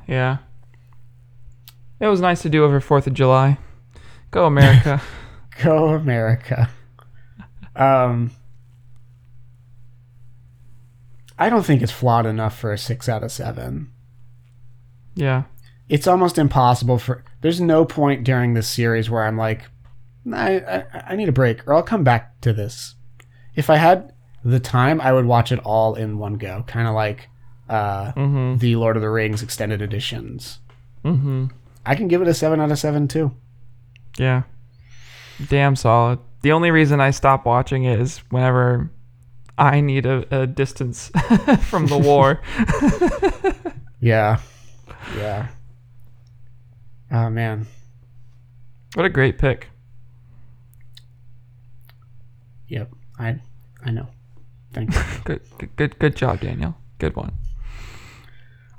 yeah. 0.07 0.37
It 1.99 2.07
was 2.07 2.21
nice 2.21 2.41
to 2.43 2.49
do 2.49 2.63
over 2.63 2.79
Fourth 2.79 3.07
of 3.07 3.13
July. 3.13 3.57
Go 4.31 4.45
America. 4.45 5.01
Go 5.63 5.89
America. 5.89 6.69
Um 7.75 8.31
I 11.39 11.49
don't 11.49 11.63
think 11.65 11.81
it's 11.81 11.91
flawed 11.91 12.25
enough 12.25 12.57
for 12.57 12.71
a 12.73 12.77
6 12.77 13.07
out 13.09 13.23
of 13.23 13.31
7. 13.31 13.91
yeah. 15.15 15.43
it's 15.89 16.07
almost 16.07 16.37
impossible 16.37 16.97
for 16.97 17.23
there's 17.41 17.61
no 17.61 17.85
point 17.85 18.23
during 18.23 18.53
this 18.53 18.67
series 18.67 19.09
where 19.09 19.23
i'm 19.23 19.37
like 19.37 19.69
I, 20.33 20.59
I 20.59 20.83
i 21.11 21.15
need 21.15 21.29
a 21.29 21.31
break 21.31 21.65
or 21.67 21.73
i'll 21.73 21.83
come 21.83 22.03
back 22.03 22.41
to 22.41 22.51
this 22.53 22.95
if 23.55 23.69
i 23.69 23.77
had 23.77 24.11
the 24.43 24.59
time 24.59 24.99
i 24.99 25.13
would 25.13 25.25
watch 25.25 25.51
it 25.51 25.59
all 25.59 25.95
in 25.95 26.17
one 26.17 26.33
go 26.33 26.63
kind 26.67 26.87
of 26.87 26.93
like 26.95 27.29
uh 27.69 28.11
Mm-hmm. 28.13 28.57
the 28.57 28.75
lord 28.75 28.95
of 28.95 29.01
the 29.01 29.09
rings 29.09 29.41
extended 29.43 29.81
editions 29.81 30.59
Mm-hmm. 31.03 31.45
i 31.85 31.95
can 31.95 32.07
give 32.07 32.21
it 32.21 32.27
a 32.27 32.33
7 32.33 32.59
out 32.59 32.71
of 32.71 32.79
7 32.79 33.07
too 33.07 33.31
Yeah. 34.17 34.43
Damn 35.49 35.75
solid. 35.75 36.17
The 36.41 36.51
only 36.51 36.71
reason 36.71 36.99
I 36.99 37.11
stop 37.11 37.45
watching 37.45 37.83
it 37.83 37.99
is 37.99 38.17
whenever 38.31 38.89
I 39.57 39.81
need 39.81 40.05
a, 40.07 40.25
a 40.41 40.47
distance 40.47 41.09
from 41.69 41.85
the 41.87 41.97
war. 41.97 42.41
yeah 43.99 44.39
yeah 45.17 45.47
oh 47.11 47.29
man 47.29 47.65
what 48.95 49.05
a 49.05 49.09
great 49.09 49.37
pick. 49.37 49.69
yep 52.67 52.89
i 53.19 53.39
i 53.85 53.91
know 53.91 54.07
thank 54.73 54.93
you 54.93 55.01
good, 55.23 55.41
good, 55.75 55.99
good 55.99 56.15
job, 56.15 56.41
Daniel. 56.41 56.75
Good 56.99 57.15
one. 57.15 57.31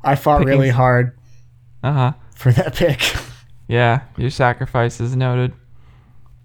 I 0.04 0.14
fought 0.14 0.38
Picking- 0.38 0.48
really 0.54 0.68
hard 0.70 1.16
Uh 1.82 1.92
huh. 1.92 2.12
for 2.34 2.52
that 2.52 2.74
pick 2.74 3.00
Yeah, 3.68 4.00
your 4.16 4.30
sacrifice 4.30 4.98
is 4.98 5.14
noted. 5.14 5.52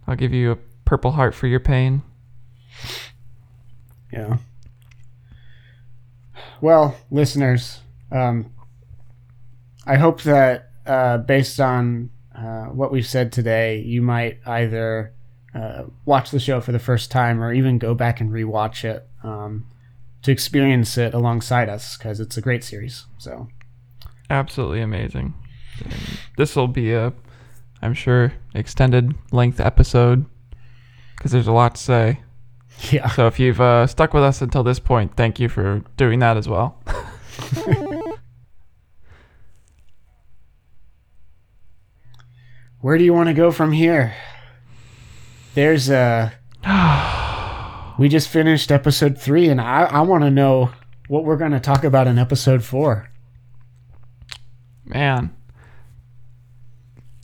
I'll 0.05 0.17
give 0.17 0.33
you 0.33 0.51
a 0.51 0.57
purple 0.83 1.11
heart 1.11 1.33
for 1.33 1.47
your 1.47 1.61
pain. 1.61 2.01
Yeah. 4.11 4.39
Well, 6.59 6.95
listeners, 7.11 7.79
um, 8.11 8.51
I 9.85 9.95
hope 9.95 10.21
that 10.23 10.71
uh, 10.85 11.19
based 11.19 11.59
on 11.61 12.09
uh, 12.35 12.65
what 12.65 12.91
we've 12.91 13.07
said 13.07 13.31
today, 13.31 13.79
you 13.79 14.01
might 14.01 14.39
either 14.45 15.13
uh, 15.55 15.83
watch 16.05 16.31
the 16.31 16.39
show 16.39 16.59
for 16.61 16.71
the 16.73 16.79
first 16.79 17.11
time 17.11 17.41
or 17.41 17.53
even 17.53 17.77
go 17.77 17.93
back 17.93 18.19
and 18.19 18.31
rewatch 18.31 18.83
it 18.83 19.07
um, 19.23 19.65
to 20.23 20.31
experience 20.31 20.97
it 20.97 21.13
alongside 21.13 21.69
us 21.69 21.97
because 21.97 22.19
it's 22.19 22.37
a 22.37 22.41
great 22.41 22.63
series. 22.63 23.05
So, 23.17 23.47
Absolutely 24.29 24.81
amazing. 24.81 25.33
This 26.37 26.55
will 26.55 26.69
be 26.69 26.93
a, 26.93 27.13
I'm 27.81 27.93
sure, 27.93 28.33
extended 28.55 29.13
length 29.31 29.59
episode 29.59 30.25
because 31.15 31.31
there's 31.31 31.47
a 31.47 31.51
lot 31.51 31.75
to 31.75 31.81
say. 31.81 32.21
yeah. 32.91 33.09
So 33.09 33.27
if 33.27 33.39
you've 33.39 33.61
uh, 33.61 33.85
stuck 33.85 34.13
with 34.13 34.23
us 34.23 34.41
until 34.41 34.63
this 34.63 34.79
point, 34.79 35.15
thank 35.15 35.39
you 35.39 35.49
for 35.49 35.83
doing 35.97 36.19
that 36.19 36.37
as 36.37 36.47
well. 36.47 36.81
Where 42.79 42.97
do 42.97 43.03
you 43.03 43.13
want 43.13 43.27
to 43.27 43.33
go 43.33 43.51
from 43.51 43.71
here? 43.71 44.15
There's 45.53 45.89
a 45.89 46.33
we 47.97 48.09
just 48.09 48.29
finished 48.29 48.71
episode 48.71 49.17
three, 49.17 49.49
and 49.49 49.61
I, 49.61 49.83
I 49.83 50.01
want 50.01 50.23
to 50.23 50.31
know 50.31 50.71
what 51.07 51.25
we're 51.25 51.37
going 51.37 51.51
to 51.51 51.59
talk 51.59 51.83
about 51.83 52.07
in 52.07 52.17
episode 52.17 52.63
four. 52.63 53.09
Man. 54.85 55.35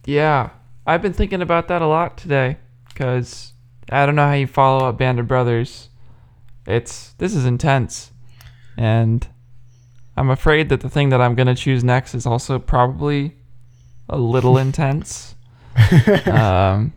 Yeah. 0.05 0.51
I've 0.85 1.01
been 1.01 1.13
thinking 1.13 1.41
about 1.41 1.67
that 1.67 1.81
a 1.81 1.87
lot 1.87 2.17
today 2.17 2.57
because 2.87 3.53
I 3.91 4.05
don't 4.05 4.15
know 4.15 4.27
how 4.27 4.33
you 4.33 4.47
follow 4.47 4.87
up 4.87 4.97
Band 4.97 5.19
of 5.19 5.27
Brothers. 5.27 5.89
It's 6.65 7.13
this 7.17 7.35
is 7.35 7.45
intense. 7.45 8.11
And 8.77 9.27
I'm 10.15 10.29
afraid 10.29 10.69
that 10.69 10.81
the 10.81 10.89
thing 10.89 11.09
that 11.09 11.21
I'm 11.21 11.35
going 11.35 11.47
to 11.47 11.55
choose 11.55 11.83
next 11.83 12.15
is 12.15 12.25
also 12.25 12.59
probably 12.59 13.35
a 14.07 14.17
little 14.17 14.57
intense. 14.65 15.35
um, 16.25 16.93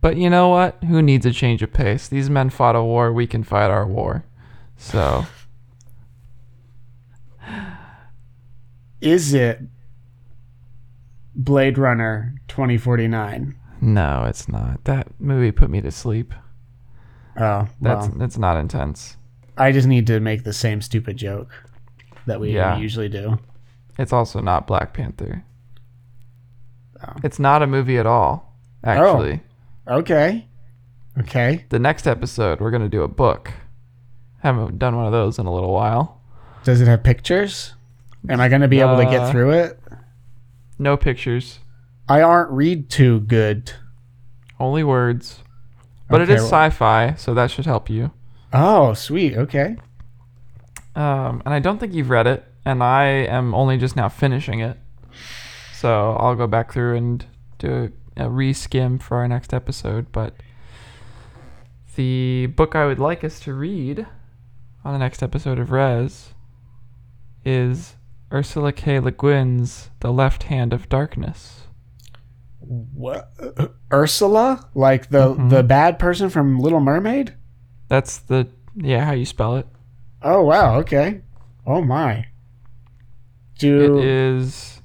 but 0.00 0.16
you 0.16 0.28
know 0.30 0.48
what? 0.48 0.82
Who 0.84 1.02
needs 1.02 1.26
a 1.26 1.32
change 1.32 1.62
of 1.62 1.72
pace? 1.72 2.08
These 2.08 2.30
men 2.30 2.50
fought 2.50 2.76
a 2.76 2.82
war. 2.82 3.12
We 3.12 3.26
can 3.26 3.42
fight 3.42 3.70
our 3.70 3.86
war. 3.86 4.24
So 4.76 5.26
Is 9.00 9.34
it 9.34 9.60
Blade 11.34 11.78
Runner 11.78 12.34
2049? 12.48 13.54
no, 13.80 14.24
it's 14.26 14.48
not. 14.48 14.82
That 14.84 15.08
movie 15.20 15.52
put 15.52 15.68
me 15.70 15.80
to 15.82 15.90
sleep. 15.90 16.32
Oh, 17.38 17.68
That's 17.82 18.08
well, 18.08 18.14
that's 18.16 18.38
not 18.38 18.56
intense. 18.56 19.16
I 19.58 19.70
just 19.72 19.86
need 19.86 20.06
to 20.06 20.18
make 20.20 20.44
the 20.44 20.52
same 20.54 20.80
stupid 20.80 21.18
joke 21.18 21.50
that 22.26 22.40
we 22.40 22.54
Yeah. 22.54 22.78
usually 22.78 23.10
do. 23.10 23.38
It's 23.98 24.12
also 24.12 24.40
not 24.40 24.66
Black 24.66 24.94
Panther. 24.94 25.44
Oh. 27.06 27.12
It's 27.22 27.38
not 27.38 27.62
a 27.62 27.66
movie 27.66 27.98
at 27.98 28.06
all. 28.06 28.54
Actually, 28.82 29.42
oh. 29.44 29.45
Okay. 29.88 30.46
Okay. 31.18 31.64
the 31.70 31.78
next 31.78 32.06
episode 32.06 32.60
we're 32.60 32.70
gonna 32.70 32.88
do 32.88 33.02
a 33.02 33.08
book. 33.08 33.52
Haven't 34.42 34.78
done 34.78 34.96
one 34.96 35.06
of 35.06 35.12
those 35.12 35.38
in 35.38 35.46
a 35.46 35.52
little 35.52 35.72
while. 35.72 36.20
Does 36.64 36.80
it 36.80 36.86
have 36.88 37.02
pictures? 37.02 37.74
Am 38.28 38.40
I 38.40 38.48
going 38.48 38.60
to 38.60 38.68
be 38.68 38.80
able 38.80 38.96
to 38.96 39.06
Uh, 39.06 39.10
get 39.10 39.30
through 39.30 39.50
it? 39.52 39.80
No 40.78 40.96
pictures, 40.96 41.60
I 42.08 42.20
aren't 42.22 42.50
read 42.50 42.90
too 42.90 43.20
good. 43.20 43.72
only 44.58 44.82
words. 44.84 45.42
But 46.08 46.20
it 46.22 46.24
Okay, 46.24 46.34
is 46.34 46.40
well- 46.42 46.48
sci-fi, 46.70 47.14
so 47.14 47.34
that 47.34 47.50
should 47.50 47.66
help 47.66 47.88
you. 47.90 48.10
Oh, 48.52 48.94
sweet. 48.94 49.36
Okay. 49.36 49.76
Um, 50.94 51.42
and 51.44 51.52
I 51.54 51.58
don't 51.58 51.78
think 51.78 51.92
you've 51.92 52.10
read 52.10 52.26
it, 52.26 52.44
and 52.64 52.82
I 52.82 53.04
am 53.06 53.54
only 53.54 53.76
just 53.78 53.96
now 53.96 54.08
finishing 54.08 54.60
it. 54.60 54.78
So 55.74 56.16
I'll 56.18 56.34
go 56.34 56.46
back 56.46 56.72
through 56.72 56.96
and 56.96 57.24
do 57.58 57.92
a, 58.16 58.28
re-skim 58.28 58.98
for 58.98 59.18
our 59.18 59.28
next 59.28 59.52
episode. 59.54 60.10
But 60.12 60.34
the 61.96 62.46
book 62.46 62.74
I 62.74 62.86
would 62.86 62.98
like 62.98 63.24
us 63.24 63.40
to 63.40 63.54
read 63.54 64.06
on 64.84 64.92
the 64.92 64.98
next 64.98 65.22
episode 65.22 65.58
of 65.58 65.70
Res 65.70 66.34
is 67.44 67.96
Ursula 68.32 68.72
K. 68.72 69.00
Le 69.00 69.10
Guin's 69.12 69.90
The 70.00 70.12
Left 70.12 70.44
Hand 70.44 70.72
of 70.72 70.88
Darkness. 70.88 71.62
What? 72.60 73.32
Ursula? 73.92 74.68
Like 74.74 75.10
the 75.10 75.34
Mhm. 75.34 75.50
the 75.50 75.62
bad 75.62 75.98
person 75.98 76.28
from 76.30 76.58
Little 76.58 76.80
Mermaid? 76.80 77.34
That's 77.88 78.18
the 78.18 78.48
yeah 78.74 79.04
how 79.04 79.12
you 79.12 79.24
spell 79.24 79.56
it. 79.56 79.66
Oh 80.22 80.42
wow. 80.42 80.76
Okay. 80.80 81.20
Oh 81.64 81.82
my. 81.82 82.12
It 82.18 82.28
Do 83.60 83.98
is 84.00 84.82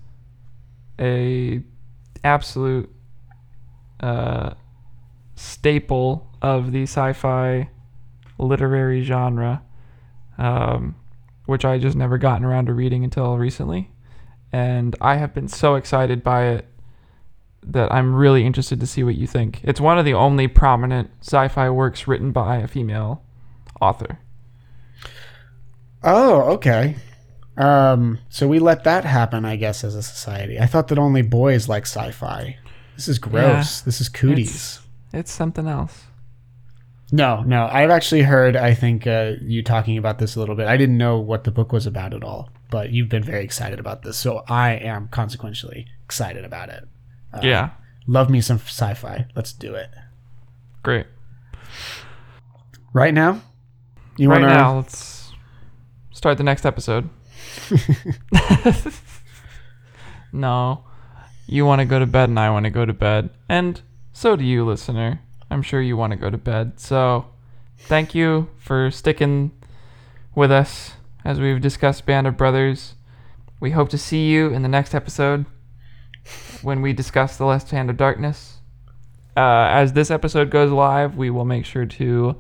a 1.00 1.62
absolute 2.24 2.94
uh, 4.02 4.56
staple 5.36 6.28
of 6.42 6.72
the 6.72 6.84
sci-fi 6.84 7.70
literary 8.38 9.04
genre, 9.04 9.62
um, 10.38 10.96
which 11.46 11.64
I 11.64 11.78
just 11.78 11.96
never 11.96 12.18
gotten 12.18 12.44
around 12.44 12.66
to 12.66 12.74
reading 12.74 13.04
until 13.04 13.38
recently, 13.38 13.92
and 14.52 14.96
I 15.00 15.16
have 15.16 15.34
been 15.34 15.48
so 15.48 15.76
excited 15.76 16.24
by 16.24 16.48
it 16.48 16.68
that 17.64 17.92
I'm 17.94 18.16
really 18.16 18.46
interested 18.46 18.80
to 18.80 18.88
see 18.88 19.04
what 19.04 19.16
you 19.16 19.28
think. 19.28 19.62
It's 19.64 19.80
one 19.80 20.00
of 20.00 20.06
the 20.06 20.16
only 20.16 20.48
prominent 20.48 21.12
sci-fi 21.22 21.70
works 21.70 22.08
written 22.08 22.32
by 22.32 22.58
a 22.58 22.68
female 22.68 23.24
author. 23.80 24.20
Oh, 26.04 26.54
okay. 26.54 26.96
Um, 27.58 28.18
so 28.30 28.48
we 28.48 28.58
let 28.58 28.86
that 28.86 29.06
happen, 29.06 29.46
I 29.46 29.58
guess, 29.58 29.84
as 29.84 29.94
a 29.94 30.02
society. 30.02 30.60
I 30.60 30.66
thought 30.66 30.88
that 30.88 30.98
only 30.98 31.22
boys 31.22 31.70
like 31.70 31.84
sci-fi. 31.84 32.58
This 33.02 33.08
is 33.08 33.18
gross. 33.18 33.82
This 33.82 34.00
is 34.00 34.10
cooties. 34.10 34.54
It's, 34.54 34.80
it's 35.12 35.32
something 35.32 35.68
else. 35.68 36.04
No, 37.12 37.42
no. 37.42 37.66
I've 37.66 37.90
actually 37.90 38.22
heard. 38.22 38.56
I 38.56 38.76
think 38.76 39.08
uh, 39.08 39.32
you 39.42 39.64
talking 39.64 39.98
about 39.98 40.20
this 40.20 40.36
a 40.36 40.40
little 40.40 40.54
bit. 40.54 40.68
I 40.68 40.78
didn't 40.78 41.00
know 41.00 41.18
what 41.18 41.44
the 41.44 41.50
book 41.50 41.72
was 41.72 41.88
about 41.88 42.14
at 42.14 42.24
all, 42.24 42.52
but 42.70 42.92
you've 42.92 43.10
been 43.10 43.24
very 43.24 43.44
excited 43.44 43.80
about 43.80 44.04
this, 44.04 44.20
so 44.20 44.44
I 44.48 44.74
am 44.74 45.08
consequentially 45.08 45.88
excited 46.06 46.46
about 46.46 46.70
it. 46.70 46.88
Uh, 47.34 47.40
yeah, 47.42 47.70
Love 48.06 48.30
me 48.30 48.40
some 48.40 48.58
sci-fi. 48.58 49.26
Let's 49.36 49.52
do 49.52 49.74
it 49.74 49.90
great. 50.84 51.08
right 52.94 53.16
now. 53.16 53.42
You 54.16 54.30
right 54.30 54.42
wanna, 54.42 54.54
now, 54.54 54.76
let's 54.76 55.32
start 56.12 56.38
the 56.38 56.44
next 56.44 56.68
episode. 56.68 57.10
no, 60.32 60.84
you 61.48 61.66
want 61.66 61.80
to 61.80 61.86
go 61.86 62.00
to 62.00 62.06
bed, 62.06 62.30
and 62.30 62.40
I 62.40 62.50
want 62.50 62.66
to 62.66 62.70
go 62.70 62.86
to 62.86 62.94
bed, 62.94 63.30
and 63.50 63.82
so 64.14 64.36
do 64.36 64.44
you, 64.44 64.66
listener. 64.66 65.22
I'm 65.50 65.62
sure 65.62 65.82
you 65.82 65.98
want 65.98 66.12
to 66.12 66.18
go 66.18 66.30
to 66.30 66.38
bed. 66.38 66.80
So, 66.80 67.26
thank 67.78 68.16
you 68.16 68.50
for 68.58 68.90
sticking 68.90 69.52
with 70.34 70.52
us 70.52 70.94
as 71.26 71.40
we've 71.40 71.62
discussed 71.62 72.06
Band 72.06 72.28
of 72.28 72.38
Brothers. 72.38 72.96
We 73.60 73.72
hope 73.72 73.90
to 73.90 73.98
see 73.98 74.30
you 74.30 74.48
in 74.48 74.62
the 74.62 74.70
next 74.70 74.96
episode 74.96 75.46
when 76.62 76.82
we 76.82 76.94
discuss 76.94 77.38
the 77.38 77.46
Left 77.46 77.72
Hand 77.72 77.90
of 77.90 77.98
Darkness. 77.98 78.58
Uh, 79.36 79.68
as 79.70 79.94
this 79.94 80.12
episode 80.12 80.50
goes 80.50 80.72
live, 80.72 81.16
we 81.16 81.30
will 81.30 81.46
make 81.46 81.66
sure 81.66 81.86
to 81.86 82.36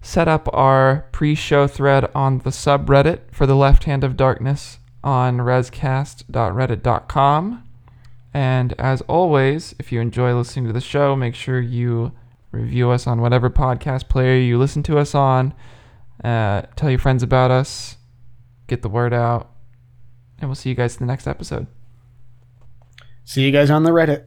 set 0.00 0.28
up 0.28 0.48
our 0.52 1.06
pre-show 1.10 1.66
thread 1.66 2.08
on 2.14 2.38
the 2.38 2.50
subreddit 2.50 3.22
for 3.32 3.46
the 3.46 3.56
Left 3.56 3.84
Hand 3.84 4.04
of 4.04 4.16
Darkness 4.16 4.78
on 5.02 5.38
rescast.reddit.com. 5.38 7.65
And 8.36 8.74
as 8.78 9.00
always, 9.08 9.74
if 9.78 9.90
you 9.90 10.02
enjoy 10.02 10.34
listening 10.34 10.66
to 10.66 10.72
the 10.74 10.80
show, 10.82 11.16
make 11.16 11.34
sure 11.34 11.58
you 11.58 12.12
review 12.50 12.90
us 12.90 13.06
on 13.06 13.22
whatever 13.22 13.48
podcast 13.48 14.10
player 14.10 14.36
you 14.36 14.58
listen 14.58 14.82
to 14.82 14.98
us 14.98 15.14
on. 15.14 15.54
Uh, 16.22 16.60
tell 16.76 16.90
your 16.90 16.98
friends 16.98 17.22
about 17.22 17.50
us. 17.50 17.96
Get 18.66 18.82
the 18.82 18.90
word 18.90 19.14
out. 19.14 19.52
And 20.38 20.50
we'll 20.50 20.54
see 20.54 20.68
you 20.68 20.74
guys 20.74 20.96
in 20.96 21.06
the 21.06 21.10
next 21.10 21.26
episode. 21.26 21.66
See 23.24 23.40
you 23.40 23.50
guys 23.50 23.70
on 23.70 23.84
the 23.84 23.90
Reddit. 23.90 24.26